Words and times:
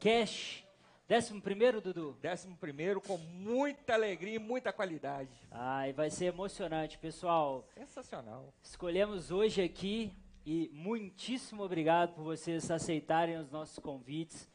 Yalcast. 0.00 0.66
Décimo 1.06 1.42
primeiro, 1.42 1.80
Dudu? 1.80 2.16
Décimo 2.22 2.56
primeiro, 2.56 3.00
com 3.02 3.18
muita 3.18 3.92
alegria 3.92 4.36
e 4.36 4.38
muita 4.38 4.72
qualidade. 4.72 5.30
Ai, 5.50 5.92
vai 5.92 6.08
ser 6.08 6.26
emocionante, 6.26 6.96
pessoal. 6.96 7.68
Sensacional. 7.74 8.50
Escolhemos 8.62 9.30
hoje 9.30 9.62
aqui 9.62 10.10
e 10.46 10.70
muitíssimo 10.72 11.62
obrigado 11.62 12.14
por 12.14 12.22
vocês 12.22 12.70
aceitarem 12.70 13.36
os 13.36 13.50
nossos 13.50 13.78
convites. 13.78 14.48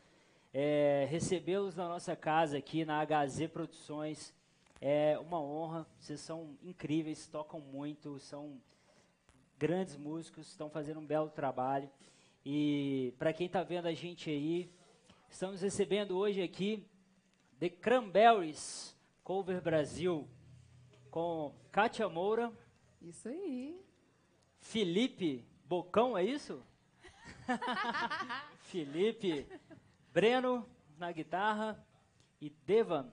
É, 0.51 1.05
Recebê-los 1.11 1.75
na 1.75 1.87
nossa 1.87 2.15
casa 2.15 2.57
aqui 2.57 2.83
na 2.83 3.05
HZ 3.05 3.47
Produções 3.53 4.33
é 4.81 5.19
uma 5.19 5.39
honra. 5.39 5.85
Vocês 5.99 6.21
são 6.21 6.57
incríveis, 6.63 7.27
tocam 7.27 7.59
muito, 7.59 8.17
são 8.17 8.59
grandes 9.59 9.95
músicos, 9.95 10.47
estão 10.47 10.71
fazendo 10.71 10.99
um 10.99 11.05
belo 11.05 11.29
trabalho. 11.29 11.89
E 12.43 13.13
para 13.19 13.33
quem 13.33 13.45
está 13.45 13.61
vendo 13.61 13.87
a 13.87 13.93
gente 13.93 14.29
aí, 14.29 14.71
estamos 15.35 15.59
recebendo 15.59 16.17
hoje 16.17 16.41
aqui 16.41 16.87
The 17.59 17.69
Cranberries 17.69 18.95
Cover 19.21 19.61
Brasil 19.61 20.25
com 21.11 21.53
Kátia 21.73 22.07
Moura, 22.07 22.53
Isso 23.01 23.27
aí. 23.27 23.77
Felipe 24.61 25.45
Bocão, 25.65 26.17
é 26.17 26.23
isso? 26.23 26.65
Felipe 28.71 29.45
Breno 30.13 30.65
na 30.97 31.11
guitarra 31.11 31.85
e 32.39 32.49
Devan 32.49 33.11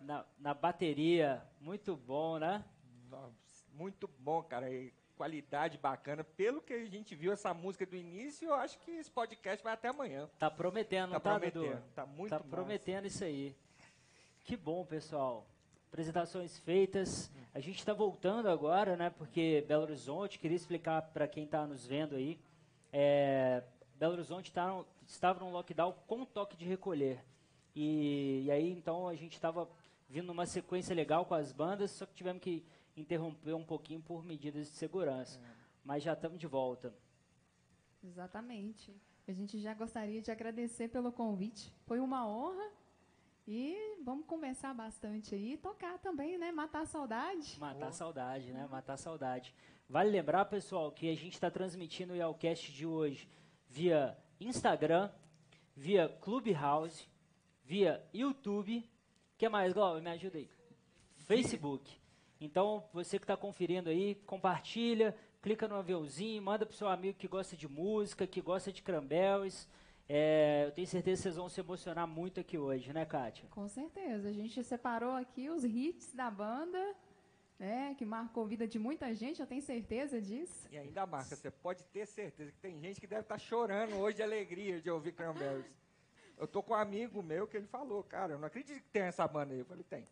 na, 0.00 0.24
na 0.38 0.54
bateria. 0.54 1.46
Muito 1.60 1.94
bom, 1.98 2.38
né? 2.38 2.64
Nossa, 3.10 3.34
muito 3.74 4.08
bom, 4.18 4.42
cara. 4.42 4.70
E 4.72 4.94
qualidade 5.18 5.76
bacana. 5.76 6.22
Pelo 6.22 6.62
que 6.62 6.72
a 6.72 6.84
gente 6.86 7.14
viu 7.16 7.32
essa 7.32 7.52
música 7.52 7.84
do 7.84 7.96
início, 7.96 8.48
eu 8.48 8.54
acho 8.54 8.78
que 8.78 8.92
esse 8.92 9.10
podcast 9.10 9.62
vai 9.62 9.74
até 9.74 9.88
amanhã. 9.88 10.30
Tá 10.38 10.48
prometendo, 10.50 11.10
Tá 11.12 11.20
tá, 11.20 11.30
prometendo, 11.32 11.64
Dudu? 11.64 11.82
tá 11.94 12.06
muito 12.06 12.30
Tá 12.30 12.36
massa. 12.38 12.48
prometendo 12.48 13.06
isso 13.06 13.24
aí. 13.24 13.54
Que 14.44 14.56
bom, 14.56 14.86
pessoal. 14.86 15.44
Apresentações 15.88 16.58
feitas. 16.60 17.30
A 17.52 17.60
gente 17.60 17.78
está 17.80 17.92
voltando 17.92 18.48
agora, 18.48 18.96
né? 18.96 19.10
Porque 19.10 19.64
Belo 19.66 19.82
Horizonte, 19.82 20.38
queria 20.38 20.56
explicar 20.56 21.02
para 21.02 21.26
quem 21.26 21.44
está 21.44 21.66
nos 21.66 21.84
vendo 21.86 22.14
aí. 22.14 22.38
é, 22.92 23.62
Belo 23.96 24.12
Horizonte 24.14 24.50
tá 24.52 24.66
no- 24.68 24.86
estava 25.06 25.40
num 25.40 25.50
lockdown 25.50 25.92
com 26.06 26.24
toque 26.24 26.56
de 26.56 26.64
recolher. 26.64 27.22
E, 27.74 28.44
e 28.46 28.50
aí, 28.50 28.70
então, 28.70 29.08
a 29.08 29.14
gente 29.14 29.34
estava 29.34 29.68
vindo 30.08 30.26
numa 30.28 30.46
sequência 30.46 30.94
legal 30.94 31.24
com 31.26 31.34
as 31.34 31.52
bandas, 31.52 31.90
só 31.90 32.06
que 32.06 32.14
tivemos 32.14 32.40
que 32.42 32.64
interromper 33.00 33.54
um 33.54 33.64
pouquinho 33.64 34.00
por 34.00 34.24
medidas 34.24 34.70
de 34.70 34.76
segurança. 34.76 35.40
Mas 35.84 36.02
já 36.02 36.12
estamos 36.12 36.38
de 36.38 36.46
volta. 36.46 36.94
Exatamente. 38.02 38.94
A 39.26 39.32
gente 39.32 39.58
já 39.58 39.74
gostaria 39.74 40.22
de 40.22 40.30
agradecer 40.30 40.88
pelo 40.88 41.12
convite. 41.12 41.74
Foi 41.86 42.00
uma 42.00 42.26
honra. 42.26 42.70
E 43.46 43.96
vamos 44.04 44.26
conversar 44.26 44.74
bastante 44.74 45.34
aí, 45.34 45.56
tocar 45.56 45.98
também, 45.98 46.36
né? 46.36 46.52
Matar 46.52 46.82
a 46.82 46.86
saudade. 46.86 47.58
Matar 47.58 47.88
a 47.88 47.92
saudade, 47.92 48.52
né? 48.52 48.68
Matar 48.70 48.92
a 48.92 48.98
saudade. 48.98 49.54
Vale 49.88 50.10
lembrar, 50.10 50.44
pessoal, 50.44 50.92
que 50.92 51.08
a 51.08 51.14
gente 51.14 51.32
está 51.32 51.50
transmitindo 51.50 52.12
o 52.12 52.16
Yalcast 52.16 52.70
de 52.70 52.84
hoje 52.84 53.26
via 53.66 54.14
Instagram, 54.38 55.10
via 55.74 56.10
Clubhouse, 56.20 57.08
via 57.64 58.06
YouTube. 58.12 58.78
O 59.34 59.38
que 59.38 59.48
mais, 59.48 59.72
Glauber? 59.72 60.02
Me 60.02 60.10
ajuda 60.10 60.36
aí. 60.36 60.50
Facebook. 61.16 61.97
Então, 62.40 62.84
você 62.92 63.18
que 63.18 63.24
está 63.24 63.36
conferindo 63.36 63.90
aí, 63.90 64.14
compartilha, 64.26 65.14
clica 65.42 65.66
no 65.66 65.74
aviãozinho, 65.74 66.42
manda 66.42 66.64
para 66.64 66.76
seu 66.76 66.88
amigo 66.88 67.18
que 67.18 67.26
gosta 67.26 67.56
de 67.56 67.66
música, 67.66 68.26
que 68.26 68.40
gosta 68.40 68.72
de 68.72 68.82
cranberries. 68.82 69.68
É, 70.08 70.64
eu 70.66 70.72
tenho 70.72 70.86
certeza 70.86 71.16
que 71.16 71.22
vocês 71.24 71.36
vão 71.36 71.48
se 71.48 71.60
emocionar 71.60 72.06
muito 72.06 72.40
aqui 72.40 72.56
hoje, 72.56 72.92
né, 72.92 73.04
Kátia? 73.04 73.46
Com 73.50 73.68
certeza. 73.68 74.28
A 74.28 74.32
gente 74.32 74.62
separou 74.64 75.12
aqui 75.12 75.50
os 75.50 75.64
hits 75.64 76.14
da 76.14 76.30
banda, 76.30 76.94
né? 77.58 77.94
Que 77.98 78.06
marcou 78.06 78.44
a 78.44 78.46
vida 78.46 78.66
de 78.66 78.78
muita 78.78 79.12
gente, 79.14 79.40
eu 79.40 79.46
tenho 79.46 79.60
certeza 79.60 80.20
disso. 80.20 80.66
E 80.70 80.78
ainda 80.78 81.04
marca, 81.06 81.36
você 81.36 81.50
pode 81.50 81.84
ter 81.86 82.06
certeza 82.06 82.52
que 82.52 82.58
tem 82.58 82.80
gente 82.80 83.00
que 83.00 83.06
deve 83.06 83.22
estar 83.22 83.38
chorando 83.38 83.96
hoje 83.96 84.16
de 84.16 84.22
alegria 84.22 84.80
de 84.80 84.90
ouvir 84.90 85.12
Cranberries. 85.12 85.66
Eu 86.38 86.46
tô 86.46 86.62
com 86.62 86.72
um 86.72 86.76
amigo 86.76 87.20
meu 87.22 87.48
que 87.48 87.56
ele 87.56 87.66
falou, 87.66 88.02
cara, 88.04 88.34
eu 88.34 88.38
não 88.38 88.46
acredito 88.46 88.80
que 88.80 88.88
tem 88.90 89.02
essa 89.02 89.26
banda 89.26 89.52
aí. 89.52 89.58
Eu 89.58 89.66
falei, 89.66 89.82
tem. 89.82 90.06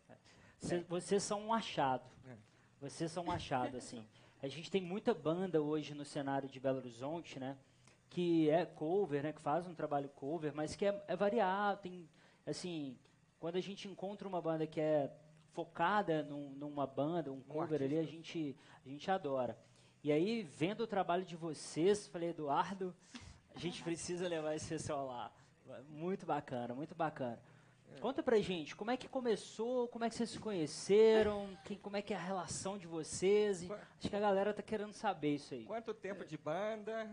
Cê- 0.59 0.79
Vocês 0.87 1.23
são 1.23 1.47
um 1.47 1.53
achado. 1.53 2.03
É. 2.27 2.35
Vocês 2.81 3.11
são 3.11 3.25
um 3.25 3.31
achado, 3.31 3.75
assim. 3.77 4.05
A 4.41 4.47
gente 4.47 4.69
tem 4.69 4.81
muita 4.81 5.13
banda 5.13 5.61
hoje 5.61 5.93
no 5.93 6.05
cenário 6.05 6.47
de 6.47 6.59
Belo 6.59 6.77
Horizonte, 6.77 7.39
né? 7.39 7.57
Que 8.09 8.49
é 8.49 8.65
cover, 8.65 9.23
né? 9.23 9.33
Que 9.33 9.41
faz 9.41 9.65
um 9.67 9.73
trabalho 9.73 10.09
cover, 10.09 10.53
mas 10.55 10.75
que 10.75 10.85
é, 10.85 11.03
é 11.07 11.15
variado. 11.15 11.81
Tem, 11.81 12.07
assim, 12.45 12.97
quando 13.39 13.55
a 13.57 13.61
gente 13.61 13.87
encontra 13.87 14.27
uma 14.27 14.41
banda 14.41 14.65
que 14.67 14.79
é 14.79 15.11
focada 15.53 16.21
num- 16.23 16.51
numa 16.51 16.85
banda, 16.85 17.31
um 17.31 17.41
cover 17.41 17.81
ali, 17.81 17.97
a 17.97 18.03
gente, 18.03 18.55
a 18.85 18.89
gente 18.89 19.09
adora. 19.09 19.57
E 20.03 20.11
aí, 20.11 20.43
vendo 20.43 20.81
o 20.81 20.87
trabalho 20.87 21.25
de 21.25 21.35
vocês, 21.35 22.07
falei, 22.07 22.29
Eduardo, 22.29 22.95
a 23.55 23.59
gente 23.59 23.81
precisa 23.83 24.27
levar 24.27 24.55
esse 24.55 24.69
pessoal 24.69 25.07
lá. 25.07 25.31
Muito 25.89 26.25
bacana, 26.25 26.73
muito 26.75 26.93
bacana. 26.95 27.39
Conta 28.01 28.21
pra 28.23 28.39
gente, 28.39 28.75
como 28.75 28.91
é 28.91 28.97
que 28.97 29.07
começou, 29.07 29.87
como 29.87 30.05
é 30.05 30.09
que 30.09 30.15
vocês 30.15 30.29
se 30.29 30.39
conheceram, 30.39 31.49
quem, 31.65 31.77
como 31.77 31.97
é 31.97 32.01
que 32.01 32.13
é 32.13 32.17
a 32.17 32.19
relação 32.19 32.77
de 32.77 32.87
vocês? 32.87 33.63
E 33.63 33.71
acho 33.71 34.09
que 34.09 34.15
a 34.15 34.19
galera 34.19 34.53
tá 34.53 34.61
querendo 34.61 34.93
saber 34.93 35.35
isso 35.35 35.53
aí. 35.53 35.65
Quanto 35.65 35.93
tempo 35.93 36.25
de 36.25 36.37
banda? 36.37 37.09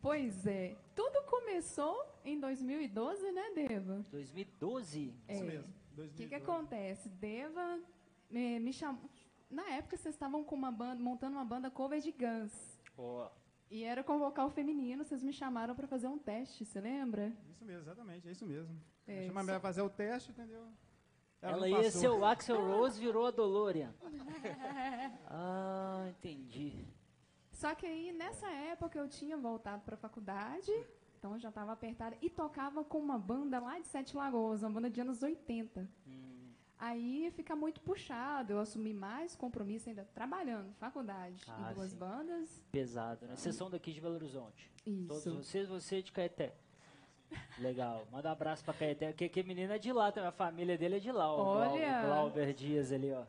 Pois 0.00 0.46
é. 0.46 0.76
Tudo 0.94 1.22
começou 1.24 2.04
em 2.24 2.38
2012, 2.40 3.30
né, 3.32 3.50
Deva? 3.54 4.04
2012? 4.10 5.14
É. 5.28 5.34
Isso 5.34 5.44
mesmo. 5.44 5.72
O 5.96 6.08
que, 6.08 6.26
que 6.26 6.34
acontece? 6.34 7.08
Deva 7.08 7.78
me, 8.30 8.58
me 8.58 8.72
chamou. 8.72 9.10
Na 9.50 9.68
época 9.70 9.96
vocês 9.96 10.14
estavam 10.14 10.42
com 10.42 10.54
uma 10.54 10.72
banda, 10.72 11.02
montando 11.02 11.36
uma 11.36 11.44
banda 11.44 11.70
cover 11.70 12.00
de 12.00 12.10
Guns. 12.10 12.52
Pô, 12.96 13.28
E 13.72 13.84
era 13.84 14.04
com 14.04 14.18
vocal 14.18 14.50
feminino, 14.50 15.02
vocês 15.02 15.22
me 15.22 15.32
chamaram 15.32 15.74
para 15.74 15.86
fazer 15.86 16.06
um 16.06 16.18
teste, 16.18 16.62
você 16.62 16.78
lembra? 16.78 17.32
Isso 17.48 17.64
mesmo, 17.64 17.80
exatamente, 17.80 18.28
é 18.28 18.30
isso 18.30 18.44
mesmo. 18.44 18.78
É, 19.06 19.22
Chama 19.22 19.40
ela 19.40 19.60
fazer 19.60 19.80
o 19.80 19.88
teste, 19.88 20.30
entendeu? 20.30 20.68
ela, 21.40 21.66
ia 21.66 21.90
ser 21.90 22.08
o 22.08 22.22
Axel 22.22 22.60
Rose, 22.60 23.00
virou 23.00 23.24
a 23.24 23.30
Dolorian. 23.30 23.94
ah, 25.26 26.04
entendi. 26.10 26.86
Só 27.50 27.74
que 27.74 27.86
aí, 27.86 28.12
nessa 28.12 28.46
época, 28.50 28.98
eu 28.98 29.08
tinha 29.08 29.38
voltado 29.38 29.82
para 29.84 29.94
a 29.94 29.98
faculdade, 29.98 30.70
então 31.18 31.32
eu 31.32 31.38
já 31.38 31.48
estava 31.48 31.72
apertada, 31.72 32.14
e 32.20 32.28
tocava 32.28 32.84
com 32.84 32.98
uma 32.98 33.18
banda 33.18 33.58
lá 33.58 33.78
de 33.78 33.86
Sete 33.86 34.14
Lagoas, 34.14 34.62
uma 34.62 34.70
banda 34.70 34.90
de 34.90 35.00
anos 35.00 35.22
80. 35.22 35.88
Aí 36.84 37.30
fica 37.36 37.54
muito 37.54 37.80
puxado, 37.80 38.54
eu 38.54 38.58
assumi 38.58 38.92
mais 38.92 39.36
compromisso 39.36 39.88
ainda 39.88 40.04
trabalhando, 40.12 40.74
faculdade 40.80 41.40
Ah, 41.46 41.68
e 41.70 41.74
duas 41.74 41.92
sim. 41.92 41.96
bandas. 41.96 42.60
pesado, 42.72 43.24
né? 43.24 43.36
Vocês 43.36 43.54
são 43.54 43.70
daqui 43.70 43.92
de 43.92 44.00
Belo 44.00 44.16
Horizonte. 44.16 44.68
Todos 45.06 45.24
Isso. 45.24 45.36
vocês, 45.36 45.68
você 45.68 46.02
de 46.02 46.10
Caeté. 46.10 46.52
Legal. 47.60 48.04
Manda 48.10 48.28
um 48.28 48.32
abraço 48.32 48.64
pra 48.64 48.74
Caeté, 48.74 49.12
que, 49.12 49.28
que 49.28 49.44
menina 49.44 49.76
é 49.76 49.78
de 49.78 49.92
lá, 49.92 50.10
também. 50.10 50.28
a 50.28 50.32
família 50.32 50.76
dele 50.76 50.96
é 50.96 50.98
de 50.98 51.12
lá. 51.12 51.32
o 51.32 51.38
Olha! 51.38 52.00
O 52.02 52.06
Glauber 52.06 52.52
Dias 52.52 52.90
ali, 52.90 53.12
ó. 53.12 53.22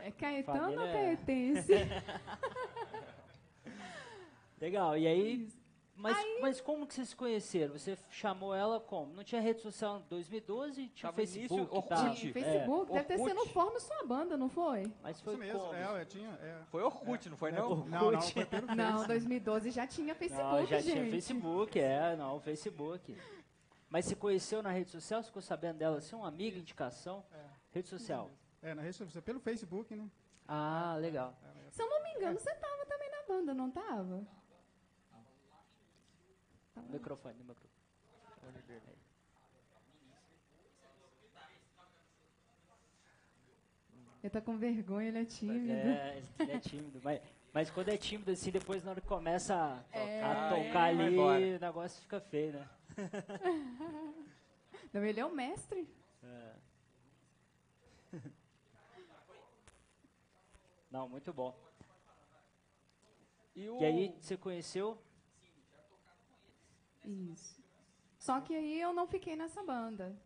É 0.00 0.10
Caetano 0.10 0.58
ou 0.58 0.64
Família 0.70 0.86
é- 0.86 1.16
Caetense? 1.16 1.72
Legal, 4.58 4.96
e 4.96 5.06
aí. 5.06 5.48
Mas, 5.96 6.16
mas 6.40 6.60
como 6.60 6.86
que 6.86 6.94
vocês 6.94 7.10
se 7.10 7.16
conheceram? 7.16 7.78
Você 7.78 7.96
chamou 8.10 8.52
ela 8.54 8.80
como? 8.80 9.14
Não 9.14 9.22
tinha 9.22 9.40
rede 9.40 9.60
social 9.60 9.98
em 9.98 10.08
2012? 10.08 10.88
Tinha 10.88 11.12
Tava 11.12 11.22
início, 11.22 11.40
Facebook? 11.40 11.74
Orkut. 11.76 11.88
tá? 11.88 12.10
Tinha 12.14 12.32
Facebook, 12.32 12.92
deve 12.92 13.04
ter 13.04 13.18
sido 13.18 13.34
no 13.34 13.46
Forma 13.46 13.78
Sua 13.80 14.04
Banda, 14.04 14.36
não 14.36 14.48
foi? 14.48 14.92
Mas 15.02 15.20
foi 15.20 15.34
Isso 15.34 15.40
mesmo, 15.42 15.60
como? 15.60 15.74
é, 15.74 16.00
eu 16.00 16.06
tinha. 16.06 16.28
É, 16.42 16.58
Foi 16.68 16.82
Orkut, 16.82 17.30
não 17.30 17.36
foi 17.36 17.52
não? 17.52 17.70
Orkut. 17.70 17.90
não, 17.90 18.10
não, 18.10 18.20
foi 18.20 18.44
pelo. 18.46 18.74
Não, 18.74 19.06
2012 19.06 19.70
já 19.70 19.86
tinha 19.86 20.14
Facebook, 20.14 20.52
Não, 20.52 20.66
já 20.66 20.80
gente. 20.80 20.92
tinha 20.94 21.10
Facebook, 21.10 21.78
é, 21.78 22.16
não, 22.16 22.40
Facebook. 22.40 23.16
Mas 23.88 24.06
se 24.06 24.16
conheceu 24.16 24.62
na 24.62 24.70
rede 24.72 24.90
social? 24.90 25.22
Você 25.22 25.28
ficou 25.28 25.42
sabendo 25.42 25.78
dela? 25.78 26.00
Você 26.00 26.12
é 26.12 26.18
um 26.18 26.24
amigo, 26.24 26.58
indicação? 26.58 27.24
Rede 27.70 27.88
social. 27.88 28.30
É, 28.60 28.74
na 28.74 28.82
rede 28.82 28.96
social, 28.96 29.22
pelo 29.22 29.38
Facebook, 29.38 29.94
né? 29.94 30.08
Ah, 30.48 30.96
legal. 30.98 31.34
Se 31.70 31.80
eu 31.82 31.88
não 31.88 32.02
me 32.02 32.10
engano, 32.14 32.38
você 32.38 32.52
tava 32.56 32.84
também 32.86 33.10
na 33.10 33.22
banda, 33.28 33.54
não 33.54 33.70
tava? 33.70 34.26
Microfone, 36.82 37.42
microfone. 37.42 37.74
Ele 44.22 44.30
tá 44.30 44.40
com 44.40 44.56
vergonha, 44.56 45.08
ele 45.08 45.18
é 45.18 45.24
tímido. 45.24 45.70
É, 45.70 46.22
ele 46.38 46.52
é 46.52 46.58
tímido. 46.58 46.98
Mas, 47.04 47.20
mas 47.52 47.70
quando 47.70 47.90
é 47.90 47.96
tímido 47.98 48.30
assim, 48.30 48.50
depois 48.50 48.82
na 48.82 48.92
hora 48.92 49.00
que 49.00 49.06
começa 49.06 49.54
a, 49.54 49.98
É. 49.98 50.22
a 50.24 50.48
tocar 50.48 50.94
Vai 50.94 51.06
ali, 51.06 51.56
o 51.56 51.60
negócio 51.60 52.00
fica 52.00 52.20
feio, 52.20 52.54
né? 52.54 52.68
Não, 54.92 55.04
ele 55.04 55.20
é 55.20 55.26
o 55.26 55.34
mestre. 55.34 55.86
É. 56.22 56.54
Não, 60.90 61.08
muito 61.08 61.32
bom. 61.32 61.54
E, 63.54 63.68
o... 63.68 63.80
E 63.80 63.84
aí, 63.84 64.16
você 64.20 64.36
conheceu? 64.36 64.96
Isso. 67.04 67.62
Só 68.18 68.40
que 68.40 68.54
aí 68.54 68.80
eu 68.80 68.92
não 68.92 69.06
fiquei 69.06 69.36
nessa 69.36 69.62
banda. 69.62 70.16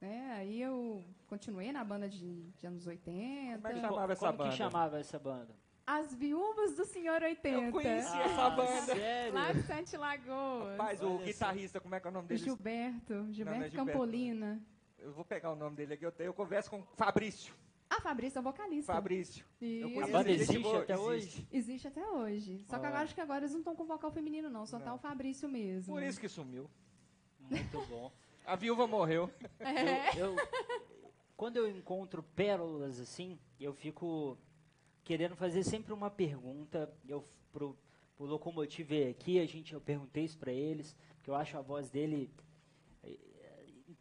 Né? 0.00 0.32
Aí 0.32 0.60
eu 0.60 1.04
continuei 1.26 1.72
na 1.72 1.84
banda 1.84 2.08
de, 2.08 2.50
de 2.52 2.66
anos 2.66 2.86
80. 2.86 3.56
Como 3.56 3.68
é 3.68 3.72
que 3.72 3.80
chamava 3.80 4.12
essa 4.12 4.26
Como 4.26 4.38
banda? 4.38 4.50
que 4.50 4.56
chamava 4.56 4.98
essa 4.98 5.18
banda? 5.18 5.56
As 5.86 6.14
Viúvas 6.14 6.74
do 6.74 6.84
Senhor 6.84 7.22
80. 7.22 7.48
Eu 7.48 7.72
conheci 7.72 8.18
essa 8.18 8.50
banda. 8.50 8.94
Sério? 8.94 9.34
Lá 9.34 9.52
de 9.52 9.62
Sete 9.62 9.96
Lagoas. 9.96 10.78
Rapaz, 10.78 11.02
o 11.02 11.16
Olha 11.16 11.24
guitarrista, 11.24 11.80
como 11.80 11.94
é 11.94 12.00
que 12.00 12.06
é 12.06 12.10
o 12.10 12.12
nome 12.12 12.28
dele? 12.28 12.42
Gilberto, 12.42 13.32
Gilberto 13.32 13.64
é 13.64 13.70
Gilberto, 13.70 13.76
Campolina. 13.76 14.60
Eu 14.98 15.12
vou 15.12 15.24
pegar 15.24 15.52
o 15.52 15.56
nome 15.56 15.76
dele 15.76 15.94
aqui. 15.94 16.04
Eu, 16.04 16.12
tenho, 16.12 16.28
eu 16.28 16.34
converso 16.34 16.70
com 16.70 16.82
Fabrício. 16.96 17.54
A 17.96 18.00
Fabrício 18.00 18.38
é 18.38 18.42
vocalista. 18.42 18.92
Fabrício. 18.92 19.44
Eu 19.60 19.88
Isso. 19.88 20.00
A 20.00 20.06
banda 20.08 20.30
existe 20.30 20.58
boa, 20.58 20.82
até 20.82 20.92
existe. 20.94 21.08
hoje? 21.08 21.48
Existe 21.52 21.88
até 21.88 22.06
hoje. 22.06 22.64
Só 22.68 22.78
que 22.78 22.86
Ah. 22.86 22.90
eu 22.90 22.96
acho 22.96 23.14
que 23.14 23.20
agora 23.20 23.40
eles 23.40 23.52
não 23.52 23.60
estão 23.60 23.76
com 23.76 23.84
vocal 23.84 24.10
feminino, 24.10 24.48
não. 24.50 24.66
Só 24.66 24.78
tá 24.78 24.86
Não. 24.86 24.96
o 24.96 24.98
Fabrício 24.98 25.48
mesmo. 25.48 25.92
Por 25.94 26.02
isso 26.02 26.20
que 26.20 26.28
sumiu. 26.28 26.68
Muito 27.40 27.80
bom. 27.88 28.12
A 28.46 28.56
viúva 28.56 28.86
morreu. 28.86 29.30
É. 29.60 30.18
Eu- 30.20 30.34
eu- 30.36 30.48
quando 31.36 31.56
eu 31.56 31.68
encontro 31.68 32.22
pérolas 32.22 33.00
assim, 33.00 33.38
eu 33.58 33.72
fico 33.72 34.36
querendo 35.02 35.34
fazer 35.36 35.62
sempre 35.64 35.92
uma 35.92 36.10
pergunta. 36.10 36.92
Eu 37.08 37.26
pro, 37.52 37.76
pro 38.16 38.26
Locomotive 38.26 39.04
aqui, 39.08 39.38
a 39.40 39.46
gente 39.46 39.72
eu 39.72 39.80
perguntei 39.80 40.24
isso 40.24 40.38
para 40.38 40.52
eles, 40.52 40.94
que 41.22 41.30
eu 41.30 41.34
acho 41.34 41.56
a 41.56 41.60
voz 41.62 41.88
dele 41.90 42.30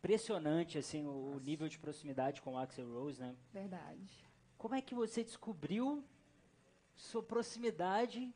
impressionante 0.08 0.78
assim, 0.78 1.06
o, 1.08 1.36
o 1.36 1.40
nível 1.40 1.70
de 1.70 1.80
proximidade 1.80 2.42
com 2.42 2.56
o 2.56 2.58
Axel 2.58 2.92
Rose, 2.92 3.22
né? 3.22 3.34
Verdade. 3.54 4.28
Como 4.58 4.76
é 4.76 4.82
que 4.82 4.94
você 4.94 5.24
descobriu 5.24 6.04
sua 6.94 7.24
proximidade 7.24 8.34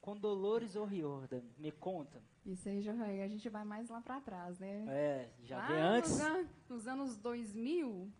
com 0.00 0.16
Dolores 0.16 0.76
O'Riordan? 0.76 1.42
Me 1.58 1.72
conta. 1.72 2.22
Isso 2.46 2.68
aí 2.68 2.80
já 2.82 2.92
a 2.92 3.28
gente 3.28 3.48
vai 3.48 3.64
mais 3.64 3.88
lá 3.90 4.00
pra 4.00 4.20
trás, 4.20 4.60
né? 4.60 4.84
É, 4.88 5.28
já 5.42 5.58
lá 5.58 5.66
vem 5.66 5.76
antes? 5.76 6.10
Nos, 6.12 6.20
an- 6.20 6.48
nos 6.68 6.86
anos 6.88 7.16
2000, 7.16 8.12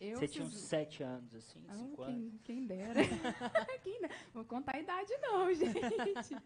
eu... 0.00 0.18
Você 0.18 0.28
tinha 0.28 0.44
uns 0.44 0.54
sete 0.60 1.02
anos, 1.02 1.34
assim, 1.34 1.62
Ah, 1.68 1.74
cinco 1.74 2.02
anos. 2.02 2.14
quem, 2.16 2.38
quem 2.42 2.66
dera. 2.66 3.00
quem 3.84 4.00
dera. 4.00 4.14
Vou 4.32 4.44
contar 4.46 4.76
a 4.76 4.80
idade 4.80 5.12
não, 5.18 5.52
gente. 5.52 6.36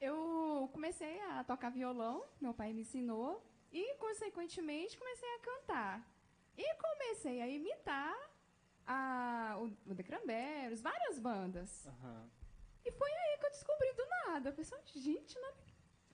Eu 0.00 0.70
comecei 0.72 1.20
a 1.32 1.42
tocar 1.44 1.68
violão, 1.70 2.24
meu 2.40 2.54
pai 2.54 2.72
me 2.72 2.80
ensinou, 2.82 3.44
e, 3.72 3.94
consequentemente, 3.96 4.98
comecei 4.98 5.28
a 5.34 5.38
cantar. 5.38 6.06
E 6.56 6.74
comecei 6.74 7.40
a 7.40 7.48
imitar 7.48 8.30
a, 8.86 9.56
o, 9.58 9.90
o 9.90 9.94
The 9.94 10.02
Cranberries, 10.02 10.80
várias 10.80 11.18
bandas. 11.18 11.86
Aham. 11.86 12.28
E 12.84 12.90
foi 12.92 13.10
aí 13.10 13.38
que 13.38 13.46
eu 13.46 13.50
descobri 13.50 13.92
do 13.94 14.06
nada. 14.26 14.48
Eu 14.48 14.52
pensei, 14.52 14.76
gente, 14.96 15.38
não, 15.38 15.52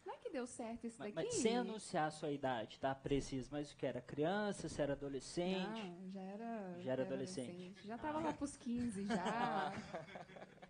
não 0.05 0.15
é 0.15 0.17
que 0.19 0.31
deu 0.31 0.47
certo 0.47 0.87
isso 0.87 0.99
Mas, 0.99 1.15
daqui? 1.15 1.29
mas 1.29 1.37
sem 1.37 1.57
anunciar 1.57 2.09
a 2.09 2.11
sua 2.11 2.31
idade, 2.31 2.79
tá? 2.79 2.95
Preciso. 2.95 3.49
Mas 3.53 3.73
o 3.73 3.77
que 3.77 3.87
era? 3.87 4.01
Criança? 4.01 4.69
Se 4.69 4.81
era 4.83 4.93
adolescente? 4.93 5.83
Não, 5.83 6.11
já 6.11 6.21
era. 6.21 6.81
Já 6.81 6.93
era 6.93 7.03
adolescente. 7.03 7.81
Ah. 7.85 7.87
Já 7.87 7.99
tava 7.99 8.21
lá 8.21 8.33
pros 8.33 8.57
15 8.57 9.07
já. 9.07 9.73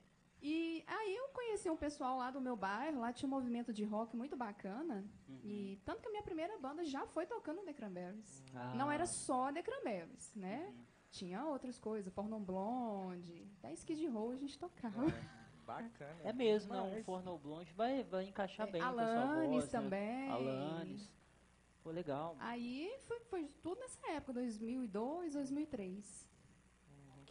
E 0.48 0.84
aí 0.86 1.16
eu 1.16 1.26
conheci 1.30 1.68
um 1.68 1.76
pessoal 1.76 2.18
lá 2.18 2.30
do 2.30 2.40
meu 2.40 2.54
bairro, 2.56 3.00
lá 3.00 3.12
tinha 3.12 3.26
um 3.26 3.30
movimento 3.30 3.72
de 3.72 3.82
rock 3.84 4.16
muito 4.16 4.36
bacana. 4.36 5.04
Uhum. 5.28 5.40
E 5.42 5.80
tanto 5.84 6.00
que 6.02 6.06
a 6.06 6.10
minha 6.12 6.22
primeira 6.22 6.56
banda 6.56 6.84
já 6.84 7.04
foi 7.04 7.26
tocando 7.26 7.62
The 7.62 7.72
Cranberries. 7.72 8.44
Ah. 8.54 8.72
Não 8.76 8.88
era 8.88 9.06
só 9.06 9.52
The 9.52 9.60
Cranberries, 9.60 10.32
né? 10.36 10.66
Uhum. 10.68 10.84
Tinha 11.10 11.44
outras 11.46 11.80
coisas, 11.80 12.12
Porno 12.12 12.38
Blonde, 12.38 13.44
até 13.58 13.72
Skid 13.72 14.06
Row 14.06 14.30
a 14.30 14.36
gente 14.36 14.56
tocava. 14.56 15.02
Bacana. 15.66 16.20
É 16.22 16.32
mesmo, 16.32 16.72
não. 16.72 16.92
Um. 16.92 17.02
Forno 17.02 17.36
Blonde 17.38 17.72
vai, 17.72 18.04
vai 18.04 18.26
encaixar 18.28 18.68
É, 18.68 18.70
bem 18.70 18.80
com 18.80 18.86
a 18.86 18.92
sua 18.92 19.20
Alanis 19.22 19.50
voz, 19.50 19.64
né? 19.64 19.80
também. 19.80 20.30
Alanis. 20.30 21.10
Pô, 21.82 21.90
legal. 21.90 22.36
Aí 22.38 22.96
foi, 23.00 23.18
foi 23.18 23.48
tudo 23.64 23.80
nessa 23.80 24.12
época, 24.12 24.34
2002, 24.34 25.34
2003. 25.34 26.28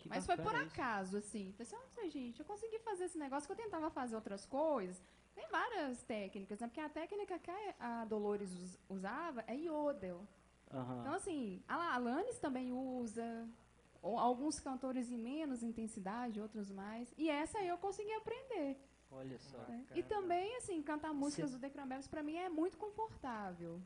Que 0.05 0.09
Mas 0.09 0.25
foi 0.25 0.37
por 0.37 0.53
isso. 0.53 0.63
acaso, 0.65 1.17
assim. 1.17 1.53
Pensei, 1.57 1.77
nossa, 1.77 2.07
gente, 2.09 2.39
eu 2.39 2.45
consegui 2.45 2.77
fazer 2.79 3.05
esse 3.05 3.17
negócio 3.17 3.47
que 3.47 3.51
eu 3.53 3.63
tentava 3.65 3.89
fazer 3.89 4.15
outras 4.15 4.45
coisas. 4.45 5.01
Tem 5.33 5.47
várias 5.49 6.01
técnicas, 6.03 6.59
né? 6.59 6.67
Porque 6.67 6.79
a 6.79 6.87
técnica 6.89 7.39
que 7.39 7.51
a 7.79 8.05
Dolores 8.05 8.51
us- 8.53 8.79
usava 8.87 9.43
é 9.47 9.55
Yodel. 9.55 10.21
Aham. 10.71 11.01
Então, 11.01 11.13
assim, 11.13 11.61
a 11.67 11.95
Alanis 11.95 12.37
também 12.39 12.71
usa. 12.71 13.47
Ou 14.01 14.19
alguns 14.19 14.59
cantores 14.59 15.09
em 15.09 15.17
menos 15.17 15.63
intensidade, 15.63 16.39
outros 16.39 16.69
mais. 16.69 17.11
E 17.17 17.27
essa 17.29 17.57
aí 17.57 17.67
eu 17.67 17.77
consegui 17.79 18.13
aprender. 18.13 18.77
Olha 19.11 19.37
só. 19.39 19.57
né? 19.57 19.83
E 19.95 20.03
também, 20.03 20.55
assim, 20.57 20.81
cantar 20.83 21.13
músicas 21.13 21.49
Cê- 21.49 21.55
do 21.57 21.59
The 21.61 21.69
Cranberries 21.71 22.07
pra 22.07 22.21
mim 22.21 22.35
é 22.37 22.47
muito 22.49 22.77
confortável. 22.77 23.81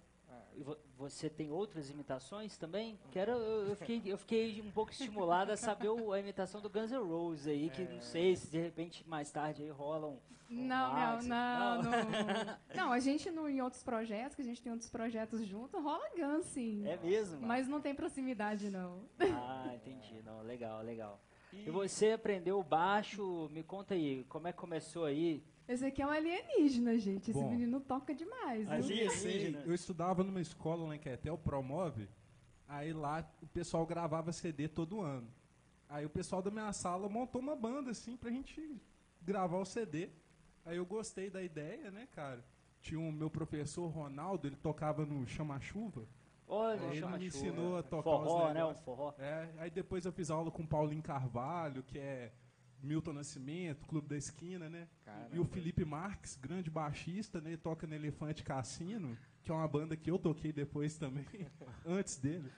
E 0.60 0.64
vo- 0.64 0.78
você 0.98 1.30
tem 1.30 1.50
outras 1.52 1.90
imitações 1.90 2.58
também? 2.58 3.00
Quero, 3.12 3.32
eu, 3.32 3.70
eu 3.70 3.76
fiquei, 3.78 4.02
eu 4.06 4.18
fiquei 4.18 4.62
um 4.62 4.70
pouco 4.72 4.92
estimulado 4.92 5.54
a 5.54 5.56
saber 5.58 5.88
o- 5.88 6.12
a 6.12 6.20
imitação 6.20 6.60
do 6.60 6.70
Guns 6.70 6.92
N' 6.92 6.98
Roses 7.02 7.48
aí, 7.48 7.70
que 7.70 7.84
não 7.86 8.02
sei 8.02 8.36
se 8.36 8.50
de 8.52 8.60
repente 8.60 9.08
mais 9.08 9.32
tarde 9.32 9.64
aí 9.64 9.70
rola 9.70 10.08
um. 10.08 10.20
Não, 10.50 10.94
não, 10.94 11.22
não. 11.22 11.82
não, 11.84 11.92
não. 11.92 12.60
Não, 12.76 12.92
a 12.92 13.00
gente 13.00 13.30
no, 13.32 13.48
em 13.48 13.62
outros 13.62 13.84
projetos, 13.84 14.36
que 14.36 14.42
a 14.42 14.46
gente 14.46 14.62
tem 14.62 14.72
outros 14.72 14.90
projetos 14.90 15.46
junto, 15.46 15.80
rola 15.80 16.04
Guns, 16.18 16.46
sim. 16.48 16.86
É 16.88 16.98
mesmo? 16.98 17.40
Mas 17.46 17.68
não 17.68 17.80
tem 17.80 17.94
proximidade, 17.96 18.70
não. 18.70 19.04
Ah, 19.20 19.72
entendi. 19.76 20.22
Não, 20.26 20.42
legal, 20.42 20.82
legal. 20.82 21.22
E 21.54 21.70
você 21.70 22.12
aprendeu 22.12 22.60
o 22.60 22.64
baixo? 22.64 23.48
Me 23.52 23.64
conta 23.64 23.94
aí, 23.94 24.24
como 24.28 24.48
é 24.48 24.52
que 24.52 24.58
começou 24.58 25.06
aí? 25.06 25.42
Esse 25.70 25.86
aqui 25.86 26.02
é 26.02 26.08
um 26.08 26.10
alienígena, 26.10 26.98
gente. 26.98 27.30
Esse 27.30 27.40
Bom. 27.40 27.52
menino 27.52 27.80
toca 27.80 28.12
demais, 28.16 28.68
Alienígena. 28.68 29.62
eu 29.68 29.74
estudava 29.76 30.24
numa 30.24 30.42
escola 30.42 30.88
lá 30.88 30.96
em 30.96 31.32
o 31.32 31.38
Promove. 31.38 32.10
Aí 32.68 32.92
lá 32.92 33.24
o 33.40 33.46
pessoal 33.46 33.86
gravava 33.86 34.32
CD 34.32 34.68
todo 34.68 35.00
ano. 35.00 35.32
Aí 35.88 36.08
o 36.08 36.10
pessoal 36.10 36.42
da 36.42 36.50
minha 36.50 36.74
sala 36.74 37.08
montou 37.08 37.40
uma 37.40 37.56
banda 37.56 37.92
assim 37.92 38.18
pra 38.18 38.32
gente 38.32 38.82
gravar 39.22 39.60
o 39.60 39.66
CD. 39.66 40.10
Aí 40.66 40.78
eu 40.78 40.86
gostei 40.88 41.30
da 41.30 41.44
ideia, 41.44 41.92
né, 41.92 42.08
cara? 42.12 42.44
Tinha 42.82 43.00
o 43.00 43.12
meu 43.12 43.30
professor 43.30 43.88
Ronaldo, 43.90 44.48
ele 44.48 44.56
tocava 44.56 45.06
no 45.06 45.28
Chama-Chuva. 45.28 46.08
Olha, 46.48 46.82
Aí 46.82 46.88
ele 46.88 47.00
chama 47.00 47.18
me 47.20 47.30
chuva. 47.30 47.46
ensinou 47.46 47.78
a 47.78 47.84
tocar 47.84 48.04
forró, 48.10 48.48
os 48.48 48.54
né? 48.56 48.66
Um 48.66 48.74
forró. 48.74 49.14
É, 49.20 49.50
aí 49.60 49.70
depois 49.70 50.04
eu 50.04 50.12
fiz 50.12 50.32
aula 50.32 50.50
com 50.50 50.64
o 50.64 50.68
Paulinho 50.68 51.04
Carvalho, 51.04 51.84
que 51.84 52.00
é 52.00 52.32
Milton 52.82 53.14
Nascimento, 53.14 53.86
Clube 53.86 54.08
da 54.08 54.18
Esquina, 54.18 54.70
né? 54.70 54.88
Caramba. 55.04 55.36
E 55.36 55.40
o 55.40 55.46
Felipe 55.46 55.84
Marques, 55.86 56.36
grande 56.36 56.70
baixista, 56.70 57.42
né? 57.42 57.58
Toca 57.58 57.86
no 57.86 57.96
Elefante 57.96 58.44
Cassino, 58.44 59.18
que 59.42 59.52
é 59.52 59.54
uma 59.54 59.68
banda 59.68 59.96
que 59.96 60.10
eu 60.10 60.18
toquei 60.18 60.52
depois 60.52 60.98
também, 60.98 61.26
antes 61.86 62.18
dele. 62.18 62.52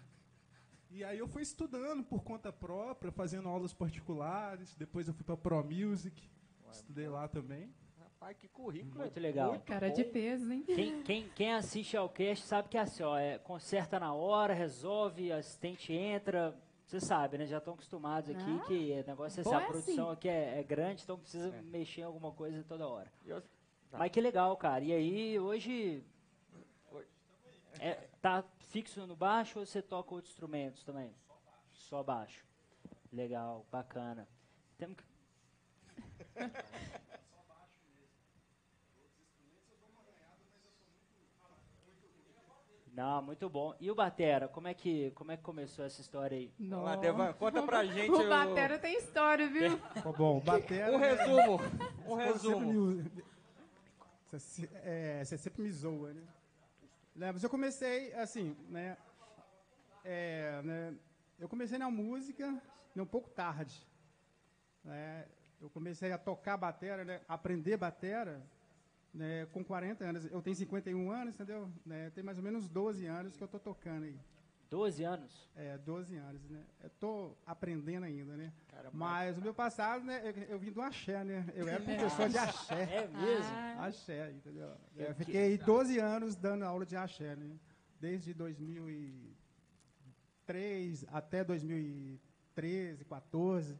E 0.90 1.04
aí 1.04 1.18
eu 1.18 1.28
fui 1.28 1.42
estudando 1.42 2.04
por 2.04 2.24
conta 2.24 2.52
própria, 2.52 3.12
fazendo 3.12 3.48
aulas 3.48 3.74
particulares, 3.74 4.76
depois 4.76 5.08
eu 5.08 5.14
fui 5.14 5.24
pra 5.24 5.38
Pro 5.38 5.64
Music, 5.64 6.30
estudei 6.72 7.08
lá 7.08 7.28
também. 7.28 7.74
Rapaz, 7.98 8.38
que 8.38 8.48
currículo. 8.48 9.00
Muito 9.00 9.20
legal. 9.20 9.50
muito 9.50 9.64
Cara 9.64 9.88
bom. 9.88 9.96
de 9.96 10.04
peso, 10.04 10.52
hein? 10.52 10.64
Quem, 10.64 11.02
quem, 11.02 11.30
quem 11.30 11.54
assiste 11.54 11.96
ao 11.96 12.10
cast 12.10 12.46
sabe 12.46 12.70
que 12.70 12.78
é 12.78 12.82
assim, 12.82 13.04
ó, 13.04 13.18
é, 13.18 13.40
conserta 13.40 14.00
na 14.00 14.14
hora, 14.14 14.54
resolve, 14.54 15.32
assistente 15.32 15.94
entra. 15.94 16.56
Você 16.92 17.00
sabe, 17.00 17.38
né? 17.38 17.46
Já 17.46 17.60
estão 17.60 17.74
acostumados 17.74 18.30
aqui 18.30 18.42
Ah, 18.44 18.66
que 18.68 18.92
o 19.02 19.08
negócio 19.08 19.40
é 19.40 19.44
bom 19.46 19.50
assim, 19.52 19.58
a 19.58 19.62
é 19.64 19.66
produção 19.66 20.06
assim. 20.10 20.14
aqui 20.18 20.28
é, 20.28 20.60
é 20.60 20.64
grande, 20.64 21.04
então 21.04 21.18
precisa 21.18 21.48
É. 21.56 21.62
mexer 21.62 22.02
em 22.02 22.04
alguma 22.04 22.34
coisa 22.34 22.62
toda 22.66 22.86
hora. 22.86 23.10
Eu- 23.26 23.42
Tá. 23.90 23.98
Mas 23.98 24.12
que 24.12 24.20
legal, 24.22 24.56
cara. 24.58 24.84
E 24.84 24.92
aí, 24.94 25.40
hoje. 25.40 26.04
Oi. 26.92 27.06
É, 27.80 27.94
tá 28.22 28.42
fixo 28.60 29.06
no 29.08 29.16
baixo 29.18 29.60
ou 29.60 29.66
você 29.66 29.82
toca 29.82 30.14
outros 30.14 30.34
instrumentos 30.34 30.84
também? 30.84 31.14
Só 31.72 32.02
baixo. 32.04 32.46
Legal, 33.12 33.66
bacana. 33.72 34.28
Temos 34.78 34.98
que... 34.98 35.04
Não, 43.02 43.20
muito 43.20 43.50
bom. 43.50 43.74
E 43.80 43.90
o 43.90 43.96
Batera, 43.96 44.48
como 44.48 44.68
é 44.68 44.76
que, 44.76 45.10
como 45.16 45.32
é 45.32 45.38
que 45.38 45.42
começou 45.42 45.84
essa 45.84 46.00
história 46.00 46.38
aí? 46.38 46.54
Lá, 46.60 46.96
Devan, 46.96 47.34
conta 47.34 47.64
pra 47.64 47.84
gente 47.88 48.12
O 48.12 48.30
Batera 48.30 48.78
tem 48.78 48.96
história, 48.96 49.48
viu? 49.50 49.80
Ó, 50.06 50.12
Bom, 50.14 50.38
o 50.38 50.42
batera... 50.42 50.92
um 50.92 50.98
resumo. 50.98 51.60
Um 52.06 52.16
Você 52.16 52.24
resumo. 52.26 52.92
sempre 52.92 53.12
me- 53.16 53.24
Você, 54.32 54.70
é, 54.84 55.24
você 55.26 55.36
sempre 55.36 55.64
me 55.64 55.72
zoa, 55.72 56.14
né? 56.14 56.22
Né, 57.16 57.32
Mas 57.32 57.44
eu 57.44 57.50
comecei, 57.50 58.14
assim, 58.14 58.56
né, 58.70 58.96
é, 60.06 60.62
né, 60.64 60.94
Eu 61.40 61.50
comecei 61.50 61.80
na 61.80 61.90
música 61.90 62.52
né, 62.96 63.02
um 63.02 63.06
pouco 63.06 63.32
tarde. 63.32 63.82
né, 64.84 65.26
Eu 65.60 65.72
comecei 65.72 66.12
a 66.12 66.20
tocar 66.20 66.56
batera, 66.56 67.04
né, 67.04 67.20
aprender 67.28 67.78
batera, 67.78 68.44
né, 69.14 69.46
com 69.48 69.62
40 69.64 70.04
anos. 70.06 70.26
Eu 70.26 70.42
tenho 70.42 70.56
51 70.56 71.12
anos, 71.12 71.36
entendeu? 71.36 71.70
Né, 71.86 72.10
tem 72.12 72.24
mais 72.24 72.38
ou 72.38 72.44
menos 72.44 72.70
12 72.70 73.06
anos 73.06 73.36
que 73.36 73.44
eu 73.44 73.46
estou 73.46 73.60
tocando 73.60 74.06
aí. 74.06 74.18
12 74.70 75.04
anos? 75.04 75.50
É, 75.54 75.78
12 75.80 76.16
anos, 76.16 76.50
né? 76.50 76.64
Eu 76.82 76.90
tô 76.92 77.36
aprendendo 77.46 78.06
ainda, 78.06 78.38
né? 78.38 78.54
Cara, 78.70 78.90
Mas 78.94 79.38
o 79.38 79.42
meu 79.42 79.54
passado, 79.54 80.06
né? 80.06 80.22
Eu, 80.24 80.32
eu 80.44 80.58
vim 80.60 80.72
do 80.72 80.82
axé, 80.82 81.26
né? 81.26 81.46
Eu 81.54 81.68
era 81.68 81.82
professor 82.00 82.30
de 82.30 82.38
axé. 82.38 82.84
É 82.84 83.06
mesmo? 83.10 83.52
Ah, 83.54 83.88
Axé, 83.88 84.32
entendeu? 84.32 84.72
Que- 84.94 85.02
Eu 85.02 85.14
fiquei 85.14 85.58
12 85.58 86.00
anos 86.00 86.38
dando 86.38 86.64
aula 86.64 86.86
de 86.86 86.96
axé, 86.96 87.36
né? 87.36 87.60
Desde 88.00 88.34
2003 88.34 91.04
até 91.10 91.44
2013, 91.44 93.04
14. 93.04 93.78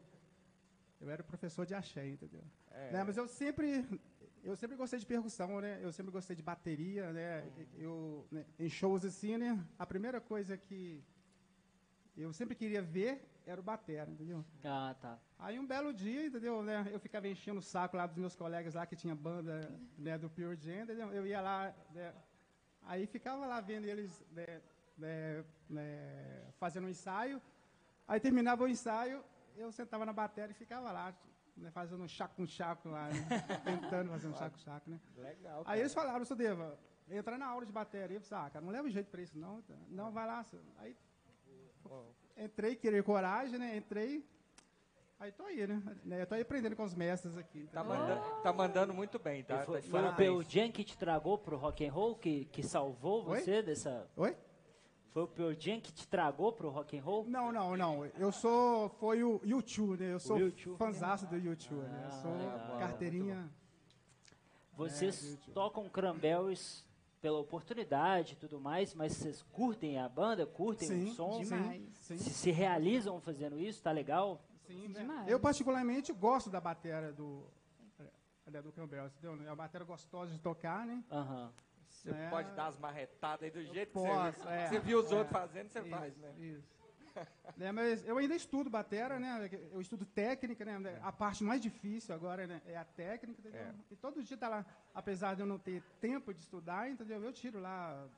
Eu 1.00 1.08
era 1.10 1.22
professor 1.24 1.64
de 1.64 1.74
axé, 1.74 2.06
entendeu? 2.06 2.44
É. 2.70 2.92
Né, 2.92 3.02
Mas 3.02 3.16
eu 3.16 3.26
sempre, 3.26 3.82
eu 4.42 4.56
sempre 4.56 4.76
gostei 4.76 4.98
de 4.98 5.06
percussão, 5.06 5.60
né? 5.60 5.78
Eu 5.82 5.92
sempre 5.92 6.10
gostei 6.10 6.34
de 6.34 6.42
bateria, 6.42 7.12
né? 7.12 7.44
Eu, 7.78 8.26
né, 8.30 8.44
em 8.58 8.68
shows 8.68 9.04
assim, 9.04 9.36
né? 9.36 9.64
A 9.78 9.86
primeira 9.86 10.20
coisa 10.20 10.56
que 10.56 11.02
eu 12.16 12.32
sempre 12.32 12.54
queria 12.54 12.82
ver 12.82 13.28
era 13.46 13.60
o 13.60 13.64
batera, 13.64 14.10
entendeu? 14.10 14.44
Ah, 14.64 14.94
tá. 15.00 15.18
Aí 15.38 15.58
um 15.58 15.66
belo 15.66 15.92
dia, 15.92 16.26
entendeu? 16.26 16.62
Né, 16.62 16.88
eu 16.92 17.00
ficava 17.00 17.26
enchendo 17.28 17.58
o 17.60 17.62
saco 17.62 17.96
lá 17.96 18.06
dos 18.06 18.16
meus 18.16 18.36
colegas 18.36 18.74
lá 18.74 18.84
que 18.86 18.96
tinha 18.96 19.14
banda 19.14 19.60
né, 19.98 20.18
do 20.18 20.28
Pure 20.28 20.56
Jam, 20.56 20.82
entendeu? 20.82 21.12
Eu 21.12 21.26
ia 21.26 21.40
lá, 21.40 21.74
né, 21.92 22.14
aí 22.82 23.06
ficava 23.06 23.46
lá 23.46 23.60
vendo 23.60 23.86
eles 23.86 24.24
né, 24.30 24.60
né, 24.96 25.44
né, 25.68 26.52
fazendo 26.58 26.86
um 26.86 26.90
ensaio. 26.90 27.40
Aí 28.06 28.20
terminava 28.20 28.64
o 28.64 28.68
ensaio, 28.68 29.24
eu 29.56 29.72
sentava 29.72 30.04
na 30.04 30.12
bateria 30.12 30.50
e 30.50 30.54
ficava 30.54 30.90
lá, 30.92 31.14
né, 31.56 31.70
fazendo 31.70 32.02
um 32.02 32.08
chaco 32.08 32.42
um 32.42 32.46
chaco 32.46 32.88
lá, 32.88 33.08
né, 33.08 33.14
tentando 33.64 34.10
fazer 34.10 34.28
um 34.28 34.34
chaco 34.34 34.58
chaco, 34.58 34.90
né? 34.90 35.00
Legal. 35.16 35.62
Aí 35.66 35.80
eles 35.80 35.94
falaram, 35.94 36.24
seu 36.24 36.36
Deva, 36.36 36.78
entra 37.10 37.36
na 37.38 37.46
aula 37.46 37.66
de 37.66 37.72
bateria. 37.72 38.16
Eu 38.16 38.20
falei, 38.20 38.46
ah, 38.46 38.50
cara, 38.50 38.64
não 38.64 38.72
leva 38.72 38.90
jeito 38.90 39.10
pra 39.10 39.20
isso, 39.22 39.38
não. 39.38 39.62
Não, 39.88 40.10
vai 40.10 40.26
lá. 40.26 40.42
senhor. 40.44 40.64
Aí 40.78 40.96
entrei, 42.36 42.76
querer 42.76 43.02
coragem, 43.02 43.58
né? 43.58 43.76
Entrei. 43.76 44.24
Aí 45.20 45.30
tô 45.30 45.44
aí, 45.44 45.64
né? 45.66 45.80
né, 46.04 46.22
Eu 46.22 46.26
tô 46.26 46.34
aí 46.34 46.42
aprendendo 46.42 46.74
com 46.74 46.82
os 46.82 46.94
mestres 46.94 47.36
aqui. 47.36 47.68
Tá, 47.72 47.84
manda- 47.84 48.16
tá 48.42 48.52
mandando 48.52 48.92
muito 48.92 49.20
bem, 49.20 49.44
tá? 49.44 49.64
Foi 49.64 49.80
Tá 49.80 50.12
foi 50.14 50.28
o 50.28 50.42
Jam 50.42 50.72
que 50.72 50.82
te 50.82 50.98
tragou 50.98 51.38
pro 51.38 51.56
rock 51.56 51.86
and 51.86 51.92
roll, 51.92 52.16
que, 52.16 52.46
que 52.46 52.62
salvou 52.62 53.28
Oi? 53.28 53.40
você 53.40 53.62
dessa... 53.62 54.10
Oi? 54.16 54.36
Foi 55.12 55.24
o 55.24 55.28
Pearl 55.28 55.52
Jam 55.58 55.78
que 55.80 55.92
te 55.92 56.08
tragou 56.08 56.52
pro 56.52 56.70
rock 56.70 56.98
and 56.98 57.02
roll? 57.02 57.26
Não, 57.28 57.52
não, 57.52 57.76
não. 57.76 58.06
Eu 58.18 58.32
sou, 58.32 58.88
foi 58.88 59.22
o 59.22 59.40
YouTube, 59.44 59.98
né? 60.02 60.14
Eu 60.14 60.18
sou 60.18 60.38
U2. 60.38 60.76
fanzaço 60.78 61.26
do 61.26 61.36
YouTube, 61.36 61.82
né? 61.82 62.00
Eu 62.04 62.08
Ah, 62.08 62.10
sou 62.22 62.32
legal. 62.36 62.78
carteirinha. 62.78 63.50
Vocês 64.74 65.34
É, 65.48 65.52
tocam 65.52 65.86
Cranberries 65.88 66.84
pela 67.20 67.38
oportunidade 67.38 68.32
e 68.32 68.36
tudo 68.36 68.58
mais, 68.58 68.94
mas 68.94 69.12
vocês 69.12 69.42
curtem 69.52 69.98
a 69.98 70.08
banda, 70.08 70.46
curtem 70.46 70.88
Sim, 70.88 71.10
o 71.10 71.14
som? 71.14 71.40
Demais. 71.40 71.82
Sim, 72.00 72.16
Se, 72.16 72.30
se 72.30 72.50
realizam 72.50 73.20
fazendo 73.20 73.60
isso, 73.60 73.82
tá 73.82 73.92
legal? 73.92 74.42
sim. 74.66 74.88
né? 74.88 75.00
Demais. 75.00 75.28
Eu 75.28 75.38
particularmente 75.38 76.10
gosto 76.12 76.48
da 76.48 76.60
bateria 76.60 77.12
do 77.12 77.44
é, 78.46 78.60
do 78.62 78.72
Campbell, 78.72 79.06
entendeu? 79.06 79.34
É 79.46 79.50
uma 79.50 79.56
bateria 79.56 79.86
gostosa 79.86 80.32
de 80.32 80.38
tocar, 80.40 80.84
né? 80.86 81.04
Aham. 81.10 81.52
Você 81.92 82.10
É. 82.10 82.30
pode 82.30 82.50
dar 82.52 82.66
as 82.66 82.78
marretadas 82.78 83.42
aí 83.44 83.50
do 83.50 83.62
jeito 83.62 83.88
que 83.88 83.92
Posso, 83.94 84.40
você, 84.40 84.48
é. 84.48 84.68
você 84.68 84.78
viu 84.80 84.98
os 84.98 85.12
É. 85.12 85.14
outros 85.14 85.32
fazendo, 85.32 85.68
você 85.68 85.80
Isso, 85.80 85.88
faz, 85.90 86.16
né? 86.16 86.34
Isso. 86.38 86.82
Né, 87.58 87.70
mas 87.72 88.02
eu 88.08 88.16
ainda 88.16 88.34
estudo 88.34 88.70
batera, 88.70 89.18
né? 89.18 89.50
Eu 89.70 89.82
estudo 89.82 90.06
técnica, 90.06 90.64
né? 90.64 90.98
A 91.02 91.12
parte 91.12 91.44
mais 91.44 91.60
difícil 91.60 92.14
agora 92.14 92.46
né, 92.46 92.62
é 92.64 92.74
a 92.74 92.86
técnica, 92.86 93.38
entendeu? 93.38 93.60
É. 93.60 93.74
E 93.90 93.96
todo 93.96 94.22
dia 94.22 94.36
tá 94.36 94.48
lá, 94.48 94.64
apesar 94.94 95.34
de 95.34 95.42
eu 95.42 95.46
não 95.46 95.58
ter 95.58 95.82
tempo 96.00 96.32
de 96.32 96.40
estudar, 96.40 96.88
entendeu? 96.90 97.22
Eu 97.22 97.32
tiro 97.32 97.60
lá 97.60 98.08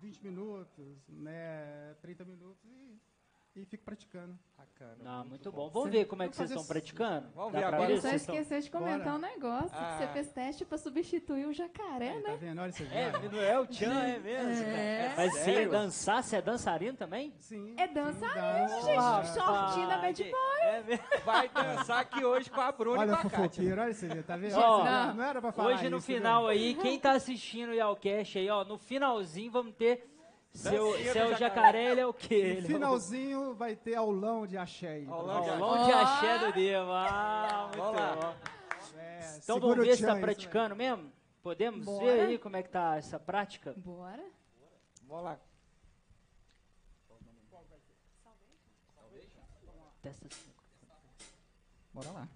20 0.00 0.20
minutos, 0.24 1.08
né? 1.08 1.94
30 2.02 2.24
minutos 2.24 2.64
e, 2.64 2.98
e 3.56 3.64
fico 3.64 3.84
praticando. 3.84 4.38
Bacana. 4.56 4.96
Ah, 5.04 5.24
muito 5.24 5.50
bom. 5.50 5.70
Vamos 5.70 5.90
Sim. 5.90 5.98
ver 5.98 6.04
como 6.04 6.22
é 6.22 6.28
que 6.28 6.36
Vamos 6.36 6.48
vocês 6.48 6.60
estão 6.60 6.66
praticando? 6.66 7.28
Vamos 7.34 7.52
ver 7.52 7.58
pra 7.58 7.68
agora. 7.68 7.86
ver 7.88 7.92
Eu 7.94 8.00
se 8.00 8.08
só 8.08 8.14
esqueci 8.14 8.60
de 8.60 8.70
comentar 8.70 8.98
Bora. 9.00 9.16
um 9.16 9.18
negócio, 9.18 9.70
Ah. 9.76 9.96
que 9.98 9.98
você 10.06 10.12
fez 10.12 10.32
teste 10.32 10.64
pra 10.66 10.78
substituir 10.78 11.46
o 11.46 11.52
jacaré, 11.52 12.10
Aí, 12.10 12.16
né? 12.22 12.30
tá 12.30 12.36
vendo? 12.36 12.60
Olha 12.60 12.72
você 12.72 12.84
É, 12.84 13.10
não 13.30 13.40
é 13.40 13.58
o 13.58 13.66
Tchan, 13.66 14.02
é 14.06 14.18
mesmo, 14.18 14.64
É. 14.64 14.98
cara. 15.08 15.14
Mas 15.16 15.32
você 15.32 15.44
Sério? 15.44 15.70
dançar, 15.70 16.22
você 16.22 16.36
é 16.36 16.42
dançarino 16.42 16.96
também? 16.96 17.34
Sim. 17.38 17.74
É 17.78 17.88
sim, 17.88 17.94
dançarino, 17.94 18.68
danço, 18.68 18.86
gente. 18.86 18.96
danço. 18.96 19.34
Shortinho 19.40 19.88
da 19.88 19.98
Bad 19.98 20.22
Boy. 20.24 20.60
É 20.62 20.82
mesmo. 20.82 21.04
Vai 21.24 21.48
dançar 21.48 22.00
aqui 22.00 22.24
hoje 22.24 22.50
com 22.50 22.60
a 22.60 22.70
Bruna 22.72 22.98
Olha 23.00 23.12
e 23.12 23.16
com 23.16 23.26
a 23.26 23.30
Kátia. 23.30 23.80
olha 23.82 23.92
você 23.94 24.08
vê, 24.08 24.22
tá 24.22 24.36
vendo? 24.36 24.56
Ó, 24.56 24.84
não, 24.84 25.14
não 25.14 25.24
era 25.24 25.40
pra 25.40 25.52
falar 25.52 25.74
Hoje 25.74 25.88
no 25.88 25.96
isso, 25.98 26.10
né? 26.10 26.16
final 26.18 26.46
aí, 26.46 26.74
quem 26.74 26.98
tá 27.00 27.12
assistindo 27.12 27.70
o 27.70 27.74
Yalcast 27.74 28.38
aí, 28.38 28.48
ó, 28.50 28.64
no 28.64 28.78
finalzinho 28.78 29.50
vamos 29.50 29.74
ter 29.74 30.06
seu, 30.52 30.92
seu 30.94 31.04
jacaré. 31.14 31.36
jacaré, 31.38 31.90
ele 31.92 32.00
é 32.00 32.06
o 32.06 32.12
quê? 32.14 32.36
No 32.36 32.42
Ele 32.48 32.58
é 32.58 32.62
o- 32.62 32.66
finalzinho 32.66 33.54
vai 33.54 33.76
ter 33.76 33.94
aulão 33.94 34.46
de 34.46 34.56
axé 34.58 34.88
aí. 34.88 35.06
Aulão 35.06 35.42
de 35.42 35.50
Aulão 35.50 35.84
de 35.86 35.92
axé 35.92 36.38
do 36.46 36.52
Deva. 36.52 37.06
Ah, 37.08 37.62
muito 37.66 37.76
Vamos 37.78 38.00
lá. 38.00 38.16
bom. 38.16 38.34
É, 38.98 39.18
Então 39.42 39.56
segura 39.56 39.60
vamos 39.60 39.78
o 39.78 39.82
ver 39.88 39.96
se 39.96 40.02
tchan 40.02 40.06
tá 40.06 40.12
aí, 40.12 40.18
isso 40.18 40.26
praticando 40.26 40.76
mesmo? 40.76 41.12
Podemos 41.42 41.84
Bora. 41.86 42.04
ver 42.04 42.20
aí 42.26 42.38
como 42.38 42.56
é 42.56 42.62
que 42.62 42.68
tá 42.68 42.96
essa 42.96 43.18
prática? 43.18 43.72
Bora. 43.76 44.22
Vamos 45.06 45.24
lá. 45.24 45.38
Testa 50.02 50.26
assim. 50.26 50.50
Bora 51.92 52.10
lá. 52.10 52.28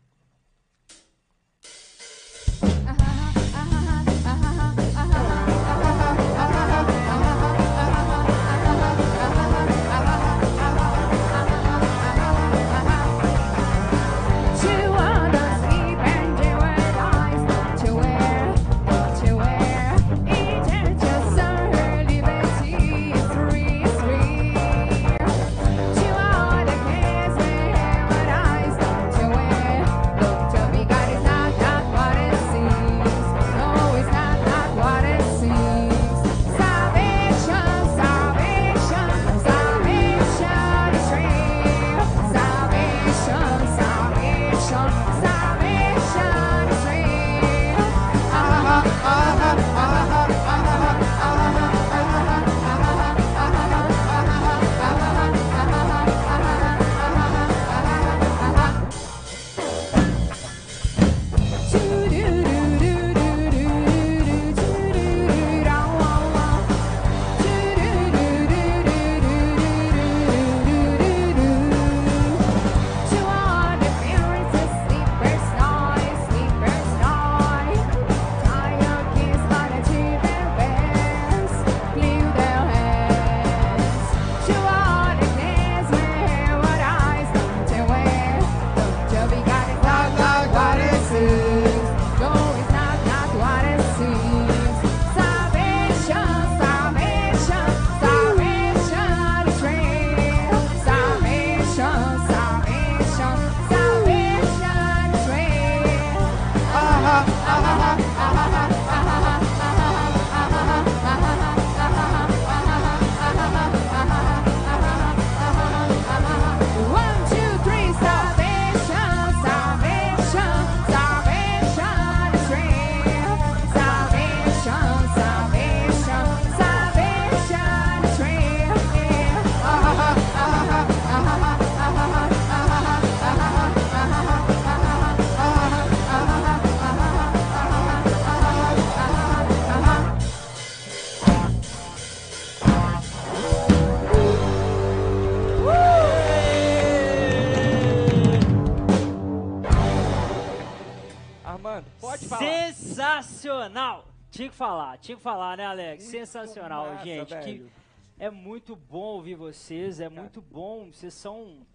Tinha 154.44 154.50
que 154.50 154.56
falar, 154.56 154.98
tinha 154.98 155.16
que 155.16 155.22
falar, 155.22 155.56
né, 155.56 155.64
Alex? 155.64 156.02
Muito 156.02 156.10
Sensacional, 156.10 156.86
massa, 156.86 157.04
gente. 157.04 157.28
Que 157.28 157.58
velho. 157.58 157.72
é 158.18 158.30
muito 158.30 158.76
bom 158.76 159.14
ouvir 159.14 159.36
vocês, 159.36 160.00
é 160.00 160.08
muito 160.08 160.42
bom. 160.42 160.92
Vocês 160.92 161.14
são 161.14 161.66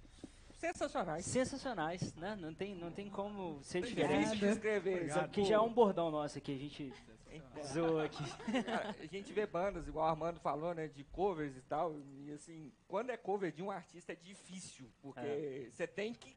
Sensacionais. 0.52 1.26
sensacionais, 1.26 2.14
né? 2.16 2.38
Não 2.40 2.54
tem, 2.54 2.76
não 2.76 2.92
tem 2.92 3.10
como 3.10 3.60
ser 3.64 3.82
Difícil 3.82 4.04
diferente. 4.04 4.38
de 4.38 4.46
escrever. 4.46 5.06
Isso 5.08 5.20
aqui 5.20 5.46
já 5.46 5.56
é 5.56 5.60
um 5.60 5.74
bordão 5.74 6.12
nosso 6.12 6.38
aqui, 6.38 6.54
a 6.54 6.58
gente 6.58 6.94
zoa 7.66 8.06
aqui. 8.06 8.24
Cara, 8.64 8.96
a 9.00 9.06
gente 9.06 9.34
vê 9.34 9.48
bandas, 9.48 9.88
igual 9.88 10.06
o 10.06 10.10
Armando 10.10 10.40
falou, 10.40 10.74
né, 10.76 10.88
de 10.88 11.04
covers 11.06 11.56
e 11.58 11.62
tal, 11.62 11.96
e 12.00 12.32
assim, 12.34 12.72
quando 12.88 13.10
é 13.10 13.18
cover 13.18 13.52
de 13.52 13.64
um 13.64 13.72
artista 13.72 14.12
é 14.12 14.16
difícil, 14.16 14.92
porque 15.02 15.70
você 15.72 15.88
tem 15.88 16.14
que 16.14 16.36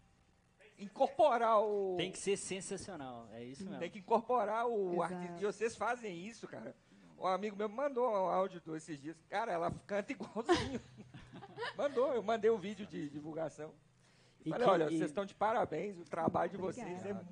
incorporar 0.84 1.60
o... 1.60 1.96
Tem 1.96 2.10
que 2.12 2.18
ser 2.18 2.36
sensacional, 2.36 3.28
é 3.32 3.42
isso 3.44 3.64
mesmo. 3.64 3.78
tem 3.78 3.90
que 3.90 3.98
incorporar 3.98 4.66
o 4.66 5.02
artista, 5.02 5.36
e 5.40 5.44
vocês 5.44 5.76
fazem 5.76 6.16
isso, 6.26 6.46
cara. 6.48 6.74
Um 7.18 7.26
amigo 7.26 7.56
meu 7.56 7.68
mandou 7.68 8.04
um 8.10 8.14
áudio 8.28 8.60
do- 8.60 8.74
esses 8.76 9.00
dias, 9.00 9.16
cara, 9.28 9.52
ela 9.52 9.70
canta 9.86 10.12
igualzinho. 10.12 10.80
mandou, 11.78 12.12
eu 12.14 12.22
mandei 12.22 12.50
um 12.50 12.58
vídeo 12.58 12.86
de 12.86 13.08
divulgação. 13.08 13.72
E 14.44 14.50
Falei, 14.50 14.66
que- 14.66 14.72
olha, 14.72 14.84
e- 14.84 14.98
vocês 14.98 15.10
estão 15.10 15.24
de 15.24 15.34
parabéns, 15.34 15.96
o 15.98 16.04
trabalho 16.04 16.50
de 16.50 16.56
vocês 16.56 16.86
é... 16.86 17.12
Obrigada. 17.12 17.26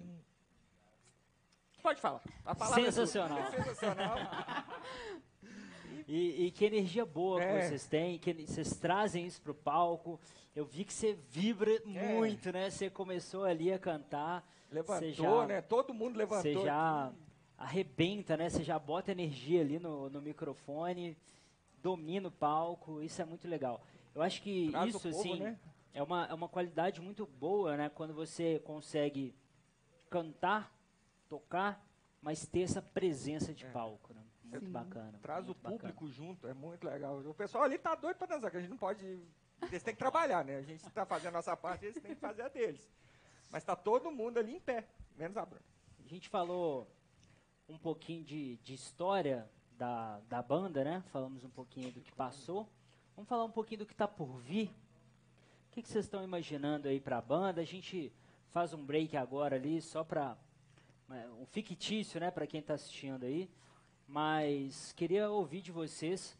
Pode 1.82 2.00
falar. 2.00 2.20
A 2.44 2.54
palavra 2.54 2.80
é. 2.82 2.84
Sensacional. 2.84 3.38
É 3.38 3.50
sensacional. 3.50 4.16
E, 6.12 6.46
e 6.46 6.50
que 6.50 6.64
energia 6.64 7.04
boa 7.06 7.40
É. 7.40 7.60
que 7.60 7.68
vocês 7.68 7.86
têm, 7.86 8.18
que 8.18 8.32
vocês 8.44 8.76
trazem 8.76 9.26
isso 9.26 9.40
pro 9.40 9.54
palco. 9.54 10.18
Eu 10.54 10.64
vi 10.64 10.84
que 10.84 10.92
você 10.92 11.12
vibra 11.30 11.70
É. 11.72 11.80
muito, 11.84 12.50
né? 12.52 12.70
Você 12.70 12.90
começou 12.90 13.44
ali 13.44 13.72
a 13.72 13.78
cantar. 13.78 14.46
Levantou, 14.70 15.12
já- 15.12 15.46
né? 15.46 15.60
Todo 15.62 15.94
mundo 15.94 16.16
levantou. 16.16 16.42
Você 16.42 16.64
já 16.64 17.12
arrebenta, 17.56 18.36
né? 18.36 18.48
Você 18.48 18.62
já 18.62 18.78
bota 18.78 19.12
energia 19.12 19.60
ali 19.60 19.78
no, 19.78 20.08
no 20.10 20.20
microfone, 20.20 21.16
domina 21.82 22.28
o 22.28 22.32
palco, 22.32 23.02
isso 23.02 23.20
é 23.20 23.24
muito 23.24 23.46
legal. 23.48 23.80
Eu 24.14 24.22
acho 24.22 24.42
que 24.42 24.70
Traz 24.70 24.84
o 24.86 24.88
isso, 24.98 25.10
povo, 25.10 25.20
assim, 25.20 25.40
né? 25.40 25.58
é, 25.94 26.02
uma, 26.02 26.26
é 26.26 26.34
uma 26.34 26.48
qualidade 26.48 27.00
muito 27.00 27.26
boa, 27.26 27.76
né? 27.76 27.88
Quando 27.88 28.12
você 28.12 28.58
consegue 28.60 29.34
cantar, 30.08 30.72
tocar, 31.28 31.84
mas 32.20 32.46
ter 32.46 32.62
essa 32.62 32.82
presença 32.82 33.54
de 33.54 33.64
palco, 33.66 34.12
né? 34.12 34.20
Muito 34.44 34.66
Sim. 34.66 34.72
bacana. 34.72 35.12
É. 35.14 35.18
Traz 35.20 35.44
o 35.44 35.46
muito 35.48 35.58
bacana. 35.62 35.78
público 35.78 36.08
junto, 36.08 36.48
é 36.48 36.54
muito 36.54 36.84
legal. 36.84 37.18
O 37.20 37.34
pessoal 37.34 37.62
ali 37.64 37.78
tá 37.78 37.94
doido 37.94 38.16
pra 38.16 38.26
dançar, 38.26 38.50
que 38.50 38.56
a 38.56 38.60
gente 38.60 38.70
não 38.70 38.76
pode. 38.76 39.20
Eles 39.62 39.82
têm 39.82 39.94
que 39.94 39.98
trabalhar, 39.98 40.44
né? 40.44 40.56
A 40.56 40.62
gente 40.62 40.88
tá 40.90 41.04
fazendo 41.04 41.34
a 41.34 41.38
nossa 41.38 41.56
parte, 41.56 41.84
eles 41.84 42.02
têm 42.02 42.14
que 42.14 42.20
fazer 42.20 42.42
a 42.42 42.48
deles. 42.48 42.90
Mas 43.50 43.64
tá 43.64 43.76
todo 43.76 44.10
mundo 44.10 44.38
ali 44.38 44.56
em 44.56 44.60
pé, 44.60 44.86
menos 45.16 45.36
a 45.36 45.44
Bruna. 45.44 45.64
A 46.04 46.08
gente 46.08 46.28
falou 46.28 46.90
um 47.68 47.78
pouquinho 47.78 48.24
de, 48.24 48.56
de 48.58 48.74
história 48.74 49.48
da, 49.72 50.20
da 50.28 50.42
banda, 50.42 50.82
né? 50.82 51.02
Falamos 51.12 51.44
um 51.44 51.50
pouquinho 51.50 51.90
do 51.92 52.00
que 52.00 52.12
passou. 52.12 52.68
Vamos 53.14 53.28
falar 53.28 53.44
um 53.44 53.50
pouquinho 53.50 53.80
do 53.80 53.86
que 53.86 53.92
está 53.92 54.08
por 54.08 54.38
vir. 54.38 54.68
O 55.68 55.72
que, 55.72 55.82
que 55.82 55.88
vocês 55.88 56.04
estão 56.04 56.24
imaginando 56.24 56.88
aí 56.88 57.00
para 57.00 57.18
a 57.18 57.22
banda? 57.22 57.60
A 57.60 57.64
gente 57.64 58.12
faz 58.50 58.74
um 58.74 58.84
break 58.84 59.16
agora 59.16 59.56
ali, 59.56 59.80
só 59.80 60.02
para 60.02 60.36
um 61.38 61.46
fictício, 61.46 62.18
né, 62.18 62.30
para 62.30 62.46
quem 62.46 62.60
está 62.60 62.74
assistindo 62.74 63.24
aí. 63.24 63.48
Mas 64.06 64.92
queria 64.92 65.30
ouvir 65.30 65.60
de 65.60 65.70
vocês 65.70 66.36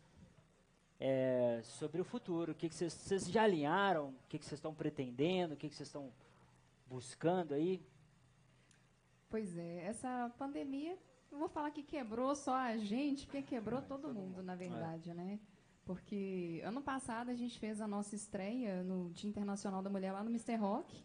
é, 1.01 1.61
sobre 1.65 2.01
o 2.01 2.05
futuro. 2.05 2.53
O 2.53 2.55
que, 2.55 2.69
vocês, 2.69 3.27
já 3.29 3.45
alinharam? 3.45 4.11
O 4.11 4.29
que, 4.29 4.39
vocês 4.39 4.59
estão 4.59 4.75
pretendendo? 4.75 5.55
O 5.55 5.57
que, 5.57 5.69
vocês 5.71 5.89
estão 5.89 6.13
buscando 6.87 7.55
aí? 7.55 7.83
Pois 9.31 9.57
é, 9.57 9.87
essa 9.87 10.31
pandemia, 10.37 10.99
não 11.33 11.39
vou 11.39 11.49
falar 11.49 11.71
que 11.71 11.83
quebrou 11.83 12.35
só 12.35 12.55
a 12.55 12.77
gente, 12.77 13.27
porque 13.27 13.43
quebrou 13.43 13.81
todo 13.81 14.13
mundo, 14.13 14.43
na 14.43 14.55
verdade, 14.55 15.15
né? 15.15 15.41
Porque 15.85 16.61
ano 16.65 16.83
passado 16.83 17.31
a 17.31 17.35
gente 17.35 17.59
fez 17.59 17.81
a 17.81 17.89
nossa 17.89 18.15
estreia 18.15 18.83
no 18.83 19.11
Dia 19.11 19.31
Internacional 19.31 19.83
da 19.83 19.89
Mulher 19.89 20.13
lá 20.13 20.23
no 20.23 20.31
Mr. 20.31 20.57
Rock. 20.57 21.03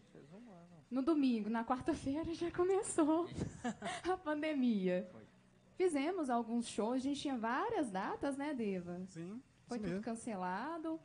No 0.90 1.02
domingo, 1.02 1.48
na 1.48 1.64
quarta-feira 1.64 2.32
já 2.34 2.50
começou 2.50 3.26
a 4.08 4.16
pandemia. 4.16 5.08
Fizemos 5.76 6.30
alguns 6.30 6.66
shows, 6.66 6.94
a 6.96 6.98
gente 6.98 7.20
tinha 7.20 7.36
várias 7.36 7.90
datas, 7.90 8.36
né, 8.36 8.54
Deva? 8.54 9.00
Sim, 9.08 9.40
Foi 9.66 9.78
tudo 9.78 9.88
mesmo. 9.90 10.02
cancelado. 10.02 10.98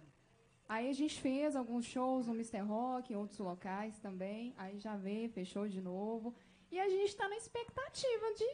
Aí 0.67 0.89
a 0.89 0.93
gente 0.93 1.19
fez 1.19 1.55
alguns 1.55 1.85
shows 1.85 2.27
no 2.27 2.33
Mr. 2.33 2.59
Rock, 2.59 3.11
em 3.11 3.15
outros 3.17 3.37
locais 3.39 3.99
também. 3.99 4.53
Aí 4.57 4.79
já 4.79 4.95
veio, 4.95 5.29
fechou 5.29 5.67
de 5.67 5.81
novo. 5.81 6.33
E 6.71 6.79
a 6.79 6.87
gente 6.87 7.09
está 7.09 7.27
na 7.27 7.35
expectativa 7.35 8.33
de 8.37 8.47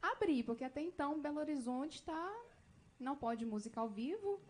abrir, 0.00 0.42
porque 0.42 0.64
até 0.64 0.82
então 0.82 1.20
Belo 1.20 1.38
Horizonte 1.38 2.02
tá, 2.02 2.34
não 2.98 3.14
pode 3.16 3.46
música 3.46 3.80
ao 3.80 3.88
vivo. 3.88 4.40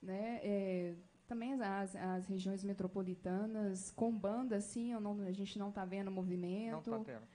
Né? 0.00 0.38
É, 0.44 0.94
também 1.26 1.54
as, 1.60 1.96
as 1.96 2.26
regiões 2.28 2.62
metropolitanas, 2.62 3.90
com 3.90 4.12
banda, 4.16 4.54
assim, 4.56 4.94
não- 5.00 5.20
a 5.22 5.32
gente 5.32 5.58
não 5.58 5.70
está 5.70 5.84
vendo 5.84 6.06
Não 6.06 6.12
movimento. 6.12 6.88
tá 6.92 7.00
tendo. 7.04 7.26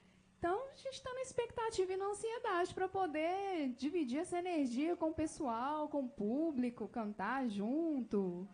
Então, 0.42 0.60
a 0.72 0.76
gente 0.76 0.94
está 0.96 1.14
na 1.14 1.22
expectativa 1.22 1.94
e 1.94 1.98
na 1.98 2.06
ansiedade 2.08 2.74
para 2.74 2.88
poder 2.90 3.70
dividir 3.78 4.18
essa 4.22 4.40
energia 4.40 4.96
com 4.96 5.12
o 5.12 5.14
pessoal, 5.14 5.88
com 5.88 6.00
o 6.06 6.10
público, 6.10 6.88
cantar 6.88 7.48
junto. 7.48 8.48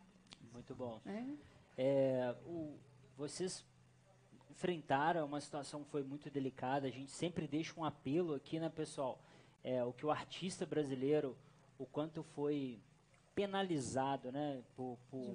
Muito 0.52 0.76
bom. 0.76 1.00
Né? 1.06 1.38
É, 1.78 2.36
o- 2.46 2.78
vocês 3.16 3.66
enfrentaram 4.52 5.26
uma 5.26 5.40
situação 5.40 5.82
que 5.86 5.90
foi 5.90 6.04
muito 6.04 6.30
delicada. 6.30 6.88
A 6.88 6.92
gente 6.92 7.10
sempre 7.10 7.48
deixa 7.48 7.80
um 7.80 7.86
apelo 7.86 8.34
aqui, 8.34 8.60
né, 8.60 8.68
pessoal? 8.68 9.18
É, 9.64 9.82
o 9.82 9.94
que 9.94 10.06
o 10.06 10.12
artista 10.12 10.66
brasileiro, 10.66 11.38
o 11.80 11.86
quanto 11.86 12.22
foi 12.22 12.82
penalizado, 13.34 14.30
né, 14.30 14.62
por, 14.76 14.98
por, 15.10 15.34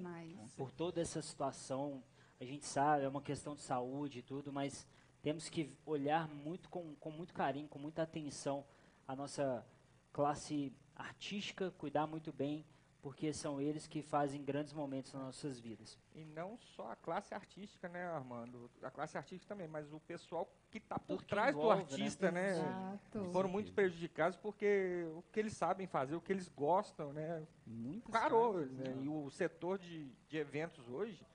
por 0.55 0.71
toda 0.71 1.01
essa 1.01 1.19
situação. 1.19 2.03
A 2.39 2.45
gente 2.45 2.67
sabe, 2.67 3.05
é 3.05 3.09
uma 3.09 3.23
questão 3.23 3.55
de 3.55 3.61
saúde 3.61 4.19
e 4.19 4.21
tudo, 4.21 4.53
mas 4.53 4.85
temos 5.23 5.49
que 5.49 5.75
olhar 5.85 6.27
muito 6.27 6.69
com, 6.69 6.93
com 6.95 7.09
muito 7.09 7.33
carinho, 7.33 7.67
com 7.67 7.79
muita 7.79 8.03
atenção 8.03 8.63
a 9.07 9.15
nossa 9.15 9.65
classe 10.11 10.71
artística, 10.95 11.71
cuidar 11.71 12.05
muito 12.05 12.31
bem, 12.31 12.65
porque 13.01 13.33
são 13.33 13.59
eles 13.59 13.87
que 13.87 14.01
fazem 14.01 14.43
grandes 14.43 14.73
momentos 14.73 15.13
nas 15.13 15.23
nossas 15.23 15.59
vidas. 15.59 15.97
E 16.13 16.23
não 16.25 16.57
só 16.57 16.91
a 16.91 16.95
classe 16.95 17.33
artística, 17.33 17.87
né, 17.87 18.05
Armando? 18.05 18.69
A 18.81 18.91
classe 18.91 19.17
artística 19.17 19.53
também, 19.53 19.67
mas 19.67 19.91
o 19.91 19.99
pessoal 20.01 20.47
que 20.69 20.79
tá 20.79 20.99
por 20.99 21.17
Tudo 21.17 21.27
trás 21.27 21.55
envolve, 21.55 21.83
do 21.83 21.93
artista, 21.93 22.29
né? 22.29 22.51
Exato. 22.51 23.31
Foram 23.31 23.49
muito 23.49 23.73
prejudicados 23.73 24.37
porque 24.37 25.05
o 25.15 25.23
que 25.31 25.39
eles 25.39 25.53
sabem 25.53 25.87
fazer, 25.87 26.15
o 26.15 26.21
que 26.21 26.33
eles 26.33 26.49
gostam, 26.49 27.13
né? 27.13 27.45
Muitas 27.65 28.11
Parou, 28.11 28.57
né? 28.57 28.89
né? 28.89 29.03
E 29.03 29.07
o 29.07 29.29
setor 29.29 29.77
de, 29.77 30.09
de 30.27 30.37
eventos 30.37 30.87
hoje 30.89 31.25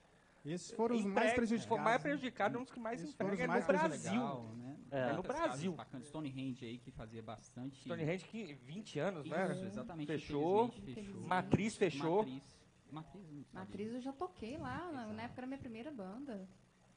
Esses 0.45 0.71
foram 0.71 0.95
os 0.95 1.05
mais 1.05 1.33
prejudicados. 1.33 1.67
Foi 1.67 1.79
mais 1.79 1.97
né? 1.97 2.01
prejudicado, 2.03 2.57
um 2.59 2.63
dos 2.63 2.71
que 2.71 2.79
mais 2.79 3.01
é 3.01 3.05
mais 3.47 3.61
no 3.61 3.67
prejudicados. 3.67 4.01
Brasil. 4.01 4.11
Legal, 4.21 4.55
né? 4.55 4.77
É. 4.91 4.99
É 5.09 5.13
no 5.13 5.21
Brasil. 5.21 5.47
casas 5.47 5.75
bacanas. 5.75 6.07
Stonehenge 6.07 6.65
aí 6.65 6.77
que 6.79 6.91
fazia 6.91 7.21
bastante. 7.21 7.79
Stonehenge 7.81 8.25
que 8.25 8.53
20 8.53 8.99
anos, 8.99 9.25
Isso, 9.25 9.35
né? 9.35 9.67
exatamente. 9.67 10.07
Fechou. 10.07 10.69
fechou. 10.69 11.21
Matriz 11.21 11.75
fechou. 11.75 12.25
Matriz. 12.91 13.47
Matriz, 13.53 13.93
eu 13.93 14.01
já 14.01 14.11
toquei 14.13 14.57
lá, 14.57 14.89
na, 14.91 15.07
na 15.07 15.23
época 15.23 15.41
da 15.41 15.47
minha 15.47 15.59
primeira 15.59 15.91
banda. 15.91 16.47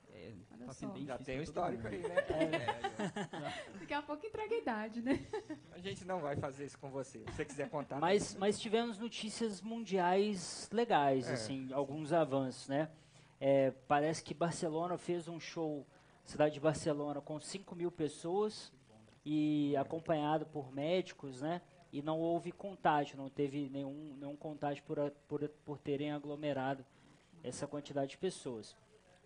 É, 0.09 0.33
Olha 0.52 0.66
tá 0.66 0.72
só. 0.72 0.81
sendo 0.81 0.92
bem 0.92 1.07
Já 1.07 1.18
tem 1.18 1.37
um 1.37 1.38
todo 1.38 1.48
histórico 1.48 1.83
mundo. 1.85 1.94
aí, 1.94 2.02
né? 2.02 3.72
Daqui 3.81 3.94
a 3.94 4.02
pouco 4.02 4.26
entrega 4.26 4.55
a 4.55 4.59
idade, 4.59 5.02
né? 5.02 5.26
A 5.72 5.78
gente 5.78 6.05
não 6.05 6.20
vai 6.20 6.37
fazer 6.37 6.66
isso 6.66 6.78
com 6.78 6.90
você. 6.90 7.18
Se 7.20 7.24
você 7.35 7.44
quiser 7.44 7.68
contar. 7.70 7.98
Mas, 7.98 8.35
mas 8.37 8.59
tivemos 8.61 8.98
notícias 8.98 9.61
mundiais 9.62 10.68
legais, 10.72 11.28
É. 11.28 11.33
assim, 11.35 11.72
alguns 11.72 12.12
avanços, 12.12 12.68
né? 12.68 12.90
É, 13.44 13.72
parece 13.88 14.22
que 14.22 14.33
Barcelona 14.33 14.96
fez 14.96 15.26
um 15.26 15.40
show, 15.40 15.85
cidade 16.22 16.55
de 16.55 16.61
Barcelona, 16.61 17.20
com 17.20 17.40
5 17.40 17.74
mil 17.74 17.90
pessoas 17.90 18.72
e 19.26 19.76
acompanhado 19.76 20.46
por 20.46 20.72
médicos, 20.72 21.42
né? 21.42 21.61
E 21.92 22.00
não 22.00 22.20
houve 22.20 22.52
contágio, 22.52 23.16
não 23.16 23.28
teve 23.28 23.68
nenhum, 23.68 24.14
nenhum 24.16 24.37
contágio 24.37 24.85
por, 24.85 25.11
por, 25.26 25.48
por 25.64 25.76
terem 25.76 26.12
aglomerado 26.12 26.87
essa 27.42 27.66
quantidade 27.66 28.12
de 28.12 28.16
pessoas. 28.16 28.76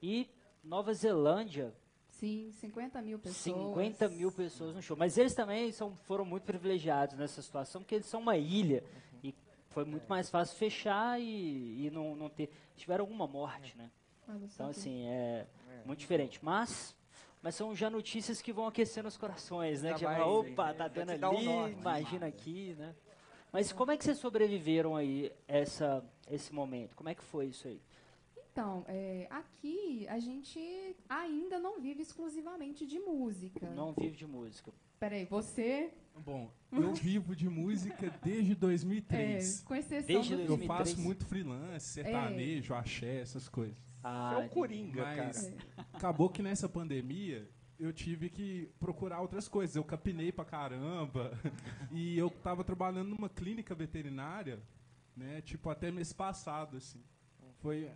E 0.02 0.30
Nova 0.64 0.94
Zelândia, 0.94 1.74
Sim, 2.08 2.50
50 2.52 3.02
mil 3.02 3.18
pessoas. 3.18 3.36
50 3.36 4.08
mil 4.08 4.32
pessoas 4.32 4.74
no 4.74 4.80
show. 4.80 4.96
Mas 4.96 5.18
eles 5.18 5.34
também 5.34 5.70
são, 5.72 5.94
foram 5.94 6.24
muito 6.24 6.44
privilegiados 6.44 7.18
nessa 7.18 7.42
situação, 7.42 7.82
porque 7.82 7.96
eles 7.96 8.06
são 8.06 8.20
uma 8.20 8.38
ilha. 8.38 8.82
E 9.22 9.34
foi 9.68 9.84
muito 9.84 10.08
mais 10.08 10.30
fácil 10.30 10.56
fechar 10.56 11.20
e, 11.20 11.84
e 11.84 11.90
não, 11.90 12.16
não 12.16 12.30
ter. 12.30 12.48
Tiveram 12.76 13.02
alguma 13.04 13.26
morte, 13.26 13.76
né? 13.76 13.90
Só 14.26 14.32
Então, 14.34 14.68
assim, 14.68 15.06
é 15.06 15.46
muito 15.84 16.00
diferente. 16.00 16.38
Mas, 16.42 16.96
mas 17.42 17.54
são 17.54 17.74
já 17.74 17.88
notícias 17.88 18.42
que 18.42 18.52
vão 18.52 18.66
aquecendo 18.66 19.08
os 19.08 19.16
corações, 19.16 19.82
né? 19.82 19.90
Já 19.90 19.94
Que 19.94 20.00
já 20.02 20.08
vai, 20.08 20.18
fala, 20.18 20.32
opa, 20.32 20.74
tá 20.74 20.88
dá 20.88 21.30
um 21.30 21.36
ali, 21.36 21.44
norte. 21.44 21.78
imagina 21.78 22.26
aqui, 22.26 22.74
né? 22.78 22.94
Mas 23.52 23.72
como 23.72 23.90
é 23.92 23.96
que 23.96 24.04
vocês 24.04 24.18
sobreviveram 24.18 24.96
aí 24.96 25.32
essa, 25.46 26.04
esse 26.30 26.52
momento? 26.52 26.94
Como 26.96 27.08
é 27.08 27.14
que 27.14 27.22
foi 27.22 27.46
isso 27.46 27.68
aí? 27.68 27.80
Então, 28.52 28.84
é, 28.88 29.26
aqui 29.30 30.06
a 30.08 30.18
gente 30.18 30.96
ainda 31.08 31.58
não 31.58 31.80
vive 31.80 32.02
exclusivamente 32.02 32.86
de 32.86 32.98
música. 32.98 33.68
Não 33.70 33.92
vive 33.92 34.16
de 34.16 34.26
música. 34.26 34.72
Peraí, 34.98 35.26
você, 35.26 35.92
Bom, 36.24 36.50
eu 36.72 36.94
vivo 36.94 37.36
de 37.36 37.48
música 37.48 38.10
desde 38.24 38.52
é, 38.52 38.54
2003. 38.54 39.60
com 39.60 39.74
exceção 39.74 40.06
Desde 40.06 40.34
do... 40.36 40.42
Eu 40.42 40.46
2003. 40.48 40.78
faço 40.78 41.00
muito 41.00 41.26
freelance, 41.26 41.86
sertanejo, 41.86 42.74
axé, 42.74 43.20
essas 43.20 43.48
coisas. 43.48 43.76
Ah, 44.08 44.34
é 44.34 44.38
entendi. 44.38 44.54
coringa, 44.54 45.02
Mas 45.02 45.48
cara. 45.48 45.86
acabou 45.92 46.28
que 46.30 46.42
nessa 46.42 46.68
pandemia 46.68 47.48
eu 47.78 47.92
tive 47.92 48.30
que 48.30 48.70
procurar 48.78 49.20
outras 49.20 49.48
coisas. 49.48 49.74
Eu 49.76 49.84
capinei 49.84 50.30
pra 50.32 50.44
caramba. 50.44 51.32
E 51.90 52.16
eu 52.16 52.30
tava 52.30 52.62
trabalhando 52.64 53.08
numa 53.10 53.28
clínica 53.28 53.74
veterinária, 53.74 54.62
né? 55.16 55.40
Tipo, 55.42 55.68
até 55.70 55.90
mês 55.90 56.12
passado, 56.12 56.76
assim. 56.76 57.02
Foi 57.58 57.90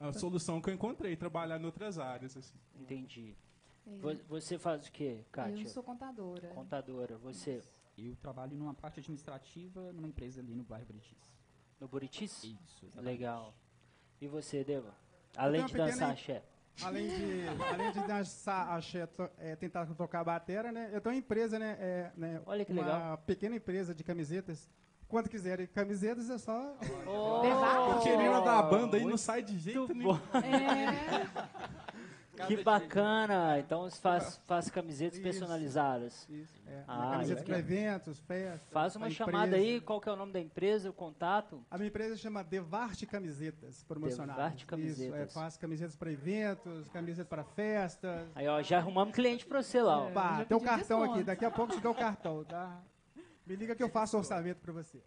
a 0.00 0.12
solução 0.12 0.60
que 0.60 0.68
eu 0.70 0.74
encontrei, 0.74 1.16
trabalhar 1.16 1.60
em 1.60 1.64
outras 1.64 1.98
áreas, 1.98 2.36
assim. 2.36 2.58
Entendi. 2.78 3.34
É, 3.86 3.96
Vo- 3.98 4.20
Você 4.28 4.58
faz 4.58 4.86
o 4.88 4.92
quê, 4.92 5.24
Kátia? 5.30 5.62
Eu 5.62 5.68
sou 5.68 5.82
contadora. 5.82 6.48
Contadora. 6.48 7.16
Você 7.18 7.62
Eu 7.96 8.16
trabalho 8.16 8.56
numa 8.56 8.74
parte 8.74 8.98
administrativa 8.98 9.92
numa 9.92 10.08
empresa 10.08 10.40
ali 10.40 10.52
no 10.54 10.64
bairro 10.64 10.86
Buritis. 10.86 11.32
no 11.80 11.86
Buritis? 11.86 12.42
Isso, 12.42 12.86
exatamente. 12.86 13.04
Legal. 13.04 13.54
E 14.20 14.26
você, 14.26 14.64
Deva? 14.64 14.92
Além 15.36 15.60
uma 15.60 15.68
de 15.68 15.74
dançar 15.74 16.10
axé. 16.10 16.42
Além 16.82 17.08
de, 17.08 17.46
além 17.72 17.92
de 17.92 18.00
dançar, 18.00 18.68
axé, 18.70 19.08
é, 19.38 19.54
tentar 19.54 19.86
tocar 19.94 20.20
a 20.20 20.24
batera, 20.24 20.72
né? 20.72 20.90
Eu 20.92 21.00
tenho 21.00 21.14
uma 21.14 21.18
empresa, 21.18 21.58
né? 21.58 21.76
é, 21.78 22.10
né, 22.16 22.40
Olha 22.46 22.64
que 22.64 22.72
uma 22.72 22.82
legal. 22.82 23.18
pequena 23.18 23.56
empresa 23.56 23.94
de 23.94 24.02
camisetas. 24.02 24.68
Quando 25.06 25.28
quiserem 25.28 25.66
camisetas, 25.66 26.28
é 26.30 26.38
só. 26.38 26.76
Oh, 27.06 28.00
queria 28.02 28.30
uma 28.30 28.40
da 28.40 28.62
banda 28.62 28.98
muito 28.98 29.10
não 29.10 29.16
sai 29.16 29.42
de 29.42 29.56
jeito 29.58 29.94
nenhum. 29.94 30.18
É, 30.34 31.83
Que 32.46 32.62
bacana! 32.62 33.58
Então 33.58 33.82
você 33.82 34.00
faz, 34.00 34.36
faz 34.46 34.68
camisetas 34.70 35.14
Isso. 35.18 35.22
personalizadas. 35.22 36.28
Isso, 36.28 36.62
é, 36.66 36.82
Ah, 36.88 37.10
camisetas 37.12 37.44
para 37.44 37.58
eventos, 37.58 38.18
festas. 38.20 38.72
Faz 38.72 38.96
uma 38.96 39.08
chamada 39.10 39.46
empresa. 39.56 39.64
aí, 39.64 39.80
qual 39.80 40.00
que 40.00 40.08
é 40.08 40.12
o 40.12 40.16
nome 40.16 40.32
da 40.32 40.40
empresa, 40.40 40.90
o 40.90 40.92
contato? 40.92 41.64
A 41.70 41.76
minha 41.78 41.88
empresa 41.88 42.16
chama 42.16 42.42
Devarte 42.42 43.06
Camisetas 43.06 43.82
Promocionais. 43.84 44.36
Devarte 44.36 44.56
Isso, 44.58 44.66
Camisetas. 44.66 45.20
é, 45.20 45.26
faço 45.26 45.58
camisetas 45.60 45.96
para 45.96 46.10
eventos, 46.12 46.88
camisetas 46.88 47.28
para 47.28 47.44
festas. 47.44 48.28
Aí, 48.34 48.48
ó, 48.48 48.60
já 48.62 48.78
arrumamos 48.78 49.14
cliente 49.14 49.46
pra 49.46 49.62
você 49.62 49.80
lá, 49.80 50.00
ó. 50.04 50.08
É. 50.08 50.12
Pá, 50.12 50.44
tem 50.44 50.56
o 50.56 50.60
pedi 50.60 50.64
cartão 50.64 50.98
desconto. 51.00 51.12
aqui, 51.14 51.24
daqui 51.24 51.44
a 51.44 51.50
pouco 51.50 51.72
te 51.74 51.80
dou 51.80 51.92
o 51.92 51.94
cartão, 51.96 52.44
tá? 52.44 52.80
Me 53.46 53.54
liga 53.56 53.74
que 53.76 53.82
eu 53.82 53.88
faço 53.88 54.16
orçamento 54.16 54.58
para 54.60 54.72
você. 54.72 55.00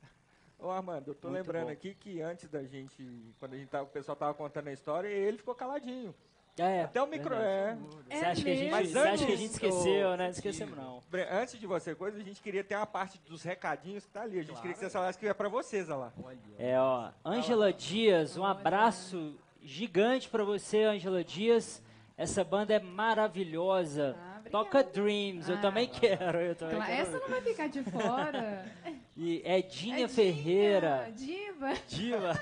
Ô, 0.60 0.70
Armando, 0.70 1.10
eu 1.12 1.16
tô 1.16 1.28
Muito 1.30 1.40
lembrando 1.40 1.66
bom. 1.68 1.72
aqui 1.72 1.94
que 1.94 2.22
antes 2.22 2.50
da 2.50 2.64
gente, 2.64 3.04
quando 3.40 3.54
a 3.54 3.58
gente 3.58 3.70
tava, 3.70 3.84
o 3.84 3.88
pessoal 3.88 4.16
tava 4.16 4.34
contando 4.34 4.68
a 4.70 4.74
história, 4.74 5.08
ele 5.08 5.38
ficou 5.38 5.54
caladinho. 5.54 6.16
É, 6.60 6.84
Até 6.84 7.02
o 7.02 7.08
micro, 7.08 7.36
verdade. 7.36 7.80
é. 8.10 8.18
Você 8.18 8.26
acha 8.26 8.44
que 8.44 8.50
a 8.50 8.56
gente, 8.56 8.72
Mas 8.72 8.90
você 8.92 8.98
acha 9.00 9.08
que 9.18 9.24
a 9.24 9.28
antes, 9.28 9.40
gente 9.40 9.52
esqueceu, 9.52 10.10
né? 10.18 10.24
Não 10.24 10.30
esquecemos, 10.32 10.76
não. 10.78 11.04
Antes 11.32 11.60
de 11.60 11.68
você 11.68 11.94
coisa, 11.96 12.18
a 12.18 12.24
gente 12.24 12.42
queria 12.42 12.64
ter 12.64 12.76
uma 12.76 12.86
parte 12.88 13.20
dos 13.28 13.44
recadinhos 13.44 14.06
que 14.06 14.12
tá 14.12 14.24
ali. 14.24 14.40
A 14.40 14.44
gente 14.44 14.58
queria 14.60 14.74
que 14.74 14.80
você 14.80 14.90
falasse 14.90 15.20
que 15.20 15.28
é 15.28 15.34
pra 15.34 15.50
vocês, 15.50 15.88
olha 15.90 15.98
lá. 15.98 16.14
É, 16.58 16.80
ó, 16.80 17.10
Ângela 17.24 17.72
Dias, 17.72 18.38
um 18.38 18.44
abraço 18.46 19.36
gigante 19.62 20.28
pra 20.30 20.44
você, 20.44 20.84
Ângela 20.84 21.24
Dias. 21.24 21.82
Essa 22.18 22.44
banda 22.44 22.74
é 22.74 22.80
maravilhosa. 22.80 24.16
Ah, 24.18 24.38
obrigada. 24.40 24.50
Toca 24.50 24.84
Dreams, 24.84 25.48
eu 25.50 25.58
Ah. 25.58 25.62
também 25.62 25.88
quero. 25.88 26.40
Eu 26.40 26.56
também 26.56 26.76
Claro, 26.78 26.92
quero 26.92 27.02
essa 27.10 27.20
não 27.20 27.28
vai 27.30 27.42
ficar 27.42 27.68
de 27.68 27.84
fora. 27.84 28.66
E 29.20 29.38
Edinha 29.44 29.96
Edinha, 29.96 30.10
Ferreira. 30.10 31.12
Diva. 31.12 31.74
Diva. 31.88 32.34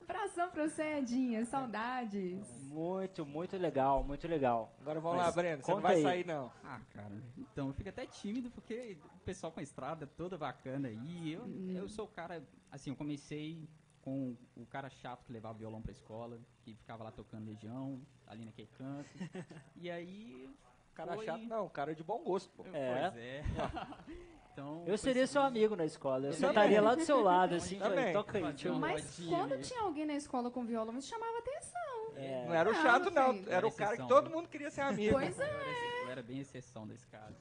Abração 0.00 0.48
pra 0.50 0.66
você, 0.66 0.82
Edinha. 0.94 1.44
Saudades. 1.44 2.40
Muito, 2.68 3.26
muito 3.26 3.54
legal, 3.58 4.02
muito 4.02 4.26
legal. 4.26 4.74
Agora 4.80 4.98
vamos 4.98 5.18
Mas 5.18 5.26
lá, 5.26 5.32
Breno. 5.32 5.62
Você 5.62 5.70
não 5.70 5.80
vai 5.82 5.96
aí. 5.96 6.02
sair, 6.02 6.26
não. 6.26 6.50
Ah, 6.64 6.80
cara, 6.94 7.22
então 7.36 7.68
eu 7.68 7.74
fico 7.74 7.90
até 7.90 8.06
tímido 8.06 8.50
porque 8.50 8.96
o 9.16 9.18
pessoal 9.26 9.52
com 9.52 9.60
a 9.60 9.62
estrada 9.62 10.06
toda 10.06 10.38
bacana 10.38 10.88
aí. 10.88 11.32
Eu, 11.34 11.46
eu 11.74 11.86
sou 11.86 12.06
o 12.06 12.08
cara, 12.08 12.42
assim, 12.70 12.88
eu 12.88 12.96
comecei 12.96 13.68
com 14.00 14.34
o 14.56 14.64
cara 14.64 14.88
chato 14.88 15.26
que 15.26 15.32
levava 15.32 15.58
violão 15.58 15.82
pra 15.82 15.92
escola, 15.92 16.40
que 16.62 16.74
ficava 16.76 17.04
lá 17.04 17.10
tocando 17.12 17.44
Legião, 17.46 18.00
ali 18.26 18.46
naquele 18.46 18.68
canto. 18.68 19.10
e 19.76 19.90
aí. 19.90 20.48
Cara 20.94 21.14
foi- 21.14 21.26
chato, 21.26 21.42
não. 21.42 21.68
Cara 21.68 21.94
de 21.94 22.02
bom 22.02 22.24
gosto, 22.24 22.50
pô. 22.56 22.64
É. 22.72 23.10
Pois 23.10 23.16
é. 23.22 23.42
então, 24.58 24.82
Eu 24.86 24.98
seria 24.98 25.26
seu 25.26 25.40
amigo 25.40 25.76
na 25.76 25.84
escola. 25.84 26.26
Eu 26.26 26.30
Eu 26.30 26.32
sentaria 26.32 26.82
lá 26.82 26.96
do 26.96 27.04
seu 27.04 27.20
lado, 27.22 27.54
assim, 27.54 27.78
Também. 27.78 27.96
falei, 27.96 28.12
toca 28.12 28.38
aí, 28.38 28.54
tio. 28.54 28.74
Mas 28.74 29.16
quando 29.28 29.60
tinha 29.60 29.80
alguém 29.82 30.04
na 30.04 30.14
escola 30.14 30.50
com 30.50 30.64
violão, 30.64 30.98
isso 30.98 31.08
chamava 31.08 31.38
atenção. 31.38 32.16
É. 32.16 32.46
Não 32.46 32.54
era 32.54 32.68
o 32.68 32.74
chato, 32.74 33.10
não. 33.10 33.40
Era 33.46 33.66
o 33.66 33.72
cara 33.72 33.96
que 33.96 34.08
todo 34.08 34.26
viu? 34.28 34.36
mundo 34.36 34.48
queria 34.48 34.70
ser 34.70 34.80
amigo. 34.80 35.12
Pois 35.12 35.38
Eu 35.38 35.44
é. 35.44 35.48
era, 35.48 36.02
eu 36.02 36.10
era 36.10 36.22
bem 36.22 36.40
exceção 36.40 36.86
desse 36.88 37.06
caso. 37.06 37.36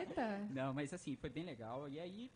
Eita. 0.00 0.38
Não, 0.50 0.74
mas 0.74 0.92
assim, 0.92 1.14
foi 1.14 1.30
bem 1.30 1.44
legal. 1.44 1.88
E 1.88 2.00
aí, 2.00 2.32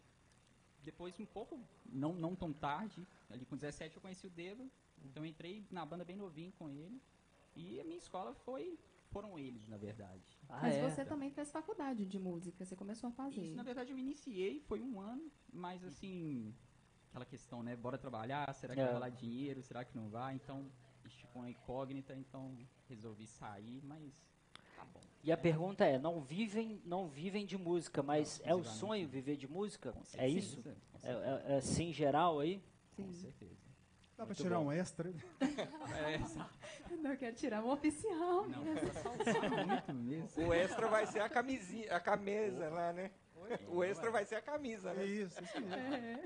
depois, 0.84 1.18
um 1.18 1.26
pouco, 1.26 1.58
não, 1.84 2.12
não 2.12 2.36
tão 2.36 2.52
tarde, 2.52 3.04
ali 3.28 3.44
com 3.44 3.56
17 3.56 3.96
eu 3.96 4.02
conheci 4.02 4.28
o 4.28 4.30
Dedo. 4.30 4.70
Então 5.04 5.24
eu 5.24 5.26
entrei 5.26 5.66
na 5.72 5.84
banda 5.84 6.04
bem 6.04 6.14
novinho 6.16 6.52
com 6.52 6.68
ele. 6.68 7.02
E 7.56 7.80
a 7.80 7.84
minha 7.84 7.98
escola 7.98 8.32
foi, 8.32 8.78
foram 9.14 9.38
eles, 9.38 9.68
na 9.68 9.76
verdade. 9.76 10.24
Ah, 10.48 10.62
Mas 10.62 10.74
é? 10.74 10.80
você 10.90 11.04
também 11.04 11.30
fez 11.30 11.48
faculdade 11.52 12.04
de 12.04 12.18
música, 12.18 12.64
você 12.64 12.74
começou 12.74 13.08
a 13.10 13.12
fazer. 13.12 13.40
Isso, 13.40 13.54
na 13.54 13.62
verdade, 13.62 13.92
eu 13.92 13.98
iniciei, 13.98 14.58
foi 14.66 14.80
um 14.82 15.00
ano, 15.00 15.30
mas 15.52 15.84
assim, 15.84 16.52
aquela 17.10 17.24
questão, 17.24 17.62
né? 17.62 17.76
Bora 17.76 17.96
trabalhar, 17.96 18.52
será 18.54 18.74
que 18.74 18.80
É. 18.80 18.84
vai 18.84 18.92
rolar 18.92 19.10
dinheiro, 19.10 19.62
será 19.62 19.84
que 19.84 19.96
não 19.96 20.08
vai? 20.08 20.34
Então, 20.34 20.66
isso 21.04 21.16
ficou 21.18 21.42
uma 21.42 21.48
incógnita, 21.48 22.12
então 22.16 22.58
resolvi 22.88 23.28
sair, 23.28 23.80
mas 23.84 24.12
tá 24.74 24.84
bom. 24.92 25.00
E 25.22 25.30
a 25.30 25.36
pergunta 25.36 25.84
é, 25.84 25.96
não 25.96 26.20
vivem, 26.20 26.82
não 26.84 27.08
vivem 27.08 27.46
de 27.46 27.56
música, 27.56 28.02
mas 28.02 28.40
Não, 28.40 28.50
é 28.50 28.54
o 28.56 28.64
sonho 28.64 29.06
viver 29.08 29.36
de 29.36 29.46
música? 29.46 29.92
Com 29.92 30.02
É 30.18 30.28
isso? 30.28 30.60
Com 30.60 30.70
É, 31.04 31.12
é, 31.12 31.52
é 31.52 31.56
assim 31.58 31.92
geral 31.92 32.40
aí? 32.40 32.60
Com 32.96 33.04
Sim. 33.12 33.12
certeza. 33.12 33.62
Dá 34.16 34.24
pra 34.24 34.26
Muito 34.26 34.42
tirar 34.42 34.58
bom. 34.58 34.66
um 34.66 34.72
extra? 34.72 35.12
É, 35.40 36.18
só- 36.26 36.50
Não, 37.02 37.10
eu 37.10 37.16
quero 37.16 37.34
tirar 37.36 37.62
um 37.64 37.70
oficial. 37.70 38.46
não, 38.46 38.64
mesmo. 38.64 38.90
pra 38.90 39.64
muito 39.66 39.94
mesmo. 39.94 40.46
O 40.48 40.54
extra 40.54 40.88
vai 40.88 41.06
ser 41.06 41.20
a 41.20 41.28
camisinha, 41.28 41.94
a 41.94 42.00
camisa 42.00 42.68
lá, 42.70 42.92
né? 42.92 43.10
O 43.68 43.84
extra 43.84 44.10
vai 44.10 44.24
ser 44.24 44.36
a 44.36 44.40
camisa, 44.42 44.90
É 44.90 44.94
né? 44.94 45.04
isso, 45.04 45.42
isso 45.42 45.60
mesmo. 45.60 45.74
É. 45.94 46.18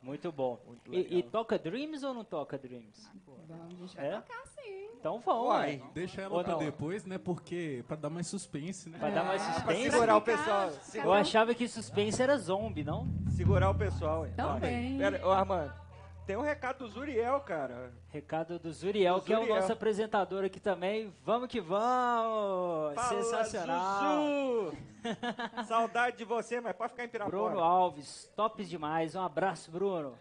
Muito 0.00 0.30
bom. 0.32 0.58
Muito 0.66 0.94
E, 0.94 1.18
e 1.18 1.22
toca 1.22 1.58
Dreams 1.58 2.02
ou 2.04 2.14
não 2.14 2.24
toca 2.24 2.56
Dreams? 2.56 3.10
Vamos, 3.48 3.74
a 3.74 3.86
gente 3.86 3.96
vai 3.96 4.06
É? 4.06 4.20
tocar 4.20 4.46
sim. 4.46 4.88
Então 4.98 5.20
vamos, 5.20 5.48
Uai. 5.48 5.82
Deixa 5.92 6.20
Ou 6.22 6.26
ela 6.36 6.44
pra 6.44 6.52
não? 6.54 6.58
depois, 6.60 7.04
né? 7.04 7.18
Porque. 7.18 7.84
pra 7.86 7.96
dar 7.96 8.08
mais 8.10 8.26
suspense, 8.26 8.88
né? 8.88 8.98
Pra 8.98 9.10
dar 9.10 9.24
mais 9.24 9.42
Pra 9.42 9.52
suspense? 9.54 9.90
segurar 9.90 10.16
o 10.16 10.22
pessoal. 10.22 10.70
Eu 10.94 11.12
achava 11.12 11.54
que 11.54 11.68
suspense 11.68 12.22
era 12.22 12.36
zombie, 12.38 12.82
não? 12.84 13.06
Segurar 13.36 13.70
o 13.70 13.74
pessoal. 13.74 14.26
hein? 14.26 14.32
Também. 14.36 14.98
Pera, 14.98 15.26
ô 15.26 15.30
Armando, 15.30 15.72
tem 16.26 16.36
um 16.36 16.40
recado 16.42 16.78
do 16.78 16.88
Zuriel, 16.88 17.40
cara. 17.40 17.92
Recado 18.10 18.58
do 18.58 18.72
Zuriel, 18.72 19.16
Do 19.16 19.22
que 19.22 19.32
é 19.32 19.36
o 19.36 19.40
Zuriel. 19.42 19.56
nosso 19.60 19.72
apresentador 19.72 20.44
aqui 20.44 20.58
também. 20.58 21.12
Vamos 21.24 21.48
que 21.48 21.60
vamos! 21.60 22.94
Fala, 22.94 23.08
Sensacional! 23.08 24.24
Zuzu! 24.24 24.76
Saudade 25.68 26.16
de 26.18 26.24
você, 26.24 26.60
mas 26.60 26.74
pode 26.74 26.90
ficar 26.92 27.04
em 27.04 27.08
Pirapora. 27.08 27.36
Bruno 27.36 27.60
Alves, 27.60 28.30
tops 28.34 28.68
demais. 28.68 29.14
Um 29.14 29.22
abraço, 29.22 29.70
Bruno. 29.70 30.18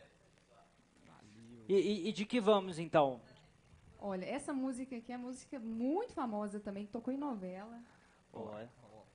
E, 1.67 1.73
e- 1.73 2.09
e 2.09 2.11
de 2.11 2.25
que 2.25 2.39
vamos 2.39 2.77
então? 2.77 3.19
Olha, 3.99 4.25
essa 4.25 4.53
música 4.53 4.95
aqui 4.95 5.11
é 5.11 5.17
música 5.17 5.57
muito 5.59 6.13
famosa 6.13 6.59
também, 6.59 6.85
que 6.85 6.91
tocou 6.91 7.11
em 7.11 7.17
novela. 7.17 7.79
Olha. 8.31 8.69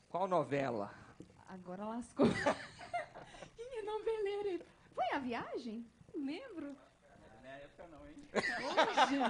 Qual 0.09 0.27
novela? 0.27 0.93
Agora 1.49 1.85
lascou. 1.85 2.27
Ih, 3.59 3.83
noveleira. 3.83 4.65
Foi 4.93 5.05
a 5.15 5.19
viagem? 5.21 5.87
Não 6.15 6.27
lembro. 6.27 6.77
Na 7.43 7.49
época 7.49 7.87
não, 7.89 8.07
hein? 8.09 8.17
Hoje. 8.35 9.21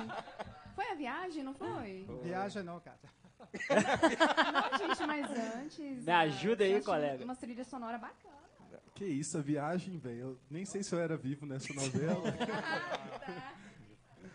Foi 0.75 0.91
a 0.91 0.95
viagem, 0.95 1.43
não 1.43 1.53
foi? 1.53 2.07
Viaja 2.23 2.63
não, 2.63 2.81
cara. 2.81 2.99
Não, 3.39 4.79
gente, 4.79 5.07
mas 5.07 5.31
antes. 5.31 6.05
Me 6.05 6.13
ajuda 6.13 6.65
aí, 6.65 6.81
colega. 6.83 7.25
Uma 7.25 7.37
trilha 7.37 7.65
sonora 7.65 7.99
bacana. 7.99 8.41
Que 8.95 9.05
isso, 9.05 9.37
a 9.39 9.41
viagem, 9.41 9.99
velho. 9.99 10.21
Eu 10.21 10.41
nem 10.51 10.65
sei 10.65 10.83
se 10.83 10.95
eu 10.95 11.01
era 11.01 11.17
vivo 11.17 11.47
nessa 11.47 11.73
novela. 11.75 12.23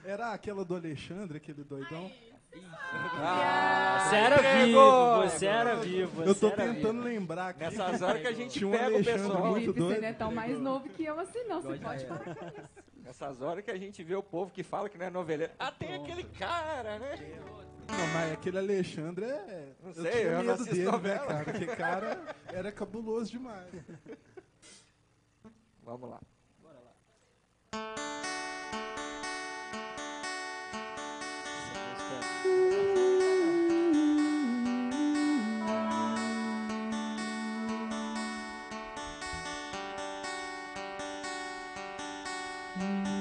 Era 0.03 0.33
aquela 0.33 0.63
do 0.63 0.75
Alexandre, 0.75 1.37
aquele 1.37 1.63
doidão. 1.63 2.11
Ah, 3.17 4.07
Você 4.09 4.15
era 4.15 4.37
vivo, 4.65 5.21
você 5.21 5.45
era 5.45 5.75
vivo. 5.75 6.23
Eu 6.23 6.35
tô 6.35 6.49
você 6.49 6.61
era 6.61 6.73
tentando 6.73 6.93
vivo. 7.03 7.03
lembrar 7.03 7.49
aqui. 7.49 7.59
Nessas 7.59 8.01
horas 8.01 8.21
que 8.21 8.27
a 8.27 8.31
gente 8.33 8.51
Tinha 8.59 8.67
um 8.67 8.71
pega 8.71 8.97
o 8.97 9.03
pessoal. 9.03 9.45
muito 9.47 9.53
Felipe, 9.73 9.73
você 9.73 9.79
doido. 9.87 10.01
não 10.01 10.07
é 10.07 10.13
tão 10.13 10.31
mais 10.31 10.59
novo 10.59 10.89
que 10.89 11.03
eu 11.03 11.19
assim, 11.19 11.43
não. 11.45 11.61
Você 11.61 11.77
pode 11.77 12.05
parar 12.05 12.21
era. 12.25 12.35
com 12.35 12.45
isso. 12.47 12.69
Nessas 13.03 13.41
horas 13.41 13.63
que 13.63 13.71
a 13.71 13.77
gente 13.77 14.03
vê 14.03 14.15
o 14.15 14.23
povo 14.23 14.51
que 14.51 14.63
fala 14.63 14.89
que 14.89 14.97
não 14.97 15.05
é 15.05 15.09
noveleiro. 15.09 15.53
Ah, 15.59 15.71
tem 15.71 15.93
aquele 15.95 16.23
cara, 16.23 16.97
né? 16.99 17.39
Não, 17.87 18.07
mas 18.13 18.31
aquele 18.33 18.57
Alexandre 18.57 19.25
é. 19.25 19.73
Não 19.83 19.89
eu 19.89 19.93
sei, 20.01 20.11
tinha 20.11 20.23
eu 20.23 20.43
não 20.43 20.57
medo 20.57 20.65
dele, 20.65 20.91
né, 20.91 21.19
cara? 21.19 21.39
Aquele 21.41 21.67
cara 21.67 22.35
era 22.51 22.71
cabuloso 22.71 23.29
demais. 23.31 23.67
Vamos 25.83 26.09
lá. 26.09 26.19
Mm-hmm. 42.77 43.14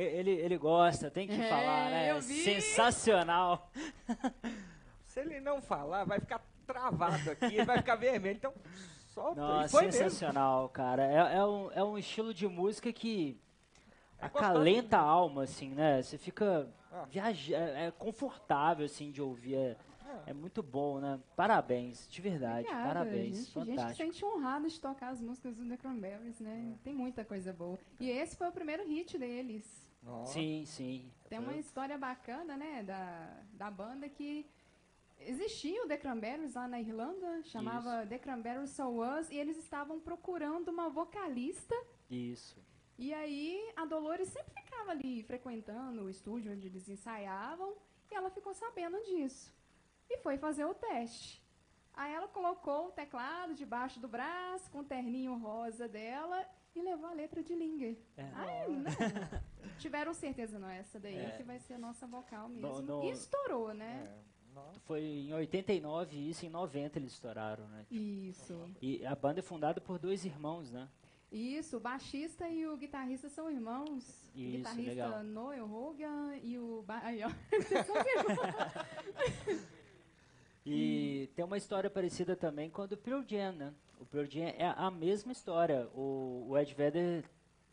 Ele, 0.00 0.30
ele 0.30 0.56
gosta, 0.56 1.10
tem 1.10 1.26
que 1.26 1.34
é, 1.34 1.48
falar, 1.48 1.90
né? 1.90 2.20
Sensacional. 2.20 3.68
Se 5.06 5.18
ele 5.20 5.40
não 5.40 5.60
falar, 5.60 6.04
vai 6.04 6.20
ficar 6.20 6.40
travado 6.64 7.32
aqui, 7.32 7.46
ele 7.46 7.64
vai 7.64 7.78
ficar 7.78 7.96
vermelho. 7.96 8.36
Então, 8.36 8.54
solta. 9.12 9.40
Nossa, 9.40 9.80
sensacional, 9.80 10.60
mesmo. 10.60 10.68
cara. 10.68 11.04
É, 11.04 11.38
é, 11.38 11.44
um, 11.44 11.72
é 11.72 11.82
um 11.82 11.98
estilo 11.98 12.32
de 12.32 12.46
música 12.46 12.92
que 12.92 13.40
é 14.20 14.26
acalenta 14.26 14.98
a 14.98 15.00
alma, 15.00 15.42
assim, 15.42 15.70
né? 15.70 16.00
Você 16.00 16.16
fica 16.16 16.72
ah. 16.92 17.04
viaja, 17.10 17.56
é, 17.56 17.86
é 17.86 17.90
confortável, 17.90 18.86
assim, 18.86 19.10
de 19.10 19.20
ouvir. 19.20 19.56
É, 19.56 19.76
ah. 20.02 20.22
é 20.28 20.32
muito 20.32 20.62
bom, 20.62 21.00
né? 21.00 21.18
Parabéns, 21.34 22.06
de 22.08 22.22
verdade, 22.22 22.68
Obrigada, 22.68 22.86
parabéns, 22.86 23.36
gente, 23.38 23.50
fantástico. 23.50 23.80
A 23.80 23.88
gente 23.88 23.96
sente 23.96 24.24
honrado 24.24 24.68
de 24.68 24.80
tocar 24.80 25.08
as 25.08 25.20
músicas 25.20 25.56
do 25.56 25.64
Necronberries, 25.64 26.38
né? 26.38 26.72
Ah. 26.72 26.78
Tem 26.84 26.94
muita 26.94 27.24
coisa 27.24 27.52
boa. 27.52 27.76
E 27.98 28.08
esse 28.08 28.36
foi 28.36 28.46
o 28.46 28.52
primeiro 28.52 28.86
hit 28.86 29.18
deles. 29.18 29.87
Sim, 30.26 30.64
sim. 30.66 31.12
Tem 31.28 31.38
uma 31.38 31.56
história 31.56 31.98
bacana, 31.98 32.56
né, 32.56 32.82
da, 32.82 33.42
da 33.52 33.70
banda 33.70 34.08
que 34.08 34.46
existia 35.20 35.84
o 35.84 35.88
The 35.88 35.96
Cranberries 35.96 36.54
lá 36.54 36.66
na 36.66 36.80
Irlanda, 36.80 37.42
chamava 37.44 38.00
Isso. 38.00 38.08
The 38.08 38.18
Cranberries 38.18 38.70
So 38.70 39.02
Us, 39.02 39.30
e 39.30 39.36
eles 39.36 39.56
estavam 39.58 40.00
procurando 40.00 40.68
uma 40.68 40.88
vocalista. 40.88 41.74
Isso. 42.10 42.56
E 42.98 43.12
aí 43.12 43.72
a 43.76 43.84
Dolores 43.84 44.28
sempre 44.28 44.52
ficava 44.54 44.90
ali 44.90 45.22
frequentando 45.22 46.04
o 46.04 46.10
estúdio 46.10 46.52
onde 46.52 46.66
eles 46.66 46.88
ensaiavam, 46.88 47.76
e 48.10 48.14
ela 48.14 48.30
ficou 48.30 48.54
sabendo 48.54 49.02
disso. 49.04 49.52
E 50.08 50.16
foi 50.18 50.38
fazer 50.38 50.64
o 50.64 50.74
teste. 50.74 51.42
Aí 51.92 52.12
ela 52.12 52.28
colocou 52.28 52.88
o 52.88 52.92
teclado 52.92 53.54
debaixo 53.54 54.00
do 54.00 54.08
braço, 54.08 54.70
com 54.70 54.78
o 54.80 54.84
terninho 54.84 55.36
rosa 55.36 55.86
dela, 55.88 56.48
e 56.78 56.82
levou 56.82 57.08
a 57.08 57.12
letra 57.12 57.42
de 57.42 57.54
Linger. 57.54 57.96
É. 58.16 58.22
Ai, 58.34 58.68
não. 58.68 58.84
Tiveram 59.78 60.14
certeza, 60.14 60.58
não, 60.58 60.68
essa 60.68 60.98
daí 60.98 61.16
É. 61.16 61.30
que 61.36 61.42
vai 61.42 61.58
ser 61.58 61.74
a 61.74 61.78
nossa 61.78 62.06
vocal 62.06 62.48
mesmo. 62.48 63.02
E 63.04 63.10
estourou, 63.10 63.74
né? 63.74 64.08
É. 64.24 64.28
Foi 64.86 65.00
em 65.02 65.32
89 65.32 66.16
e 66.16 66.30
isso 66.30 66.44
em 66.44 66.48
90 66.48 66.98
eles 66.98 67.12
estouraram, 67.12 67.68
né? 67.68 67.86
Isso. 67.90 68.68
E 68.82 69.04
a 69.06 69.14
banda 69.14 69.38
é 69.38 69.42
fundada 69.42 69.80
por 69.80 69.98
dois 70.00 70.24
irmãos, 70.24 70.72
né? 70.72 70.88
Isso, 71.30 71.76
o 71.76 71.80
baixista 71.80 72.48
e 72.48 72.66
o 72.66 72.76
guitarrista 72.76 73.28
são 73.28 73.48
irmãos. 73.50 74.32
o 74.34 74.38
Isso, 74.38 74.56
guitarrista 74.56 74.90
legal. 74.90 75.22
Noel 75.22 75.70
Hogan 75.70 76.36
e 76.42 76.58
o. 76.58 76.82
Ba 76.82 77.00
aí, 77.04 77.20
ó. 77.22 77.28
E 80.70 81.30
tem 81.34 81.44
uma 81.44 81.56
história 81.56 81.88
parecida 81.88 82.36
também 82.36 82.68
com 82.68 82.82
a 82.82 82.86
do 82.86 82.96
Pearl 82.96 83.22
Jam, 83.26 83.52
né? 83.52 83.72
O 84.00 84.06
Pearl 84.06 84.26
Jam 84.26 84.52
é 84.56 84.74
a 84.76 84.90
mesma 84.90 85.32
história. 85.32 85.88
O, 85.94 86.46
o 86.48 86.58
Ed 86.58 86.74
Vedder 86.74 87.24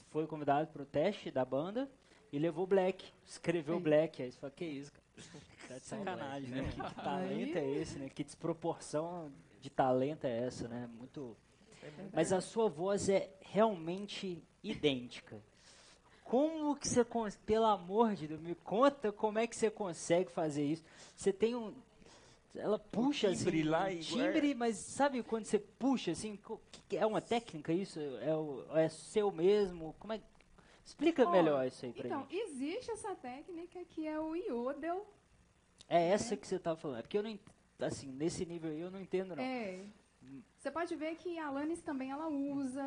foi 0.09 0.25
convidado 0.27 0.67
para 0.67 0.81
o 0.81 0.85
teste 0.85 1.29
da 1.29 1.45
banda 1.45 1.89
e 2.31 2.39
levou 2.39 2.63
o 2.63 2.67
Black, 2.67 3.05
escreveu 3.25 3.75
o 3.75 3.77
Sim. 3.77 3.83
Black. 3.83 4.21
Aí 4.21 4.31
você 4.31 4.39
fala, 4.39 4.51
que 4.51 4.65
isso, 4.65 4.91
cara? 4.91 5.05
Tá 5.67 5.77
de 5.77 5.85
sacanagem, 5.85 6.49
né? 6.49 6.69
Que, 6.69 6.81
que 6.81 6.95
talento 6.95 7.57
é 7.57 7.69
esse, 7.71 7.97
né? 7.97 8.09
Que 8.09 8.23
desproporção 8.23 9.31
de 9.61 9.69
talento 9.69 10.25
é 10.25 10.45
essa, 10.45 10.67
né? 10.67 10.89
Muito... 10.97 11.35
Mas 12.13 12.33
a 12.33 12.41
sua 12.41 12.67
voz 12.67 13.09
é 13.09 13.29
realmente 13.41 14.43
idêntica. 14.63 15.39
Como 16.23 16.75
que 16.75 16.87
você, 16.87 17.05
pelo 17.45 17.65
amor 17.65 18.15
de 18.15 18.27
Deus, 18.27 18.41
me 18.41 18.55
conta 18.55 19.11
como 19.11 19.37
é 19.37 19.45
que 19.45 19.55
você 19.55 19.69
consegue 19.69 20.31
fazer 20.31 20.65
isso? 20.65 20.83
Você 21.15 21.31
tem 21.31 21.55
um, 21.55 21.73
ela 22.57 22.79
puxa 22.79 23.33
timbre 23.35 23.59
assim, 23.61 23.69
lá 23.69 23.85
um 23.85 23.89
igual- 23.89 24.03
timbre, 24.33 24.55
mas 24.55 24.77
sabe 24.77 25.23
quando 25.23 25.45
você 25.45 25.59
puxa 25.59 26.11
assim, 26.11 26.39
é 26.91 27.05
uma 27.05 27.21
técnica 27.21 27.71
isso? 27.73 27.99
É, 27.99 28.35
o- 28.35 28.65
é 28.77 28.89
seu 28.89 29.31
mesmo? 29.31 29.95
Como 29.99 30.13
é? 30.13 30.21
Explica 30.83 31.25
Ó, 31.27 31.31
melhor 31.31 31.65
isso 31.67 31.85
aí 31.85 31.91
pra 31.93 32.05
Então, 32.05 32.21
gente. 32.29 32.35
existe 32.35 32.91
essa 32.91 33.15
técnica 33.15 33.83
que 33.85 34.07
é 34.07 34.19
o 34.19 34.35
Yodel. 34.35 35.05
É 35.89 36.09
essa 36.09 36.35
que 36.37 36.47
você 36.47 36.57
tá 36.59 36.75
falando, 36.75 36.99
é 36.99 37.01
porque 37.01 37.17
eu 37.17 37.23
não, 37.23 37.39
assim, 37.79 38.11
nesse 38.11 38.45
nível 38.45 38.69
aí 38.71 38.81
eu 38.81 38.91
não 38.91 38.99
entendo 38.99 39.35
não. 39.35 39.43
É. 39.43 39.83
Você 40.57 40.71
pode 40.71 40.95
ver 40.95 41.15
que 41.15 41.37
a 41.37 41.47
Alanis 41.47 41.81
também 41.81 42.09
ela 42.11 42.27
usa. 42.27 42.83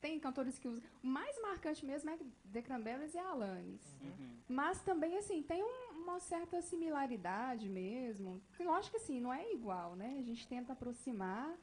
Tem 0.00 0.18
cantores 0.20 0.58
que 0.58 0.68
usam. 0.68 0.82
O 1.02 1.06
mais 1.06 1.40
marcante 1.40 1.84
mesmo 1.84 2.10
é 2.10 2.18
The 2.52 2.62
Cranberries 2.62 3.14
e 3.14 3.18
a 3.18 3.30
Alanis. 3.30 3.80
Uhum. 4.02 4.36
Mas 4.48 4.80
também, 4.82 5.16
assim, 5.16 5.42
tem 5.42 5.62
um- 5.62 6.02
uma 6.02 6.20
certa 6.20 6.60
similaridade 6.62 7.68
mesmo. 7.68 8.40
Lógico 8.60 8.96
que, 8.96 9.02
assim, 9.02 9.20
não 9.20 9.32
é 9.32 9.52
igual, 9.52 9.96
né? 9.96 10.16
A 10.18 10.22
gente 10.22 10.46
tenta 10.46 10.72
aproximar, 10.74 11.56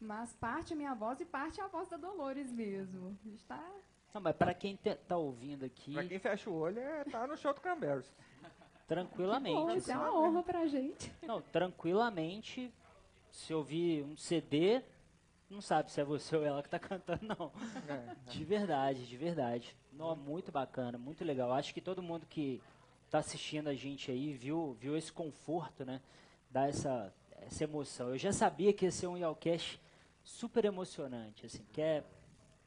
mas 0.00 0.32
parte 0.34 0.72
a 0.72 0.76
minha 0.76 0.94
voz 0.94 1.20
e 1.20 1.24
parte 1.24 1.60
a 1.60 1.66
voz 1.68 1.88
da 1.88 1.96
Dolores 1.96 2.50
mesmo. 2.50 3.16
A 3.24 3.28
gente 3.28 3.44
tá... 3.44 3.62
Não, 4.12 4.20
mas 4.20 4.34
para 4.34 4.52
quem 4.54 4.76
tá 5.06 5.16
ouvindo 5.16 5.64
aqui, 5.64 5.92
Pra 5.92 6.04
quem 6.04 6.18
fecha 6.18 6.50
o 6.50 6.54
olho, 6.54 6.80
é, 6.80 7.04
tá 7.04 7.26
no 7.28 7.36
show 7.36 7.54
do 7.54 7.60
Cranberries. 7.60 8.10
tranquilamente, 8.88 9.54
Bom, 9.54 9.70
isso 9.70 9.92
é 9.92 9.96
uma 9.96 10.12
honra 10.18 10.42
pra 10.42 10.66
gente. 10.66 11.12
Não, 11.22 11.40
tranquilamente, 11.40 12.72
se 13.30 13.54
ouvir 13.54 14.02
um 14.02 14.16
CD, 14.16 14.82
não 15.50 15.60
sabe 15.60 15.90
se 15.90 16.00
é 16.00 16.04
você 16.04 16.36
ou 16.36 16.44
ela 16.44 16.62
que 16.62 16.68
tá 16.68 16.78
cantando, 16.78 17.26
não. 17.26 17.52
É. 17.88 18.14
De 18.30 18.44
verdade, 18.44 19.06
de 19.06 19.16
verdade. 19.16 19.76
Não, 19.92 20.14
muito 20.14 20.52
bacana, 20.52 20.96
muito 20.96 21.24
legal. 21.24 21.52
Acho 21.52 21.74
que 21.74 21.80
todo 21.80 22.02
mundo 22.02 22.24
que 22.26 22.62
tá 23.10 23.18
assistindo 23.18 23.68
a 23.68 23.74
gente 23.74 24.10
aí 24.10 24.32
viu, 24.32 24.76
viu 24.80 24.96
esse 24.96 25.12
conforto, 25.12 25.84
né? 25.84 26.00
Dá 26.48 26.68
essa, 26.68 27.12
essa 27.42 27.64
emoção. 27.64 28.10
Eu 28.10 28.18
já 28.18 28.32
sabia 28.32 28.72
que 28.72 28.84
ia 28.84 28.92
ser 28.92 29.08
um 29.08 29.16
Yalcast 29.16 29.80
super 30.22 30.64
emocionante, 30.64 31.46
assim, 31.46 31.64
que 31.72 31.80
é 31.80 32.04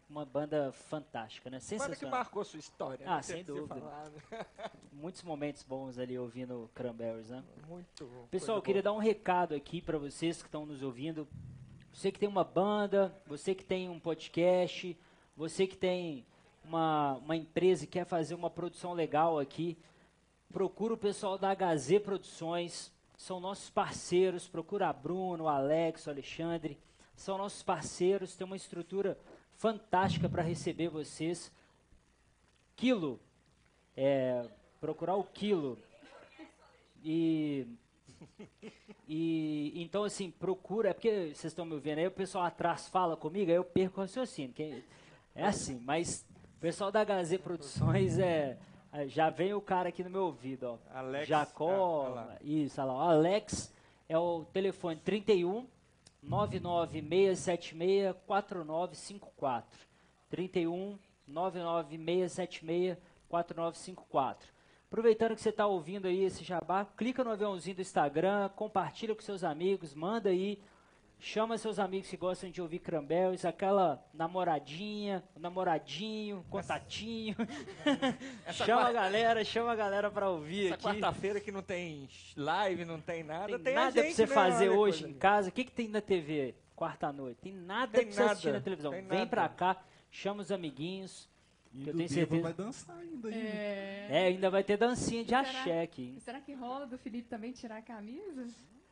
uma 0.10 0.26
banda 0.26 0.72
fantástica, 0.72 1.50
né? 1.50 1.58
Banda 1.58 1.64
que 1.64 1.80
Sensacional. 1.80 2.20
marcou 2.20 2.44
sua 2.44 2.60
história. 2.60 3.06
Ah, 3.08 3.16
né? 3.16 3.22
sem 3.22 3.38
que 3.38 3.46
ser 3.46 3.54
dúvida. 3.54 4.12
Muitos 4.92 5.24
momentos 5.24 5.64
bons 5.64 5.98
ali 5.98 6.20
ouvindo 6.20 6.70
Cranberries, 6.76 7.30
né? 7.30 7.44
Muito 7.68 8.06
bom. 8.06 8.28
Pessoal, 8.28 8.58
eu 8.58 8.62
queria 8.62 8.84
dar 8.84 8.94
um 8.94 9.00
recado 9.00 9.56
aqui 9.56 9.82
para 9.82 9.98
vocês 9.98 10.42
que 10.42 10.48
estão 10.48 10.66
nos 10.66 10.84
ouvindo. 10.84 11.28
Você 11.94 12.12
que 12.12 12.18
tem 12.18 12.28
uma 12.28 12.44
banda, 12.44 13.16
você 13.28 13.54
que 13.54 13.64
tem 13.64 13.88
um 13.88 14.00
podcast, 14.00 14.98
você 15.38 15.68
que 15.68 15.78
tem 15.78 16.26
uma, 16.66 17.18
uma 17.18 17.36
empresa 17.36 17.84
e 17.84 17.88
quer 17.88 18.04
fazer 18.04 18.34
uma 18.34 18.50
produção 18.50 18.94
legal 18.94 19.38
aqui, 19.38 19.78
procura 20.52 20.96
o 20.96 20.98
pessoal 20.98 21.38
da 21.38 21.56
HZ 21.56 22.00
Produções, 22.04 22.92
são 23.16 23.40
nossos 23.40 23.70
parceiros, 23.70 24.48
procura 24.48 24.90
a 24.90 24.94
Bruno, 24.94 25.44
o 25.44 25.48
Alex, 25.48 26.08
o 26.08 26.10
Alexandre, 26.10 26.80
são 27.16 27.38
nossos 27.38 27.62
parceiros, 27.62 28.36
tem 28.36 28.44
uma 28.44 28.58
estrutura 28.58 29.16
fantástica 29.56 30.28
para 30.28 30.42
receber 30.42 30.90
vocês. 30.90 31.52
Quilo, 32.76 33.20
é, 33.96 34.50
procurar 34.82 35.16
o 35.16 35.24
Quilo. 35.24 35.78
E 37.04 37.68
e 39.08 39.74
então 39.76 40.04
assim, 40.04 40.32
procura, 40.32 40.90
é 40.90 40.94
porque 40.94 41.34
vocês 41.34 41.46
estão 41.46 41.66
me 41.66 41.74
ouvindo 41.74 42.00
aí, 42.00 42.08
o 42.08 42.12
pessoal 42.12 42.46
atrás 42.46 42.88
fala 42.88 43.16
comigo, 43.16 43.50
aí 43.52 43.58
eu 43.58 43.64
perco 43.64 44.00
o 44.00 44.04
raciocínio. 44.04 44.54
que 44.54 44.84
é 45.36 45.46
assim, 45.46 45.80
mas 45.84 46.26
o 46.58 46.60
pessoal 46.60 46.92
da 46.92 47.04
HZ 47.04 47.38
Produções 47.38 48.20
é. 48.20 48.58
é, 48.92 49.08
Já 49.08 49.30
vem 49.30 49.54
o 49.54 49.62
cara 49.62 49.90
aqui 49.90 50.04
no 50.04 50.10
meu 50.10 50.24
ouvido, 50.24 50.64
ó. 50.64 50.78
Alex, 50.98 51.28
Jacó, 51.28 52.14
ah, 52.18 52.38
isso, 52.42 52.80
olha 52.80 52.92
lá. 52.92 52.94
O 52.94 53.10
Alex 53.10 53.74
é 54.08 54.18
o 54.18 54.46
telefone 54.46 54.98
31 54.98 55.68
99676 56.22 58.16
4954. 58.26 59.80
31 60.30 60.98
99676 61.28 62.98
4954. 63.28 64.53
Aproveitando 64.94 65.34
que 65.34 65.42
você 65.42 65.50
está 65.50 65.66
ouvindo 65.66 66.08
aí 66.08 66.24
esse 66.24 66.44
jabá, 66.44 66.86
clica 66.86 67.24
no 67.24 67.32
aviãozinho 67.32 67.78
do 67.78 67.82
Instagram, 67.82 68.48
compartilha 68.50 69.16
com 69.16 69.22
seus 69.24 69.44
amigos, 69.44 69.96
manda 69.96 70.30
aí, 70.30 70.60
chama 71.20 71.58
seus 71.58 71.80
amigos 71.80 72.08
que 72.08 72.16
gostam 72.16 72.52
de 72.52 72.62
ouvir 72.62 72.78
Cranberries, 72.78 73.44
aquela 73.44 74.06
namoradinha, 74.14 75.24
namoradinho, 75.36 76.46
contatinho. 76.48 77.36
Essa 78.46 78.66
chama 78.66 78.82
a 78.82 78.84
quarta- 78.84 78.94
galera, 78.94 79.44
chama 79.44 79.72
a 79.72 79.76
galera 79.76 80.12
para 80.12 80.30
ouvir 80.30 80.68
Essa 80.68 80.76
aqui. 80.76 80.84
quarta-feira 80.84 81.40
que 81.40 81.52
não 81.52 81.64
tem 81.64 82.08
live, 82.38 82.86
não 82.86 83.02
tem 83.02 83.24
nada, 83.24 83.48
Tem 83.48 83.60
tem, 83.64 83.76
a 83.76 83.86
nada 83.86 84.00
gente, 84.04 84.14
você 84.14 84.28
fazer 84.28 84.68
a 84.68 84.74
hoje 84.74 85.08
em 85.10 85.14
casa. 85.16 85.50
O 85.50 85.52
que, 85.52 85.64
que 85.64 85.72
tem 85.72 85.88
na 85.88 86.02
TV 86.02 86.54
quarta-noite? 86.76 87.40
Tem 87.42 87.52
nada 87.52 87.92
pra 87.92 88.12
você 88.12 88.22
assistir 88.22 88.52
na 88.52 88.62
televisão. 88.62 88.92
Vem 88.92 89.26
pra 89.26 89.50
cá, 89.50 89.76
chama 90.12 90.42
os 90.42 90.52
amiguinhos. 90.52 91.33
E 91.74 91.88
Eu 91.88 91.94
do 91.94 91.98
tenho 91.98 92.10
certeza. 92.10 92.42
vai 92.42 92.54
dançar 92.54 92.98
ainda 92.98 93.28
aí. 93.30 93.34
né? 93.36 93.42
É... 93.42 94.08
É, 94.12 94.26
ainda 94.28 94.50
vai 94.50 94.64
ter 94.64 94.78
dancinha 94.78 95.24
de 95.24 95.30
Será? 95.30 95.42
axé 95.42 95.82
aqui. 95.82 96.18
Será 96.24 96.40
que 96.40 96.54
rola 96.54 96.86
do 96.86 96.98
Felipe 96.98 97.28
também 97.28 97.52
tirar 97.52 97.78
a 97.78 97.82
camisa? 97.82 98.46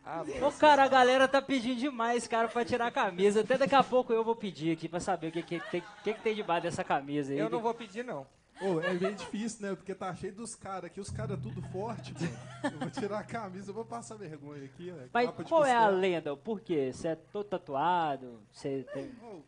Ah. 0.03 0.23
Ô, 0.47 0.51
cara, 0.53 0.84
a 0.84 0.88
galera 0.88 1.27
tá 1.27 1.39
pedindo 1.39 1.79
demais, 1.79 2.27
cara, 2.27 2.47
pra 2.47 2.65
tirar 2.65 2.88
a 2.88 2.91
camisa. 2.91 3.41
Até 3.41 3.55
daqui 3.55 3.75
a 3.75 3.84
pouco 3.84 4.11
eu 4.11 4.23
vou 4.23 4.36
pedir 4.36 4.71
aqui 4.71 4.89
pra 4.89 4.99
saber 4.99 5.27
o 5.27 5.32
que, 5.32 5.43
que, 5.43 5.59
tem- 5.69 5.84
que, 6.03 6.13
que 6.15 6.21
tem 6.21 6.34
debaixo 6.36 6.63
dessa 6.63 6.84
camisa 6.84 7.32
aí. 7.34 7.38
Eu 7.38 7.51
não 7.51 7.59
vou 7.61 7.73
pedir, 7.73 8.03
não. 8.03 8.25
Ô, 8.59 8.79
é 8.82 8.93
bem 8.95 9.13
difícil, 9.13 9.67
né? 9.67 9.75
Porque 9.75 9.93
tá 9.93 10.13
cheio 10.15 10.34
dos 10.34 10.55
caras 10.55 10.86
aqui, 10.86 10.99
os 10.99 11.09
caras 11.11 11.39
tudo 11.39 11.61
forte, 11.71 12.13
mano. 12.13 12.38
Eu 12.63 12.79
vou 12.79 12.89
tirar 12.89 13.19
a 13.19 13.23
camisa, 13.23 13.69
eu 13.69 13.73
vou 13.75 13.86
passar 13.86 14.15
vergonha 14.15 14.65
aqui, 14.65 14.91
né? 14.91 15.07
Mas 15.13 15.29
qual 15.47 15.63
é 15.65 15.73
a 15.75 15.88
lenda? 15.88 16.36
Por 16.36 16.59
quê? 16.61 16.91
Você 16.91 17.09
é 17.09 17.15
todo 17.15 17.45
tatuado? 17.45 18.41
Você 18.51 18.86
tem... 18.93 19.11
Ô, 19.23 19.41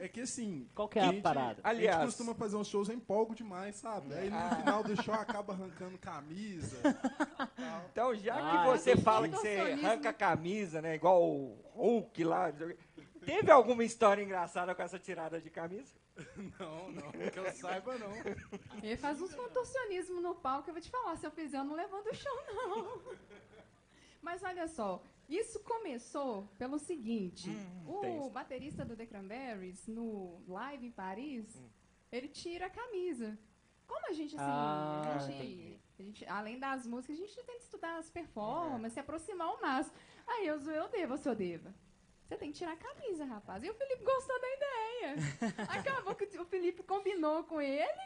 É 0.00 0.08
que 0.08 0.22
assim. 0.22 0.66
Qual 0.74 0.88
que 0.88 0.98
é 0.98 1.02
a 1.02 1.06
gente- 1.12 1.22
parada? 1.22 1.60
A 1.62 1.68
Aliás- 1.68 1.96
gente 1.96 2.06
costuma 2.06 2.34
fazer 2.34 2.56
uns 2.56 2.66
shows, 2.68 2.88
eu 2.88 2.94
empolgo 2.94 3.34
demais, 3.34 3.76
sabe? 3.76 4.14
Aí 4.14 4.30
no 4.30 4.56
final 4.56 4.82
do 4.82 5.02
show 5.02 5.14
acaba 5.14 5.52
arrancando 5.52 5.98
camisa. 5.98 6.76
Então, 7.92 8.14
já 8.14 8.34
Ah, 8.36 8.64
que 8.72 8.78
você 8.78 8.90
entendi. 8.92 9.04
fala 9.04 9.28
que 9.28 9.36
você 9.36 9.58
arranca 9.58 10.08
a 10.10 10.12
camisa, 10.12 10.80
né? 10.80 10.94
Igual 10.94 11.22
o 11.22 11.58
Hulk 11.74 12.24
lá. 12.24 12.52
Teve 13.24 13.50
alguma 13.50 13.84
história 13.84 14.22
engraçada 14.22 14.74
com 14.74 14.82
essa 14.82 14.98
tirada 14.98 15.40
de 15.40 15.50
camisa? 15.50 15.92
Não, 16.58 16.90
não, 16.92 17.10
que 17.12 17.38
eu 17.38 17.50
saiba 17.52 17.96
não. 17.96 18.12
Ele 18.82 18.96
faz 18.96 19.20
uns 19.22 19.34
contorcionismos 19.34 20.22
no 20.22 20.34
palco, 20.34 20.68
eu 20.68 20.74
vou 20.74 20.80
te 20.82 20.90
falar, 20.90 21.16
se 21.16 21.26
eu 21.26 21.30
fizer, 21.30 21.58
eu 21.58 21.64
não 21.64 21.74
levanto 21.74 22.10
o 22.10 22.14
chão, 22.14 22.36
não. 22.54 23.00
Mas 24.20 24.42
olha 24.42 24.68
só, 24.68 25.02
isso 25.36 25.60
começou 25.60 26.48
pelo 26.58 26.78
seguinte: 26.78 27.48
Hum, 27.50 28.24
o 28.24 28.30
baterista 28.30 28.84
do 28.84 28.96
The 28.96 29.06
Cranberries, 29.06 29.86
no 29.86 30.42
live 30.48 30.86
em 30.86 30.90
Paris, 30.90 31.62
ele 32.10 32.28
tira 32.28 32.66
a 32.66 32.70
camisa. 32.70 33.38
Como 33.86 34.08
a 34.08 34.12
gente, 34.12 34.36
assim, 34.36 34.44
Ah, 34.46 35.14
a, 35.16 35.18
gente, 35.18 35.80
a 35.98 36.02
gente, 36.02 36.26
além 36.26 36.58
das 36.58 36.86
músicas, 36.86 37.16
a 37.16 37.20
gente 37.20 37.36
tenta 37.36 37.52
estudar 37.58 37.98
as 37.98 38.08
performances, 38.08 38.92
se 38.92 39.00
aproximar 39.00 39.48
ao 39.48 39.60
máximo. 39.60 39.96
Aí 40.26 40.46
eu 40.46 40.58
zoei 40.58 40.78
o 40.78 40.88
Deva, 40.88 41.16
seu 41.16 41.34
Deva. 41.34 41.74
Você 42.24 42.36
tem 42.36 42.52
que 42.52 42.58
tirar 42.58 42.72
a 42.72 42.76
camisa, 42.76 43.24
rapaz. 43.24 43.64
E 43.64 43.68
o 43.70 43.74
Felipe 43.74 44.04
gostou 44.04 44.40
da 44.40 44.46
ideia. 44.54 45.16
Acabou 45.68 46.14
que 46.14 46.24
o 46.38 46.44
Felipe 46.44 46.84
combinou 46.84 47.42
com 47.42 47.60
ele. 47.60 48.00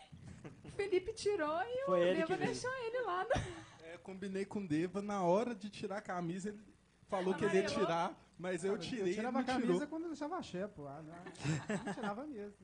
O 0.65 0.71
Felipe 0.71 1.13
tirou 1.13 1.61
e 1.63 1.85
Foi 1.85 2.13
o 2.13 2.15
Deva 2.15 2.37
deixou 2.39 2.75
ele 2.87 3.03
lá. 3.03 3.25
No... 3.25 3.87
É, 3.87 3.99
combinei 3.99 4.47
com 4.47 4.61
o 4.61 4.67
Deva, 4.67 5.03
na 5.03 5.23
hora 5.23 5.55
de 5.55 5.69
tirar 5.69 5.99
a 5.99 6.03
camisa, 6.03 6.49
ele 6.49 6.74
falou 7.09 7.35
que 7.35 7.45
ele 7.45 7.57
ia 7.59 7.67
tirar, 7.67 8.15
mas 8.39 8.65
eu 8.65 8.73
Eu 8.73 8.79
tirei 8.79 9.13
e 9.13 9.15
tirava 9.15 9.39
a 9.39 9.41
não 9.41 9.47
camisa 9.47 9.73
tirou. 9.73 9.87
quando 9.89 10.03
eu 10.05 10.09
deixava 10.11 10.39
axé, 10.39 10.67
pô. 10.67 10.87
Ah, 10.87 11.03
não. 11.03 11.77
Não 11.85 11.93
tirava 11.95 12.27
mesmo. 12.27 12.55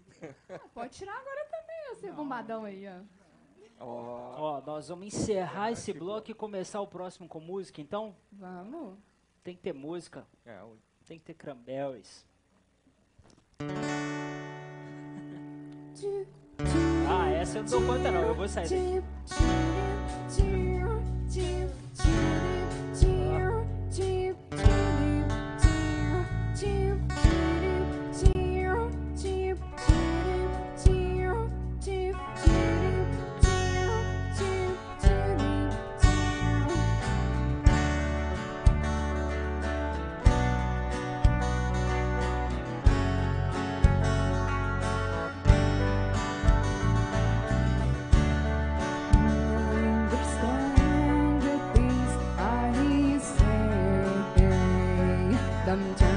Ah, 0.48 0.60
pode 0.74 0.94
tirar 0.94 1.16
agora 1.18 1.44
também, 1.50 1.94
você 1.96 2.12
bombadão 2.12 2.64
aí, 2.64 2.84
ó. 2.88 3.20
Ó, 3.82 4.34
Ó, 4.58 4.60
nós 4.66 4.88
vamos 4.88 5.06
encerrar 5.06 5.72
esse 5.72 5.92
bloco 5.92 6.30
e 6.30 6.34
começar 6.34 6.80
o 6.82 6.86
próximo 6.86 7.26
com 7.26 7.40
música, 7.40 7.80
então 7.80 8.14
Vamos. 8.30 8.98
tem 9.42 9.54
que 9.56 9.62
ter 9.62 9.72
música, 9.72 10.26
é, 10.44 10.62
o- 10.62 10.76
tem 11.06 11.18
que 11.18 11.24
ter 11.24 11.34
cranberries. 11.34 12.26
Ah, 17.08 17.28
essa 17.30 17.58
eu 17.58 17.62
não 17.62 17.70
dou 17.70 17.86
conta 17.86 18.10
não, 18.10 18.22
eu 18.22 18.34
vou 18.34 18.48
sair 18.48 18.68
daqui. 18.68 20.10
come 55.80 55.94
down. 55.94 56.09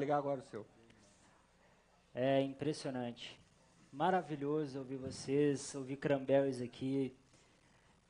Ligar 0.00 0.18
agora 0.18 0.40
o 0.40 0.42
seu. 0.42 0.66
É 2.14 2.40
impressionante. 2.42 3.38
Maravilhoso 3.92 4.78
ouvir 4.78 4.96
vocês, 4.96 5.74
ouvir 5.74 5.96
Crambells 5.96 6.62
aqui. 6.62 7.14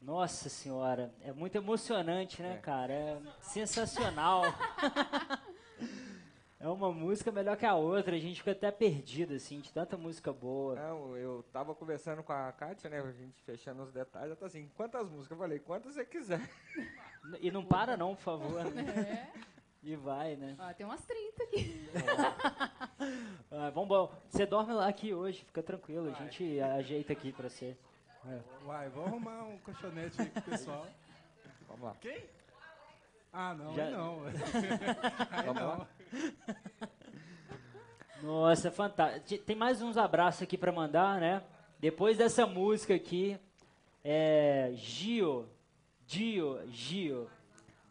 Nossa 0.01 0.49
senhora, 0.49 1.13
é 1.21 1.33
muito 1.33 1.57
emocionante, 1.57 2.43
né, 2.43 2.55
É. 2.55 2.59
cara? 2.59 2.93
É 2.93 3.19
sensacional. 3.43 4.43
é 6.59 6.67
uma 6.69 6.91
música 6.91 7.31
melhor 7.31 7.55
que 7.59 7.67
a 7.67 7.75
outra, 7.75 8.17
a 8.17 8.19
gente 8.19 8.39
fica 8.41 8.53
até 8.53 8.71
perdido, 8.71 9.35
assim, 9.35 9.61
de 9.61 9.71
tanta 9.71 9.99
música 9.99 10.33
boa. 10.33 10.75
Não, 10.77 11.17
eu 11.19 11.45
tava 11.53 11.75
conversando 11.75 12.23
com 12.23 12.33
a 12.33 12.51
Kátia, 12.53 12.89
né? 12.89 13.01
A 13.01 13.13
gente 13.13 13.43
fechando 13.43 13.83
os 13.83 13.93
detalhes. 13.93 14.29
Ela 14.29 14.37
tá 14.37 14.47
assim, 14.47 14.71
quantas 14.75 15.07
músicas? 15.07 15.33
Eu 15.33 15.39
falei, 15.39 15.59
quantas 15.59 15.93
você 15.95 16.05
quiser. 16.07 16.41
E 17.41 17.51
não 17.51 17.65
para 17.65 17.95
não, 17.97 18.15
por 18.15 18.23
favor. 18.23 18.61
É. 18.79 19.31
E 19.83 19.97
vai, 19.97 20.37
né? 20.37 20.57
Ó, 20.59 20.73
tem 20.75 20.85
umas 20.87 21.05
30 21.05 21.43
aqui. 21.45 21.91
Ah, 23.53 23.71
vamos, 23.71 24.11
você 24.29 24.45
dorme 24.47 24.73
lá 24.75 24.87
aqui 24.87 25.13
hoje, 25.15 25.43
fica 25.45 25.63
tranquilo, 25.63 26.09
a 26.11 26.13
gente 26.23 26.61
ajeita 26.61 27.13
aqui 27.15 27.33
pra 27.33 27.49
você. 27.49 27.77
Vai, 28.65 28.89
vou 28.91 29.05
arrumar 29.07 29.43
um 29.45 29.59
colchonete 29.59 30.21
aí 30.21 30.29
pro 30.29 30.43
pessoal. 30.43 30.87
Vamos 31.67 31.83
lá. 31.83 31.97
Quem? 32.01 32.23
Ah, 33.33 33.55
não, 33.55 33.75
Já- 33.75 33.91
não. 33.91 34.21
Aí 35.31 35.47
Vamos 35.47 35.63
não. 35.63 35.69
lá. 35.79 35.89
Nossa, 38.23 38.71
fantástico. 38.71 39.45
Tem 39.45 39.57
mais 39.57 39.81
uns 39.83 39.97
abraços 39.97 40.43
aqui 40.43 40.59
pra 40.59 40.71
mandar, 40.73 41.19
né? 41.21 41.43
Depois 41.79 42.19
dessa 42.19 42.47
música 42.47 42.95
aqui, 42.95 43.39
é 44.05 44.71
Gio, 44.75 45.49
Gio, 46.07 46.61
Gio, 46.69 47.31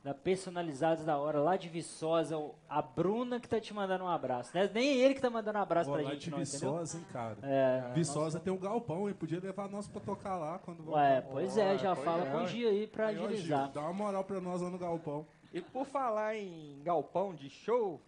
da 0.09 0.13
Personalizados 0.15 1.05
da 1.05 1.17
Hora, 1.19 1.39
lá 1.39 1.55
de 1.55 1.69
Viçosa, 1.69 2.35
a 2.67 2.81
Bruna 2.81 3.39
que 3.39 3.47
tá 3.47 3.59
te 3.59 3.71
mandando 3.75 4.03
um 4.05 4.07
abraço. 4.07 4.49
Né? 4.55 4.67
Nem 4.73 4.97
ele 4.97 5.13
que 5.13 5.21
tá 5.21 5.29
mandando 5.29 5.59
um 5.59 5.61
abraço 5.61 5.87
Vou 5.87 5.99
pra 5.99 6.07
lá 6.07 6.13
gente, 6.13 6.23
de 6.23 6.31
não, 6.31 6.41
entendeu? 6.41 6.59
Viçosa, 6.71 6.97
hein, 6.97 7.05
cara. 7.11 7.37
É, 7.43 7.91
Viçosa 7.93 8.39
tem 8.39 8.51
um 8.51 8.57
galpão 8.57 9.07
e 9.07 9.13
podia 9.13 9.39
levar 9.39 9.69
nós 9.69 9.87
pra 9.87 10.01
tocar 10.01 10.35
lá 10.35 10.57
quando 10.57 10.79
Ué, 10.89 11.21
voltar. 11.21 11.31
pois 11.31 11.57
é, 11.57 11.77
já 11.77 11.93
pois 11.93 12.05
fala 12.05 12.25
é, 12.25 12.31
com 12.31 12.37
o 12.37 12.39
ué. 12.41 12.47
Gio 12.47 12.69
aí 12.69 12.87
pra 12.87 13.13
Gil, 13.13 13.25
agilizar. 13.25 13.71
Dá 13.71 13.81
uma 13.81 13.93
moral 13.93 14.23
pra 14.23 14.41
nós 14.41 14.61
lá 14.61 14.69
no 14.71 14.79
galpão. 14.79 15.27
E 15.53 15.61
por 15.61 15.85
falar 15.85 16.35
em 16.35 16.81
galpão 16.81 17.35
de 17.35 17.47
show, 17.47 18.01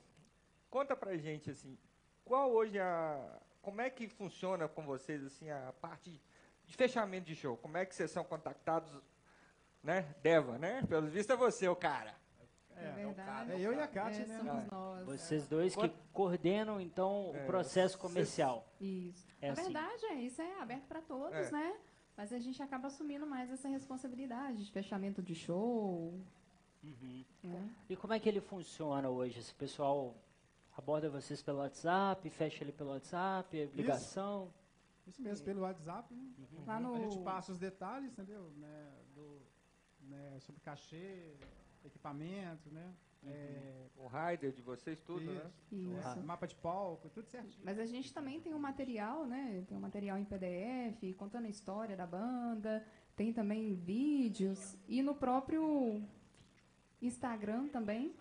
conta 0.71 0.95
pra 0.95 1.15
gente 1.17 1.51
assim, 1.51 1.77
qual 2.25 2.51
hoje 2.51 2.79
a. 2.79 3.39
Como 3.61 3.79
é 3.79 3.91
que 3.91 4.07
funciona 4.07 4.67
com 4.67 4.81
vocês 4.81 5.23
assim 5.23 5.51
a 5.51 5.71
parte 5.79 6.19
de 6.65 6.75
fechamento 6.75 7.27
de 7.27 7.35
show? 7.35 7.55
Como 7.57 7.77
é 7.77 7.85
que 7.85 7.93
vocês 7.93 8.09
são 8.09 8.23
contactados, 8.23 8.91
né? 9.83 10.13
Deva, 10.21 10.57
né? 10.57 10.83
Pelo 10.87 11.07
visto 11.07 11.31
é 11.31 11.35
você, 11.35 11.67
o 11.67 11.75
cara. 11.75 12.15
É, 12.75 12.91
verdade. 12.93 13.51
É 13.51 13.59
eu 13.59 13.73
e 13.73 13.79
a 13.79 13.87
Kátia, 13.87 14.23
É, 14.23 14.25
né? 14.25 14.37
somos 14.37 14.67
nós. 14.71 15.05
Vocês 15.05 15.47
dois 15.47 15.75
que 15.75 15.89
coordenam, 16.11 16.81
então, 16.81 17.31
É, 17.35 17.43
o 17.43 17.45
processo 17.45 17.97
comercial. 17.97 18.65
Isso. 18.79 19.27
É 19.39 19.47
Na 19.47 19.53
assim. 19.53 19.63
verdade, 19.63 20.05
é 20.05 20.15
isso 20.15 20.41
é 20.41 20.59
aberto 20.61 20.85
para 20.87 21.01
todos, 21.01 21.33
É. 21.35 21.51
né? 21.51 21.77
Mas 22.17 22.33
a 22.33 22.39
gente 22.39 22.61
acaba 22.61 22.87
assumindo 22.87 23.25
mais 23.25 23.49
essa 23.51 23.67
responsabilidade 23.67 24.65
de 24.65 24.71
fechamento 24.71 25.21
de 25.21 25.33
show. 25.35 26.13
Uhum. 26.83 27.23
né? 27.43 27.69
E 27.87 27.95
como 27.95 28.13
é 28.13 28.19
que 28.19 28.27
ele 28.27 28.41
funciona 28.41 29.07
hoje? 29.09 29.39
Esse 29.39 29.53
pessoal 29.53 30.15
aborda 30.75 31.09
vocês 31.09 31.41
pelo 31.43 31.59
WhatsApp, 31.59 32.27
fecha 32.31 32.63
ele 32.63 32.71
pelo 32.71 32.89
WhatsApp, 32.89 33.69
ligação? 33.75 34.51
Isso 35.05 35.21
mesmo, 35.21 35.45
pelo 35.45 35.61
WhatsApp, 35.61 36.11
né? 36.13 36.31
Lá 36.65 36.79
no. 36.79 36.95
A 36.95 36.99
gente 36.99 37.19
passa 37.19 37.51
os 37.51 37.59
detalhes, 37.59 38.11
entendeu? 38.11 38.51
Né, 38.57 38.91
né, 40.11 40.39
sobre 40.41 40.61
cachê, 40.61 41.35
equipamento, 41.83 42.69
né? 42.71 42.93
É, 43.23 43.85
O 43.97 44.07
rider 44.07 44.51
de 44.51 44.61
vocês, 44.61 44.99
tudo, 45.01 45.31
né? 45.31 45.51
Isso. 45.71 46.07
Ah. 46.07 46.15
mapa 46.25 46.47
de 46.47 46.55
palco, 46.55 47.07
tudo 47.09 47.27
certinho. 47.27 47.63
Mas 47.63 47.77
a 47.77 47.85
gente 47.85 48.11
também 48.13 48.41
tem 48.41 48.53
um 48.53 48.59
material, 48.59 49.25
né? 49.27 49.63
Tem 49.67 49.77
um 49.77 49.81
material 49.81 50.17
em 50.17 50.25
PDF, 50.25 51.15
contando 51.17 51.45
a 51.45 51.49
história 51.49 51.95
da 51.95 52.07
banda. 52.07 52.83
Tem 53.15 53.31
também 53.31 53.75
vídeos. 53.75 54.75
E 54.87 55.03
no 55.03 55.13
próprio 55.13 56.03
Instagram 57.01 57.67
também. 57.67 58.15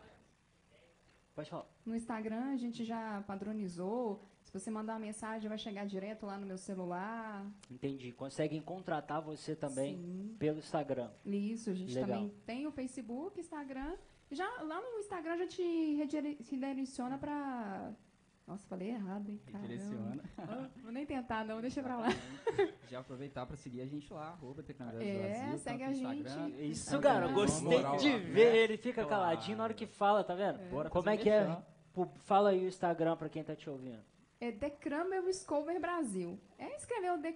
Pode 1.34 1.48
falar. 1.48 1.66
No 1.86 1.96
Instagram 1.96 2.52
a 2.52 2.56
gente 2.56 2.84
já 2.84 3.22
padronizou. 3.22 4.29
Se 4.50 4.58
você 4.58 4.68
mandar 4.68 4.94
uma 4.94 4.98
mensagem, 4.98 5.48
vai 5.48 5.56
chegar 5.58 5.86
direto 5.86 6.26
lá 6.26 6.36
no 6.36 6.44
meu 6.44 6.58
celular. 6.58 7.46
Entendi. 7.70 8.10
Conseguem 8.10 8.60
contratar 8.60 9.22
você 9.22 9.54
também 9.54 9.96
Sim. 9.96 10.34
pelo 10.40 10.58
Instagram. 10.58 11.08
Isso, 11.24 11.70
a 11.70 11.74
gente 11.74 11.94
Legal. 11.94 12.08
também 12.18 12.34
tem 12.44 12.66
o 12.66 12.72
Facebook, 12.72 13.38
Instagram. 13.38 13.94
Já, 14.28 14.48
lá 14.62 14.80
no 14.80 14.98
Instagram 14.98 15.36
já 15.38 15.46
te 15.46 15.94
redire- 15.94 16.36
redireciona 16.50 17.16
pra. 17.16 17.92
Nossa, 18.44 18.66
falei 18.66 18.88
errado, 18.90 19.28
hein? 19.28 19.40
Direciona. 19.62 20.20
Ah, 20.36 20.68
Vou 20.82 20.90
nem 20.90 21.06
tentar, 21.06 21.44
não, 21.44 21.60
deixa 21.60 21.80
pra 21.80 21.96
lá. 21.96 22.08
Já 22.90 22.98
aproveitar 22.98 23.46
pra 23.46 23.56
seguir 23.56 23.82
a 23.82 23.86
gente 23.86 24.12
lá, 24.12 24.30
arroba 24.30 24.64
É, 24.68 24.72
Brasil, 24.72 25.58
segue 25.58 25.84
a 25.84 25.92
gente. 25.92 26.20
Instagram. 26.22 26.48
Isso, 26.58 26.98
cara, 27.00 27.28
gostei 27.28 27.78
moral 27.78 27.96
de 27.98 28.10
ver. 28.18 28.50
né? 28.52 28.58
Ele 28.58 28.76
fica 28.76 29.04
Claro. 29.04 29.08
caladinho 29.08 29.56
na 29.58 29.62
hora 29.64 29.74
que 29.74 29.86
fala, 29.86 30.24
tá 30.24 30.34
vendo? 30.34 30.58
Bora 30.70 30.90
Como 30.90 31.08
é 31.08 31.16
que 31.16 31.30
é? 31.30 31.56
Fala 32.24 32.50
aí 32.50 32.64
o 32.64 32.68
Instagram 32.68 33.16
pra 33.16 33.28
quem 33.28 33.44
tá 33.44 33.54
te 33.54 33.70
ouvindo. 33.70 34.02
É 34.40 34.50
The 34.50 34.70
Crumbles 34.70 35.44
Cover 35.44 35.78
Brasil. 35.78 36.38
É 36.58 36.74
escrever 36.74 37.12
o 37.12 37.18
The 37.20 37.34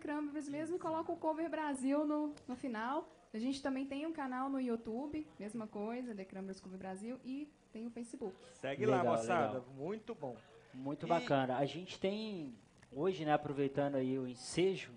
mesmo 0.50 0.76
e 0.76 0.78
coloca 0.78 1.12
o 1.12 1.16
Cover 1.16 1.50
Brasil 1.50 2.06
no, 2.06 2.34
no 2.48 2.56
final. 2.56 3.06
A 3.32 3.38
gente 3.38 3.60
também 3.62 3.84
tem 3.84 4.06
um 4.06 4.12
canal 4.12 4.48
no 4.48 4.58
YouTube, 4.60 5.26
mesma 5.38 5.66
coisa, 5.66 6.14
The 6.14 6.24
Crumbles 6.24 6.60
Cover 6.60 6.78
Brasil, 6.78 7.18
e 7.24 7.46
tem 7.72 7.86
o 7.86 7.90
Facebook. 7.90 8.34
Segue 8.54 8.86
lá, 8.86 8.98
Legal, 8.98 9.16
moçada. 9.16 9.46
legal. 9.58 9.66
Muito 9.76 10.14
bom. 10.14 10.34
Muito 10.72 11.04
E- 11.04 11.08
bacana. 11.08 11.58
A 11.58 11.66
gente 11.66 12.00
tem, 12.00 12.54
hoje, 12.90 13.24
né, 13.24 13.32
aproveitando 13.34 13.96
aí 13.96 14.18
o 14.18 14.26
ensejo, 14.26 14.92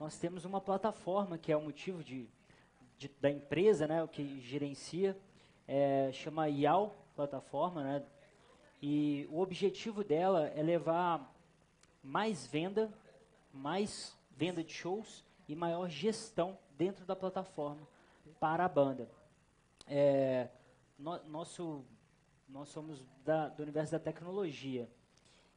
nós 0.00 0.18
temos 0.18 0.44
uma 0.44 0.60
plataforma 0.60 1.38
que 1.38 1.52
é 1.52 1.56
o 1.56 1.62
motivo 1.62 2.02
de, 2.02 2.26
de- 2.98 3.10
da 3.20 3.30
empresa, 3.30 3.86
né, 3.86 4.02
o 4.02 4.08
que 4.08 4.40
gerencia, 4.40 5.16
é, 5.68 6.10
chama 6.12 6.48
IAL 6.48 6.92
Plataforma, 7.14 7.84
né, 7.84 8.02
e 8.82 9.28
o 9.30 9.38
objetivo 9.40 10.02
dela 10.02 10.48
é 10.56 10.62
levar 10.62 11.34
mais 12.06 12.46
venda, 12.46 12.88
mais 13.52 14.16
venda 14.30 14.62
de 14.62 14.72
shows 14.72 15.24
e 15.48 15.54
maior 15.56 15.88
gestão 15.88 16.56
dentro 16.78 17.04
da 17.04 17.16
plataforma 17.16 17.86
para 18.38 18.64
a 18.64 18.68
banda. 18.68 19.10
É, 19.88 20.48
no- 20.98 21.22
nosso, 21.24 21.84
nós 22.48 22.68
somos 22.68 23.02
da, 23.24 23.48
do 23.48 23.62
universo 23.62 23.92
da 23.92 23.98
tecnologia. 23.98 24.88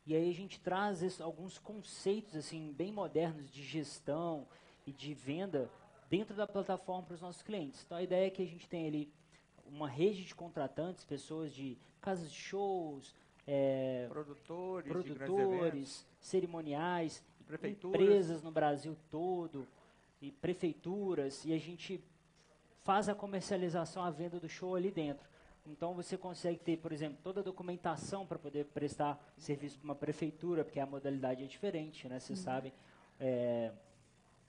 E 0.06 0.16
aí 0.16 0.30
a 0.30 0.34
gente 0.34 0.60
traz 0.60 1.04
esse- 1.04 1.22
alguns 1.22 1.60
conceitos 1.60 2.36
assim 2.36 2.74
bem 2.74 2.92
modernos 2.92 3.50
de 3.52 3.62
gestão 3.64 4.48
e 4.88 4.92
de 4.92 5.14
venda 5.14 5.70
dentro 6.10 6.36
da 6.36 6.48
plataforma 6.48 7.04
para 7.04 7.14
os 7.14 7.22
nossos 7.22 7.44
clientes. 7.44 7.84
Então 7.86 7.98
a 7.98 8.02
ideia 8.04 8.26
é 8.28 8.30
que 8.32 8.42
a 8.42 8.46
gente 8.48 8.68
tem 8.68 8.88
ali 8.88 9.14
uma 9.68 9.88
rede 9.88 10.24
de 10.26 10.34
contratantes, 10.34 11.06
pessoas 11.06 11.54
de 11.54 11.78
casas 12.02 12.32
de 12.32 12.38
shows, 12.38 13.14
é, 13.46 14.08
Produtores, 14.88 14.88
produtores, 15.38 16.08
cerimoniais, 16.20 17.24
empresas 17.64 18.44
no 18.44 18.52
Brasil 18.52 18.96
todo 19.10 19.68
e 20.22 20.32
prefeituras 20.32 21.46
e 21.46 21.54
a 21.54 21.58
gente 21.58 22.04
faz 22.84 23.10
a 23.10 23.16
comercialização, 23.16 24.04
a 24.04 24.10
venda 24.10 24.40
do 24.40 24.50
show 24.50 24.76
ali 24.76 24.92
dentro. 24.92 25.28
Então 25.66 25.94
você 25.94 26.18
consegue 26.18 26.60
ter, 26.60 26.78
por 26.78 26.92
exemplo, 26.92 27.18
toda 27.22 27.42
a 27.42 27.44
documentação 27.44 28.26
para 28.26 28.40
poder 28.40 28.66
prestar 28.66 29.20
serviço 29.38 29.78
para 29.78 29.86
uma 29.86 29.96
prefeitura, 29.96 30.64
porque 30.64 30.80
a 30.80 30.86
modalidade 30.86 31.44
é 31.44 31.48
diferente, 31.48 32.08
né? 32.08 32.20
Vocês 32.20 32.40
sabem. 32.40 32.74
É, 33.20 33.72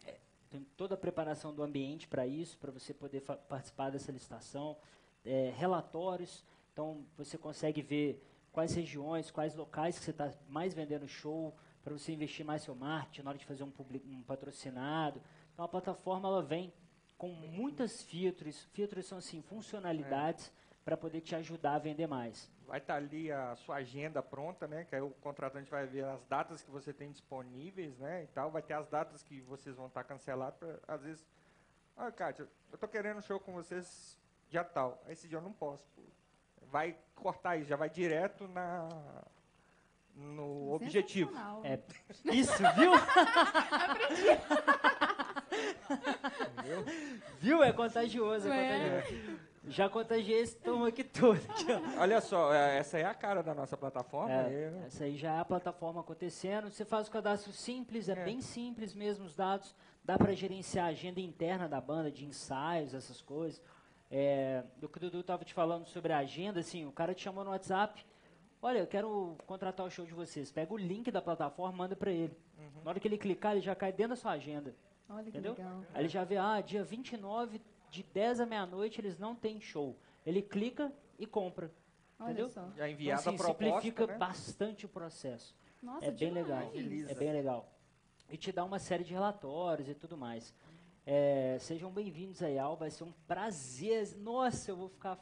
é, 0.06 0.16
tem 0.48 0.66
toda 0.76 0.94
a 0.94 0.98
preparação 0.98 1.54
do 1.54 1.62
ambiente 1.62 2.08
para 2.08 2.26
isso, 2.26 2.56
para 2.58 2.70
você 2.70 2.94
poder 2.94 3.20
participar 3.20 3.90
dessa 3.90 4.10
licitação, 4.10 4.76
é, 5.24 5.52
relatórios. 5.56 6.42
Então 6.72 7.04
você 7.16 7.36
consegue 7.36 7.82
ver 7.82 8.22
quais 8.52 8.74
regiões, 8.74 9.30
quais 9.30 9.54
locais 9.54 9.98
que 9.98 10.04
você 10.04 10.10
está 10.10 10.32
mais 10.48 10.74
vendendo 10.74 11.06
show, 11.08 11.54
para 11.82 11.92
você 11.92 12.12
investir 12.12 12.44
mais 12.44 12.62
seu 12.62 12.74
marketing 12.74 13.22
na 13.22 13.30
hora 13.30 13.38
de 13.38 13.46
fazer 13.46 13.62
um, 13.64 13.70
publi- 13.70 14.02
um 14.06 14.22
patrocinado. 14.22 15.20
Então 15.52 15.64
a 15.64 15.68
plataforma 15.68 16.28
ela 16.28 16.42
vem 16.42 16.72
com 17.16 17.28
muitas 17.28 18.02
filtros, 18.02 18.62
filtros 18.72 19.06
são 19.06 19.18
assim 19.18 19.40
funcionalidades 19.42 20.52
para 20.84 20.96
poder 20.96 21.20
te 21.20 21.34
ajudar 21.34 21.74
a 21.74 21.78
vender 21.78 22.06
mais. 22.06 22.50
Vai 22.66 22.78
estar 22.78 22.96
ali 22.96 23.30
a 23.32 23.54
sua 23.56 23.76
agenda 23.76 24.22
pronta, 24.22 24.66
né? 24.66 24.84
Que 24.84 24.94
aí 24.94 25.02
o 25.02 25.10
contratante 25.10 25.70
vai 25.70 25.86
ver 25.86 26.04
as 26.04 26.24
datas 26.26 26.62
que 26.62 26.70
você 26.70 26.92
tem 26.92 27.10
disponíveis, 27.10 27.98
né? 27.98 28.24
E 28.24 28.26
tal. 28.28 28.50
Vai 28.50 28.62
ter 28.62 28.74
as 28.74 28.88
datas 28.88 29.22
que 29.22 29.40
vocês 29.42 29.74
vão 29.76 29.86
estar 29.88 30.04
cancelados. 30.04 30.58
pra- 30.58 30.78
Às 30.86 31.02
vezes, 31.02 31.26
ah, 31.96 32.10
Kátia, 32.12 32.48
eu 32.72 32.78
tô 32.78 32.86
querendo 32.88 33.18
um 33.18 33.22
show 33.22 33.40
com 33.40 33.52
vocês 33.52 34.18
dia 34.48 34.62
tal. 34.64 35.02
Esse 35.08 35.26
dia 35.28 35.38
eu 35.38 35.42
não 35.42 35.52
posso. 35.52 35.84
Vai 36.70 36.96
cortar 37.14 37.56
isso, 37.56 37.68
já 37.68 37.76
vai 37.76 37.90
direto 37.90 38.46
na 38.48 38.88
no 40.16 40.72
objetivo. 40.74 41.32
É 41.64 41.78
isso, 42.32 42.52
viu? 42.76 42.92
Viu? 47.40 47.62
É 47.62 47.72
contagioso, 47.72 48.48
é, 48.48 48.58
É. 48.58 49.00
contagioso. 49.02 49.40
Já 49.68 49.88
contagiei 49.90 50.40
esse 50.40 50.56
tom 50.56 50.84
aqui 50.86 51.04
todo. 51.04 51.38
Olha 51.98 52.20
só, 52.20 52.52
é, 52.52 52.78
essa 52.78 52.98
é 52.98 53.04
a 53.04 53.14
cara 53.14 53.42
da 53.42 53.54
nossa 53.54 53.76
plataforma. 53.76 54.32
É, 54.32 54.48
e- 54.82 54.86
essa 54.86 55.04
aí 55.04 55.16
já 55.16 55.34
é 55.34 55.38
a 55.40 55.44
plataforma 55.44 56.00
acontecendo. 56.00 56.70
Você 56.70 56.84
faz 56.84 57.08
o 57.08 57.10
cadastro 57.10 57.52
simples, 57.52 58.08
é, 58.08 58.12
É. 58.12 58.24
bem 58.24 58.40
simples 58.40 58.94
mesmo 58.94 59.24
os 59.26 59.34
dados. 59.34 59.74
Dá 60.02 60.16
para 60.18 60.32
gerenciar 60.32 60.86
a 60.86 60.88
agenda 60.90 61.20
interna 61.20 61.68
da 61.68 61.80
banda, 61.80 62.10
de 62.10 62.24
ensaios, 62.24 62.94
essas 62.94 63.20
coisas. 63.20 63.60
É, 64.10 64.64
do 64.78 64.88
que 64.88 64.98
o 64.98 65.00
Dudu 65.00 65.20
estava 65.20 65.44
te 65.44 65.54
falando 65.54 65.86
sobre 65.86 66.12
a 66.12 66.18
agenda, 66.18 66.60
assim, 66.60 66.84
o 66.84 66.90
cara 66.92 67.14
te 67.14 67.22
chamou 67.22 67.44
no 67.44 67.50
WhatsApp. 67.50 68.04
Olha, 68.60 68.78
eu 68.80 68.86
quero 68.86 69.36
contratar 69.46 69.86
o 69.86 69.90
show 69.90 70.04
de 70.04 70.12
vocês. 70.12 70.50
Pega 70.50 70.72
o 70.74 70.76
link 70.76 71.10
da 71.10 71.22
plataforma, 71.22 71.78
manda 71.78 71.94
para 71.96 72.10
ele. 72.10 72.36
Uhum. 72.58 72.82
Na 72.84 72.90
hora 72.90 73.00
que 73.00 73.06
ele 73.06 73.16
clicar, 73.16 73.52
ele 73.52 73.60
já 73.60 73.74
cai 73.74 73.92
dentro 73.92 74.10
da 74.10 74.16
sua 74.16 74.32
agenda. 74.32 74.74
Olha 75.08 75.22
que 75.22 75.30
Entendeu? 75.30 75.52
legal. 75.54 75.82
Aí 75.94 76.02
ele 76.02 76.08
já 76.08 76.24
vê, 76.24 76.36
ah, 76.36 76.60
dia 76.60 76.82
29, 76.84 77.60
de 77.88 78.02
10 78.02 78.40
à 78.40 78.46
meia-noite, 78.46 79.00
eles 79.00 79.18
não 79.18 79.34
têm 79.34 79.60
show. 79.60 79.96
Ele 80.26 80.42
clica 80.42 80.92
e 81.18 81.26
compra. 81.26 81.70
Olha 82.18 82.32
Entendeu? 82.32 82.50
só. 82.50 82.62
Já 82.62 82.70
Então, 82.74 82.88
enviado 82.88 83.20
assim, 83.20 83.30
a 83.30 83.38
proposta, 83.38 83.64
simplifica 83.64 84.06
né? 84.08 84.18
bastante 84.18 84.86
o 84.86 84.88
processo. 84.88 85.54
Nossa, 85.82 86.04
é 86.04 86.10
bem 86.10 86.28
demais. 86.28 86.46
legal. 86.48 86.68
Agiliza. 86.68 87.12
É 87.12 87.14
bem 87.14 87.32
legal. 87.32 87.72
E 88.28 88.36
te 88.36 88.52
dá 88.52 88.64
uma 88.64 88.78
série 88.78 89.02
de 89.02 89.12
relatórios 89.12 89.88
e 89.88 89.94
tudo 89.94 90.16
mais. 90.16 90.54
É, 91.06 91.56
sejam 91.60 91.90
bem-vindos 91.90 92.42
aí, 92.42 92.58
Al. 92.58 92.76
Vai 92.76 92.90
ser 92.90 93.04
um 93.04 93.12
prazer. 93.26 94.16
Nossa, 94.18 94.70
eu 94.70 94.76
vou 94.76 94.88
ficar. 94.88 95.18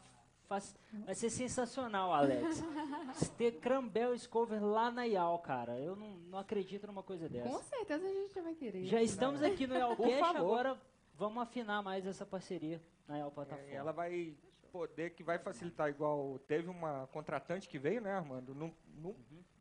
fac- 0.48 0.74
Vai 1.04 1.14
ser 1.14 1.30
sensacional, 1.30 2.12
Alex. 2.12 2.62
Ter 3.38 3.52
Crambel 3.60 4.16
Scover 4.18 4.62
lá 4.62 4.90
na 4.90 5.06
IAL, 5.06 5.38
cara. 5.38 5.78
Eu 5.78 5.94
não, 5.96 6.10
não 6.30 6.38
acredito 6.38 6.86
numa 6.86 7.02
coisa 7.02 7.28
dessa. 7.28 7.48
Com 7.48 7.62
certeza 7.62 8.06
a 8.06 8.12
gente 8.12 8.34
já 8.34 8.42
vai 8.42 8.54
querer. 8.54 8.84
Já 8.86 9.00
estamos 9.02 9.42
aqui 9.42 9.66
no 9.66 9.74
IALcast, 9.78 10.36
agora 10.36 10.80
vamos 11.14 11.42
afinar 11.42 11.82
mais 11.82 12.06
essa 12.06 12.26
parceria 12.26 12.82
na 13.06 13.18
IAL 13.18 13.28
É, 13.28 13.30
Plataforma. 13.32 13.70
e 13.70 13.74
ela 13.74 13.92
vai 13.92 14.34
poder, 14.72 15.10
que 15.10 15.22
vai 15.22 15.38
facilitar, 15.38 15.88
igual 15.88 16.38
teve 16.46 16.68
uma 16.68 17.06
contratante 17.08 17.68
que 17.68 17.78
veio, 17.78 18.02
né, 18.02 18.12
Armando, 18.12 18.54
no, 18.54 18.74
no 18.96 19.16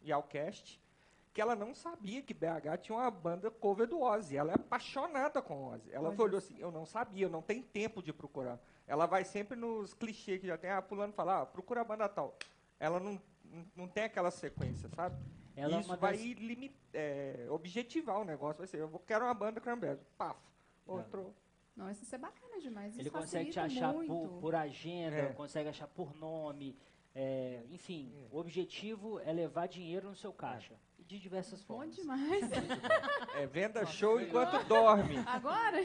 Yalcast, 0.05 0.81
que 1.37 1.41
ela 1.41 1.55
não 1.55 1.75
sabia 1.75 2.19
que 2.23 2.33
BH 2.33 2.77
tinha 2.81 2.97
uma 2.97 3.11
banda 3.11 3.51
cover 3.51 3.85
do 3.87 4.01
Ozzy. 4.01 4.35
Ela 4.35 4.53
é 4.53 4.55
apaixonada 4.55 5.39
com 5.39 5.53
o 5.65 5.71
Ozzy. 5.71 5.91
Ela 5.93 6.07
Olha 6.07 6.17
falou 6.17 6.35
assim, 6.35 6.55
eu 6.57 6.71
não 6.71 6.83
sabia, 6.83 7.27
eu 7.27 7.29
não 7.29 7.43
tenho 7.43 7.61
tempo 7.61 8.01
de 8.01 8.11
procurar. 8.11 8.59
Ela 8.87 9.05
vai 9.05 9.23
sempre 9.23 9.55
nos 9.55 9.93
clichês 9.93 10.41
que 10.41 10.47
já 10.47 10.57
tem, 10.57 10.71
ah, 10.71 10.81
pulando 10.81 11.13
falar, 11.13 11.41
ah, 11.43 11.45
procura 11.45 11.81
a 11.81 11.83
banda 11.83 12.09
tal. 12.09 12.35
Ela 12.79 12.99
não, 12.99 13.21
não, 13.45 13.65
não 13.75 13.87
tem 13.87 14.05
aquela 14.05 14.31
sequência, 14.31 14.89
sabe? 14.89 15.15
Ela 15.55 15.75
é 15.77 15.79
Isso 15.79 15.89
uma 15.91 15.95
vai 15.97 16.17
das- 16.17 16.71
é, 16.91 17.45
objetivar 17.51 18.19
o 18.19 18.23
negócio. 18.25 18.57
Vai 18.57 18.65
ser, 18.65 18.79
eu 18.79 18.87
vou- 18.87 18.99
quero 18.99 19.23
uma 19.23 19.33
banda 19.35 19.61
Cranberry. 19.61 19.99
Paf. 20.17 20.39
Outro. 20.87 21.35
Nossa, 21.75 22.01
isso 22.01 22.15
é 22.15 22.17
bacana 22.17 22.59
demais. 22.59 22.93
Isso 22.93 23.01
Ele 23.01 23.11
consegue 23.11 23.51
te 23.51 23.59
achar 23.59 23.93
por, 23.93 24.39
por 24.41 24.55
agenda, 24.55 25.17
É. 25.17 25.33
consegue 25.33 25.69
achar 25.69 25.87
por 25.87 26.15
nome. 26.15 26.75
é, 27.19 27.63
enfim, 27.71 28.13
o 28.31 28.37
objetivo 28.37 29.19
é 29.21 29.31
levar 29.33 29.67
dinheiro 29.67 30.07
no 30.07 30.15
seu 30.15 30.31
caixa. 30.31 30.75
De 31.07 31.17
diversas 31.19 31.61
Bom 31.63 31.77
formas. 31.77 31.95
demais. 31.95 32.43
É, 33.35 33.45
venda 33.47 33.85
show 33.85 34.19
enquanto 34.19 34.63
dorme. 34.67 35.17
Agora, 35.25 35.77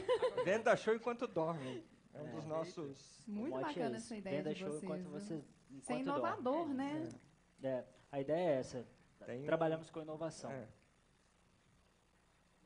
Venda 0.43 0.75
show 0.75 0.93
enquanto 0.93 1.27
dorme. 1.27 1.83
É 2.13 2.21
um 2.21 2.29
dos 2.35 2.45
nossos. 2.45 3.25
O 3.27 3.31
muito 3.31 3.57
é 3.57 3.61
bacana 3.61 3.97
esse, 3.97 4.05
essa 4.07 4.15
ideia 4.17 4.37
venda 4.37 4.53
de 4.53 4.59
show 4.59 4.69
vocês. 4.69 4.83
enquanto 4.83 5.01
viu? 5.03 5.11
você 5.11 5.43
Isso 5.71 5.91
é 5.91 5.95
enquanto 5.99 6.05
dorme. 6.21 6.39
inovador, 6.41 6.67
né? 6.73 7.09
É, 7.63 7.83
a 8.11 8.19
ideia 8.19 8.49
é 8.49 8.59
essa. 8.59 8.85
Tem- 9.25 9.43
Trabalhamos 9.45 9.89
com 9.89 10.01
inovação. 10.01 10.51
É. 10.51 10.67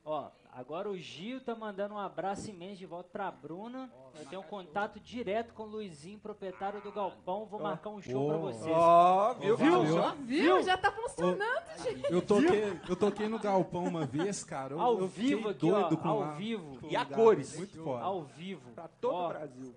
Ó, 0.04 0.32
agora 0.52 0.90
o 0.90 0.98
Gil 0.98 1.40
tá 1.42 1.56
mandando 1.56 1.94
um 1.96 1.98
abraço 2.00 2.50
imenso 2.50 2.78
de 2.78 2.86
volta 2.86 3.10
pra 3.12 3.32
Bruna. 3.32 3.92
Eu 4.20 4.26
tenho 4.26 4.42
um 4.42 4.46
contato 4.46 5.00
direto 5.00 5.54
com 5.54 5.64
o 5.64 5.68
Luizinho, 5.68 6.20
proprietário 6.20 6.82
do 6.82 6.92
Galpão. 6.92 7.46
Vou 7.46 7.60
marcar 7.60 7.90
um 7.90 8.02
show 8.02 8.28
pra 8.28 8.38
vocês. 8.38 8.76
Ó, 8.76 9.34
viu? 9.36 9.58
Viu? 9.58 9.84
Viu? 10.26 10.64
Já 10.64 10.78
tá 10.78 10.92
funcionando, 10.92 11.84
gente. 11.84 12.12
Eu 12.12 12.22
toquei, 12.22 12.80
eu 12.90 12.96
toquei 12.96 13.28
no 13.28 13.40
galpão 13.40 13.86
uma 13.86 14.06
vez, 14.06 14.44
cara. 14.44 14.74
Eu, 14.74 14.82
Ao 14.82 14.98
eu 15.00 15.08
vivo 15.08 15.50
aqui, 15.50 15.72
ó, 15.72 15.82
doido 15.82 15.98
com 15.98 16.08
ao 16.08 16.20
lá, 16.20 16.32
vivo. 16.34 16.80
com 16.80 16.88
E 16.88 16.96
a 16.96 17.04
lugar. 17.04 17.16
cores. 17.16 17.58
Muito 17.58 17.84
foda. 17.84 18.04
Ao 18.04 18.24
vivo. 18.24 18.72
Pra 18.74 18.88
todo 18.88 19.14
Ó, 19.14 19.26
o 19.26 19.30
Brasil. 19.30 19.76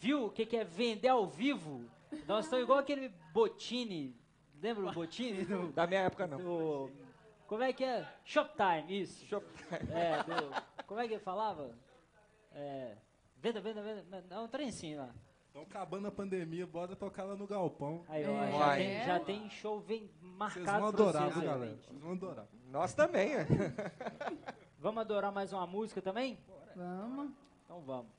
Viu 0.00 0.26
o 0.26 0.30
que, 0.30 0.46
que 0.46 0.56
é 0.56 0.64
vender 0.64 1.08
ao 1.08 1.26
vivo? 1.26 1.82
Nós 2.26 2.44
estamos 2.44 2.64
igual 2.64 2.78
aquele 2.78 3.10
Botini. 3.32 4.16
Lembra 4.60 4.86
o 4.88 4.90
Botini? 4.94 5.44
Da 5.72 5.86
minha 5.86 6.00
época, 6.00 6.26
não. 6.26 6.38
do- 6.38 6.90
como 7.48 7.62
é 7.64 7.72
que 7.72 7.82
é? 7.84 8.06
Shoptime, 8.24 9.00
isso. 9.02 9.26
Eu- 9.34 9.42
É, 9.92 10.22
do, 10.22 10.84
como 10.86 11.00
é 11.00 11.08
que 11.08 11.14
ele 11.14 11.22
falava? 11.22 11.74
É, 12.52 12.96
venda, 13.36 13.60
venda, 13.60 13.82
venda. 13.82 14.24
Não, 14.30 14.44
um 14.44 14.48
trem 14.48 14.68
assim 14.68 14.94
lá. 14.94 15.12
Então, 15.50 15.62
acabando 15.62 16.06
a 16.06 16.12
pandemia, 16.12 16.66
bora 16.66 16.94
tocar 16.94 17.24
lá 17.24 17.34
no 17.34 17.46
galpão. 17.46 18.04
Aí, 18.08 18.24
ó, 18.26 18.44
É. 18.44 18.52
já, 18.52 18.76
tem, 18.76 19.04
já 19.06 19.20
tem 19.20 19.50
show 19.50 19.80
vem 19.80 20.06
Vocês 20.06 20.22
marcado 20.36 20.80
vão 20.82 20.92
pra 20.92 21.02
adorar, 21.02 21.22
vocês 21.22 21.34
viu, 21.34 21.42
aí. 21.42 21.48
galera? 21.48 21.76
Vocês 21.76 21.98
vão 22.00 22.12
adorar. 22.12 22.46
Nós 22.70 22.94
também, 22.94 23.34
né? 23.36 23.46
Vamos 24.78 25.00
adorar 25.00 25.32
mais 25.32 25.52
uma 25.52 25.66
música 25.66 26.00
também? 26.00 26.38
Vamos. 26.76 27.32
Então 27.64 27.80
vamos. 27.80 28.12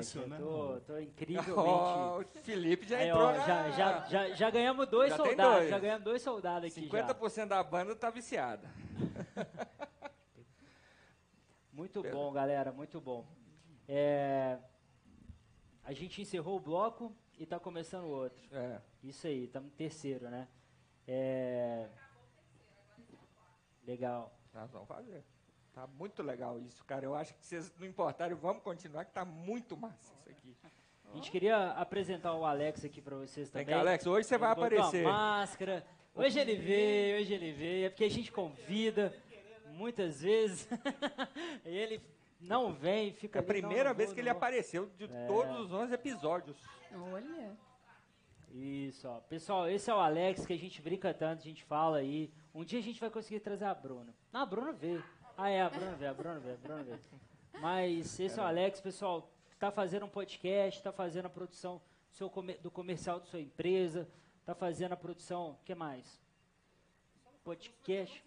Eu 0.00 0.04
Sensacional. 0.04 0.40
tô, 0.40 0.80
tô 0.80 0.98
incrivelmente. 0.98 1.50
O 2.20 2.24
Felipe 2.42 2.86
já 2.86 2.98
Aí, 2.98 3.08
entrou 3.08 3.24
ó, 3.24 3.32
na... 3.32 3.38
já, 3.38 3.70
já, 3.70 4.04
já, 4.06 4.28
já 4.34 4.50
ganhamos 4.50 4.86
dois 4.88 5.10
Já 5.10 5.16
tem 5.16 5.26
soldados. 5.26 5.54
dois. 5.56 5.70
Já 5.70 5.78
ganhamos 5.78 6.04
dois 6.04 6.22
soldados 6.22 6.70
aqui. 6.70 6.88
já. 6.88 7.14
50% 7.14 7.46
da 7.48 7.62
banda 7.62 7.94
tá 7.94 8.10
viciada. 8.10 8.68
Muito 11.72 12.02
bom, 12.02 12.30
galera, 12.32 12.72
muito 12.72 13.00
bom. 13.00 13.26
É, 13.88 14.58
a 15.82 15.92
gente 15.94 16.20
encerrou 16.20 16.56
o 16.56 16.60
bloco 16.60 17.16
e 17.38 17.46
tá 17.46 17.58
começando 17.58 18.04
o 18.04 18.10
outro. 18.10 18.42
É. 18.52 18.80
Isso 19.02 19.26
aí, 19.26 19.44
estamos 19.44 19.70
no 19.70 19.76
terceiro, 19.76 20.28
né? 20.28 20.46
É, 21.08 21.88
Legal. 23.86 24.32
Nós 24.52 24.70
vamos 24.70 24.86
fazer. 24.88 25.24
Tá 25.72 25.86
muito 25.86 26.22
legal 26.22 26.58
isso, 26.60 26.84
cara. 26.84 27.04
Eu 27.04 27.14
acho 27.14 27.32
que 27.34 27.44
vocês 27.44 27.72
não 27.78 27.86
importarem, 27.86 28.36
vamos 28.36 28.62
continuar, 28.62 29.04
que 29.04 29.12
tá 29.12 29.24
muito 29.24 29.76
massa 29.76 30.12
isso 30.14 30.28
aqui. 30.28 30.56
A 31.12 31.16
gente 31.16 31.30
queria 31.30 31.70
apresentar 31.72 32.34
o 32.34 32.44
Alex 32.44 32.84
aqui 32.84 33.00
para 33.00 33.16
vocês 33.16 33.50
Vem 33.50 33.64
também. 33.64 33.74
cá, 33.74 33.80
Alex, 33.80 34.06
hoje 34.06 34.26
você 34.28 34.34
Ele 34.34 34.40
vai 34.40 34.50
aparecer. 34.52 35.06
A 35.06 35.10
máscara. 35.12 35.86
Hoje 36.14 36.38
ele 36.38 36.56
veio, 36.56 37.20
hoje 37.20 37.34
ele 37.34 37.52
veio. 37.52 37.86
É 37.86 37.90
porque 37.90 38.04
a 38.04 38.10
gente 38.10 38.30
convida 38.30 39.12
muitas 39.74 40.20
vezes. 40.22 40.68
e 41.64 41.68
ele 41.68 42.00
não 42.40 42.72
vem, 42.72 43.12
fica 43.12 43.38
É 43.38 43.42
a 43.42 43.44
ali, 43.44 43.60
não, 43.60 43.68
primeira 43.68 43.88
não 43.90 43.96
vez 43.96 44.08
vou, 44.10 44.14
que 44.16 44.22
não 44.22 44.28
ele 44.28 44.32
vou. 44.32 44.38
apareceu 44.38 44.86
de 44.96 45.04
É. 45.04 45.26
todos 45.26 45.58
os 45.60 45.72
11 45.72 45.94
episódios. 45.94 46.56
Olha. 47.12 47.56
Isso, 48.52 49.08
ó. 49.08 49.20
Pessoal, 49.20 49.68
esse 49.68 49.88
é 49.90 49.94
o 49.94 49.98
Alex 49.98 50.44
que 50.44 50.52
a 50.52 50.58
gente 50.58 50.82
brinca 50.82 51.14
tanto, 51.14 51.40
a 51.40 51.44
gente 51.44 51.62
fala 51.64 51.98
aí. 51.98 52.32
Um 52.54 52.64
dia 52.64 52.78
a 52.80 52.82
gente 52.82 53.00
vai 53.00 53.08
conseguir 53.10 53.40
trazer 53.40 53.64
a 53.64 53.74
Bruna. 53.74 54.12
Não, 54.32 54.40
a 54.42 54.46
Bruna 54.46 54.72
veio. 54.72 55.02
Ah, 55.42 55.48
é, 55.48 55.62
a 55.62 55.70
Bruna 55.70 56.10
a 56.10 56.12
Bruna 56.12 56.36
a 56.36 56.56
Bruna. 56.56 57.00
Mas 57.62 58.20
esse 58.20 58.38
é 58.38 58.42
o 58.42 58.46
Alex, 58.46 58.78
pessoal, 58.78 59.30
tá 59.58 59.70
fazendo 59.70 60.04
um 60.04 60.08
podcast, 60.08 60.82
tá 60.82 60.92
fazendo 60.92 61.26
a 61.26 61.30
produção 61.30 61.80
do, 62.10 62.14
seu 62.14 62.30
do 62.62 62.70
comercial 62.70 63.18
da 63.20 63.24
sua 63.24 63.40
empresa, 63.40 64.06
tá 64.44 64.54
fazendo 64.54 64.92
a 64.92 64.96
produção, 64.98 65.52
o 65.52 65.64
que 65.64 65.74
mais? 65.74 66.20
Podcast. 67.42 68.22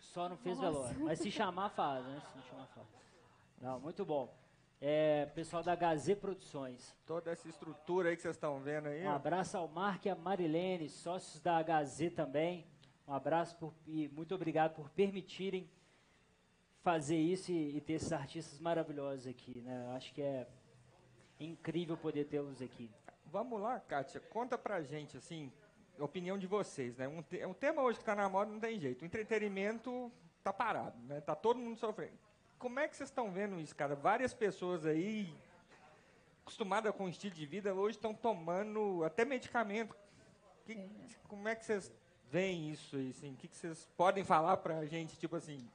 Só 0.00 0.30
não 0.30 0.36
fez 0.38 0.58
velório. 0.58 0.98
Mas 1.00 1.18
se 1.18 1.30
chamar, 1.30 1.68
faz, 1.68 2.06
né? 2.06 2.22
Se 2.30 2.36
não 2.38 2.44
chamar, 2.44 2.66
faz. 2.68 2.86
Não, 3.60 3.78
muito 3.78 4.02
bom. 4.06 4.34
É, 4.80 5.26
pessoal 5.34 5.62
da 5.62 5.76
Gazê 5.76 6.16
Produções. 6.16 6.96
Toda 7.06 7.30
essa 7.30 7.46
estrutura 7.50 8.08
aí 8.08 8.16
que 8.16 8.22
vocês 8.22 8.34
estão 8.34 8.58
vendo 8.60 8.88
aí. 8.88 9.06
Um 9.06 9.10
abraço 9.10 9.58
ao 9.58 9.68
Mark 9.68 10.06
e 10.06 10.08
a 10.08 10.14
Marilene, 10.16 10.88
sócios 10.88 11.38
da 11.38 11.58
HZ 11.62 12.10
também. 12.16 12.66
Um 13.06 13.12
abraço 13.12 13.54
por- 13.56 13.74
e 13.86 14.08
muito 14.08 14.34
obrigado 14.34 14.74
por 14.74 14.88
permitirem 14.88 15.70
fazer 16.82 17.16
isso 17.16 17.50
e, 17.52 17.76
e 17.76 17.80
ter 17.80 17.94
esses 17.94 18.12
artistas 18.12 18.58
maravilhosos 18.60 19.26
aqui. 19.26 19.60
Né? 19.60 19.92
Acho 19.96 20.12
que 20.12 20.22
é 20.22 20.46
incrível 21.40 21.96
poder 21.96 22.24
tê-los 22.26 22.60
aqui. 22.62 22.90
Vamos 23.26 23.60
lá, 23.60 23.80
Kátia, 23.80 24.20
conta 24.20 24.58
pra 24.58 24.82
gente, 24.82 25.16
assim, 25.16 25.50
a 25.98 26.04
opinião 26.04 26.36
de 26.36 26.46
vocês, 26.46 26.96
né? 26.98 27.08
Um, 27.08 27.22
te- 27.22 27.40
é 27.40 27.46
um 27.46 27.54
tema 27.54 27.82
hoje 27.82 27.98
que 27.98 28.04
tá 28.04 28.14
na 28.14 28.28
moda, 28.28 28.50
não 28.50 28.60
tem 28.60 28.78
jeito. 28.78 29.02
O 29.02 29.06
entretenimento 29.06 30.12
tá 30.44 30.52
parado, 30.52 30.98
né? 31.06 31.20
Tá 31.20 31.34
todo 31.34 31.58
mundo 31.58 31.78
sofrendo. 31.78 32.18
Como 32.58 32.78
é 32.78 32.86
que 32.86 32.96
vocês 32.96 33.08
estão 33.08 33.30
vendo 33.32 33.58
isso, 33.58 33.74
cara? 33.74 33.94
Várias 33.96 34.34
pessoas 34.34 34.84
aí, 34.84 35.32
acostumadas 36.42 36.94
com 36.94 37.04
o 37.04 37.08
estilo 37.08 37.34
de 37.34 37.46
vida, 37.46 37.74
hoje 37.74 37.96
estão 37.96 38.12
tomando 38.14 39.02
até 39.04 39.24
medicamento. 39.24 39.96
Que- 40.66 40.88
Como 41.28 41.48
é 41.48 41.54
que 41.54 41.64
vocês 41.64 41.90
veem 42.30 42.70
isso 42.70 42.96
assim? 43.10 43.32
O 43.32 43.36
que, 43.36 43.48
que 43.48 43.56
vocês 43.56 43.88
podem 43.96 44.24
falar 44.24 44.58
pra 44.58 44.84
gente, 44.84 45.16
tipo 45.18 45.36
assim, 45.36 45.66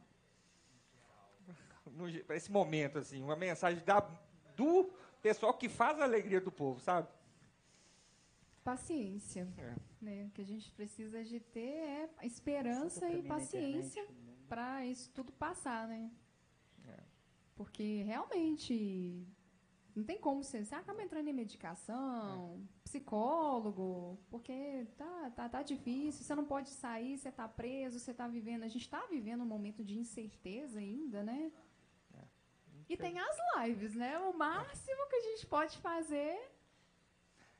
pra 2.25 2.35
esse 2.35 2.51
momento, 2.51 2.99
assim, 2.99 3.21
uma 3.21 3.35
mensagem 3.35 3.83
da, 3.83 3.99
do 4.55 4.91
pessoal 5.21 5.53
que 5.53 5.69
faz 5.69 5.99
a 5.99 6.03
alegria 6.03 6.41
do 6.41 6.51
povo, 6.51 6.79
sabe? 6.79 7.07
Paciência. 8.63 9.47
É. 9.57 9.75
Né? 10.01 10.25
O 10.25 10.29
que 10.31 10.41
a 10.41 10.45
gente 10.45 10.71
precisa 10.71 11.23
de 11.23 11.39
ter 11.39 11.59
é 11.59 12.09
esperança 12.23 13.09
e 13.09 13.23
paciência 13.23 14.05
para 14.47 14.85
isso 14.85 15.09
tudo 15.13 15.31
passar, 15.31 15.87
né? 15.87 16.11
É. 16.87 16.99
Porque 17.55 18.03
realmente 18.03 19.25
não 19.97 20.03
tem 20.03 20.19
como 20.19 20.43
você, 20.43 20.63
você 20.63 20.75
acaba 20.75 21.01
entrando 21.01 21.27
em 21.27 21.33
medicação, 21.33 22.61
psicólogo, 22.83 24.19
porque 24.29 24.85
tá, 24.95 25.31
tá, 25.31 25.49
tá 25.49 25.63
difícil, 25.63 26.23
você 26.23 26.35
não 26.35 26.45
pode 26.45 26.69
sair, 26.69 27.17
você 27.17 27.31
tá 27.31 27.47
preso, 27.47 27.99
você 27.99 28.13
tá 28.13 28.27
vivendo, 28.27 28.61
a 28.61 28.67
gente 28.67 28.87
tá 28.87 29.07
vivendo 29.09 29.41
um 29.41 29.47
momento 29.47 29.83
de 29.83 29.97
incerteza 29.97 30.77
ainda, 30.77 31.23
né? 31.23 31.51
E 32.89 32.95
tem 32.97 33.19
as 33.19 33.37
lives, 33.61 33.95
né? 33.95 34.17
O 34.19 34.33
máximo 34.33 35.07
que 35.09 35.15
a 35.15 35.21
gente 35.21 35.45
pode 35.45 35.77
fazer 35.79 36.39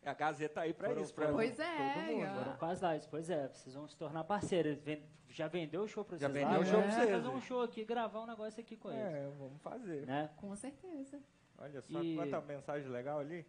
A 0.05 0.13
Gazeta 0.13 0.61
aí 0.61 0.73
pra 0.73 0.88
Foram- 0.89 1.01
isso, 1.01 1.13
pra 1.13 1.25
foram- 1.25 1.38
Pois 1.38 1.59
é, 1.59 1.93
todo 1.93 2.15
mundo. 2.15 2.36
Foram 2.43 2.57
com 2.57 2.65
as 2.65 2.82
lives, 2.82 3.07
pois 3.07 3.30
é, 3.30 3.47
vocês 3.49 3.75
vão 3.75 3.88
se 3.88 3.97
tornar 3.97 4.23
parceiros. 4.23 4.78
Já 5.28 5.47
vendeu 5.49 5.82
o 5.84 5.88
show 5.88 6.05
pra 6.05 6.17
Já 6.17 6.30
vocês 6.30 6.34
vendeu 6.45 6.59
lá? 6.59 6.59
o 6.61 6.65
show 6.65 6.73
pra 6.75 6.82
Vamos 6.82 6.95
vocês, 6.95 7.09
fazer 7.11 7.28
um 7.28 7.41
show 7.41 7.61
aqui, 7.61 7.84
gravar 7.84 8.21
um 8.21 8.25
negócio 8.28 8.61
aqui 8.61 8.78
com 8.78 8.89
eles. 8.89 9.01
É, 9.13 9.30
vamos 9.38 9.61
fazer. 9.61 10.05
Né? 10.05 10.30
Com 10.38 10.55
certeza. 10.55 11.21
Olha 11.57 11.82
só 11.82 12.01
E- 12.01 12.15
quanta 12.15 12.39
mensagem 12.41 12.89
legal 12.89 13.19
ali. 13.19 13.45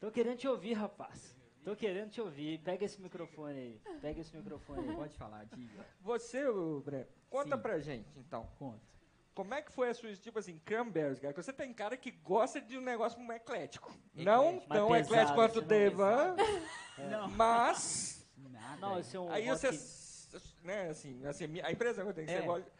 Tô 0.00 0.10
querendo 0.10 0.38
te 0.38 0.48
ouvir, 0.48 0.72
rapaz. 0.72 1.36
Tô 1.62 1.76
querendo 1.76 2.10
te 2.10 2.20
ouvir. 2.22 2.58
Pega 2.60 2.84
esse 2.84 3.00
microfone 3.00 3.58
aí. 3.84 3.98
Pega 4.00 4.20
esse 4.20 4.34
microfone 4.34 4.88
aí. 4.88 4.96
Pode 4.96 5.16
falar, 5.16 5.44
diga. 5.44 5.84
Você, 6.00 6.42
Breno, 6.84 7.06
conta 7.28 7.56
Sim. 7.56 7.62
pra 7.62 7.78
gente, 7.78 8.18
então. 8.18 8.48
Conta. 8.58 8.93
Como 9.34 9.52
é 9.52 9.60
que 9.62 9.72
foi 9.72 9.90
a 9.90 9.94
sua, 9.94 10.14
tipo 10.14 10.38
assim, 10.38 10.58
cranberries, 10.64 11.18
cara? 11.18 11.34
Porque 11.34 11.42
você 11.44 11.52
tem 11.52 11.72
cara 11.72 11.96
que 11.96 12.10
gosta 12.12 12.60
de 12.60 12.78
um 12.78 12.80
negócio 12.80 13.20
eclético. 13.32 13.92
Não 14.14 14.48
Eclético. 14.50 14.74
tão 14.74 14.88
Mais 14.90 15.06
eclético 15.06 15.34
pesado, 15.34 15.52
quanto 15.52 15.58
o 15.64 15.68
Devan, 15.68 16.36
Não. 17.10 17.28
mas... 17.30 18.24
Nada. 18.36 18.76
Não, 18.80 18.98
esse 19.00 19.16
é 19.16 19.20
um 19.20 19.32
aí 19.32 19.48
rock- 19.48 19.58
você, 19.60 20.38
né, 20.62 20.88
assim, 20.90 21.26
assim, 21.26 21.60
a 21.62 21.72
impressão 21.72 22.04
que 22.04 22.10
eu 22.10 22.14
tenho, 22.14 22.26
que 22.28 22.32
É. 22.32 22.40
você 22.40 22.46
gosta... 22.46 22.72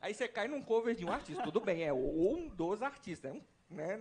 Aí 0.00 0.14
você 0.14 0.28
cai 0.28 0.48
num 0.48 0.62
cover 0.62 0.94
de 0.94 1.04
um 1.04 1.10
artista, 1.10 1.42
tudo 1.42 1.60
bem, 1.60 1.82
é 1.82 1.92
um 1.92 2.48
dos 2.48 2.82
artistas, 2.82 3.30
é 3.30 3.34
um, 3.34 3.42
né? 3.68 3.98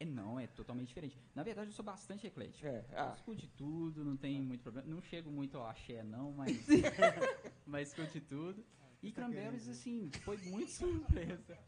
É, 0.00 0.04
não, 0.04 0.40
é 0.40 0.46
totalmente 0.48 0.88
diferente. 0.88 1.16
Na 1.34 1.42
verdade, 1.42 1.68
eu 1.68 1.72
sou 1.72 1.84
bastante 1.84 2.26
eclético. 2.26 2.66
É, 2.66 2.78
Eu 2.90 2.98
ah, 2.98 3.12
escute 3.14 3.46
tudo, 3.48 4.04
não 4.04 4.16
tem 4.16 4.40
muito 4.40 4.62
problema. 4.62 4.88
Não 4.88 5.00
chego 5.02 5.30
muito 5.30 5.56
ao 5.56 5.66
axé, 5.66 6.02
não, 6.02 6.32
mas. 6.32 6.50
mas 7.64 7.88
escute 7.88 8.20
tudo. 8.20 8.64
E 9.04 9.12
Cranberries, 9.12 9.68
assim, 9.68 10.10
foi 10.22 10.36
muito 10.38 10.70
surpresa. 10.72 11.58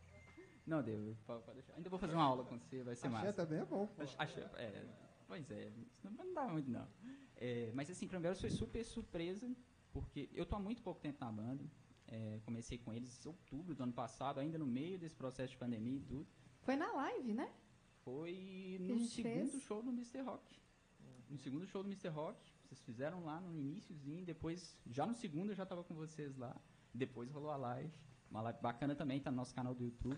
Não, 0.67 0.83
deu, 0.83 1.17
pode, 1.27 1.45
pode 1.45 1.59
deixar. 1.59 1.75
Ainda 1.75 1.89
vou 1.91 1.99
fazer 1.99 2.15
uma 2.15 2.25
aula 2.25 2.45
com 2.45 2.59
você, 2.59 2.83
vai 2.83 2.97
ser 2.97 3.07
Axé 3.07 3.19
massa. 3.19 3.33
também 3.33 3.61
é 3.61 3.65
bom. 3.65 3.87
pô. 3.87 4.03
Axé, 4.19 4.41
é, 4.57 4.85
pois 5.27 5.51
é, 5.51 5.69
isso 5.69 6.01
não, 6.03 6.11
não 6.13 6.35
dá 6.35 6.49
muito, 6.49 6.71
não. 6.71 6.89
É, 7.37 7.71
mas, 7.75 7.91
assim, 7.91 8.09
Cranberries 8.09 8.41
foi 8.41 8.51
super 8.51 8.85
surpresa, 8.85 9.49
porque 9.93 10.29
eu 10.33 10.45
tô 10.47 10.57
há 10.57 10.59
muito 10.59 10.83
pouco 10.83 11.01
tempo 11.01 11.19
na 11.21 11.31
banda. 11.31 11.65
É, 12.09 12.41
comecei 12.45 12.79
com 12.79 12.93
eles 12.93 13.25
em 13.25 13.29
outubro 13.29 13.75
do 13.75 13.83
ano 13.83 13.93
passado, 13.93 14.41
ainda 14.41 14.57
no 14.59 14.67
meio 14.67 14.99
desse 14.99 15.15
processo 15.15 15.53
de 15.53 15.59
pandemia 15.59 15.99
e 15.99 16.01
tudo. 16.01 16.27
Foi 16.63 16.77
na 16.77 16.93
live, 16.93 17.35
né? 17.35 17.53
Foi 18.05 18.79
no 18.81 19.01
segundo 19.01 19.51
fez? 19.51 19.63
show 19.63 19.83
do 19.83 19.91
Mr. 19.91 20.21
Rock. 20.21 20.57
No 21.29 21.37
segundo 21.39 21.67
show 21.67 21.83
do 21.83 21.89
Mr. 21.89 22.09
Rock, 22.09 22.39
vocês 22.65 22.81
fizeram 22.83 23.25
lá 23.25 23.41
no 23.41 23.57
iníciozinho, 23.57 24.25
depois, 24.25 24.77
já 24.87 25.05
no 25.05 25.15
segundo 25.15 25.51
eu 25.51 25.57
já 25.57 25.67
tava 25.67 25.83
com 25.83 25.95
vocês 25.95 26.37
lá. 26.37 26.57
Depois 26.97 27.31
rolou 27.31 27.51
a 27.51 27.57
live. 27.57 27.93
Uma 28.31 28.43
live 28.43 28.59
bacana 28.61 28.95
também, 28.95 29.21
tá 29.21 29.31
no 29.31 29.37
nosso 29.37 29.55
canal 29.55 29.75
do 29.75 29.85
YouTube. 29.85 30.17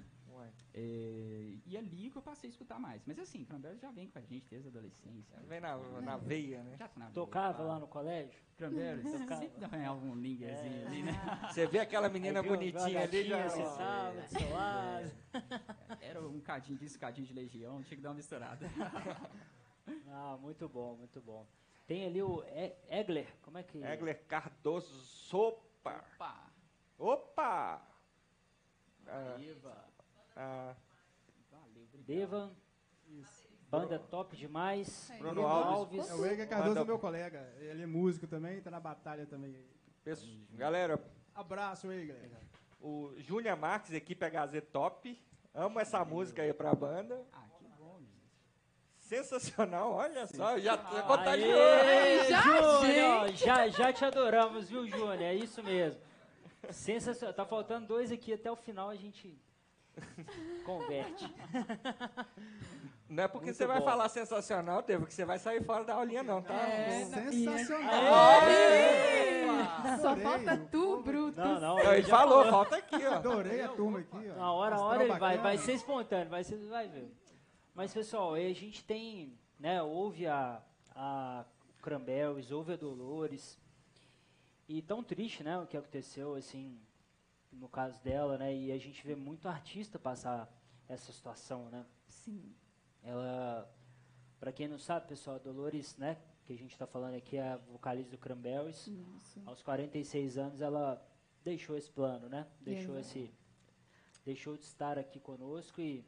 É, 0.74 1.54
e 1.66 1.76
ali 1.76 2.10
que 2.10 2.16
eu 2.16 2.22
passei 2.22 2.48
a 2.48 2.50
escutar 2.50 2.78
mais. 2.78 3.02
Mas 3.06 3.18
assim, 3.18 3.44
Cranberries 3.44 3.80
já 3.80 3.90
vem 3.90 4.08
com 4.08 4.18
a 4.18 4.22
gente 4.22 4.46
desde 4.48 4.68
a 4.68 4.70
adolescência. 4.70 5.36
vem 5.46 5.60
na, 5.60 5.76
na 5.76 6.16
veia, 6.16 6.62
né? 6.62 6.76
Já 6.78 6.88
tá 6.88 7.00
na 7.00 7.10
Tocava 7.10 7.54
claro. 7.54 7.68
lá 7.68 7.78
no 7.80 7.88
colégio? 7.88 8.40
Tocava. 8.56 9.36
sempre 9.40 9.64
arranhava 9.64 10.04
um 10.04 10.14
lingerzinho 10.14 10.86
ali, 10.86 11.02
né? 11.02 11.12
Você 11.50 11.66
vê 11.66 11.80
aquela 11.80 12.08
menina 12.08 12.40
Aí 12.40 12.48
bonitinha 12.48 13.02
ali, 13.02 13.24
já... 13.24 13.48
tava 13.48 14.20
do 14.20 14.28
seu 14.28 14.50
lado. 14.50 15.10
Era 16.00 16.26
um 16.26 16.40
cadinho 16.40 16.78
disso, 16.78 16.98
cadinho 16.98 17.26
de 17.26 17.34
legião, 17.34 17.82
tinha 17.82 17.96
que 17.96 18.02
dar 18.02 18.10
uma 18.10 18.16
misturada. 18.16 18.66
Ah, 20.06 20.36
muito 20.40 20.68
bom, 20.68 20.96
muito 20.96 21.20
bom. 21.20 21.46
Tem 21.86 22.04
ali 22.04 22.22
o 22.22 22.44
Egler, 22.88 23.34
como 23.42 23.58
é 23.58 23.62
que... 23.62 23.82
Egler 23.82 24.22
Cardoso 24.26 24.94
Sopa. 25.00 26.04
Opa! 26.14 26.47
Opa! 26.98 27.80
Ah, 29.06 29.34
Viva! 29.38 29.84
ah, 30.36 30.74
Valeu, 31.50 31.84
obrigado. 31.84 32.04
Devan, 32.06 32.50
banda 33.70 33.98
top 33.98 34.36
demais. 34.36 35.10
Aí. 35.10 35.18
Bruno 35.18 35.46
Alves. 35.46 36.10
É, 36.10 36.14
o 36.14 36.26
Edgar 36.26 36.48
Cardoso 36.48 36.68
Manda- 36.70 36.80
é 36.80 36.84
meu 36.84 36.98
colega. 36.98 37.54
Ele 37.58 37.82
é 37.82 37.86
músico 37.86 38.26
também, 38.26 38.60
tá 38.60 38.70
na 38.70 38.80
batalha 38.80 39.26
também. 39.26 39.54
pesso- 40.04 40.26
Galera, 40.52 41.02
Abraço, 41.34 41.90
Edgar. 41.90 42.16
o 42.80 43.14
Júnior 43.18 43.56
Marques, 43.56 43.92
equipe 43.92 44.24
HZ 44.24 44.60
Top. 44.72 45.18
Amo 45.54 45.80
essa 45.80 46.04
música 46.04 46.42
aí 46.42 46.52
pra 46.52 46.74
banda. 46.74 47.24
Ah, 47.32 47.46
que 47.58 47.64
bom, 47.78 47.98
gente. 48.00 48.30
Sensacional, 48.98 49.92
olha 49.92 50.26
só, 50.26 50.58
já 50.58 50.76
já 50.76 51.02
contagiou. 51.04 51.58
Aê, 51.62 52.24
Já, 52.28 52.42
Júnior, 52.42 53.28
já, 53.34 53.68
já 53.68 53.92
te 53.92 54.04
adoramos, 54.04 54.68
viu, 54.68 54.86
Júnior? 54.86 55.20
É 55.22 55.34
isso 55.34 55.62
mesmo. 55.62 56.00
Sensacional. 56.70 57.34
Tá 57.34 57.44
faltando 57.46 57.86
dois 57.86 58.10
aqui 58.12 58.32
até 58.32 58.50
o 58.50 58.56
final, 58.56 58.88
a 58.90 58.94
gente 58.96 59.38
Converte. 60.64 61.32
Não 63.08 63.24
é 63.24 63.28
porque 63.28 63.46
Muito 63.46 63.56
você 63.56 63.66
vai 63.66 63.78
bom. 63.80 63.84
falar 63.86 64.08
sensacional, 64.10 64.82
Devo, 64.82 65.06
que 65.06 65.14
você 65.14 65.24
vai 65.24 65.38
sair 65.38 65.64
fora 65.64 65.82
da 65.84 65.94
aulinha, 65.94 66.22
não, 66.22 66.42
tá? 66.42 66.54
É, 66.54 67.04
não- 67.06 67.32
Sensacional. 67.32 67.90
Só 70.00 70.08
Adorei, 70.10 70.24
falta 70.24 70.56
tu, 70.70 71.02
Brutus. 71.02 71.36
Não, 71.36 71.58
não. 71.60 71.78
Ele 71.80 72.02
já 72.02 72.16
falou, 72.18 72.44
falta 72.50 72.76
aqui, 72.76 72.96
ó. 73.06 73.14
Adorei 73.14 73.62
a 73.62 73.68
turma 73.68 74.00
aqui, 74.00 74.30
ó. 74.30 74.38
Na 74.38 74.52
hora, 74.52 74.74
a 74.74 74.76
Astral 74.76 74.90
hora 74.92 75.02
ele 75.02 75.10
vai, 75.12 75.18
bacana. 75.20 75.42
vai 75.42 75.58
ser 75.58 75.72
espontâneo, 75.72 76.28
vai 76.28 76.44
ser, 76.44 76.56
vai 76.66 76.88
ver. 76.88 77.10
Mas 77.74 77.92
pessoal, 77.94 78.34
a 78.34 78.38
gente 78.52 78.84
tem, 78.84 79.38
né, 79.58 79.82
houve 79.82 80.26
a, 80.26 80.60
a 80.94 81.44
Cranberries, 81.80 82.50
houve 82.52 82.72
a 82.74 82.76
Dolores, 82.76 83.58
e 84.68 84.82
tão 84.82 85.02
triste, 85.02 85.42
né, 85.42 85.58
o 85.58 85.66
que 85.66 85.76
aconteceu, 85.76 86.34
assim, 86.34 86.78
no 87.50 87.68
caso 87.68 88.00
dela, 88.02 88.36
né, 88.36 88.54
e 88.54 88.70
a 88.72 88.78
gente 88.78 89.04
vê 89.06 89.14
muito 89.14 89.48
artista 89.48 89.98
passar 89.98 90.48
essa 90.88 91.10
situação, 91.12 91.68
né. 91.70 91.84
Sim. 92.06 92.54
Ela, 93.02 93.72
pra 94.38 94.52
quem 94.52 94.68
não 94.68 94.78
sabe, 94.78 95.06
pessoal, 95.08 95.36
a 95.36 95.38
Dolores, 95.38 95.96
né, 95.96 96.18
que 96.44 96.52
a 96.52 96.56
gente 96.56 96.76
tá 96.76 96.86
falando 96.86 97.14
aqui 97.14 97.36
é 97.36 97.52
a 97.52 97.56
vocalista 97.56 98.10
do 98.10 98.18
Cranberries, 98.18 98.86
Isso. 98.86 99.42
aos 99.46 99.62
46 99.62 100.36
anos 100.38 100.60
ela 100.60 101.02
deixou 101.44 101.76
esse 101.76 101.90
plano, 101.90 102.28
né? 102.28 102.46
Deixou 102.60 102.98
Exato. 102.98 103.18
esse 103.18 103.34
deixou 104.24 104.56
de 104.56 104.64
estar 104.64 104.98
aqui 104.98 105.18
conosco 105.20 105.80
e 105.80 106.04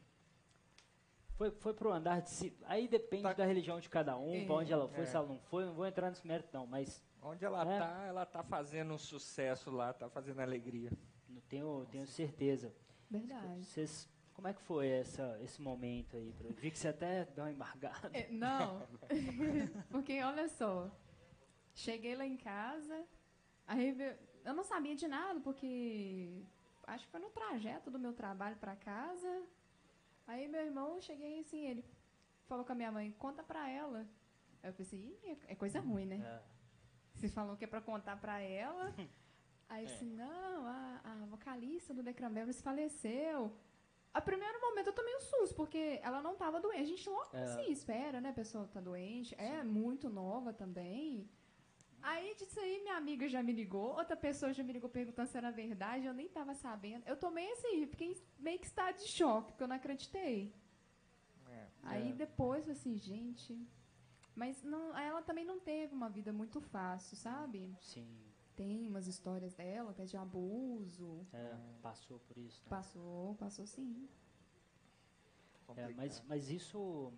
foi 1.35 1.49
foi 1.51 1.73
pro 1.73 1.91
andar 1.91 2.21
de 2.21 2.29
si. 2.29 2.55
Aí 2.65 2.87
depende 2.87 3.23
Tá- 3.23 3.33
da 3.33 3.45
religião 3.45 3.79
de 3.79 3.89
cada 3.89 4.17
um, 4.17 4.33
É. 4.33 4.45
pra 4.45 4.55
onde 4.55 4.71
ela 4.71 4.87
foi, 4.87 5.03
É. 5.03 5.05
se 5.07 5.15
ela 5.15 5.27
não 5.27 5.39
foi, 5.39 5.65
não 5.65 5.73
vou 5.73 5.85
entrar 5.87 6.09
nesse 6.09 6.25
mérito 6.27 6.49
não, 6.53 6.65
mas 6.67 7.03
Onde 7.21 7.45
ela 7.45 7.61
É. 7.63 7.79
tá, 7.79 8.03
ela 8.07 8.25
tá 8.25 8.43
fazendo 8.43 8.93
um 8.93 8.97
sucesso 8.97 9.69
lá, 9.71 9.93
tá 9.93 10.09
fazendo 10.09 10.39
alegria. 10.39 10.91
não 11.29 11.41
tenho 11.41 11.85
tenho 11.91 12.07
certeza. 12.07 12.73
Verdade. 13.09 13.63
Vocês 13.65 14.09
como 14.33 14.47
é 14.47 14.53
que 14.53 14.61
foi 14.61 14.87
essa, 14.87 15.37
esse 15.43 15.61
momento 15.61 16.15
aí? 16.17 16.31
Bru? 16.31 16.49
Vi 16.53 16.71
que 16.71 16.79
você 16.79 16.87
até 16.87 17.25
deu 17.25 17.43
uma 17.43 17.51
embargada. 17.51 18.09
É, 18.17 18.27
não, 18.31 18.81
porque 19.91 20.21
olha 20.23 20.47
só, 20.49 20.89
cheguei 21.75 22.15
lá 22.15 22.25
em 22.25 22.37
casa, 22.37 23.05
aí 23.67 23.95
eu 24.43 24.53
não 24.53 24.63
sabia 24.63 24.95
de 24.95 25.07
nada, 25.07 25.39
porque 25.41 26.43
acho 26.87 27.05
que 27.05 27.11
foi 27.11 27.19
no 27.19 27.29
trajeto 27.29 27.91
do 27.91 27.99
meu 27.99 28.13
trabalho 28.13 28.55
para 28.57 28.75
casa. 28.75 29.43
Aí 30.25 30.47
meu 30.47 30.61
irmão, 30.61 30.99
cheguei 31.01 31.41
assim, 31.41 31.67
ele 31.67 31.85
falou 32.47 32.65
com 32.65 32.71
a 32.71 32.75
minha 32.75 32.91
mãe, 32.91 33.11
conta 33.19 33.43
pra 33.43 33.69
ela. 33.69 34.07
Aí 34.63 34.69
eu 34.69 34.73
pensei, 34.73 35.17
é- 35.23 35.51
é 35.53 35.55
coisa 35.55 35.79
ruim, 35.79 36.05
né? 36.05 36.15
É. 36.15 36.50
Você 37.21 37.29
falou 37.29 37.55
que 37.55 37.63
é 37.63 37.67
pra 37.67 37.81
contar 37.81 38.17
pra 38.19 38.39
ela. 38.39 38.93
Aí 39.69 39.85
eu 39.85 39.87
disse, 39.89 40.03
não, 40.05 40.65
a, 40.67 41.01
a 41.03 41.25
vocalista 41.27 41.93
do 41.93 42.03
The 42.03 42.13
Cranberries 42.13 42.61
faleceu. 42.61 43.55
A 44.13 44.19
primeiro 44.19 44.59
momento 44.59 44.87
eu 44.87 44.93
tomei 44.93 45.15
um 45.15 45.21
susto, 45.21 45.55
porque 45.55 45.99
ela 46.03 46.21
não 46.21 46.35
tava 46.35 46.59
doente. 46.59 46.81
A 46.81 46.85
gente 46.85 47.09
logo 47.09 47.29
É. 47.37 47.43
assim, 47.43 47.71
espera, 47.71 48.19
né? 48.19 48.29
A 48.29 48.33
pessoa 48.33 48.67
tá 48.67 48.81
doente. 48.81 49.33
É 49.37 49.63
muito 49.63 50.09
nova 50.09 50.51
também. 50.51 51.29
Aí 52.01 52.33
disso 52.35 52.59
aí, 52.59 52.81
minha 52.81 52.97
amiga 52.97 53.29
já 53.29 53.43
me 53.43 53.53
ligou, 53.53 53.95
outra 53.95 54.17
pessoa 54.17 54.51
já 54.51 54.63
me 54.63 54.73
ligou 54.73 54.89
perguntando 54.89 55.29
se 55.29 55.37
era 55.37 55.51
verdade, 55.51 56.07
eu 56.07 56.13
nem 56.15 56.27
tava 56.27 56.55
sabendo. 56.55 57.03
Eu 57.07 57.15
tomei 57.15 57.49
assim, 57.53 57.85
fiquei 57.85 58.17
meio 58.39 58.57
que 58.59 58.65
estado 58.65 58.97
de 58.97 59.07
choque, 59.07 59.51
porque 59.51 59.63
eu 59.63 59.67
não 59.67 59.75
acreditei. 59.75 60.51
É. 61.47 61.67
Aí 61.83 62.11
depois, 62.11 62.67
assim, 62.67 62.97
gente. 62.97 63.55
Mas 64.35 64.63
não, 64.63 64.97
ela 64.97 65.21
também 65.21 65.45
não 65.45 65.59
teve 65.59 65.93
uma 65.93 66.09
vida 66.09 66.31
muito 66.31 66.61
fácil, 66.61 67.17
sabe? 67.17 67.75
Sim, 67.81 68.07
Tem 68.55 68.87
umas 68.87 69.07
histórias 69.07 69.53
dela, 69.53 69.91
até 69.91 70.05
de 70.05 70.15
abuso. 70.17 71.25
é, 71.33 71.57
passou 71.81 72.19
por 72.19 72.37
isso. 72.37 72.61
Né? 72.63 72.69
Passou, 72.69 73.35
passou 73.35 73.65
sim. 73.65 74.07
É, 75.75 75.87
mas, 75.93 76.21
mas 76.27 76.49
isso 76.49 77.13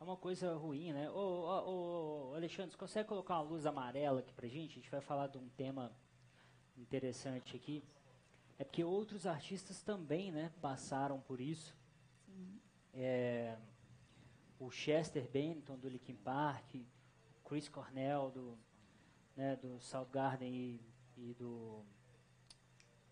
é 0.00 0.04
uma 0.04 0.16
coisa 0.16 0.54
ruim, 0.56 0.92
né? 0.92 1.10
Ô, 1.10 1.14
ô, 1.16 2.30
ô, 2.30 2.34
Alexandre, 2.34 2.70
você 2.72 2.78
consegue 2.78 3.08
colocar 3.08 3.34
uma 3.34 3.42
luz 3.42 3.66
amarela 3.66 4.20
aqui 4.20 4.32
pra 4.32 4.48
gente? 4.48 4.72
A 4.72 4.74
gente 4.76 4.90
vai 4.90 5.00
falar 5.00 5.26
de 5.26 5.36
um 5.38 5.48
tema 5.50 5.92
interessante 6.76 7.54
aqui. 7.56 7.84
É 8.58 8.64
porque 8.64 8.82
outros 8.82 9.26
artistas 9.26 9.82
também, 9.82 10.32
né, 10.32 10.52
passaram 10.60 11.20
por 11.20 11.40
isso. 11.40 11.76
É, 12.94 13.56
o 14.58 14.70
Chester 14.70 15.28
Bennington, 15.30 15.76
do 15.78 15.88
Linkin 15.88 16.16
Park, 16.16 16.74
o 16.74 17.48
Chris 17.48 17.68
Cornell, 17.68 18.30
do, 18.30 18.58
né, 19.36 19.56
do 19.56 19.80
Soundgarden 19.80 20.52
e, 20.52 20.80
e 21.16 21.34
do 21.34 21.82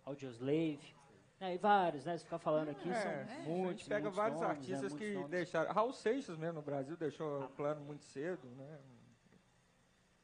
Audioslave. 0.04 0.94
né, 1.40 1.54
e 1.54 1.58
vários, 1.58 2.04
né? 2.04 2.16
Se 2.16 2.24
ficar 2.24 2.38
falando 2.38 2.70
aqui, 2.70 2.88
É, 2.88 2.94
são 2.94 3.10
a 3.10 3.40
muitos, 3.44 3.80
gente 3.80 3.88
pega 3.88 4.10
vários 4.10 4.40
nomes, 4.40 4.56
né, 4.56 4.60
artistas 4.60 4.92
muitos 4.92 4.98
que 5.08 5.14
nomes. 5.14 5.30
deixaram. 5.30 5.72
Raul 5.72 5.92
Seixas 5.92 6.36
mesmo 6.38 6.54
no 6.54 6.62
Brasil 6.62 6.96
deixou 6.96 7.44
o 7.44 7.48
plano 7.50 7.80
muito 7.84 8.04
cedo, 8.04 8.46
né? 8.56 8.78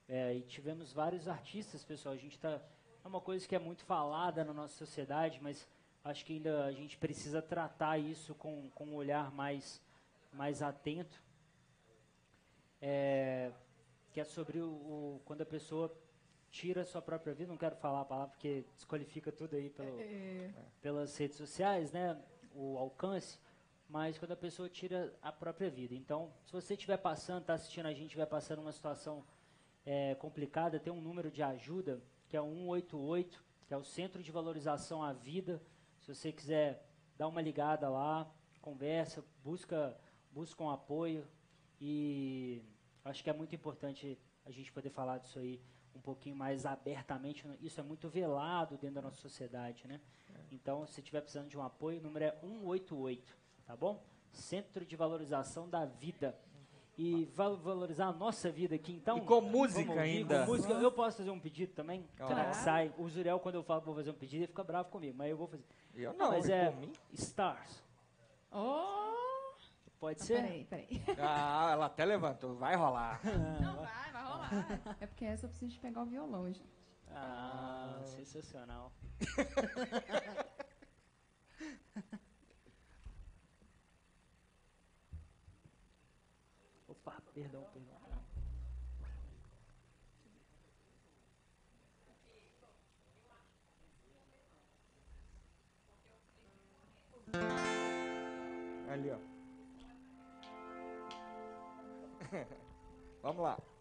É, 0.08 0.34
e 0.34 0.42
tivemos 0.42 0.92
vários 0.92 1.26
artistas, 1.28 1.84
pessoal. 1.84 2.14
A 2.14 2.18
gente 2.18 2.38
tá. 2.38 2.60
É 3.04 3.08
uma 3.08 3.20
coisa 3.20 3.46
que 3.48 3.54
é 3.54 3.58
muito 3.58 3.84
falada 3.84 4.44
na 4.44 4.52
nossa 4.52 4.74
sociedade, 4.76 5.38
mas 5.42 5.68
acho 6.04 6.24
que 6.24 6.34
ainda 6.34 6.64
a 6.64 6.72
gente 6.72 6.96
precisa 6.98 7.40
tratar 7.42 7.98
isso 7.98 8.34
com, 8.34 8.70
com 8.70 8.86
um 8.86 8.94
olhar 8.94 9.32
mais, 9.32 9.80
mais 10.32 10.62
atento. 10.62 11.22
É, 12.80 13.52
que 14.10 14.20
é 14.20 14.24
sobre 14.24 14.58
o, 14.60 14.68
o- 14.70 15.22
quando 15.24 15.42
a 15.42 15.46
pessoa 15.46 15.94
tira 16.50 16.82
a 16.82 16.84
sua 16.84 17.00
própria 17.00 17.32
vida. 17.32 17.50
Não 17.50 17.56
quero 17.58 17.76
falar 17.76 18.00
a 18.02 18.04
palavra 18.04 18.30
porque 18.34 18.64
desqualifica 18.74 19.30
tudo 19.32 19.56
aí 19.56 19.70
pelo, 19.70 20.00
pelas 20.80 21.16
redes 21.16 21.36
sociais, 21.36 21.92
né? 21.92 22.20
O 22.54 22.76
alcance. 22.76 23.38
Mas 23.88 24.18
quando 24.18 24.32
a 24.32 24.36
pessoa 24.36 24.68
tira 24.68 25.14
a 25.22 25.30
própria 25.30 25.70
vida. 25.70 25.94
Então, 25.94 26.32
se 26.46 26.52
você 26.52 26.74
estiver 26.74 26.96
passando, 26.96 27.42
está 27.42 27.54
assistindo 27.54 27.86
a 27.86 27.92
gente, 27.92 28.06
estiver 28.06 28.26
passando 28.26 28.60
uma 28.60 28.72
situação 28.72 29.24
é, 29.84 30.14
complicada, 30.16 30.80
tem 30.80 30.92
um 30.92 31.00
número 31.00 31.30
de 31.30 31.42
ajuda, 31.42 32.02
que 32.28 32.36
é 32.36 32.40
o 32.40 32.46
188, 32.46 33.44
que 33.66 33.74
é 33.74 33.76
o 33.76 33.84
Centro 33.84 34.22
de 34.22 34.32
Valorização 34.32 35.02
à 35.02 35.12
Vida. 35.12 35.62
Se 36.00 36.14
você 36.14 36.32
quiser 36.32 36.84
dar 37.16 37.28
uma 37.28 37.40
ligada 37.42 37.88
lá, 37.88 38.30
conversa, 38.60 39.22
busca, 39.44 39.96
busca 40.32 40.62
um 40.62 40.70
apoio. 40.70 41.26
E 41.80 42.62
acho 43.04 43.22
que 43.22 43.30
é 43.30 43.32
muito 43.32 43.54
importante 43.54 44.18
a 44.44 44.50
gente 44.50 44.72
poder 44.72 44.90
falar 44.90 45.18
disso 45.18 45.38
aí 45.38 45.60
um 45.94 46.00
pouquinho 46.00 46.34
mais 46.36 46.64
abertamente. 46.64 47.46
Isso 47.60 47.80
é 47.80 47.82
muito 47.82 48.08
velado 48.08 48.76
dentro 48.78 48.96
da 48.96 49.02
nossa 49.02 49.20
sociedade, 49.20 49.86
né? 49.86 50.00
Então, 50.50 50.86
se 50.86 51.00
estiver 51.00 51.20
precisando 51.20 51.48
de 51.48 51.56
um 51.58 51.62
apoio, 51.62 51.98
o 51.98 52.02
número 52.02 52.24
é 52.24 52.30
188, 52.40 53.36
tá 53.66 53.76
bom? 53.76 54.02
Centro 54.32 54.84
de 54.84 54.96
Valorização 54.96 55.68
da 55.68 55.84
Vida. 55.84 56.38
E 56.96 57.24
val- 57.34 57.56
valorizar 57.56 58.06
a 58.08 58.12
nossa 58.12 58.50
vida 58.50 58.74
aqui, 58.74 58.92
então. 58.92 59.16
E 59.16 59.22
com 59.22 59.40
música 59.40 59.90
ouvir, 59.90 59.98
ainda. 59.98 60.44
Com 60.44 60.52
música. 60.52 60.74
Eu 60.74 60.92
posso 60.92 61.16
fazer 61.16 61.30
um 61.30 61.40
pedido 61.40 61.72
também? 61.72 62.06
Claro. 62.16 62.54
Sai? 62.54 62.92
O 62.98 63.08
Zuriel, 63.08 63.40
quando 63.40 63.54
eu 63.54 63.62
falo 63.62 63.80
que 63.80 63.86
vou 63.86 63.94
fazer 63.94 64.10
um 64.10 64.14
pedido, 64.14 64.40
ele 64.42 64.46
fica 64.48 64.62
bravo 64.62 64.90
comigo, 64.90 65.16
mas 65.16 65.30
eu 65.30 65.36
vou 65.36 65.46
fazer. 65.46 65.64
Eu 65.94 66.12
não, 66.12 66.30
mas 66.30 66.48
é? 66.50 66.72
Stars. 67.14 67.82
Oh! 68.52 69.31
Pode 70.02 70.20
Ah, 70.20 70.24
ser? 70.24 70.42
peraí, 70.42 70.64
peraí. 70.64 71.02
Ah, 71.16 71.68
ela 71.70 71.86
até 71.86 72.04
levantou, 72.04 72.56
vai 72.56 72.74
rolar. 72.74 73.20
Não, 73.24 73.76
vai, 73.76 74.10
vai 74.12 74.22
rolar. 74.24 74.50
É 74.98 75.06
porque 75.06 75.24
essa 75.24 75.46
eu 75.46 75.50
preciso 75.50 75.74
de 75.74 75.78
pegar 75.78 76.02
o 76.02 76.06
violão, 76.06 76.48
gente. 76.48 76.66
Ah, 77.08 78.00
sensacional. 78.04 78.92
Opa, 86.88 87.20
perdão, 87.34 87.64
perdão. 87.72 87.98
Ali, 98.92 99.10
ó. 99.10 99.31
Vamos 103.22 103.42
lá. 103.42 103.71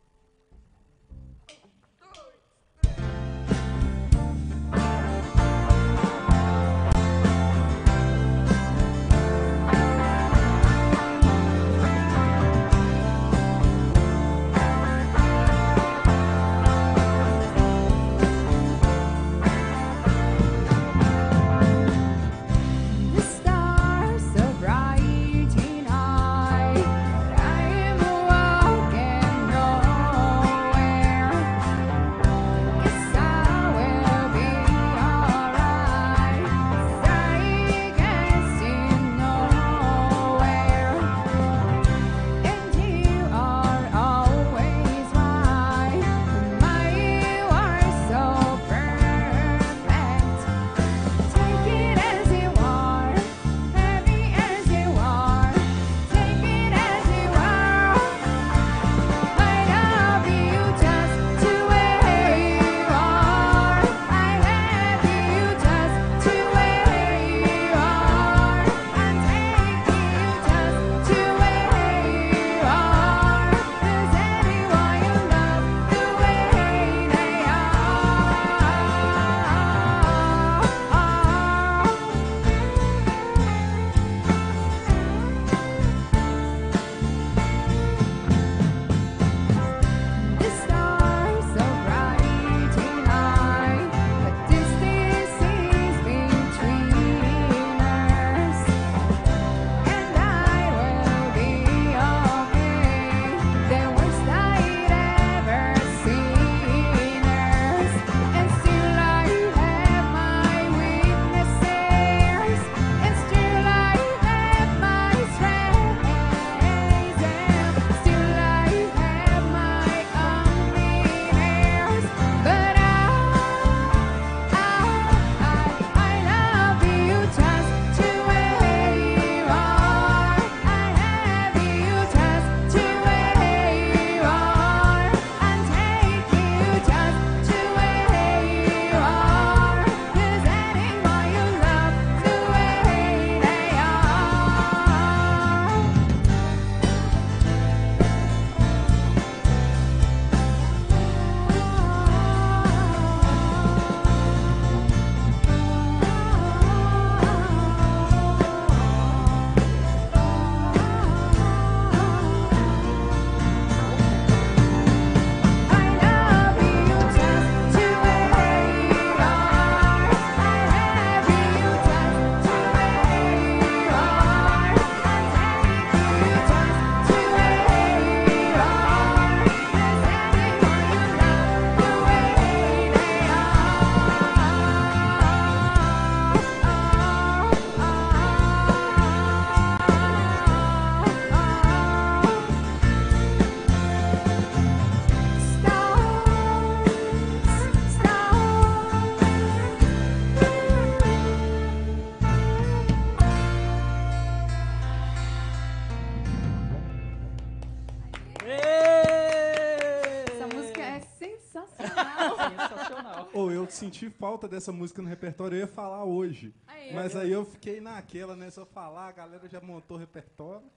Senti 213.81 214.09
falta 214.11 214.47
dessa 214.47 214.71
música 214.71 215.01
no 215.01 215.07
repertório, 215.07 215.55
eu 215.55 215.61
ia 215.61 215.67
falar 215.67 216.03
hoje. 216.03 216.53
Aí, 216.67 216.93
Mas 216.93 217.15
aí 217.15 217.31
eu 217.31 217.43
fiquei 217.43 217.81
naquela, 217.81 218.35
né? 218.35 218.49
Eu 218.55 218.65
falar, 218.65 219.07
a 219.07 219.11
galera 219.11 219.47
já 219.47 219.59
montou 219.59 219.97
o 219.97 219.99
repertório. 219.99 220.69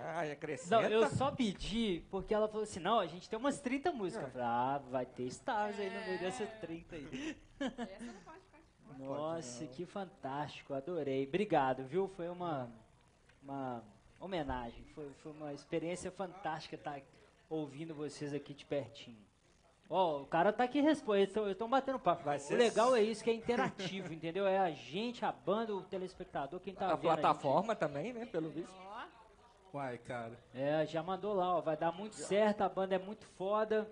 Ai, 0.00 0.30
acrescenta. 0.30 0.82
Não, 0.82 0.88
eu 0.88 1.08
só 1.10 1.32
pedi 1.32 2.04
porque 2.08 2.32
ela 2.32 2.46
falou 2.46 2.62
assim, 2.62 2.78
não, 2.78 3.00
a 3.00 3.06
gente 3.06 3.28
tem 3.28 3.36
umas 3.36 3.60
30 3.60 3.90
músicas. 3.90 4.26
Eu 4.26 4.32
falei, 4.32 4.46
ah, 4.46 4.80
vai 4.88 5.04
ter 5.04 5.24
stars 5.24 5.78
aí 5.80 5.90
no 5.90 6.06
meio 6.06 6.20
dessas 6.20 6.48
30 6.60 6.94
aí. 6.94 7.36
essa 7.58 8.04
não 8.04 8.20
pode 8.20 8.40
ficar 8.40 8.58
de 8.58 8.96
fora. 8.96 8.98
Nossa, 8.98 9.66
que 9.66 9.84
fantástico, 9.84 10.74
adorei. 10.74 11.26
Obrigado, 11.26 11.84
viu? 11.84 12.06
Foi 12.06 12.28
uma, 12.28 12.70
uma 13.42 13.82
homenagem, 14.20 14.84
foi, 14.94 15.10
foi 15.22 15.32
uma 15.32 15.52
experiência 15.52 16.12
fantástica 16.12 16.76
estar 16.76 17.00
ouvindo 17.50 17.92
vocês 17.92 18.32
aqui 18.32 18.54
de 18.54 18.64
pertinho. 18.64 19.27
Ó, 19.90 20.20
o 20.22 20.26
cara 20.26 20.52
tá 20.52 20.64
aqui 20.64 20.80
respondendo, 20.82 21.48
estão 21.50 21.68
batendo 21.68 21.98
papo. 21.98 22.22
Vai 22.22 22.36
o 22.36 22.40
ser 22.40 22.56
legal 22.56 22.94
é 22.94 23.02
isso, 23.02 23.24
que 23.24 23.30
é 23.30 23.34
interativo, 23.34 24.12
entendeu? 24.12 24.46
É 24.46 24.58
a 24.58 24.70
gente, 24.70 25.24
a 25.24 25.32
banda, 25.32 25.74
o 25.74 25.82
telespectador, 25.82 26.60
quem 26.60 26.74
tá 26.74 26.86
A 26.86 26.88
vendo. 26.90 26.96
gente. 26.96 27.20
plataforma 27.20 27.74
também, 27.74 28.12
né? 28.12 28.26
Pelo 28.26 28.50
visto. 28.50 28.74
Uai, 29.72 29.98
cara. 29.98 30.38
É, 30.54 30.84
já 30.86 31.02
mandou 31.02 31.34
lá, 31.34 31.56
ó, 31.56 31.60
vai 31.60 31.76
dar 31.76 31.92
muito 31.92 32.16
certo, 32.16 32.62
a 32.62 32.68
banda 32.68 32.94
é 32.94 32.98
muito 32.98 33.24
foda. 33.36 33.90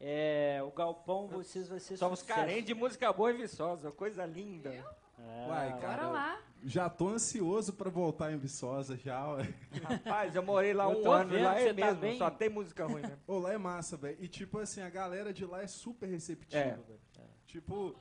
É, 0.00 0.60
o 0.66 0.70
Galpão, 0.72 1.28
vocês 1.28 1.68
ser 1.82 1.96
Somos 1.96 2.18
sucesso. 2.18 2.38
carentes 2.38 2.64
de 2.66 2.74
música 2.74 3.12
boa 3.12 3.30
e 3.30 3.36
viçosa. 3.36 3.90
Coisa 3.92 4.26
linda. 4.26 4.84
É, 5.24 5.46
Uai, 5.48 5.80
cara. 5.80 6.02
bora 6.04 6.08
lá. 6.08 6.40
Já 6.64 6.88
tô 6.88 7.08
ansioso 7.08 7.72
pra 7.72 7.90
voltar 7.90 8.32
em 8.32 8.36
Viçosa 8.38 8.96
já, 8.96 9.26
ué. 9.32 9.52
Rapaz, 9.82 10.36
eu 10.36 10.42
morei 10.42 10.72
lá 10.72 10.84
Eu 10.90 11.02
um 11.02 11.10
ano, 11.10 11.30
vendo 11.30 11.44
lá 11.44 11.58
é 11.60 11.66
tá 11.68 11.86
mesmo. 11.86 12.00
bem- 12.00 12.18
Só 12.18 12.30
tem 12.30 12.48
música 12.48 12.86
ruim, 12.86 13.02
né? 13.02 13.18
Ô, 13.26 13.38
lá 13.38 13.52
é 13.52 13.58
massa, 13.58 13.96
velho. 13.96 14.16
E 14.20 14.28
tipo 14.28 14.58
assim, 14.58 14.80
a 14.80 14.88
galera 14.90 15.32
de 15.32 15.44
lá 15.44 15.62
é 15.62 15.66
super 15.66 16.06
receptiva, 16.08 16.60
É. 16.62 16.70
velho. 16.76 17.00
Tipo, 17.46 17.96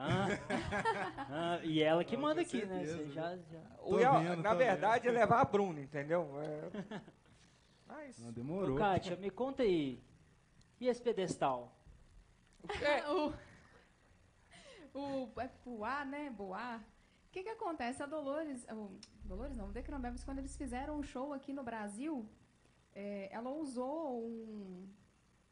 Ah, 0.00 0.26
ah, 1.58 1.60
e 1.64 1.82
ela 1.82 2.04
que 2.04 2.16
manda 2.16 2.40
aqui, 2.40 2.64
né? 2.64 2.84
Você 2.84 3.08
já, 3.08 3.36
já... 3.36 3.60
O 3.82 3.98
Iau- 3.98 4.20
vendo, 4.22 4.42
na 4.42 4.54
verdade, 4.54 5.08
é 5.08 5.10
levar 5.10 5.40
a 5.40 5.44
Bruna, 5.44 5.80
entendeu? 5.80 6.30
É... 6.40 7.00
Mas, 7.86 8.18
não 8.20 8.28
Ô, 8.28 8.32
demorou. 8.32 8.76
Kátia, 8.78 9.16
me 9.16 9.28
conta 9.30 9.62
aí. 9.64 10.00
E 10.80 10.86
esse 10.86 11.02
pedestal? 11.02 11.74
é, 12.80 13.08
o, 13.10 13.32
o 14.98 15.40
é 15.40 15.48
Puá, 15.48 16.04
né? 16.04 16.30
Boá. 16.30 16.80
O 17.28 17.30
que 17.30 17.42
que 17.42 17.48
acontece? 17.50 18.02
A 18.02 18.06
Dolores, 18.06 18.66
o, 18.70 18.90
Dolores 19.24 19.56
não, 19.56 19.68
o 19.68 19.72
Decrombebs, 19.72 20.24
quando 20.24 20.38
eles 20.38 20.56
fizeram 20.56 20.96
um 20.98 21.02
show 21.02 21.32
aqui 21.32 21.52
no 21.52 21.62
Brasil, 21.62 22.26
é, 22.94 23.28
ela 23.30 23.50
usou 23.50 24.24
um 24.24 24.88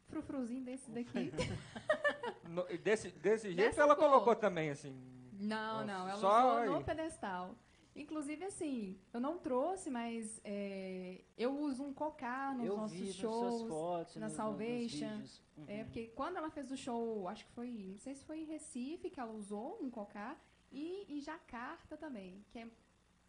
frufruzinho 0.09 0.65
desse 0.65 0.91
daqui. 0.91 1.31
no- 2.49 2.65
desse, 2.79 3.11
desse 3.11 3.53
jeito 3.53 3.57
Dessa 3.69 3.83
ela 3.83 3.95
cor. 3.95 4.05
colocou 4.09 4.35
também, 4.35 4.71
assim. 4.71 4.95
Não, 5.39 5.85
não, 5.85 6.09
ela 6.09 6.19
Só 6.19 6.63
usou 6.63 6.79
no 6.79 6.85
pedestal. 6.85 7.55
Inclusive, 7.97 8.45
assim, 8.45 8.99
eu 9.13 9.19
não 9.21 9.39
trouxe, 9.39 9.89
mas 9.91 10.41
é, 10.45 11.23
eu 11.37 11.59
uso 11.59 11.83
um 11.83 11.93
cocar 11.95 12.55
nos 12.55 12.67
eu 12.67 12.77
nossos 12.77 12.97
vi 12.99 13.07
nas 13.07 13.15
shows. 13.15 13.55
suas 13.61 13.69
fotos, 13.71 14.17
na 14.17 14.29
no- 14.29 14.35
Salvation. 14.35 15.23
Uhum. 15.57 15.65
É, 15.67 15.83
porque 15.85 16.09
quando 16.09 16.37
ela 16.37 16.51
fez 16.51 16.71
o 16.71 16.77
show, 16.77 17.27
acho 17.27 17.47
que 17.47 17.53
foi, 17.53 17.89
não 17.93 17.99
sei 17.99 18.15
se 18.15 18.25
foi 18.25 18.41
em 18.41 18.45
Recife 18.45 19.09
que 19.09 19.19
ela 19.19 19.33
usou 19.33 19.79
um 19.83 19.89
cocar, 19.91 20.39
e 20.71 21.07
em 21.09 21.21
Jacarta 21.21 21.97
também, 21.97 22.45
que 22.51 22.59
é 22.59 22.69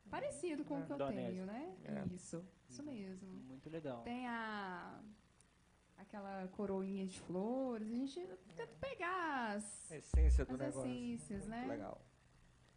parecido 0.10 0.66
com 0.66 0.82
o 0.82 0.86
que 0.86 0.92
eu 0.92 0.96
Indonésia. 0.96 1.30
tenho, 1.32 1.46
né? 1.46 1.76
É. 1.86 2.14
Isso, 2.14 2.44
isso 2.68 2.84
mesmo. 2.84 3.28
Muito 3.48 3.70
legal. 3.70 4.02
Tem 4.04 4.28
a 4.28 5.00
aquela 5.98 6.48
coroinha 6.50 7.06
de 7.08 7.20
flores, 7.22 7.88
a 7.92 7.96
gente 7.96 8.20
tenta 8.56 8.68
pegar 8.80 9.54
as, 9.56 9.92
A 9.92 9.96
essência 9.98 10.46
do 10.46 10.54
as 10.54 10.60
negócio. 10.60 10.82
essências, 10.92 11.48
Muito 11.48 11.50
né? 11.50 11.68
Legal. 11.68 12.02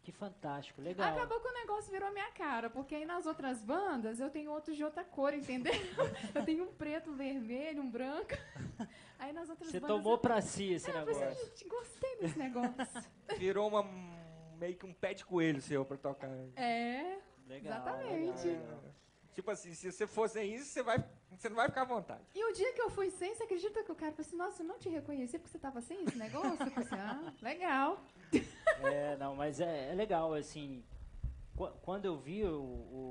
Que 0.03 0.11
fantástico, 0.11 0.81
legal. 0.81 1.13
Acabou 1.13 1.39
que 1.39 1.47
o 1.47 1.53
negócio 1.53 1.91
virou 1.91 2.11
minha 2.11 2.31
cara, 2.31 2.71
porque 2.71 2.95
aí 2.95 3.05
nas 3.05 3.27
outras 3.27 3.61
bandas 3.63 4.19
eu 4.19 4.31
tenho 4.31 4.51
outros 4.51 4.75
de 4.75 4.83
outra 4.83 5.03
cor, 5.03 5.31
entendeu? 5.33 5.71
eu 6.33 6.43
tenho 6.43 6.63
um 6.63 6.73
preto, 6.73 7.11
um 7.11 7.15
vermelho, 7.15 7.83
um 7.83 7.89
branco. 7.89 8.31
Aí 9.19 9.31
nas 9.31 9.47
outras 9.47 9.69
Você 9.69 9.79
bandas. 9.79 9.95
tomou 9.97 10.13
eu... 10.13 10.17
pra 10.17 10.41
si 10.41 10.73
esse 10.73 10.89
É, 10.89 10.95
eu 10.95 11.05
negócio. 11.05 11.45
gente, 11.45 11.67
gostei 11.67 12.17
desse 12.17 12.39
negócio. 12.39 13.03
Virou 13.37 13.67
uma, 13.67 13.83
meio 14.57 14.75
que 14.75 14.83
um 14.87 14.93
pé 14.95 15.13
de 15.13 15.23
coelho 15.23 15.61
seu 15.61 15.85
pra 15.85 15.95
tocar. 15.95 16.27
é, 16.55 17.19
Legal, 17.47 17.71
exatamente. 17.71 18.47
legal. 18.47 18.83
Tipo 19.33 19.51
assim, 19.51 19.73
se 19.75 19.91
você 19.91 20.07
fosse 20.07 20.41
isso, 20.43 20.65
você, 20.65 20.81
vai, 20.81 20.97
você 21.29 21.47
não 21.49 21.55
vai 21.55 21.67
ficar 21.67 21.83
à 21.83 21.85
vontade. 21.85 22.23
E 22.33 22.43
o 22.43 22.51
dia 22.51 22.73
que 22.73 22.81
eu 22.81 22.89
fui 22.89 23.11
sem, 23.11 23.33
você 23.35 23.43
acredita 23.43 23.83
que 23.83 23.91
o 23.91 23.95
cara 23.95 24.11
falou 24.11 24.27
assim, 24.27 24.35
nossa, 24.35 24.63
eu 24.63 24.67
não 24.67 24.79
te 24.79 24.89
reconheci 24.89 25.37
porque 25.37 25.51
você 25.51 25.59
tava 25.59 25.79
sem 25.81 26.03
esse 26.03 26.17
negócio? 26.17 26.49
Eu 26.51 26.57
falei 26.57 26.73
assim, 26.77 26.95
ah, 26.95 27.33
legal. 27.43 28.03
É, 28.83 29.15
não, 29.17 29.35
mas 29.35 29.59
é, 29.59 29.91
é 29.91 29.95
legal, 29.95 30.33
assim, 30.33 30.83
qu- 31.55 31.71
quando 31.81 32.05
eu 32.05 32.17
vi 32.17 32.43
o, 32.45 32.61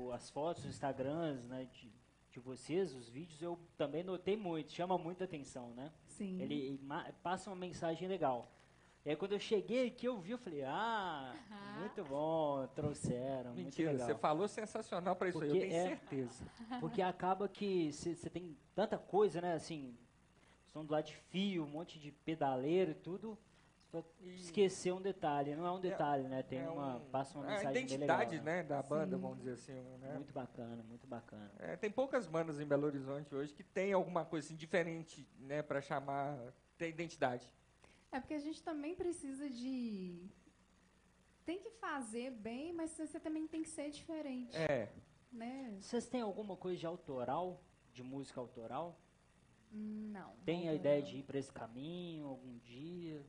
o- 0.07 0.11
as 0.13 0.29
fotos, 0.29 0.63
os 0.63 0.69
Instagrams, 0.69 1.45
né, 1.47 1.67
de, 1.71 1.91
de 2.29 2.39
vocês, 2.39 2.93
os 2.93 3.09
vídeos, 3.09 3.41
eu 3.41 3.57
também 3.77 4.03
notei 4.03 4.35
muito, 4.37 4.71
chama 4.71 4.97
muita 4.97 5.23
atenção, 5.23 5.69
né? 5.73 5.91
Sim. 6.07 6.41
Ele 6.41 6.79
ma- 6.83 7.11
passa 7.23 7.49
uma 7.49 7.55
mensagem 7.55 8.07
legal. 8.07 8.51
E 9.03 9.09
aí 9.09 9.15
quando 9.15 9.31
eu 9.31 9.39
cheguei 9.39 9.87
aqui, 9.87 10.05
eu 10.05 10.19
vi, 10.19 10.31
eu 10.31 10.37
falei, 10.37 10.63
ah, 10.63 11.33
muito 11.79 12.03
bom, 12.03 12.67
trouxeram, 12.75 13.53
Mentira, 13.55 13.89
muito 13.91 14.03
você 14.05 14.13
falou 14.15 14.47
sensacional 14.47 15.15
pra 15.15 15.29
isso 15.29 15.41
aí, 15.41 15.49
eu 15.49 15.55
Porque 15.55 15.67
tenho 15.67 15.79
é- 15.79 15.87
certeza. 15.87 16.45
Porque 16.79 17.01
acaba 17.01 17.47
que 17.49 17.91
você 17.91 18.29
tem 18.29 18.55
tanta 18.75 18.97
coisa, 18.99 19.41
né, 19.41 19.53
assim, 19.53 19.97
som 20.67 20.85
do 20.85 20.91
lado 20.93 21.05
de 21.05 21.15
fio, 21.15 21.63
um 21.63 21.67
monte 21.67 21.97
de 21.99 22.11
pedaleiro 22.11 22.91
e 22.91 22.95
tudo, 22.95 23.35
E- 24.21 24.35
esquecer 24.35 24.93
um 24.93 25.01
detalhe, 25.01 25.55
não 25.55 25.65
é 25.65 25.71
um 25.71 25.79
detalhe, 25.79 26.27
né, 26.27 26.41
tem 26.43 26.59
É 26.59 26.69
uma, 26.69 26.97
um- 26.97 27.09
passa 27.09 27.37
uma 27.37 27.45
é 27.45 27.49
a 27.49 27.51
mensagem 27.57 27.73
bem 27.73 27.83
identidade 27.83 28.31
legal, 28.35 28.45
né? 28.45 28.55
né, 28.57 28.63
da 28.63 28.81
banda, 28.81 29.15
Sim. 29.15 29.21
vamos 29.21 29.37
dizer 29.39 29.51
assim. 29.53 29.73
Né? 29.99 30.13
Muito 30.15 30.33
bacana, 30.33 30.83
muito 30.83 31.07
bacana. 31.07 31.51
É, 31.59 31.75
tem 31.75 31.91
poucas 31.91 32.27
bandas 32.27 32.59
em 32.59 32.65
Belo 32.65 32.85
Horizonte 32.85 33.33
hoje 33.35 33.53
que 33.53 33.63
tem 33.63 33.91
alguma 33.93 34.23
coisa 34.25 34.47
assim, 34.47 34.55
diferente 34.55 35.27
né, 35.39 35.61
para 35.61 35.81
chamar, 35.81 36.37
ter 36.77 36.89
identidade. 36.89 37.51
É 38.11 38.19
porque 38.19 38.33
a 38.33 38.39
gente 38.39 38.61
também 38.63 38.95
precisa 38.95 39.49
de... 39.49 40.29
Tem 41.45 41.59
que 41.59 41.71
fazer 41.71 42.31
bem, 42.31 42.71
mas 42.71 42.91
você 42.91 43.19
também 43.19 43.47
tem 43.47 43.63
que 43.63 43.69
ser 43.69 43.89
diferente, 43.89 44.55
É, 44.55 44.89
né? 45.31 45.75
Vocês 45.81 46.07
têm 46.07 46.21
alguma 46.21 46.55
coisa 46.55 46.77
de 46.77 46.85
autoral, 46.85 47.61
de 47.91 48.03
música 48.03 48.39
autoral? 48.39 48.97
Não. 49.71 50.35
Tem 50.45 50.67
a 50.67 50.71
não- 50.71 50.75
ideia 50.75 51.01
de 51.01 51.17
ir 51.17 51.23
para 51.23 51.39
esse 51.39 51.51
caminho 51.51 52.27
algum 52.27 52.57
dia? 52.59 53.25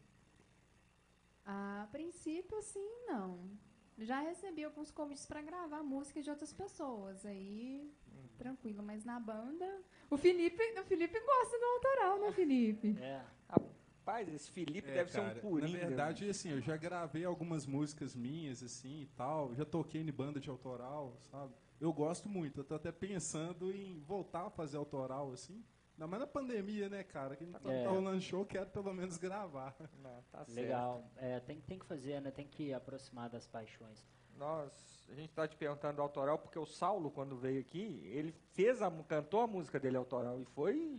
A 1.45 1.89
princípio, 1.91 2.57
assim, 2.59 2.89
não. 3.07 3.51
Já 3.99 4.21
recebi 4.21 4.65
alguns 4.65 4.91
convites 4.91 5.27
para 5.27 5.43
gravar 5.43 5.83
música 5.83 6.23
de 6.23 6.31
outras 6.31 6.53
pessoas, 6.53 7.25
aí 7.27 7.93
tranquilo. 8.39 8.83
Mas 8.83 9.05
na 9.05 9.21
banda, 9.21 9.81
o 10.11 10.17
Felipe, 10.17 10.63
o 10.81 10.85
Felipe 10.85 11.19
gosta 11.21 11.59
do 11.59 11.65
autoral, 11.65 12.19
né, 12.21 12.33
Felipe? 12.33 12.97
É. 13.03 13.23
rapaz, 13.49 14.29
esse 14.35 14.51
Felipe 14.51 14.91
É, 14.91 14.95
deve 14.95 15.13
cara, 15.13 15.35
ser 15.35 15.39
um 15.39 15.51
coringa. 15.51 15.79
Na 15.79 15.87
verdade, 15.87 16.29
assim, 16.29 16.51
eu 16.51 16.61
já 16.61 16.77
gravei 16.77 17.25
algumas 17.25 17.67
músicas 17.67 18.17
minhas, 18.17 18.63
assim, 18.63 19.03
e 19.03 19.07
tal. 19.17 19.55
Já 19.55 19.65
toquei 19.65 20.01
em 20.01 20.13
banda 20.13 20.41
de 20.41 20.51
autoral, 20.51 21.17
sabe? 21.31 21.55
Eu 21.81 21.93
gosto 21.93 22.29
muito. 22.29 22.61
Eu 22.61 22.65
tô 22.65 22.75
até 22.75 22.91
pensando 22.91 23.71
em 23.73 24.01
voltar 24.01 24.47
a 24.47 24.51
fazer 24.51 24.77
autoral, 24.77 25.33
assim. 25.33 25.65
Ainda 25.95 26.07
mais 26.07 26.21
na 26.21 26.27
pandemia, 26.27 26.89
né, 26.89 27.03
cara? 27.05 27.37
Que 27.37 27.45
não 27.45 27.61
tá, 27.61 27.73
É. 27.73 27.85
tá 27.85 27.91
rolando 27.91 28.21
show, 28.21 28.45
quero 28.45 28.67
pelo 28.71 28.93
menos 28.93 29.17
gravar. 29.19 29.75
Não, 30.03 30.23
tá 30.31 30.45
certo. 30.45 30.55
Legal. 30.55 31.05
É, 31.17 31.41
tem, 31.41 31.61
tem 31.61 31.79
que 31.79 31.87
fazer, 31.87 32.21
né? 32.21 32.31
Tem 32.31 32.47
que 32.47 32.73
aproximar 32.73 33.29
das 33.29 33.47
paixões. 33.47 34.05
Nós, 34.37 35.07
a 35.11 35.15
gente 35.15 35.29
está 35.29 35.47
te 35.47 35.57
perguntando 35.57 35.97
do 35.97 36.03
autoral 36.03 36.39
porque 36.39 36.59
o 36.59 36.67
Saulo, 36.67 37.11
quando 37.11 37.37
veio 37.37 37.61
aqui, 37.61 38.03
ele 38.07 38.33
fez 38.55 38.81
a, 38.81 38.91
cantou 38.91 39.43
a 39.43 39.47
música 39.47 39.79
dele 39.79 39.97
autoral 39.97 40.41
e 40.41 40.45
foi 40.47 40.99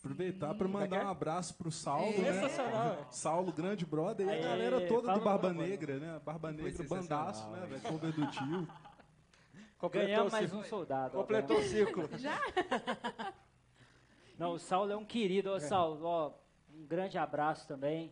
Aproveitar 0.00 0.54
para 0.54 0.66
mandar 0.66 0.96
é 0.96 1.04
um 1.04 1.08
é? 1.08 1.10
abraço 1.10 1.54
pro 1.54 1.70
Saulo, 1.70 2.22
né? 2.22 2.32
sensacional. 2.32 3.06
Saulo, 3.10 3.52
grande 3.52 3.84
brother, 3.84 4.26
e 4.26 4.30
a 4.30 4.40
galera 4.40 4.86
toda 4.88 5.08
fala 5.08 5.18
do 5.18 5.24
Barba. 5.24 5.52
Negra, 5.52 5.98
né? 5.98 6.20
Barba 6.24 6.50
Negra, 6.50 6.84
bandaço, 6.84 7.46
né, 7.50 7.66
velho? 7.66 7.82
Cover 7.82 8.12
do 8.12 8.26
tio. 8.30 8.68
Completou, 9.76 10.08
Ganhamos 10.08 10.32
mais 10.32 10.44
ciclo. 10.46 10.60
um 10.60 10.64
soldado. 10.64 11.18
completou 11.18 11.58
o 11.58 11.62
ciclo. 11.62 12.08
Não, 14.40 14.52
o 14.54 14.58
Saulo 14.58 14.90
é 14.90 14.96
um 14.96 15.04
querido. 15.04 15.50
Ó, 15.52 15.60
Saulo, 15.60 16.00
ó, 16.06 16.32
um 16.74 16.86
grande 16.86 17.18
abraço 17.18 17.68
também. 17.68 18.10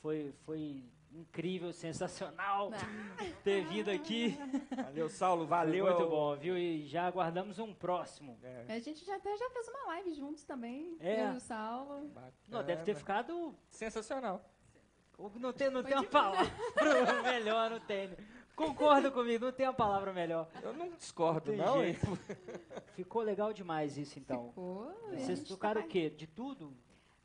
Foi, 0.00 0.32
foi 0.46 0.84
incrível, 1.10 1.72
sensacional 1.72 2.70
ter 3.42 3.64
vindo 3.66 3.90
aqui. 3.90 4.38
Valeu, 4.76 5.08
Saulo, 5.08 5.40
Foi 5.40 5.48
valeu. 5.48 5.84
muito 5.86 6.02
é 6.02 6.04
o- 6.04 6.08
bom, 6.10 6.36
viu? 6.36 6.56
E 6.56 6.86
já 6.86 7.06
aguardamos 7.08 7.58
um 7.58 7.74
próximo. 7.74 8.38
É, 8.42 8.74
A 8.74 8.78
gente 8.78 9.04
já 9.04 9.16
até 9.16 9.36
já 9.36 9.50
fez 9.50 9.66
uma 9.68 9.86
live 9.86 10.12
juntos 10.14 10.44
também, 10.44 10.96
É. 11.00 11.24
eu 11.28 11.34
e 11.34 11.36
o 11.38 11.40
Saulo. 11.40 12.08
Não, 12.48 12.62
deve 12.62 12.84
ter 12.84 12.94
ficado. 12.94 13.52
Sensacional. 13.68 14.44
Não 15.36 15.52
tem, 15.52 15.70
não 15.70 15.82
Foi 15.82 15.90
tem 15.90 15.98
uma 16.00 16.08
palavra 16.08 16.50
melhor, 17.22 17.70
não 17.70 17.80
tem. 17.80 18.10
Concorda 18.56 19.10
comigo, 19.10 19.44
não 19.46 19.52
tem 19.52 19.66
uma 19.66 19.74
palavra 19.74 20.12
melhor. 20.12 20.48
Eu 20.62 20.72
não 20.72 20.90
discordo, 20.92 21.50
Tem 21.50 21.56
não. 21.56 21.80
jeito. 21.80 22.06
Ficou 22.94 23.22
legal 23.22 23.52
demais 23.52 23.96
isso 23.98 24.18
então. 24.18 24.48
Ficou. 24.48 24.92
Vocês 25.10 25.42
tocaram 25.44 25.80
tá- 25.80 25.86
o 25.86 25.90
quê? 25.90 26.08
De 26.10 26.26
tudo? 26.26 26.72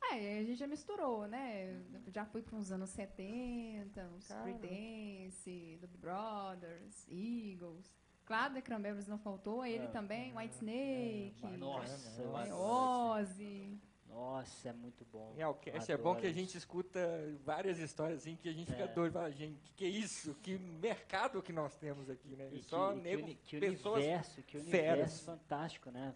Ah, 0.02 0.16
É, 0.16 0.38
a 0.40 0.42
gente 0.42 0.56
já 0.56 0.66
misturou, 0.66 1.26
né? 1.28 1.80
Já 2.12 2.24
fui 2.24 2.42
para 2.42 2.56
uns 2.56 2.72
anos 2.72 2.90
70, 2.90 4.02
uns 4.16 4.26
Cara. 4.26 4.42
Creedence, 4.42 5.78
Doobie 5.80 5.98
Brothers, 5.98 7.06
Eagles. 7.08 7.94
Claro, 8.24 8.54
The 8.54 8.62
Cranberries 8.62 9.06
não 9.08 9.18
faltou, 9.18 9.64
ele 9.64 9.84
É. 9.84 9.88
também, 9.88 10.36
White 10.36 10.54
Snake, 10.54 11.56
Nossa, 11.58 12.20
eu 12.22 12.36
é, 12.36 12.42
adoro 12.42 13.20
Ozzy. 13.20 13.78
Nossa, 14.10 14.68
é 14.68 14.72
muito 14.72 15.04
bom. 15.12 15.32
Em 15.36 15.42
Alcast 15.42 15.90
é 15.90 15.96
bom 15.96 16.14
que 16.16 16.26
a 16.26 16.32
gente 16.32 16.56
escuta 16.58 17.00
várias 17.44 17.78
histórias 17.78 18.20
assim 18.20 18.36
que 18.36 18.48
a 18.48 18.52
gente 18.52 18.70
fica 18.70 18.84
É. 18.84 18.88
doido. 18.88 19.12
Fala, 19.14 19.30
gente, 19.30 19.58
que, 19.62 19.72
que 19.74 19.84
é 19.84 19.88
isso? 19.88 20.34
Que 20.42 20.58
mercado 20.58 21.40
que 21.42 21.52
nós 21.52 21.76
temos 21.76 22.10
aqui, 22.10 22.34
né? 22.36 22.48
E 22.52 22.58
E 22.58 22.62
só 22.62 22.88
que, 22.92 22.96
que 22.96 23.02
nego, 23.02 23.34
que 23.44 23.60
pessoas 23.60 23.98
universo, 24.04 24.42
que 24.42 24.58
feras. 24.60 24.90
universo 24.92 25.24
fantástico, 25.24 25.90
né? 25.90 26.14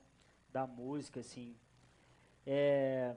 Da 0.52 0.66
música, 0.66 1.20
assim. 1.20 1.56
É, 2.46 3.14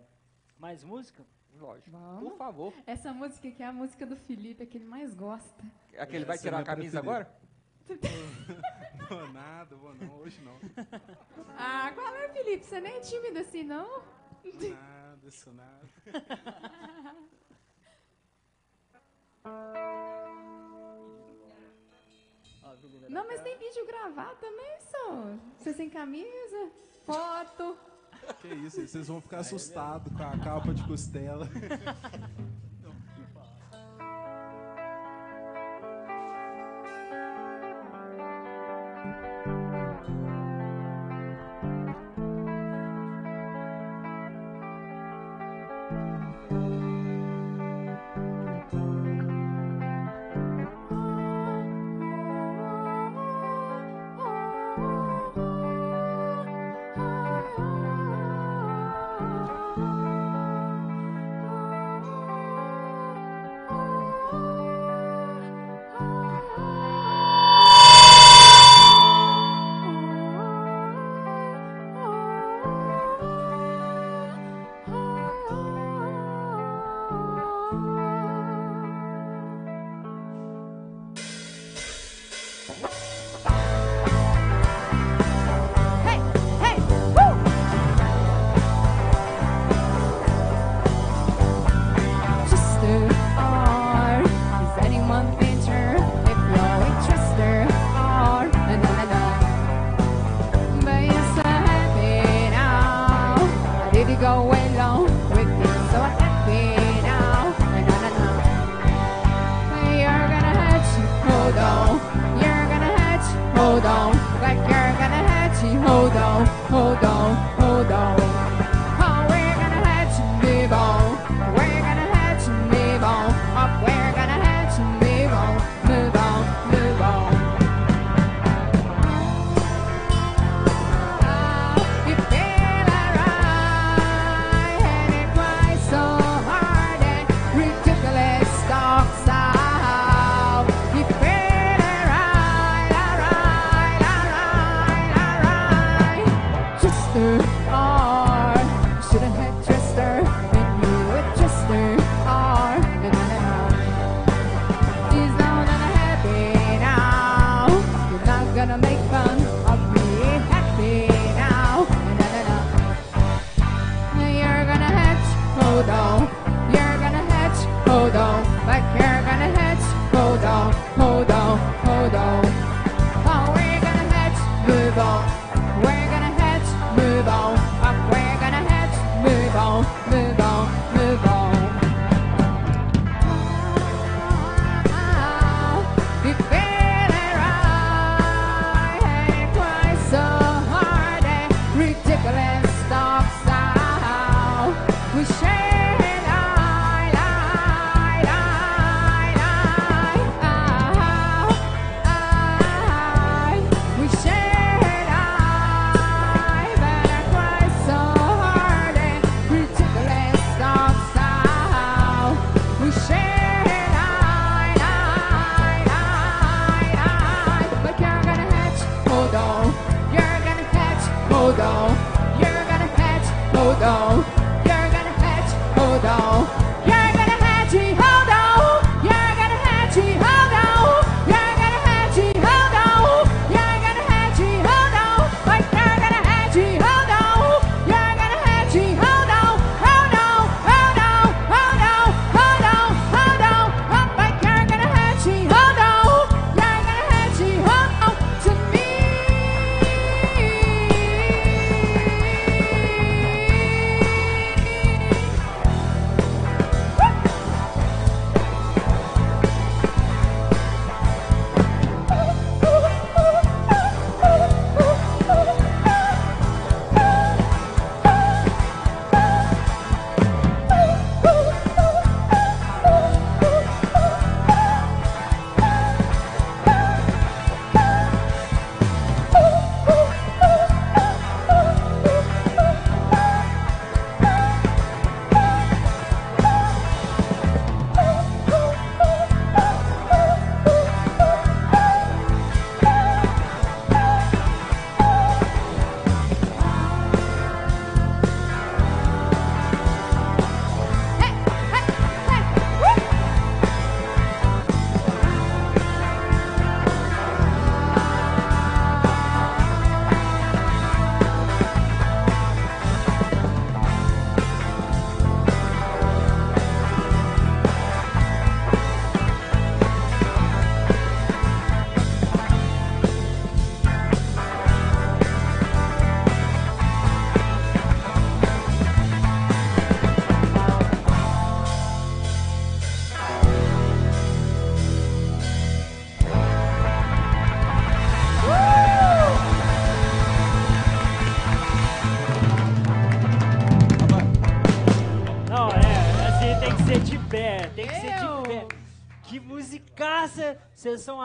mais 0.58 0.84
música? 0.84 1.26
Lógico. 1.56 1.90
Vamos. 1.92 2.30
Por 2.30 2.38
favor. 2.38 2.74
Essa 2.86 3.12
música 3.14 3.48
aqui 3.48 3.64
é 3.64 3.66
a 3.66 3.74
música 3.74 4.06
do 4.06 4.16
Felipe, 4.16 4.62
é 4.64 4.66
que 4.66 4.78
ele 4.78 4.86
mais 4.86 5.14
gosta. 5.16 5.64
Aquele 5.98 6.24
vai 6.24 6.36
Essa 6.36 6.44
tirar 6.44 6.60
é 6.60 6.62
a 6.62 6.66
camisa 6.66 7.02
preferida. 7.02 7.32
agora? 7.32 7.48
Vou 9.10 9.28
nada, 9.32 9.74
vou 9.78 9.94
não, 9.96 10.16
hoje 10.18 10.42
não. 10.42 10.60
Ah, 11.58 11.90
qual 11.96 12.14
é, 12.14 12.28
Felipe? 12.28 12.66
Você 12.66 12.82
nem 12.82 12.98
é 12.98 13.00
tímido 13.00 13.40
assim, 13.40 13.64
não? 13.64 14.04
Nada, 14.44 15.28
isso 15.28 15.52
nada. 15.54 15.88
Não, 23.10 23.26
mas 23.26 23.42
tem 23.42 23.58
vídeo 23.58 23.86
gravado 23.86 24.38
também, 24.40 24.80
só. 24.82 25.38
Você 25.58 25.74
sem 25.74 25.90
camisa, 25.90 26.72
foto. 27.06 27.78
Que 28.42 28.48
isso, 28.50 28.86
vocês 28.86 29.08
vão 29.08 29.22
ficar 29.22 29.40
assustados 29.40 30.12
com 30.14 30.24
a 30.24 30.38
capa 30.40 30.74
de 30.74 30.86
costela. 30.86 31.48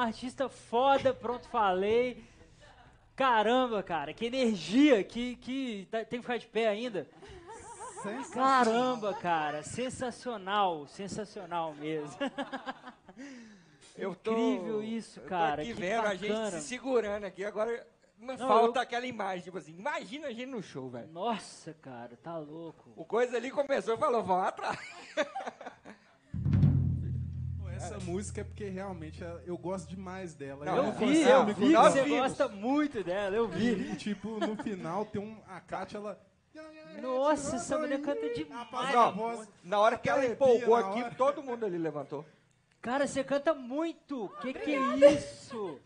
artista 0.05 0.49
foda, 0.49 1.12
pronto, 1.15 1.49
falei. 1.49 2.24
Caramba, 3.15 3.83
cara, 3.83 4.12
que 4.15 4.24
energia, 4.27 5.03
que, 5.05 5.37
que 5.37 5.87
tá- 5.91 6.05
tem 6.05 6.19
que 6.19 6.23
ficar 6.27 6.39
de 6.39 6.47
pé 6.47 6.69
ainda. 6.69 7.07
Sensacional. 8.03 8.65
Caramba, 8.65 9.15
cara, 9.15 9.62
sensacional, 9.62 10.87
sensacional 10.89 11.73
mesmo. 11.74 12.16
Eu 13.97 14.15
tô- 14.15 14.33
Incrível 14.33 14.83
isso, 14.83 15.20
eu 15.20 15.24
tô 15.24 15.29
cara, 15.29 15.62
aqui 15.62 15.74
que 15.74 15.81
vendo 15.81 16.07
a 16.07 16.15
gente 16.15 16.29
bacana. 16.33 16.51
se 16.53 16.61
segurando 16.69 17.24
aqui. 17.24 17.45
Agora 17.45 17.87
não, 18.19 18.35
Não, 18.37 18.49
falta 18.49 18.79
eu- 18.79 18.83
aquela 18.83 19.07
imagem, 19.07 19.43
tipo 19.45 19.59
assim, 19.59 19.77
imagina 19.79 20.29
a 20.29 20.33
gente 20.33 20.47
no 20.47 20.62
show, 20.62 20.89
velho. 20.89 21.09
Nossa, 21.12 21.74
cara, 21.74 22.16
tá 22.23 22.37
louco. 22.39 22.91
O 22.97 23.05
coisa 23.05 23.37
ali 23.37 23.51
começou 23.51 23.95
e 23.95 23.99
falou, 23.99 24.23
vão 24.24 24.41
atrás. 24.43 24.79
Essa 27.82 27.98
música 28.00 28.40
é 28.40 28.44
porque 28.44 28.68
realmente 28.68 29.22
eu 29.44 29.59
gosto 29.59 29.88
demais 29.88 30.34
dela. 30.34 30.64
Não, 30.64 30.76
Eu 30.76 30.84
é, 30.84 30.90
vi, 30.92 31.22
é, 31.22 31.34
eu 31.34 31.46
vi 31.46 31.54
que 31.54 31.72
você 31.72 32.09
gosta 32.09 32.48
muito 32.48 33.02
dela, 33.02 33.34
eu 33.36 33.48
vi. 33.48 33.92
E, 33.92 33.96
tipo, 33.96 34.38
no 34.38 34.56
final 34.62 35.04
tem 35.06 35.20
um. 35.20 35.40
A 35.48 35.60
Kátia, 35.60 35.98
ela. 35.98 36.20
Nossa, 37.00 37.56
essa 37.56 37.78
mulher 37.78 38.00
canta 38.00 38.28
demais. 38.34 38.94
Não. 38.94 39.46
Na 39.64 39.80
hora 39.80 39.98
que 39.98 40.09
ela 40.09 40.18
Arrepia 40.18 40.34
empolgou 40.34 40.76
aqui, 40.76 41.14
todo 41.16 41.42
mundo 41.42 41.64
ali 41.64 41.78
levantou. 41.78 42.24
Cara, 42.80 43.06
você 43.06 43.24
canta 43.24 43.54
muito. 43.54 44.28
Que 44.40 44.52
que 44.52 44.74
é 44.74 45.14
isso? 45.14 45.80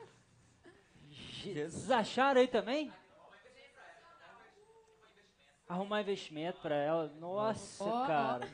Vocês 1.10 1.90
acharam 1.90 2.40
aí 2.40 2.48
também? 2.48 2.92
Arrumar 5.68 6.00
investimento 6.00 6.60
pra 6.60 6.74
ela. 6.74 7.12
Nossa, 7.18 7.84
ó. 7.84 8.06
cara. 8.06 8.48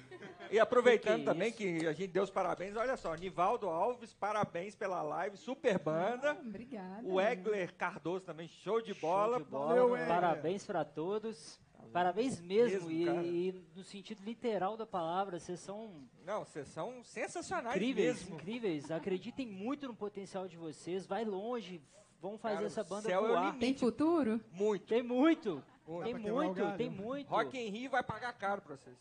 E 0.53 0.61
aproveitando 0.61 1.17
Que 1.17 1.23
é 1.23 1.25
também 1.25 1.49
isso? 1.49 1.57
que 1.57 1.87
a 1.87 1.93
gente 1.93 2.09
deu 2.13 2.23
os 2.23 2.31
parabéns, 2.31 2.77
olha 2.77 2.97
só, 2.97 3.15
Nivaldo 3.15 3.69
Alves, 3.69 4.13
parabéns 4.13 4.75
pela 4.75 5.01
live, 5.03 5.37
super 5.37 5.79
banda. 5.79 6.33
Obrigada. 6.41 7.01
O 7.07 7.21
Egler 7.21 7.75
Cardoso 7.75 8.25
também, 8.25 8.47
show 8.49 8.81
de 8.81 8.93
bola. 8.95 9.39
Show 9.39 9.45
de 9.47 9.51
bola. 9.51 9.67
Valeu. 9.89 10.07
Parabéns 10.07 10.65
pra 10.67 10.85
todos. 10.85 11.59
Parabéns 11.93 12.41
mesmo. 12.41 12.89
Mesmo, 12.89 13.23
e, 13.23 13.49
e 13.49 13.65
no 13.77 13.83
sentido 13.85 14.23
literal 14.25 14.77
da 14.77 14.87
palavra, 14.87 15.39
vocês 15.39 15.61
são 15.61 16.07
Não, 16.25 16.45
vocês 16.45 16.67
são 16.69 17.03
sensacionais 17.05 17.77
incríveis, 17.77 18.21
mesmo. 18.23 18.37
incríveis. 18.37 18.91
Acreditem 18.91 19.47
muito 19.47 19.89
no 19.89 19.95
potencial 19.95 20.49
de 20.49 20.57
vocês. 20.57 21.07
Vai 21.07 21.25
longe. 21.25 21.83
Vão 22.21 22.39
fazer 22.39 22.55
Cara, 22.55 22.67
essa 22.67 22.85
banda 22.85 23.03
céu 23.03 23.21
é 23.21 23.25
o 23.25 23.29
voar. 23.29 23.41
limite. 23.47 23.59
Tem 23.59 23.75
futuro? 23.77 24.41
Muito. 24.53 24.87
Tem 24.87 25.03
muito. 25.03 25.63
Tem 26.05 26.15
muito, 26.15 26.77
tem 26.79 26.89
muito. 26.89 27.29
Rock 27.29 27.59
in 27.59 27.69
Rio 27.69 27.91
vai 27.91 28.03
pagar 28.03 28.33
caro 28.35 28.63
pra 28.63 28.77
vocês. 28.77 28.97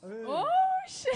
Oxe! 0.83 1.09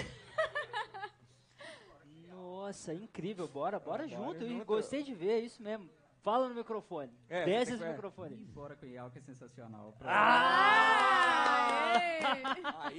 Nossa, 2.28 2.94
incrível. 2.94 3.48
Bora, 3.48 3.80
bora, 3.80 4.08
Bora 4.08 4.08
junto. 4.08 4.44
E 4.44 4.50
junto. 4.50 4.66
gostei 4.66 5.04
de 5.04 5.14
ver, 5.14 5.32
é 5.32 5.40
isso 5.40 5.62
mesmo. 5.62 5.90
Fala 6.22 6.50
no 6.50 6.56
microfone. 6.56 7.12
É, 7.30 7.46
Desce 7.46 7.74
esse 7.74 7.84
que- 7.84 7.90
microfone. 7.90 8.36
Bora 8.36 8.76
com 8.76 8.86
o 8.86 8.90
Ial, 8.90 9.12
que 9.12 9.20
é 9.20 9.22
sensacional. 9.22 9.94
Pra- 10.00 10.12
Ah! 10.12 11.94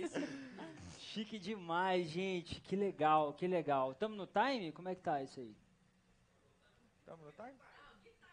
Sim. 0.09 0.27
Chique 0.99 1.39
demais, 1.39 2.07
gente. 2.09 2.61
Que 2.61 2.77
legal, 2.77 3.33
que 3.35 3.47
legal. 3.49 3.95
Tamo 3.95 4.15
no 4.15 4.27
time? 4.27 4.71
Como 4.73 4.89
é 4.89 4.95
que 4.95 5.03
tá 5.03 5.23
isso 5.23 5.41
aí? 5.41 5.57
Tamo 7.05 7.25
no 7.25 7.33
time? 7.33 7.55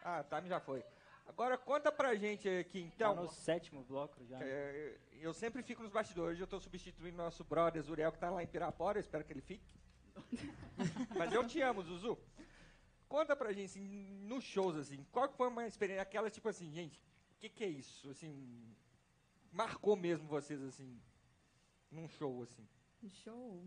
Ah, 0.04 0.22
o 0.22 0.36
time 0.36 0.48
já 0.50 0.60
foi. 0.60 0.84
Agora 1.26 1.58
conta 1.58 1.92
pra 1.92 2.16
gente 2.16 2.48
aqui, 2.50 2.82
Tá 2.82 2.88
então. 2.96 3.16
no 3.16 3.28
sétimo 3.30 3.84
bloco 3.84 4.24
já. 4.26 4.38
É, 4.42 4.98
eu 5.14 5.34
sempre 5.34 5.64
fico 5.64 5.82
nos 5.82 5.92
bastidores, 5.92 6.40
eu 6.40 6.46
tô 6.48 6.60
substituindo 6.60 7.18
nosso 7.18 7.44
brother 7.44 7.82
Zuriel, 7.82 8.12
que 8.12 8.20
tá 8.20 8.30
lá 8.30 8.44
em 8.44 8.48
Pirapora, 8.48 8.98
eu 8.98 9.02
espero 9.02 9.24
que 9.24 9.32
ele 9.34 9.42
fique. 9.42 9.64
Mas 11.18 11.32
eu 11.34 11.46
te 11.48 11.62
amo, 11.62 11.82
Zuzu. 11.82 12.18
Conta 13.08 13.36
pra 13.36 13.54
gente, 13.54 13.66
assim, 13.66 14.06
nos 14.28 14.44
shows, 14.44 14.76
assim, 14.76 15.06
qual 15.12 15.30
foi 15.30 15.48
uma 15.48 15.66
experiência, 15.66 16.02
aquela, 16.02 16.30
tipo 16.30 16.50
assim, 16.50 16.72
gente, 16.72 17.00
o 17.36 17.40
que 17.40 17.50
que 17.50 17.64
é 17.64 17.68
isso? 17.68 18.10
Assim, 18.10 18.76
marcou 19.52 19.96
mesmo 19.96 20.28
vocês, 20.28 20.62
assim, 20.62 21.00
num 21.92 22.08
show, 22.08 22.42
assim. 22.44 22.68
Show. 23.08 23.64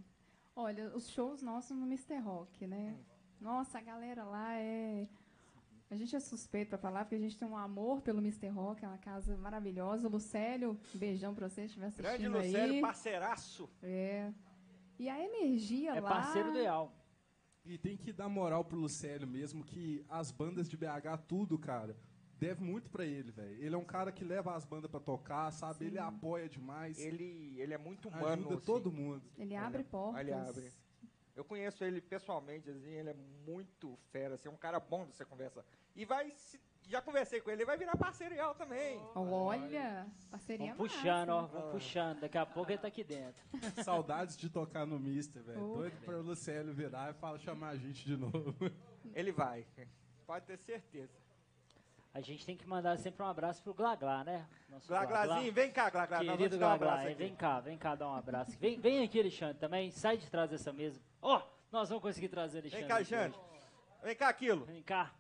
Olha, 0.55 0.89
os 0.97 1.09
shows 1.11 1.43
nossos 1.43 1.77
no 1.77 1.87
Mr. 1.87 2.19
Rock, 2.19 2.67
né? 2.67 2.99
Nossa, 3.41 3.79
a 3.79 3.83
galera 3.83 4.25
lá 4.25 4.55
é. 4.59 5.09
A 5.89 5.95
gente 5.95 6.17
é 6.17 6.21
suspeito 6.21 6.71
pra 6.71 6.79
falar, 6.79 7.05
porque 7.05 7.15
a 7.15 7.19
gente 7.19 7.37
tem 7.39 7.47
um 7.47 7.57
amor 7.57 8.01
pelo 8.03 8.19
Mr. 8.19 8.49
Rock, 8.49 8.85
é 8.85 8.89
uma 8.89 8.99
casa 8.99 9.37
maravilhosa. 9.37 10.09
O 10.09 10.11
Lucélio, 10.11 10.79
beijão 10.95 11.33
pra 11.35 11.49
você, 11.49 11.61
se 11.63 11.67
estiver 11.67 11.93
Grande 11.93 12.27
assistindo 12.27 12.37
Lucélio, 12.37 12.75
aí. 12.75 12.81
parceiraço. 12.81 13.71
É. 13.83 14.33
E 14.99 15.09
a 15.09 15.21
energia 15.23 15.95
É 15.95 16.01
lá. 16.01 16.09
parceiro 16.11 16.53
do 16.53 16.59
Ial. 16.59 16.93
E 17.65 17.79
tem 17.79 17.97
que 17.97 18.13
dar 18.13 18.29
moral 18.29 18.65
pro 18.65 18.79
Lucélio 18.79 19.27
mesmo, 19.29 19.63
que 19.65 20.05
as 20.09 20.31
bandas 20.33 20.69
de 20.69 20.77
BH, 20.77 21.19
tudo, 21.29 21.57
cara, 21.59 21.97
deve 22.39 22.63
muito 22.65 22.91
pra 22.91 23.05
ele, 23.05 23.31
velho. 23.31 23.63
Ele 23.63 23.75
é 23.75 23.79
um 23.79 23.85
cara 23.85 24.11
que 24.11 24.25
leva 24.25 24.55
as 24.57 24.65
bandas 24.65 24.91
pra 24.91 24.99
tocar, 25.01 25.53
sabe? 25.53 25.87
Ele 25.87 25.99
apoia 25.99 26.49
demais. 26.49 26.99
Ele, 26.99 27.55
ele 27.59 27.73
é 27.75 27.79
muito 27.79 28.09
humano. 28.09 28.27
ajuda 28.27 28.55
assim. 28.57 28.65
todo 28.67 28.91
mundo. 28.93 29.23
Ele 29.39 29.55
abre 29.55 29.85
portas. 29.85 30.21
Ele 30.21 30.33
abre. 30.33 30.73
Eu 31.37 31.45
conheço 31.45 31.85
ele 31.85 32.01
pessoalmente, 32.01 32.71
assim, 32.71 32.89
ele 32.89 33.11
é 33.11 33.17
muito 33.47 33.99
fera, 34.11 34.35
assim, 34.35 34.49
é 34.49 34.51
um 34.51 34.57
cara 34.57 34.81
bom 34.81 35.05
de 35.05 35.15
você 35.15 35.25
conversar. 35.25 35.63
E 35.95 36.05
vai, 36.07 36.31
se- 36.31 36.59
já 36.89 37.03
conversei 37.03 37.43
com 37.43 37.51
ele, 37.51 37.59
ele 37.61 37.67
vai 37.67 37.77
virar 37.77 37.95
parceiro 37.95 38.35
real 38.35 38.55
também. 38.55 38.99
Olha, 39.15 40.07
parceria 40.31 40.75
Vamos 40.75 40.93
puxando, 40.93 41.29
ó. 41.29 41.43
Vamos 41.43 41.73
puxando. 41.73 42.21
Daqui 42.21 42.39
a 42.39 42.47
pouco 42.47 42.71
ele 42.71 42.79
tá 42.79 42.89
aqui 42.89 43.05
dentro. 43.05 43.43
Saudades 43.85 44.37
de 44.37 44.49
tocar 44.49 44.87
no 44.87 44.99
Mister, 44.99 45.43
velho. 45.43 45.63
Oh. 45.73 45.75
Doido 45.77 45.97
pra 46.05 46.17
o 46.17 46.23
Lucélio 46.23 46.73
virar 46.73 47.11
e 47.11 47.15
fala, 47.15 47.39
chamar 47.39 47.71
a 47.71 47.77
gente 47.77 48.03
de 48.05 48.17
novo. 48.17 48.55
Ele 49.15 49.31
vai, 49.31 49.65
pode 50.27 50.47
ter 50.47 50.57
certeza. 50.59 51.13
A 52.13 52.21
gente 52.23 52.47
tem 52.47 52.57
que 52.57 52.67
mandar 52.67 52.97
sempre 52.97 53.23
um 53.23 53.27
abraço 53.27 53.63
pro 53.63 53.75
Glaglá, 53.75 54.25
né? 54.25 54.49
Nosso 54.71 54.89
Glaglazinho, 54.89 55.53
vem 55.53 55.71
cá, 55.71 55.91
Glaglá, 55.91 56.19
Querido 56.21 56.57
um 56.57 56.59
Glaglá, 56.59 57.03
hein? 57.03 57.09
aqui. 57.09 57.15
vem 57.15 57.37
cá, 57.37 57.61
vem 57.61 57.77
cá 57.77 57.95
dar 57.95 58.09
um 58.09 58.15
abraço. 58.15 58.59
Vem, 58.59 58.81
vem 58.81 59.05
aqui, 59.05 59.21
Alexandre, 59.21 59.59
também. 59.59 59.91
Sai 59.91 60.17
de 60.17 60.31
trás 60.31 60.49
dessa 60.51 60.73
mesa. 60.73 60.99
Ó, 61.29 61.43
nós 61.73 61.89
vamos 61.89 62.03
conseguir 62.03 62.29
trazer 62.29 62.59
o 62.59 62.61
Alexandre. 62.61 62.79
Vem 62.81 62.89
cá, 62.89 62.95
Alexandre. 62.95 63.39
Vem 64.05 64.15
cá, 64.17 64.29
Aquilo. 64.29 64.65
Vem 64.65 64.83
cá. 64.83 65.13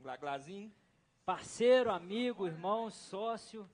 Glaglazinho. 0.00 0.72
Parceiro, 1.26 1.90
amigo, 1.90 2.46
irmão, 2.46 2.88
sócio. 2.88 3.68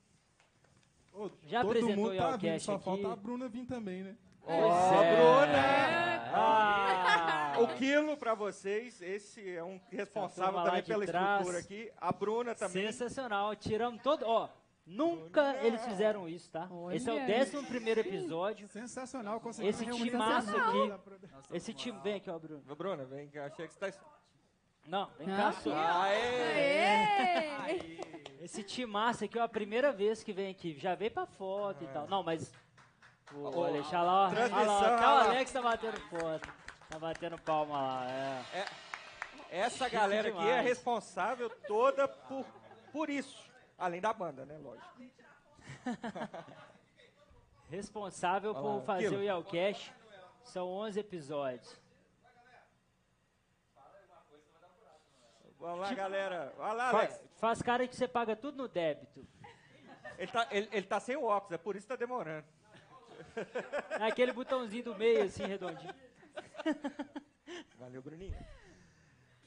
Ô, 1.12 1.28
Já 1.42 1.60
todo 1.60 1.70
apresentou 1.72 1.96
mundo 1.96 2.14
o 2.14 2.16
tá 2.16 2.22
Yalcast 2.30 2.46
vindo, 2.48 2.60
só 2.60 2.74
aqui. 2.76 2.84
falta 2.84 3.12
a 3.12 3.16
Bruna 3.16 3.46
vir 3.48 3.66
também, 3.66 4.02
né? 4.04 4.16
Ó, 4.42 5.02
é. 5.02 5.16
Bruna! 5.16 6.32
Ah, 6.34 7.54
O 7.60 7.68
Quilo 7.76 8.16
pra 8.16 8.34
vocês, 8.34 9.02
esse 9.02 9.54
é 9.54 9.62
um 9.62 9.78
responsável 9.90 10.62
também 10.62 10.82
pela 10.82 11.04
trás. 11.04 11.40
estrutura 11.40 11.58
aqui. 11.58 11.92
A 11.98 12.10
Bruna 12.12 12.54
também. 12.54 12.90
sensacional. 12.90 13.54
Tiramos 13.54 14.00
todo. 14.02 14.24
Ó, 14.24 14.48
nunca 14.88 15.56
eles 15.62 15.84
fizeram 15.84 16.28
isso, 16.28 16.50
tá? 16.50 16.68
Esse 16.92 17.08
é 17.08 17.12
o 17.12 17.16
Olha. 17.16 17.26
décimo 17.26 17.64
primeiro 17.64 18.00
episódio. 18.00 18.68
Sensacional. 18.68 19.40
conseguimos 19.40 19.76
Esse 19.80 19.84
timaço 20.10 20.56
aqui. 20.56 20.98
produ- 21.04 21.28
Esse 21.52 21.72
time. 21.74 21.98
Vem 22.00 22.14
aqui, 22.16 22.30
ó, 22.30 22.38
Bruno. 22.38 22.62
Ô, 22.68 22.74
Bruna, 22.74 23.04
vem 23.04 23.28
cá, 23.28 23.46
achei 23.46 23.66
que 23.68 23.74
você 23.74 23.78
tá... 23.92 23.98
Não, 24.86 25.06
vem 25.18 25.30
Ah, 25.32 25.36
cá, 25.36 25.48
aqui, 25.48 25.62
só. 25.62 25.74
Aê! 25.74 27.50
Aê! 27.58 27.98
Esse 28.40 28.62
timaço 28.62 29.24
aqui 29.24 29.38
é 29.38 29.42
a 29.42 29.48
primeira 29.48 29.92
vez 29.92 30.22
que 30.22 30.32
vem 30.32 30.50
aqui. 30.50 30.78
Já 30.78 30.94
veio 30.94 31.10
pra 31.10 31.26
foto 31.26 31.84
e 31.84 31.86
tal. 31.88 32.06
Não, 32.08 32.22
mas. 32.22 32.52
Vou 33.32 33.54
Ô, 33.68 33.70
deixar 33.72 34.00
lá, 34.02 34.28
ó. 34.28 34.28
Olha 34.28 34.46
lá, 34.48 34.78
olha 34.78 34.96
o. 34.96 35.30
Alex 35.30 35.52
tá 35.52 35.60
batendo 35.60 36.00
foto. 36.08 36.48
Tá 36.88 36.98
batendo 36.98 37.38
palma 37.38 37.76
lá, 37.82 38.06
é. 38.54 38.64
Essa 39.50 39.84
Chique 39.84 39.96
galera 39.96 40.28
aqui 40.30 40.48
é 40.48 40.60
responsável 40.60 41.50
toda 41.66 42.08
por, 42.08 42.46
por 42.92 43.10
isso. 43.10 43.47
Além 43.78 44.00
da 44.00 44.12
banda, 44.12 44.44
né? 44.44 44.58
Lógico. 44.58 44.88
Responsável 47.70 48.50
Olha 48.52 48.60
por 48.60 48.76
lá, 48.76 48.82
fazer 48.82 49.08
Kilo. 49.10 49.20
o 49.20 49.22
Yelcast. 49.22 49.94
São 50.42 50.68
11 50.68 50.98
episódios. 51.00 51.80
Vamos 55.58 55.80
lá, 55.80 55.92
galera. 55.94 56.52
Olha 56.58 56.72
lá, 56.72 56.90
Faz, 56.90 57.10
Alex. 57.10 57.28
faz 57.36 57.62
cara 57.62 57.86
que 57.86 57.94
você 57.94 58.08
paga 58.08 58.34
tudo 58.36 58.56
no 58.56 58.68
débito. 58.68 59.26
Ele 60.16 60.30
tá, 60.32 60.48
ele, 60.50 60.68
ele 60.72 60.86
tá 60.86 60.98
sem 61.00 61.16
o 61.16 61.24
óculos, 61.24 61.52
é 61.52 61.58
por 61.58 61.76
isso 61.76 61.86
que 61.86 61.92
tá 61.92 61.96
demorando. 61.96 62.46
É 64.00 64.04
aquele 64.04 64.32
botãozinho 64.32 64.84
do 64.84 64.94
meio, 64.96 65.24
assim, 65.24 65.44
redondinho. 65.44 65.94
Valeu, 67.76 68.00
Bruninho. 68.02 68.36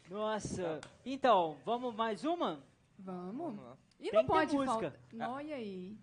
Nossa. 0.09 0.79
Então, 1.05 1.57
vamos 1.65 1.95
mais 1.95 2.23
uma? 2.25 2.61
Vamos. 3.03 3.38
Vamos 3.56 3.64
lá. 3.64 3.78
E 3.99 4.10
Tem 4.10 4.14
não 4.14 4.26
pode 4.26 4.56
música. 4.56 4.73
faltar. 4.73 4.99
Não, 5.14 5.41
e 5.41 5.53
aí? 5.53 5.98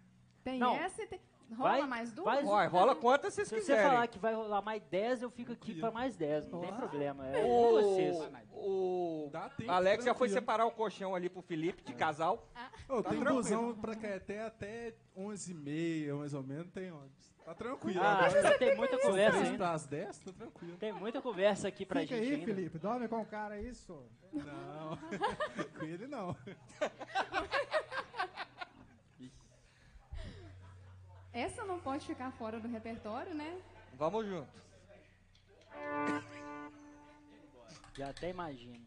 Tem 0.45 0.59
Não. 0.59 0.75
essa 0.75 1.03
e 1.03 1.07
tem. 1.07 1.21
Rola 1.57 1.71
Vai- 1.71 1.87
mais 1.87 2.13
duas? 2.13 2.45
vai- 2.45 2.67
rola 2.69 2.95
quantas 2.95 3.33
vocês 3.35 3.49
Se 3.49 3.55
você 3.55 3.61
quiserem. 3.61 3.91
falar 3.91 4.07
que 4.07 4.19
vai 4.19 4.35
rolar 4.35 4.61
mais 4.63 4.83
10, 4.85 5.23
eu 5.23 5.31
fico 5.31 5.53
aqui 5.53 5.75
pra 5.81 5.91
mais 5.91 6.15
10. 6.17 6.47
Não 6.49 6.61
tem 6.61 6.73
problema. 6.75 7.27
É 7.27 7.45
O, 7.45 7.73
vocês. 7.81 8.17
o 8.53 9.29
Dá 9.33 9.49
tempo, 9.49 9.71
Alex 9.71 10.05
já 10.05 10.15
foi 10.15 10.29
separar 10.29 10.67
o 10.67 10.71
colchão 10.71 11.15
ali 11.15 11.29
pro 11.31 11.41
Felipe 11.41 11.83
de 11.83 11.95
casal. 11.95 12.47
Ô, 12.89 13.03
Tá 13.03 13.11
tem 13.11 13.21
tranquilo. 13.21 13.35
busão 13.35 13.75
pra 13.75 13.95
Caeté 13.97 14.43
até 14.45 14.95
11h30, 15.17 16.13
mais 16.19 16.35
ou 16.35 16.43
menos, 16.43 16.71
tem 16.71 16.91
ônibus. 16.93 17.29
Tá 17.45 17.55
tranquilo. 17.55 18.01
Ah, 18.03 18.27
Agora, 18.27 18.59
tem 18.59 18.77
muita 18.77 18.99
conversa 18.99 19.39
ainda. 19.39 19.57
pras 19.57 19.87
10, 19.87 20.19
tá 20.19 20.33
tranquilo. 20.33 20.77
Tem 20.77 20.93
muita 20.93 21.23
conversa 21.23 21.67
aqui 21.69 21.87
pra 21.87 22.01
Fica 22.03 22.15
gente 22.17 22.25
aí, 22.27 22.35
ainda. 22.35 22.45
Felipe. 22.47 22.79
Dorme 22.79 23.09
com 23.09 23.23
o 23.23 23.25
cara 23.27 23.55
aí, 23.55 23.73
só. 23.75 24.03
Não, 24.35 24.99
com 25.79 25.85
ele 25.87 26.07
não. 26.07 26.37
Essa 31.33 31.65
não 31.65 31.79
pode 31.79 32.07
ficar 32.07 32.31
fora 32.33 32.59
do 32.59 32.69
repertório, 32.69 33.35
né? 33.35 33.61
Vamos 33.95 34.27
junto. 34.27 34.49
Já 37.97 38.11
até 38.11 38.31
imagino. 38.31 38.87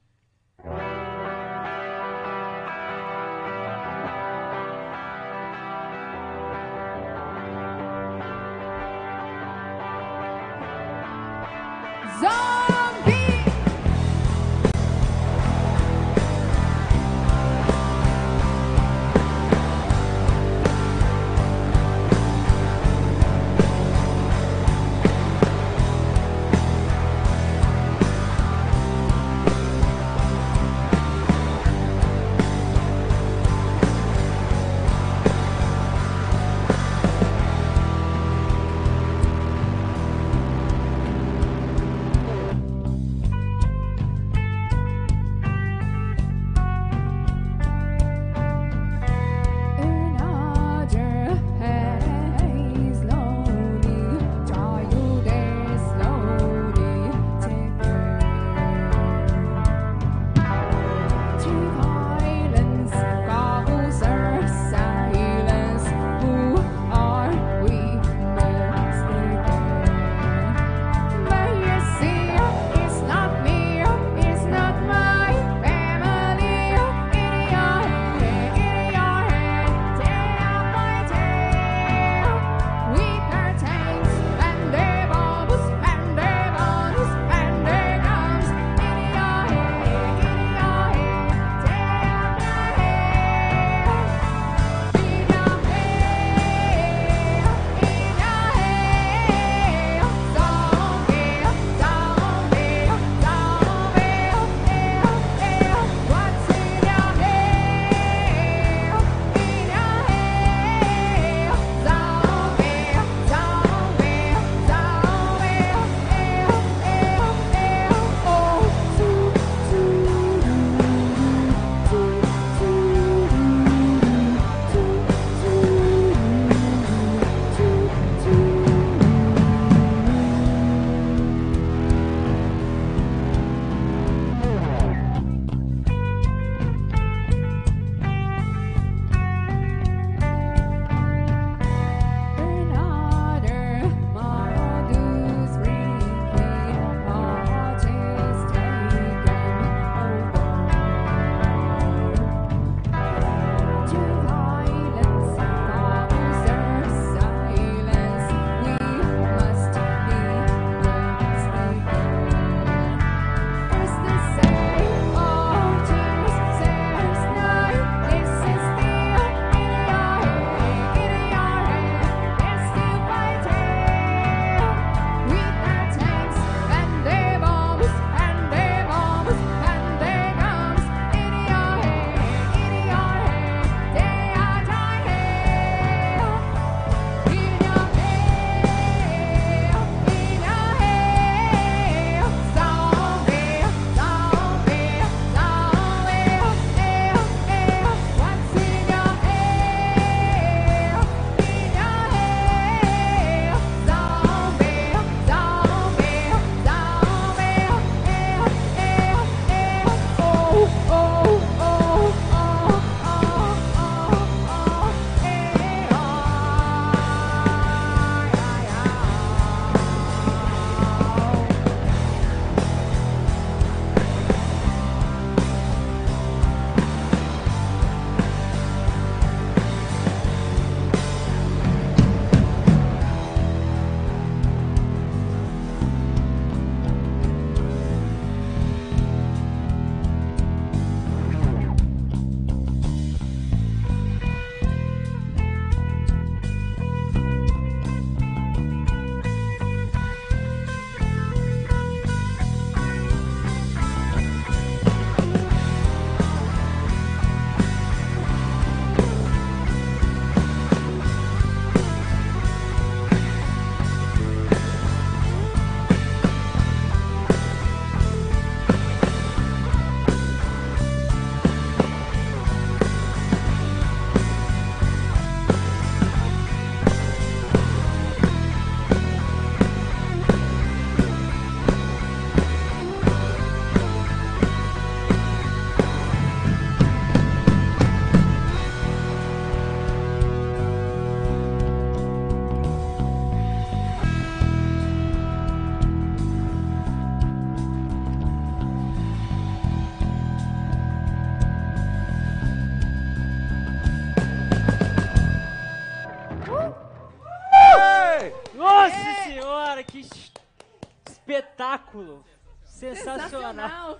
Sensacional! 313.32 314.00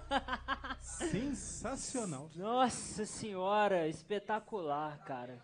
Sensacional. 0.80 2.30
Nossa 2.36 3.06
senhora, 3.06 3.88
espetacular, 3.88 4.98
cara. 5.06 5.40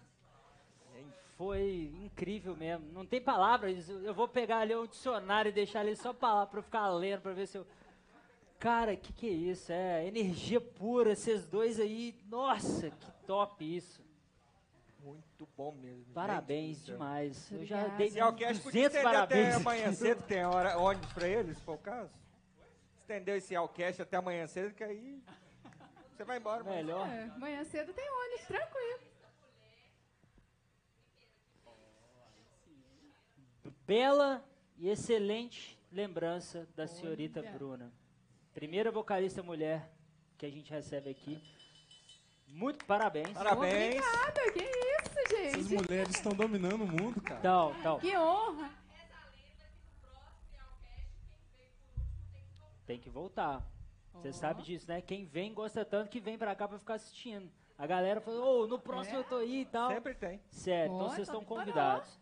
Foi 1.37 1.91
incrível 2.03 2.55
mesmo. 2.55 2.91
Não 2.91 3.05
tem 3.05 3.21
palavras. 3.21 3.87
Eu 3.89 4.13
vou 4.13 4.27
pegar 4.27 4.59
ali 4.59 4.75
um 4.75 4.87
dicionário 4.87 5.49
e 5.49 5.51
deixar 5.53 5.81
ali 5.81 5.95
só 5.95 6.11
palavra 6.11 6.47
pra 6.47 6.59
eu 6.59 6.63
ficar 6.63 6.87
lendo, 6.89 7.21
pra 7.21 7.31
ver 7.33 7.47
se 7.47 7.57
eu. 7.59 7.67
Cara, 8.59 8.95
que 8.95 9.13
que 9.13 9.27
é 9.27 9.33
isso? 9.33 9.71
É 9.71 10.07
energia 10.07 10.59
pura, 10.59 11.11
esses 11.11 11.45
dois 11.45 11.79
aí. 11.79 12.15
Nossa, 12.27 12.89
que 12.89 13.11
top 13.27 13.63
isso. 13.77 14.01
Muito 15.03 15.47
bom 15.55 15.71
mesmo. 15.73 16.05
gente 16.05 16.13
Parabéns 16.13 16.77
céu. 16.79 16.95
demais. 16.95 17.51
Eu 17.51 17.63
já 17.65 17.87
dei 17.89 18.07
E 18.07 18.11
podia 18.11 18.53
200 18.53 18.65
estender 18.65 19.03
parabéns. 19.03 19.47
até 19.47 19.55
amanhã 19.55 19.93
cedo, 19.93 20.23
tem 20.23 20.43
hora, 20.43 20.77
ônibus 20.79 21.13
pra 21.13 21.27
eles, 21.27 21.55
se 21.57 21.63
for 21.63 21.75
o 21.75 21.77
caso. 21.77 22.09
Estendeu 23.07 23.37
esse 23.37 23.55
Alcast 23.55 24.01
até 24.01 24.17
amanhã 24.17 24.45
cedo, 24.47 24.73
que 24.75 24.83
aí 24.83 25.23
você 26.11 26.25
vai 26.25 26.39
embora. 26.39 26.61
mas- 26.61 26.75
Melhor. 26.75 27.07
É, 27.07 27.23
amanhã 27.37 27.63
cedo 27.63 27.93
tem 27.93 28.03
ônibus, 28.09 28.45
tranquilo. 28.47 28.99
Bela 33.85 34.43
e 34.77 34.89
excelente 34.89 35.79
lembrança 35.89 36.67
da 36.75 36.85
senhorita 36.85 37.39
Olha. 37.39 37.51
Bruna. 37.53 37.93
Primeira 38.53 38.91
vocalista 38.91 39.41
mulher 39.41 39.89
que 40.37 40.45
a 40.45 40.49
gente 40.49 40.69
recebe 40.69 41.09
aqui. 41.09 41.41
Muito 42.45 42.83
parabéns. 42.83 43.29
Parabéns. 43.31 44.03
Obrigada, 44.05 44.51
que 44.51 44.59
isso, 44.59 45.19
Essas 45.37 45.67
gente. 45.69 45.75
mulheres 45.81 46.13
estão 46.13 46.33
dominando 46.33 46.83
o 46.83 46.87
mundo, 46.87 47.21
cara. 47.21 47.39
Então, 47.39 47.73
então, 47.79 47.99
Que 47.99 48.17
honra. 48.17 48.69
Tem 52.87 52.97
que 52.99 53.09
voltar. 53.09 53.61
Você 54.13 54.29
Ó. 54.29 54.31
sabe 54.31 54.63
disso, 54.63 54.87
né? 54.87 55.01
Quem 55.01 55.25
vem 55.25 55.53
gosta 55.53 55.85
tanto 55.85 56.09
que 56.09 56.19
vem 56.19 56.37
pra 56.37 56.55
cá 56.55 56.67
pra 56.67 56.79
ficar 56.79 56.95
assistindo. 56.95 57.51
A 57.77 57.85
galera 57.85 58.19
falou, 58.19 58.63
ô, 58.63 58.67
no 58.67 58.79
próximo 58.79 59.17
É? 59.17 59.19
eu 59.19 59.23
tô 59.25 59.35
aí 59.35 59.61
e 59.61 59.65
tal. 59.65 59.91
Sempre 59.91 60.15
tem. 60.15 60.41
Certo, 60.49 60.95
então 60.95 61.09
vocês 61.09 61.27
então 61.27 61.41
estão 61.41 61.57
convidados. 61.57 62.19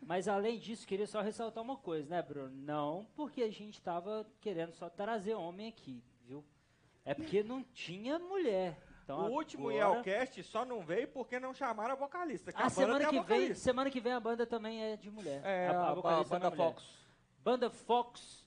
Mas 0.00 0.28
além 0.28 0.58
disso, 0.58 0.86
queria 0.86 1.06
só 1.06 1.20
ressaltar 1.20 1.62
uma 1.62 1.76
coisa, 1.76 2.08
né, 2.08 2.22
Bruno? 2.22 2.50
Não 2.54 3.06
porque 3.14 3.42
a 3.42 3.50
gente 3.50 3.82
tava 3.82 4.26
querendo 4.40 4.72
só 4.72 4.88
trazer 4.88 5.34
homem 5.34 5.68
aqui, 5.68 6.02
viu? 6.24 6.44
É 7.04 7.12
porque 7.14 7.42
não 7.42 7.62
tinha 7.64 8.18
mulher. 8.18 8.78
Então 9.04 9.28
o 9.28 9.32
último 9.32 9.68
agora... 9.70 9.94
Yelcast 9.96 10.42
só 10.44 10.64
não 10.64 10.82
veio 10.82 11.08
porque 11.08 11.40
não 11.40 11.52
chamaram 11.52 11.92
a 11.92 11.96
vocalista. 11.96 12.52
Que 12.52 12.62
Ah, 12.62 12.66
a 12.66 12.70
semana 12.70 12.98
tem 12.98 13.06
a 13.06 13.10
que 13.10 13.16
vem, 13.16 13.22
vocalista. 13.24 13.54
semana 13.64 13.90
que 13.90 14.00
vem 14.00 14.12
a 14.12 14.20
banda 14.20 14.46
também 14.46 14.82
é 14.82 14.96
de 14.96 15.10
mulher. 15.10 15.40
É, 15.44 15.68
a, 15.68 15.88
a, 15.90 15.94
vocalista 15.94 16.36
é 16.36 16.38
banda 16.38 16.50
mulher. 16.50 16.64
Fox. 16.72 16.84
Banda 17.42 17.70
Fox 17.70 18.39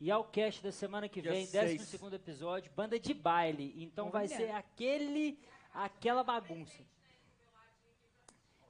e 0.00 0.10
ao 0.10 0.24
cast 0.24 0.62
da 0.62 0.72
semana 0.72 1.08
que 1.08 1.20
Dia 1.20 1.32
vem, 1.32 1.46
seis. 1.46 1.78
12 1.78 1.90
segundo 1.90 2.14
episódio, 2.14 2.72
banda 2.74 2.98
de 2.98 3.12
baile. 3.14 3.74
Então 3.82 4.10
vai 4.10 4.26
Olha. 4.26 4.36
ser 4.36 4.50
aquele, 4.52 5.38
aquela 5.74 6.24
bagunça. 6.24 6.82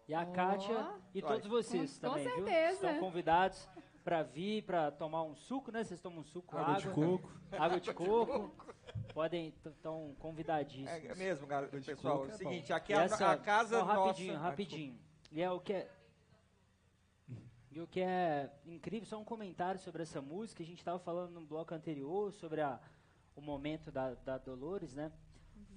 E 0.08 0.14
a 0.14 0.22
Ó. 0.22 0.32
Kátia 0.32 0.92
e 1.14 1.22
todos 1.22 1.46
vocês 1.46 1.98
Com- 1.98 2.08
com 2.08 2.14
também, 2.14 2.24
viu? 2.24 2.44
certeza. 2.44 2.72
Estão 2.86 2.98
convidados 2.98 3.68
para 4.02 4.22
vir, 4.24 4.64
para 4.64 4.90
tomar 4.90 5.22
um 5.22 5.36
suco, 5.36 5.70
né? 5.70 5.84
Vocês 5.84 6.00
tomam 6.00 6.20
um 6.20 6.24
suco, 6.24 6.56
Água 6.56 6.74
água, 6.74 6.80
de 6.80 6.88
coco. 6.90 7.30
água 7.52 7.80
de 7.80 7.94
coco. 7.94 8.66
Podem, 9.14 9.54
estão 9.64 10.16
convidadíssimos. 10.18 10.90
É 10.90 11.14
mesmo, 11.14 11.46
galera. 11.46 11.70
Pessoal, 11.70 12.24
é 12.24 12.28
o 12.28 12.30
é 12.30 12.32
seguinte, 12.32 12.72
aqui 12.72 12.92
E 12.92 12.96
a, 12.96 13.02
essa- 13.02 13.32
a 13.32 13.36
casa 13.36 13.82
rapidinho, 13.84 14.32
nossa... 14.32 14.46
Ah, 14.46 14.50
rapidinho. 14.50 14.98
E 15.30 15.40
é 15.40 15.50
o 15.50 15.60
que 15.60 15.74
é. 15.74 15.88
E 17.70 17.80
o 17.80 17.86
que 17.86 18.00
é 18.00 18.50
incrível, 18.66 19.06
só 19.06 19.18
um 19.18 19.24
comentário 19.24 19.78
sobre 19.80 20.02
essa 20.02 20.20
música. 20.20 20.62
A 20.62 20.66
gente 20.66 20.78
estava 20.78 20.98
falando 20.98 21.32
no 21.32 21.46
bloco 21.46 21.72
anterior 21.72 22.32
sobre 22.32 22.60
a, 22.60 22.80
o 23.36 23.40
momento 23.40 23.92
da, 23.92 24.14
da 24.14 24.38
Dolores, 24.38 24.94
né? 24.94 25.12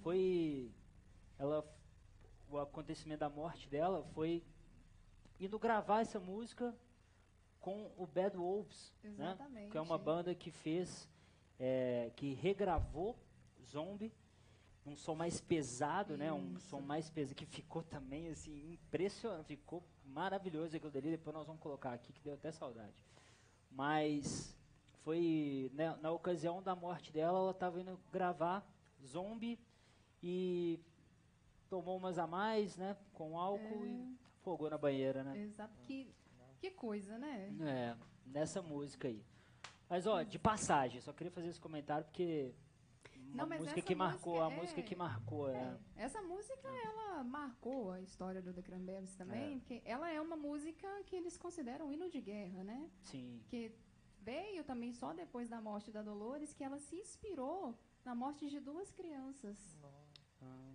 Foi. 0.01 0.71
Ela. 1.37 1.63
O 2.49 2.57
acontecimento 2.57 3.19
da 3.19 3.29
morte 3.29 3.67
dela 3.67 4.03
foi 4.13 4.43
indo 5.39 5.57
gravar 5.57 6.01
essa 6.01 6.19
música 6.19 6.75
com 7.59 7.91
o 7.97 8.05
Bad 8.05 8.37
Wolves, 8.37 8.93
né? 9.03 9.09
Exatamente. 9.09 9.71
Que 9.71 9.77
é 9.77 9.81
uma 9.81 9.97
banda 9.97 10.35
que 10.35 10.51
fez. 10.51 11.09
é, 11.59 12.11
que 12.15 12.33
regravou 12.33 13.17
Zombie 13.63 14.11
um 14.85 14.95
som 14.95 15.15
mais 15.15 15.39
pesado, 15.39 16.17
né? 16.17 16.31
Um 16.31 16.53
Isso. 16.53 16.67
som 16.67 16.81
mais 16.81 17.09
pesado 17.09 17.35
que 17.35 17.45
ficou 17.45 17.83
também 17.83 18.27
assim 18.29 18.73
impressionante, 18.73 19.47
ficou 19.47 19.83
maravilhoso 20.05 20.75
aquilo 20.75 20.91
dali. 20.91 21.11
Depois 21.11 21.33
nós 21.33 21.47
vamos 21.47 21.61
colocar 21.61 21.93
aqui 21.93 22.11
que 22.11 22.21
deu 22.21 22.33
até 22.33 22.51
saudade. 22.51 22.93
Mas 23.71 24.55
foi 25.03 25.71
né, 25.73 25.97
na 26.01 26.11
ocasião 26.11 26.61
da 26.61 26.75
morte 26.75 27.11
dela, 27.11 27.39
ela 27.39 27.51
estava 27.51 27.79
indo 27.79 27.99
gravar 28.11 28.65
Zombie 29.05 29.59
e 30.21 30.79
tomou 31.69 31.97
umas 31.97 32.17
a 32.17 32.27
mais, 32.27 32.77
né? 32.77 32.95
Com 33.13 33.37
álcool 33.37 33.85
e 33.85 34.17
fogou 34.41 34.69
na 34.69 34.77
banheira, 34.77 35.23
né? 35.23 35.37
Exato. 35.39 35.73
Que, 35.85 36.13
que 36.59 36.71
coisa, 36.71 37.17
né? 37.17 37.53
É, 37.61 37.95
nessa 38.25 38.61
música 38.61 39.07
aí. 39.07 39.23
Mas 39.89 40.07
ó, 40.07 40.23
de 40.23 40.39
passagem, 40.39 41.01
só 41.01 41.11
queria 41.13 41.31
fazer 41.31 41.47
esse 41.47 41.59
comentário 41.59 42.05
porque 42.05 42.53
Não, 43.33 43.47
mas 43.47 43.59
música 43.61 43.79
essa 43.79 43.87
que 43.87 43.95
marcou, 43.95 44.33
música 44.33 44.47
a 44.47 44.51
é- 44.51 44.59
música 44.61 44.81
que 44.81 44.95
marcou, 44.95 45.47
né? 45.47 45.79
É, 45.95 46.03
essa 46.03 46.21
música, 46.21 46.67
ela 46.67 47.23
marcou 47.23 47.91
a 47.91 48.01
história 48.01 48.41
do 48.41 48.53
The 48.53 48.61
Cranberries 48.61 49.15
também, 49.15 49.59
porque 49.59 49.81
ela 49.85 50.09
é 50.09 50.19
uma 50.21 50.35
música 50.35 50.87
que 51.05 51.15
eles 51.15 51.37
consideram 51.37 51.91
hino 51.91 52.09
de 52.09 52.21
guerra, 52.21 52.63
né? 52.63 52.89
Sim. 53.01 53.41
Que 53.47 53.71
veio 54.21 54.63
também 54.63 54.93
só 54.93 55.13
depois 55.13 55.49
da 55.49 55.59
morte 55.59 55.91
da 55.91 56.01
Dolores, 56.01 56.53
que 56.53 56.63
ela 56.63 56.79
se 56.79 56.95
inspirou 56.95 57.77
na 58.05 58.13
morte 58.15 58.49
de 58.49 58.59
duas 58.59 58.91
crianças. 58.91 59.57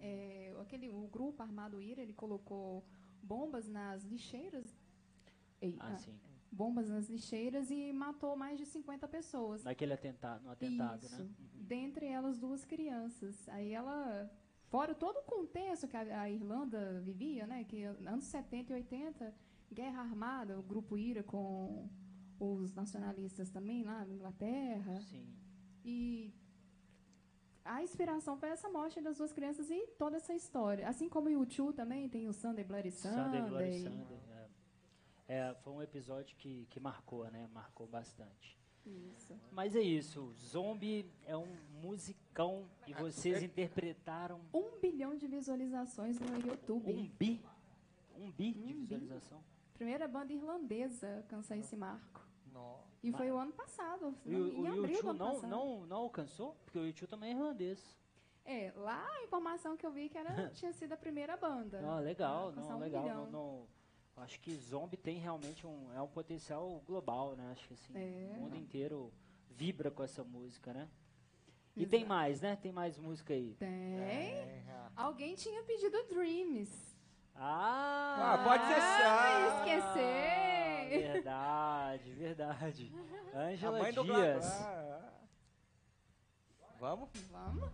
É, 0.00 0.54
aquele, 0.60 0.88
o 0.90 1.06
grupo 1.08 1.42
armado 1.42 1.80
IRA, 1.82 2.00
ele 2.02 2.12
colocou 2.14 2.84
bombas 3.22 3.68
nas 3.68 4.04
lixeiras. 4.04 4.66
Ei, 5.60 5.76
Ah, 5.80 5.92
ah, 5.94 5.98
sim. 5.98 6.18
bombas 6.50 6.88
nas 6.88 7.08
lixeiras 7.08 7.70
e 7.70 7.92
matou 7.92 8.36
mais 8.36 8.58
de 8.58 8.64
50 8.64 9.06
pessoas. 9.08 9.62
Naquele 9.64 9.92
atentado, 9.92 10.44
no 10.44 10.50
atentado, 10.50 11.04
Isso. 11.04 11.22
né? 11.22 11.28
Uhum. 11.38 11.57
Dentre 11.68 12.06
elas 12.06 12.38
duas 12.38 12.64
crianças. 12.64 13.48
Aí 13.50 13.72
ela, 13.72 14.30
fora 14.68 14.94
todo 14.94 15.18
o 15.18 15.22
contexto 15.22 15.86
que 15.86 15.96
a, 15.96 16.22
a 16.22 16.30
Irlanda 16.30 17.00
vivia, 17.00 17.46
né, 17.46 17.64
que 17.64 17.82
anos 17.82 18.24
70 18.24 18.72
e 18.72 18.76
80, 18.76 19.34
guerra 19.70 20.00
armada, 20.00 20.58
o 20.58 20.62
grupo 20.62 20.96
IRA 20.96 21.22
com 21.22 21.88
os 22.40 22.74
nacionalistas 22.74 23.50
também 23.50 23.84
lá 23.84 24.04
na 24.04 24.14
Inglaterra. 24.14 25.00
Sim. 25.02 25.26
E 25.84 26.32
a 27.64 27.82
inspiração 27.82 28.36
foi 28.38 28.48
essa 28.48 28.68
morte 28.70 29.00
das 29.00 29.18
duas 29.18 29.32
crianças 29.32 29.70
e 29.70 29.86
toda 29.98 30.16
essa 30.16 30.34
história. 30.34 30.88
Assim 30.88 31.08
como 31.08 31.28
o 31.28 31.46
U2 31.46 31.74
também 31.74 32.08
tem 32.08 32.26
o 32.28 32.32
Sunday 32.32 32.64
Bloody 32.64 32.90
Sunday. 32.90 33.24
Sunday 33.24 33.42
Bloody 33.42 33.78
Sunday. 33.82 34.18
É. 34.30 34.48
É, 35.28 35.54
foi 35.62 35.72
um 35.74 35.82
episódio 35.82 36.34
que, 36.38 36.66
que 36.70 36.80
marcou, 36.80 37.30
né? 37.30 37.46
Marcou 37.52 37.86
bastante. 37.86 38.57
Isso. 38.88 39.34
Mas 39.52 39.74
é 39.76 39.80
isso. 39.80 40.32
Zombie 40.38 41.10
é 41.26 41.36
um 41.36 41.46
musicão 41.82 42.68
e 42.86 42.94
vocês 42.94 43.42
é- 43.42 43.44
interpretaram 43.44 44.40
Um 44.52 44.78
bilhão 44.80 45.14
de 45.16 45.26
visualizações 45.26 46.18
no 46.18 46.36
YouTube. 46.46 46.90
um 46.92 47.06
bi. 47.18 47.44
Um 48.16 48.30
bi 48.30 48.52
de 48.52 48.60
Um 48.60 48.66
bi. 48.66 48.72
visualização. 48.74 49.42
Primeira 49.74 50.08
banda 50.08 50.32
irlandesa 50.32 51.06
a 51.08 51.16
alcançar 51.18 51.56
esse 51.56 51.76
marco. 51.76 52.26
Nossa. 52.52 52.88
E 53.02 53.12
foi 53.12 53.30
o 53.30 53.36
ano 53.36 53.52
passado, 53.52 54.14
E 54.26 54.34
o, 54.34 54.48
em 54.48 54.62
o 54.62 54.66
abril 54.66 54.82
do 54.82 54.88
YouTube 54.90 55.08
ano 55.10 55.18
não, 55.18 55.26
passado. 55.34 55.50
não, 55.50 55.86
não 55.86 55.96
alcançou? 55.98 56.54
Porque 56.64 56.78
o 56.78 56.86
YouTube 56.86 57.08
também 57.08 57.30
é 57.32 57.36
irlandês. 57.36 57.96
É, 58.44 58.72
lá 58.76 59.06
a 59.06 59.22
informação 59.24 59.76
que 59.76 59.84
eu 59.86 59.92
vi 59.92 60.08
que 60.08 60.16
era, 60.18 60.26
tinha 60.50 60.72
sido 60.72 60.92
a 60.94 60.96
primeira 60.96 61.36
banda. 61.36 61.80
Não, 61.82 62.00
legal, 62.00 62.50
não, 62.52 62.76
um 62.76 62.78
legal. 62.80 63.04
Não, 63.06 63.30
não- 63.30 63.66
acho 64.22 64.40
que 64.40 64.54
Zombie 64.56 64.96
tem 64.96 65.18
realmente 65.18 65.66
um, 65.66 65.92
é 65.94 66.00
um 66.02 66.08
potencial 66.08 66.82
global, 66.86 67.34
né? 67.36 67.50
Acho 67.52 67.66
que 67.68 67.74
assim, 67.74 67.92
É. 67.96 68.32
o 68.36 68.40
mundo 68.40 68.56
inteiro 68.56 69.12
vibra 69.50 69.90
com 69.90 70.02
essa 70.02 70.22
música, 70.24 70.72
né? 70.72 70.88
E 71.76 71.86
tem 71.86 72.00
Exato. 72.00 72.08
mais, 72.08 72.40
né? 72.40 72.56
Tem 72.56 72.72
mais 72.72 72.98
música 72.98 73.32
aí. 73.32 73.54
Tem. 73.54 73.68
É, 74.00 74.64
ah. 74.68 74.90
Alguém 74.96 75.34
tinha 75.34 75.62
pedido 75.62 75.96
Dreams. 76.08 76.96
Ah! 77.34 78.34
Ah, 78.34 78.44
pode 78.44 78.64
ser 78.64 78.80
Ah, 78.80 79.58
esquecer. 79.58 81.12
Verdade, 81.12 82.12
verdade. 82.12 82.92
A 83.34 83.38
Ângela 83.40 83.92
Dias. 83.92 84.44
Ah, 84.46 85.00
ah. 85.04 85.12
Vamos? 86.80 87.10
Vamos? 87.30 87.70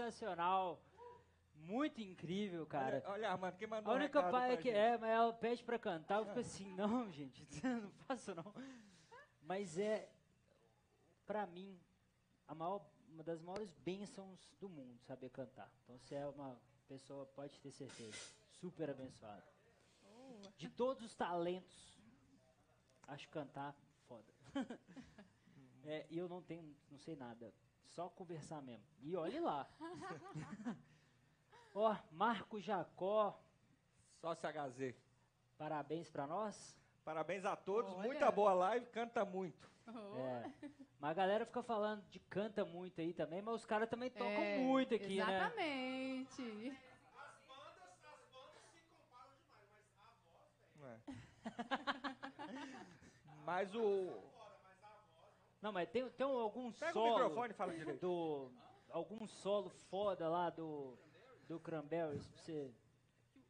Sensacional. 0.00 0.80
Muito 1.54 2.00
incrível, 2.00 2.66
cara. 2.66 3.02
Olha, 3.04 3.10
olha 3.12 3.30
Armando, 3.32 3.56
quem 3.56 3.68
mandou 3.68 3.92
A 3.92 3.94
um 3.94 3.98
única 3.98 4.18
recado 4.18 4.32
parte 4.32 4.52
pra 4.54 4.56
que 4.62 4.68
gente? 4.70 4.78
é, 4.78 4.96
mas 4.96 5.10
ela 5.10 5.32
pede 5.32 5.62
pra 5.62 5.78
cantar, 5.78 6.18
eu 6.18 6.26
fico 6.26 6.38
assim, 6.40 6.72
não, 6.74 7.10
gente, 7.12 7.46
não 7.62 7.90
faço 8.06 8.34
não. 8.34 8.54
Mas 9.42 9.76
é, 9.78 10.08
pra 11.26 11.46
mim, 11.46 11.78
a 12.48 12.54
maior, 12.54 12.82
uma 13.08 13.22
das 13.22 13.42
maiores 13.42 13.70
bênçãos 13.84 14.50
do 14.58 14.68
mundo, 14.70 14.98
saber 15.02 15.28
cantar. 15.28 15.70
Então 15.84 15.98
você 15.98 16.14
é 16.14 16.26
uma 16.26 16.58
pessoa, 16.88 17.26
pode 17.26 17.60
ter 17.60 17.70
certeza, 17.70 18.16
super 18.52 18.88
abençoada. 18.90 19.44
De 20.56 20.68
todos 20.70 21.04
os 21.04 21.14
talentos, 21.14 21.98
acho 23.06 23.28
cantar 23.28 23.74
foda. 24.08 24.32
É, 25.82 26.06
e 26.10 26.18
eu 26.18 26.28
não 26.28 26.42
tenho, 26.42 26.76
não 26.90 26.98
sei 26.98 27.16
nada, 27.16 27.50
só 27.90 28.08
conversar 28.08 28.62
mesmo. 28.62 28.84
E 29.02 29.16
olhe 29.16 29.40
lá. 29.40 29.68
Ó, 31.74 31.96
Marco 32.10 32.60
Jacó, 32.60 33.40
Sócio 34.20 34.48
HZ. 34.48 34.94
Parabéns 35.56 36.10
pra 36.10 36.26
nós. 36.26 36.76
Parabéns 37.04 37.44
a 37.44 37.56
todos, 37.56 37.92
Olha. 37.92 38.08
muita 38.08 38.30
boa 38.30 38.52
live, 38.52 38.86
canta 38.86 39.24
muito. 39.24 39.70
Oh. 39.86 40.18
É. 40.18 40.52
Mas 40.98 41.10
a 41.10 41.14
galera 41.14 41.46
fica 41.46 41.62
falando 41.62 42.02
de 42.08 42.18
canta 42.20 42.64
muito 42.64 43.00
aí 43.00 43.12
também, 43.12 43.42
mas 43.42 43.54
os 43.56 43.66
caras 43.66 43.88
também 43.88 44.10
tocam 44.10 44.30
É, 44.30 44.58
muito 44.58 44.94
aqui, 44.94 45.16
né? 45.16 45.36
Exatamente. 45.36 46.78
É. 50.82 50.98
Mas 53.44 53.74
o. 53.74 54.29
Não, 55.62 55.72
mas 55.72 55.88
tem, 55.90 56.08
tem 56.10 56.26
algum 56.26 56.72
Pega 56.72 56.92
solo 56.92 57.10
o 57.10 57.14
microfone 57.18 57.50
e 57.50 57.54
fala 57.54 57.74
direito. 57.76 58.00
do 58.00 58.50
algum 58.90 59.26
solo 59.26 59.68
foda 59.68 60.28
lá 60.28 60.50
do 60.50 60.96
do 61.48 61.58
Cranberries 61.60 62.26
pra 62.28 62.38
você. 62.38 62.72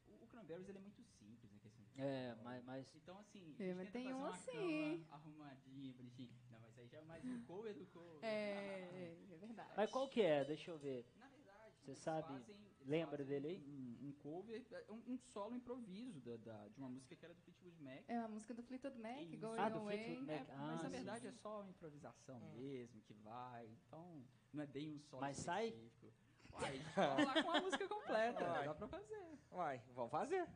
O, 0.07 0.23
o 0.23 0.27
Cranberries 0.27 0.67
ele 0.67 0.77
é 0.77 0.81
muito 0.81 1.01
simples, 1.03 1.51
né? 1.51 1.59
questão 1.61 1.85
de- 1.85 2.01
É, 2.01 2.35
mas, 2.43 2.63
mas 2.65 2.95
Então, 2.95 3.17
assim, 3.19 3.55
É, 3.59 3.63
a 3.63 3.67
gente 3.67 3.75
mas 3.77 3.85
tenta 3.87 3.91
tem 3.91 4.03
fazer 4.03 4.13
um 4.15 4.17
uma 4.19 4.29
assim. 4.29 5.03
cama 5.05 5.15
arrumadinha, 5.15 5.93
bonitinha. 5.93 6.29
Não, 6.49 6.59
mas 6.59 6.77
aí 6.79 6.87
já 6.87 6.97
é 6.97 7.01
mais 7.03 7.23
um 7.25 7.43
cover 7.45 7.73
do 7.75 7.85
cover. 7.87 8.23
É, 8.23 9.15
é 9.31 9.37
verdade. 9.39 9.73
mas 9.77 9.89
qual 9.91 10.09
que 10.09 10.21
é? 10.21 10.43
Deixa 10.43 10.71
eu 10.71 10.77
ver. 10.77 11.05
Na 11.19 11.27
verdade, 11.29 11.75
Você 11.83 11.91
eles 11.91 11.99
sabe- 11.99 12.27
fazem- 12.27 12.70
lembra 12.85 13.23
dele 13.23 13.47
aí? 13.47 13.59
Um, 13.67 14.07
um 14.07 14.11
cover, 14.13 14.63
é, 14.71 14.85
um, 14.91 15.13
um 15.13 15.17
solo 15.17 15.55
improviso 15.55 16.19
da, 16.21 16.37
da- 16.37 16.67
de 16.67 16.77
uma 16.77 16.89
música 16.89 17.15
que 17.15 17.23
era 17.25 17.33
do 17.33 17.41
Fleetwood 17.41 17.81
Mac. 17.83 18.03
É 18.07 18.17
a 18.17 18.27
música 18.27 18.53
do 18.53 18.63
Fleetwood 18.63 18.97
Mac, 18.99 19.21
Isso. 19.21 19.37
Going 19.37 19.59
Ah, 19.59 19.69
do 19.69 19.79
Away. 19.79 19.97
Fleetwood 20.03 20.25
Mac. 20.31 20.49
É, 20.49 20.53
Ah, 20.53 20.57
mas 20.57 20.75
na 20.83 20.89
sim, 20.89 20.95
verdade 20.95 21.21
sim. 21.21 21.27
é 21.27 21.31
só 21.31 21.61
uma 21.61 21.69
improvisação 21.69 22.39
mesmo, 22.53 23.01
que 23.01 23.13
vai. 23.15 23.67
Então, 23.87 24.23
não 24.53 24.63
é 24.63 24.67
bem 24.67 24.89
um 24.89 24.99
solo 24.99 25.21
Mas 25.21 25.37
sai? 25.37 25.67
específico. 25.67 26.21
Uai, 26.53 26.79
vamos 26.95 27.25
lá 27.25 27.43
com 27.43 27.51
a 27.51 27.61
música 27.61 27.87
completa, 27.87 28.43
Vai. 28.45 28.65
dá 28.65 28.73
pra 28.75 28.87
fazer. 28.87 29.37
Uai, 29.51 29.81
vamos 29.95 30.11
fazer. 30.11 30.47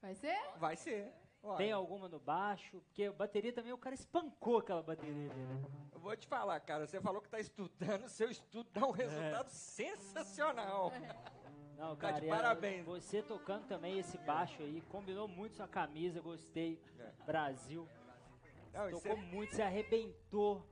Vai 0.00 0.14
ser? 0.14 0.38
Vai 0.58 0.76
ser. 0.76 1.12
Uai. 1.42 1.56
Tem 1.56 1.72
alguma 1.72 2.08
no 2.08 2.20
baixo? 2.20 2.80
Porque 2.82 3.04
a 3.04 3.12
bateria 3.12 3.52
também, 3.52 3.72
o 3.72 3.78
cara 3.78 3.94
espancou 3.94 4.58
aquela 4.58 4.82
bateria 4.82 5.28
dele. 5.28 5.34
né? 5.54 5.88
Eu 5.92 5.98
vou 5.98 6.14
te 6.16 6.26
falar, 6.26 6.60
cara, 6.60 6.86
você 6.86 7.00
falou 7.00 7.20
que 7.22 7.28
tá 7.30 7.40
estudando, 7.40 8.08
seu 8.08 8.30
estudo 8.30 8.70
dá 8.72 8.86
um 8.86 8.90
resultado 8.92 9.48
sensacional. 9.48 10.92
Não, 11.82 11.96
Tá 11.96 12.12
cara, 12.12 12.20
de 12.20 12.30
a- 12.30 12.36
parabéns. 12.36 12.84
Você 12.86 13.20
tocando 13.22 13.66
também 13.66 13.98
esse 13.98 14.16
baixo 14.18 14.62
aí, 14.62 14.80
combinou 14.82 15.26
muito 15.26 15.56
sua 15.56 15.66
camisa, 15.66 16.20
gostei. 16.20 16.78
É. 17.00 17.10
Brasil. 17.26 17.88
Não, 18.72 18.88
Tocou 18.88 19.16
você- 19.16 19.22
muito, 19.22 19.52
se 19.52 19.60
arrebentou. 19.62 20.64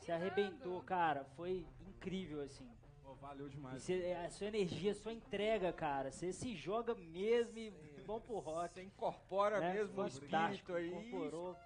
Se 0.00 0.10
arrebentou, 0.10 0.82
cara. 0.82 1.24
Foi 1.36 1.64
incrível, 1.86 2.40
assim. 2.42 2.68
Pô, 3.04 3.14
valeu 3.14 3.48
demais. 3.48 3.80
cê- 3.82 4.12
a 4.14 4.28
sua 4.30 4.48
energia, 4.48 4.90
a 4.90 4.94
sua 4.96 5.12
entrega, 5.12 5.72
cara. 5.72 6.10
Você 6.10 6.32
se 6.32 6.56
joga 6.56 6.92
mesmo 6.96 7.56
e 7.56 7.70
bom 8.04 8.20
pro 8.20 8.38
rock. 8.40 8.74
Você 8.74 8.82
incorpora 8.82 9.60
né? 9.60 9.74
mesmo 9.74 9.92
o 10.02 10.10
Fantástico, 10.10 10.72
espírito 10.72 10.74
aí. 10.74 11.08
Incorporou. 11.08 11.56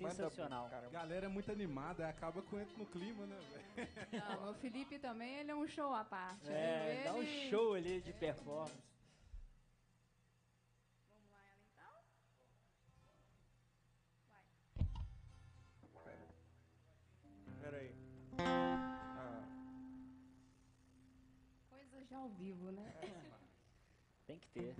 Manda 0.00 0.14
Sensacional. 0.14 0.68
caramba. 0.68 0.90
Galera 0.90 1.26
é 1.26 1.28
muito 1.28 1.50
animada, 1.52 2.08
acaba 2.08 2.42
entro 2.60 2.76
no 2.78 2.86
clima, 2.86 3.24
né? 3.26 3.38
Não, 4.12 4.50
o 4.50 4.54
Felipe 4.54 4.98
também, 4.98 5.36
ele 5.36 5.50
é 5.50 5.54
um 5.54 5.66
show 5.68 5.92
à 5.94 6.04
parte. 6.04 6.48
É, 6.50 6.94
viu? 6.96 7.04
dá 7.04 7.14
um 7.18 7.22
Ele- 7.22 7.50
show 7.50 7.74
ali 7.74 8.00
de 8.00 8.12
performance. 8.12 8.74
Vamos 11.08 11.30
lá, 11.30 11.38
ela 11.46 11.62
então? 11.70 11.92
Pera 17.60 17.76
aí. 17.78 17.94
Ah, 18.38 19.44
Coisa 21.70 22.04
já 22.04 22.18
ao 22.18 22.28
vivo, 22.30 22.70
né? 22.72 22.92
Tem 24.26 24.38
que 24.38 24.48
ter. 24.48 24.74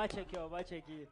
Bate 0.00 0.18
aqui, 0.18 0.38
ó. 0.38 0.48
Bate 0.48 0.74
aqui. 0.74 1.06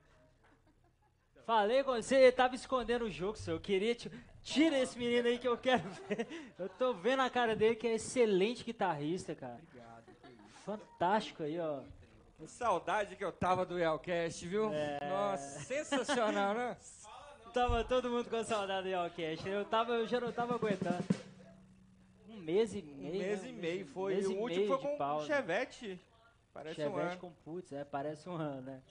Falei 1.45 1.83
com 1.85 1.93
você, 1.93 2.17
ele 2.17 2.33
tava 2.33 2.55
escondendo 2.55 3.05
o 3.05 3.11
jogo, 3.11 3.37
senhor. 3.37 3.57
Eu 3.57 3.61
queria. 3.61 3.95
Te... 3.95 4.11
Tira 4.43 4.79
esse 4.79 4.99
menino 4.99 5.29
aí 5.29 5.39
que 5.39 5.47
eu 5.47 5.59
quero 5.59 5.83
ver. 6.09 6.27
Eu 6.59 6.71
tô 6.71 6.95
vendo 6.95 7.21
a 7.21 7.29
cara 7.29 7.55
dele 7.55 7.75
que 7.75 7.87
é 7.87 7.97
excelente 7.97 8.65
guitarrista, 8.65 9.35
cara. 9.35 9.61
Fantástico 10.65 11.43
aí, 11.43 11.61
ó. 11.61 11.81
Que 12.39 12.47
saudade 12.47 13.15
que 13.15 13.23
eu 13.23 13.31
tava 13.31 13.67
do 13.67 13.79
Yelcast, 13.79 14.47
viu? 14.47 14.73
É. 14.73 14.99
Nossa, 15.07 15.61
sensacional, 15.61 16.55
né? 16.55 16.77
Tava 17.53 17.83
todo 17.83 18.09
mundo 18.11 18.29
com 18.31 18.43
saudade 18.45 18.85
do 18.85 18.89
Yelcast. 18.89 19.49
Eu, 19.49 19.65
tava, 19.65 19.95
eu 19.95 20.07
já 20.07 20.21
não 20.21 20.31
tava 20.31 20.55
aguentando. 20.55 21.05
Um 22.29 22.37
mês 22.37 22.75
e 22.75 22.79
Um 22.79 23.03
meio. 23.03 23.19
mês 23.19 23.43
né? 23.43 23.49
e 23.49 23.53
meio 23.53 23.87
foi. 23.87 24.15
mês 24.15 24.27
e 24.27 24.29
o 24.29 24.39
último 24.39 24.67
foi 24.67 24.79
com 24.79 24.95
o 24.95 24.99
pausa. 24.99 25.27
Chevette. 25.27 26.01
Parece 26.59 26.81
um 26.81 26.85
Chevette 26.85 27.13
ano. 27.13 27.21
com 27.21 27.31
putz, 27.45 27.73
é, 27.73 27.85
parece 27.85 28.29
um 28.29 28.35
ano, 28.35 28.63
né? 28.63 28.83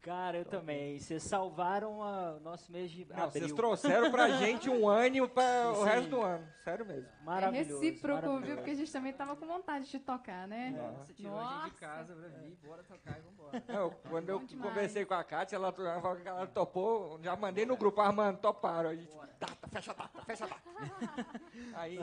Cara, 0.00 0.38
eu 0.38 0.44
também. 0.44 0.98
Vocês 0.98 1.22
salvaram 1.22 2.00
o 2.00 2.40
nosso 2.40 2.72
mês 2.72 2.90
de 2.90 3.04
Não, 3.04 3.24
abril. 3.24 3.30
vocês 3.30 3.52
trouxeram 3.52 4.10
pra 4.10 4.30
gente 4.30 4.68
um 4.68 4.88
ânimo 4.90 5.28
para 5.28 5.70
o 5.70 5.84
resto 5.84 6.08
do 6.10 6.20
ano. 6.20 6.44
Sério 6.64 6.84
mesmo. 6.84 7.08
É 7.20 7.24
Maravilhoso. 7.24 7.80
recíproco, 7.80 8.40
viu? 8.40 8.56
Porque 8.56 8.70
a 8.72 8.74
gente 8.74 8.90
também 8.90 9.12
tava 9.12 9.36
com 9.36 9.46
vontade 9.46 9.88
de 9.88 9.98
tocar, 10.00 10.48
né? 10.48 10.74
Você 10.98 11.12
tirou 11.12 11.38
a 11.38 11.42
gente 11.42 11.52
de 11.52 11.60
Nossa. 11.60 11.74
casa 11.78 12.14
pra 12.16 12.28
vir, 12.28 12.58
bora 12.64 12.82
tocar 12.82 13.16
e 13.16 13.20
vambora. 13.20 13.62
Não, 13.68 13.90
quando 14.10 14.28
eu 14.30 14.38
demais. 14.40 14.68
conversei 14.68 15.04
com 15.04 15.14
a 15.14 15.22
Kátia, 15.22 15.54
ela, 15.54 15.72
ela 15.78 16.00
falou 16.00 16.16
que 16.16 16.26
ela 16.28 16.46
topou, 16.48 17.20
já 17.22 17.36
mandei 17.36 17.64
no 17.64 17.76
grupo, 17.76 18.00
Armando, 18.00 18.38
toparam. 18.38 18.90
A 18.90 18.96
gente, 18.96 19.14
data, 19.38 19.68
fecha 19.68 19.92
a 19.92 19.94
data, 19.94 20.22
fecha 20.22 20.44
a 20.46 20.48
data. 20.48 20.62
Aí, 21.76 21.96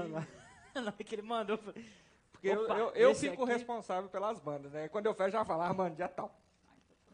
Não, 0.73 0.87
é 0.97 1.03
que 1.03 1.15
ele 1.15 1.21
mandou. 1.23 1.59
Porque 2.39 2.47
eu, 2.47 2.63
Opa, 2.63 2.77
eu, 2.77 2.89
eu 2.91 3.11
esse 3.11 3.29
fico 3.29 3.43
aqui- 3.43 3.51
responsável 3.51 4.09
pelas 4.09 4.39
bandas, 4.39 4.71
né? 4.71 4.87
Quando 4.87 5.07
eu 5.07 5.13
fecho, 5.13 5.31
já 5.31 5.43
falo, 5.43 5.61
Armando, 5.61 5.95
dia 5.95 6.07
tal. 6.07 6.33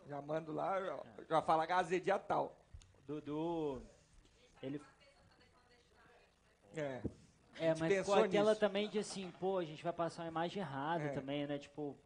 Já 0.07 0.21
mando 0.21 0.51
lá, 0.53 0.79
já, 0.79 0.99
já 1.27 1.41
fala 1.41 1.65
Gazê, 1.65 1.99
dia 1.99 2.19
tal. 2.19 2.55
Dudu. 3.07 3.81
Ele. 4.61 4.79
É. 6.75 7.01
É, 7.57 7.69
mas 7.79 7.93
pensou 7.93 8.15
aquela 8.15 8.49
nisso. 8.51 8.59
também 8.59 8.87
de 8.89 8.99
assim, 8.99 9.31
pô, 9.39 9.57
a 9.57 9.63
gente 9.63 9.83
vai 9.83 9.93
passar 9.93 10.23
uma 10.23 10.27
imagem 10.27 10.61
errada 10.61 11.05
É. 11.05 11.09
também, 11.09 11.47
né? 11.47 11.57
Tipo, 11.57 11.97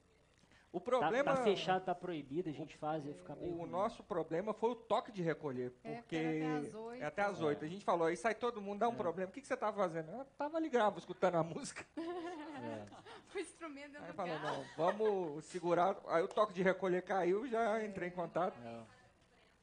O 0.72 0.80
tá, 0.80 0.86
problema... 0.86 1.36
tá 1.36 1.44
fechado, 1.44 1.84
tá 1.84 1.96
proibido, 1.96 2.48
a 2.48 2.54
gente 2.54 2.78
faz 2.78 3.04
e 3.06 3.12
fica 3.14 3.36
meio. 3.36 3.54
O 3.54 3.58
ruim. 3.62 3.70
nosso 3.70 4.04
problema 4.04 4.54
foi 4.54 4.70
o 4.72 4.76
toque 4.76 5.12
de 5.12 5.22
recolher, 5.24 5.74
É, 5.84 5.96
porque 5.96 6.16
era 6.16 6.58
até 6.60 6.68
às 6.68 6.74
oito. 6.76 7.02
é 7.02 7.06
até 7.06 7.22
às 7.24 7.42
oito. 7.42 7.66
A 7.66 7.68
gente 7.68 7.84
falou, 7.84 8.08
aí 8.08 8.16
sai 8.16 8.36
todo 8.36 8.62
mundo, 8.62 8.80
dá 8.80 8.86
É. 8.86 8.90
um 8.90 8.96
problema. 8.96 9.30
O 9.30 9.34
que, 9.34 9.42
que 9.42 9.48
você 9.48 9.58
tava 9.58 9.76
fazendo? 9.78 10.12
Eu 10.12 10.26
tava 10.38 10.58
ali 10.58 10.70
gravo, 10.70 11.00
escutando 11.00 11.36
a 11.36 11.44
música. 11.44 11.84
O 13.34 13.38
instrumento 13.38 13.92
dentro 13.92 14.06
Aí 14.08 14.14
falou, 14.14 14.40
não, 14.40 14.66
vamos 14.76 15.46
segurar. 15.46 15.96
Aí 16.08 16.24
o 16.24 16.28
toque 16.28 16.52
de 16.52 16.64
recolher 16.64 17.04
caiu, 17.04 17.48
já 17.48 17.86
entrei 17.86 18.10
em 18.10 18.12
contato. 18.12 18.58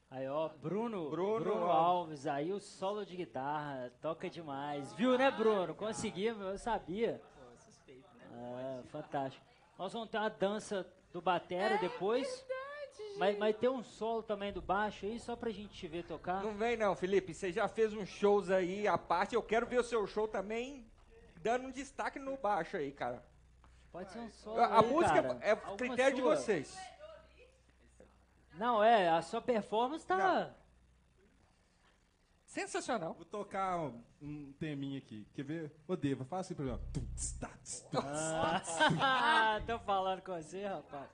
Aí, 0.09 0.25
ó, 0.29 0.47
Bruno, 0.47 1.09
Bruno 1.09 1.39
Bruno, 1.43 1.65
Alves, 1.65 2.25
aí 2.25 2.53
o 2.53 2.61
solo 2.61 3.05
de 3.05 3.17
guitarra, 3.17 3.91
toca 4.01 4.29
demais. 4.29 4.93
Viu, 4.93 5.17
né, 5.17 5.29
Bruno? 5.29 5.75
Conseguimos, 5.75 6.41
eu 6.41 6.57
sabia. 6.57 7.21
Pô, 7.35 7.57
suspeito, 7.57 8.07
né? 8.15 8.25
Ah, 8.33 8.83
fantástico. 8.87 9.45
Nós 9.77 9.91
vamos 9.91 10.09
ter 10.09 10.17
uma 10.17 10.29
dança 10.29 10.87
do 11.17 11.21
batera 11.21 11.75
É 11.75 11.77
depois. 11.79 12.45
Mas, 13.17 13.35
mas 13.39 13.55
tem 13.57 13.67
um 13.69 13.81
solo 13.81 14.21
também 14.21 14.53
do 14.53 14.61
baixo 14.61 15.07
aí, 15.07 15.19
só 15.19 15.35
pra 15.35 15.49
gente 15.49 15.73
te 15.73 15.87
ver 15.87 16.03
tocar. 16.03 16.43
Não 16.43 16.53
vem 16.53 16.77
não, 16.77 16.95
Felipe. 16.95 17.33
Você 17.33 17.51
já 17.51 17.67
fez 17.67 17.91
uns 17.91 18.07
shows 18.07 18.51
aí 18.51 18.87
à 18.87 18.95
parte. 18.95 19.33
Eu 19.33 19.41
quero 19.41 19.65
ver 19.65 19.79
o 19.79 19.83
seu 19.83 20.05
show 20.05 20.27
também 20.27 20.85
dando 21.37 21.65
um 21.67 21.71
destaque 21.71 22.19
no 22.19 22.37
baixo 22.37 22.77
aí, 22.77 22.91
cara. 22.91 23.23
Pode 23.91 24.11
ser 24.11 24.19
um 24.19 24.29
solo. 24.29 24.59
A, 24.59 24.65
a 24.67 24.79
aí, 24.81 24.87
música 24.87 25.23
cara. 25.23 25.39
é 25.41 25.51
Alguma 25.51 25.77
critério 25.77 26.15
de 26.15 26.21
sua. 26.21 26.35
vocês. 26.35 26.77
Não, 28.53 28.83
é, 28.83 29.09
a 29.09 29.21
sua 29.23 29.41
performance 29.41 30.05
tá. 30.05 30.53
Sensacional. 32.57 33.13
Vou 33.13 33.23
tocar 33.23 33.77
um, 33.77 34.01
um 34.19 34.51
teminha 34.59 34.97
aqui. 34.97 35.27
Quer 35.35 35.43
ver? 35.43 35.71
Ô, 35.87 35.95
Deva, 35.95 36.25
faz 36.25 36.47
assim 36.47 36.55
pra 36.55 36.65
mim, 36.65 36.71
tá, 37.39 37.49
tss, 37.63 37.85
tum. 37.91 37.99
Ah, 38.99 39.61
tô 39.67 39.77
falando 39.77 40.23
com 40.23 40.33
você, 40.33 40.65
rapaz. 40.65 41.07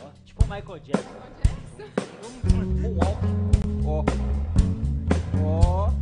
Ó, 0.00 0.10
tipo 0.24 0.44
o 0.44 0.48
Michael 0.48 0.78
Jackson. 0.78 1.10
Ó. 3.02 3.10
Ó. 3.88 4.04
Ó. 5.44 5.99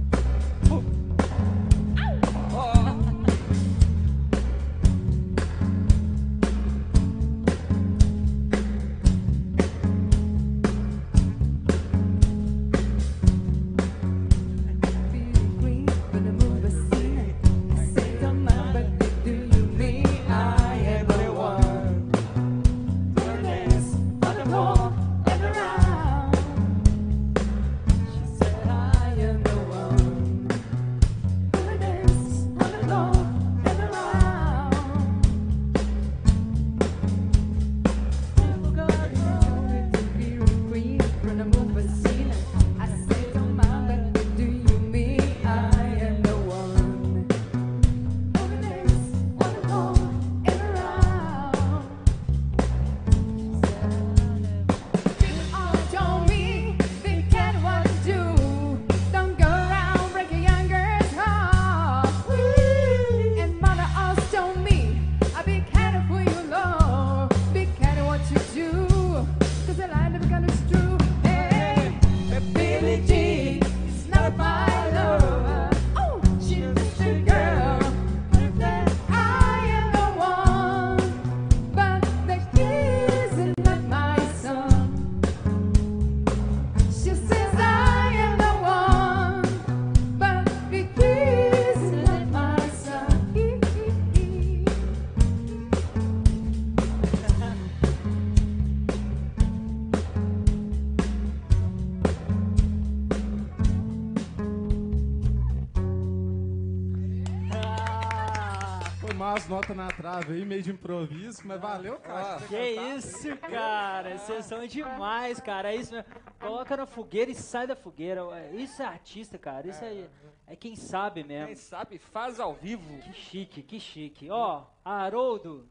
meio 110.48 110.62
de 110.62 110.70
improviso, 110.72 111.42
mas 111.44 111.60
valeu, 111.60 111.98
cara. 112.00 112.40
que 112.46 112.56
isso, 112.96 113.36
cara. 113.36 114.18
Vocês 114.18 114.44
são 114.46 114.66
demais, 114.66 115.40
cara. 115.40 115.72
É 115.72 115.76
isso 115.76 115.92
mesmo. 115.94 116.08
Coloca 116.40 116.76
na 116.76 116.86
fogueira 116.86 117.30
e 117.30 117.34
sai 117.34 117.66
da 117.66 117.76
fogueira. 117.76 118.22
Isso 118.52 118.82
é 118.82 118.86
artista, 118.86 119.38
cara. 119.38 119.68
Isso 119.68 119.84
é, 119.84 120.08
é 120.46 120.56
quem 120.56 120.74
sabe 120.74 121.22
Quem 121.22 121.28
mesmo. 121.38 121.56
sabe 121.56 121.98
faz 121.98 122.40
ao 122.40 122.54
vivo. 122.54 122.98
Que 123.02 123.12
chique, 123.12 123.62
que 123.62 123.78
chique. 123.78 124.30
Ó, 124.30 124.62
Haroldo, 124.84 125.68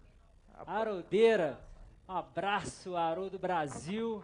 Haroldeira. 0.66 1.60
Um 2.08 2.14
abraço, 2.14 2.95
Haroldo 2.95 3.38
Brasil. 3.38 4.24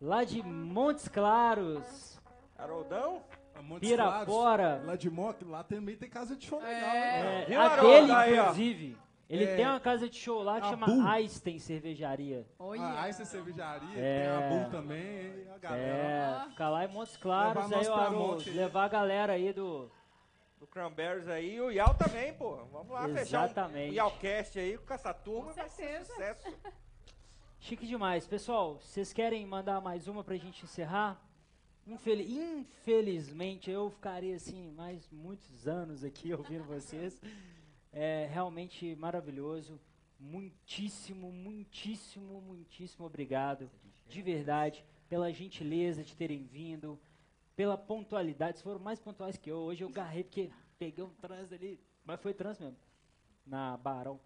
Lá 0.00 0.24
de 0.24 0.42
Montes 0.42 1.08
Claros. 1.08 2.20
Haroldão? 2.56 3.22
Montes 3.62 3.88
Pirapora. 3.88 4.26
Claros, 4.26 4.86
Lá 4.86 4.96
de 4.96 5.10
Moc, 5.10 5.42
lá 5.42 5.64
também 5.64 5.96
tem 5.96 6.08
casa 6.10 6.36
de 6.36 6.46
show 6.46 6.58
legal. 6.58 6.72
né? 6.80 7.46
É, 7.48 7.56
a 7.56 7.76
dele, 7.80 8.12
Aí, 8.12 8.38
ó. 8.38 8.42
inclusive. 8.42 8.96
Ele 9.28 9.44
É. 9.44 9.56
tem 9.56 9.66
uma 9.66 9.80
casa 9.80 10.08
de 10.08 10.16
show 10.16 10.40
lá 10.42 10.60
que 10.60 10.68
chama 10.68 10.86
Bull. 10.86 11.04
Einstein 11.06 11.58
Cervejaria. 11.58 12.46
Olha. 12.58 13.00
A 13.00 13.08
Ice 13.08 13.24
Cervejaria, 13.26 13.98
É. 13.98 14.22
tem 14.22 14.32
a 14.32 14.48
Bull 14.48 14.70
também, 14.70 15.04
e 15.44 15.48
a 15.52 15.58
galera. 15.58 16.44
É, 16.46 16.50
ficar 16.50 16.68
lá 16.68 16.84
em 16.84 16.88
Montes 16.88 17.16
Claros, 17.16 17.68
Levar 17.68 17.80
aí, 17.80 17.88
Haroldo, 18.06 18.50
levar 18.52 18.84
a 18.84 18.88
galera 18.88 19.32
aí 19.32 19.52
do... 19.52 19.90
Do 20.60 20.66
Cranberries 20.66 21.28
aí 21.28 21.56
e 21.56 21.60
o 21.60 21.70
Yal 21.70 21.92
também, 21.94 22.32
pô. 22.34 22.56
Vamos 22.72 22.88
lá 22.90 23.02
fechar 23.08 23.42
um 23.42 23.44
Exatamente. 23.44 23.94
Yalcast 23.96 24.58
aí 24.58 24.78
com 24.78 24.94
essa 24.94 25.12
turma. 25.12 25.48
Com 25.50 25.52
vai 25.54 25.68
ser 25.68 26.04
sucesso. 26.04 26.48
Chique 27.60 27.86
demais. 27.86 28.26
Pessoal, 28.26 28.78
vocês 28.78 29.12
querem 29.12 29.44
mandar 29.44 29.80
mais 29.82 30.08
uma 30.08 30.24
pra 30.24 30.36
gente 30.36 30.64
encerrar? 30.64 31.20
Infeli- 31.86 32.32
Infelizmente, 32.32 33.70
eu 33.70 33.90
ficaria 33.90 34.34
assim 34.36 34.70
mais 34.72 35.06
muitos 35.10 35.68
anos 35.68 36.02
aqui 36.04 36.32
ouvindo 36.32 36.64
vocês. 36.64 37.20
É 37.98 38.28
realmente 38.30 38.94
maravilhoso. 38.96 39.80
Muitíssimo, 40.20 41.32
muitíssimo, 41.32 42.42
muitíssimo 42.42 43.06
obrigado. 43.06 43.70
De 44.06 44.20
verdade, 44.20 44.84
pela 45.08 45.32
gentileza 45.32 46.04
de 46.04 46.14
terem 46.14 46.44
vindo, 46.44 47.00
pela 47.56 47.78
pontualidade. 47.78 48.58
Vocês 48.58 48.64
foram 48.64 48.80
mais 48.80 49.00
pontuais 49.00 49.38
que 49.38 49.50
eu. 49.50 49.56
Hoje 49.56 49.82
eu 49.82 49.88
garrei 49.88 50.22
porque 50.22 50.50
peguei 50.78 51.02
um 51.02 51.08
trânsito 51.08 51.54
ali, 51.54 51.80
mas 52.04 52.20
foi 52.20 52.34
trânsito 52.34 52.64
mesmo, 52.64 52.78
na 53.46 53.78
Barão. 53.78 54.20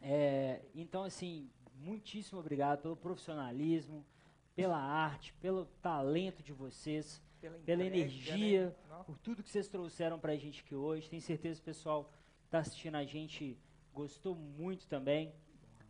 É, 0.00 0.60
então, 0.72 1.02
assim, 1.02 1.50
muitíssimo 1.74 2.38
obrigado 2.38 2.82
pelo 2.82 2.94
profissionalismo, 2.94 4.06
pela 4.54 4.78
arte, 4.78 5.34
pelo 5.40 5.64
talento 5.82 6.40
de 6.40 6.52
vocês, 6.52 7.20
Pela, 7.40 7.58
pela 7.58 7.84
entrega, 7.84 8.04
energia, 8.04 8.76
né? 8.88 9.02
Por 9.04 9.18
tudo 9.18 9.42
que 9.42 9.50
vocês 9.50 9.66
trouxeram 9.66 10.20
pra 10.20 10.36
gente 10.36 10.60
aqui 10.60 10.76
hoje. 10.76 11.10
Tenho 11.10 11.20
certeza 11.20 11.60
pessoal 11.60 12.08
que 12.52 12.58
tá 12.58 12.58
assistindo 12.58 12.96
a 12.96 13.04
gente 13.04 13.58
gostou 13.94 14.34
muito 14.34 14.86
também. 14.86 15.32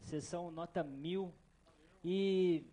Vocês 0.00 0.22
são 0.22 0.48
nota 0.48 0.84
mil. 0.84 1.34
E 2.04 2.64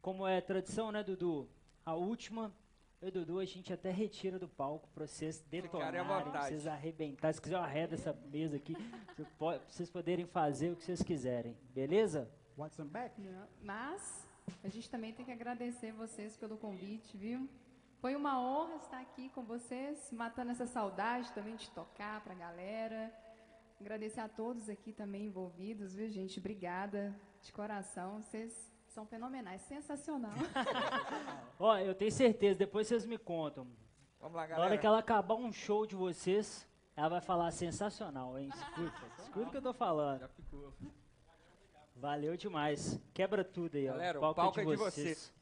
como 0.00 0.24
é 0.24 0.40
tradição, 0.40 0.92
né, 0.92 1.02
Dudu? 1.02 1.48
A 1.84 1.94
última, 1.94 2.54
eu 3.02 3.08
e 3.08 3.10
Dudu, 3.10 3.40
a 3.40 3.44
gente 3.44 3.72
até 3.72 3.90
retira 3.90 4.38
do 4.38 4.48
palco 4.48 4.88
pra 4.94 5.04
vocês 5.04 5.40
detonarem, 5.50 6.04
pra 6.30 6.42
vocês 6.42 6.64
arrebentarem. 6.64 7.34
Se 7.34 7.42
quiser, 7.42 7.56
eu 7.56 7.60
arredo 7.60 7.94
essa 7.94 8.12
mesa 8.30 8.54
aqui, 8.56 8.76
pra 9.36 9.58
vocês 9.68 9.90
poderem 9.90 10.24
fazer 10.24 10.70
o 10.70 10.76
que 10.76 10.84
vocês 10.84 11.02
quiserem. 11.02 11.56
Beleza? 11.74 12.30
What's 12.56 12.78
back? 12.86 13.20
Mas 13.62 14.28
a 14.62 14.68
gente 14.68 14.88
também 14.88 15.12
tem 15.12 15.24
que 15.24 15.32
agradecer 15.32 15.90
vocês 15.92 16.36
pelo 16.36 16.56
convite, 16.56 17.16
viu? 17.16 17.48
Foi 18.00 18.14
uma 18.14 18.38
honra 18.40 18.76
estar 18.76 19.00
aqui 19.00 19.30
com 19.30 19.42
vocês, 19.42 20.10
matando 20.12 20.50
essa 20.50 20.66
saudade 20.66 21.32
também 21.32 21.56
de 21.56 21.70
tocar 21.70 22.20
pra 22.22 22.34
galera. 22.34 23.12
Agradecer 23.80 24.20
a 24.20 24.28
todos 24.28 24.68
aqui 24.68 24.92
também 24.92 25.26
envolvidos, 25.26 25.94
viu, 25.94 26.08
gente? 26.08 26.38
Obrigada 26.38 27.18
de 27.42 27.52
coração. 27.52 28.22
Vocês 28.22 28.70
são 28.86 29.06
fenomenais, 29.06 29.62
sensacional. 29.62 30.32
Ó, 31.58 31.76
eu 31.78 31.94
tenho 31.94 32.12
certeza, 32.12 32.58
depois 32.58 32.86
vocês 32.86 33.04
me 33.06 33.18
contam. 33.18 33.66
Vamos 34.20 34.36
lá, 34.36 34.42
Na 34.42 34.46
galera. 34.48 34.68
hora 34.70 34.78
que 34.78 34.86
ela 34.86 34.98
acabar 34.98 35.34
um 35.34 35.52
show 35.52 35.86
de 35.86 35.94
vocês, 35.94 36.66
ela 36.94 37.08
vai 37.08 37.20
falar 37.20 37.50
sensacional, 37.50 38.38
hein? 38.38 38.48
Escuta, 38.48 39.06
escuta 39.22 39.48
o 39.48 39.50
que 39.50 39.56
eu 39.56 39.62
tô 39.62 39.72
falando. 39.74 40.20
Já 40.20 40.28
ficou. 40.28 40.72
Valeu 41.94 42.36
demais. 42.36 43.00
Quebra 43.14 43.42
tudo 43.42 43.76
aí, 43.76 43.88
ó. 43.88 43.92
Galera, 43.92 44.18
o 44.18 44.20
palco, 44.20 44.36
palco 44.36 44.60
é 44.60 44.64
de 44.64 44.68
é 44.70 44.72
de 44.72 44.78
vocês. 44.78 45.32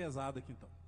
Pesado 0.00 0.38
aqui 0.38 0.50
então. 0.50 0.79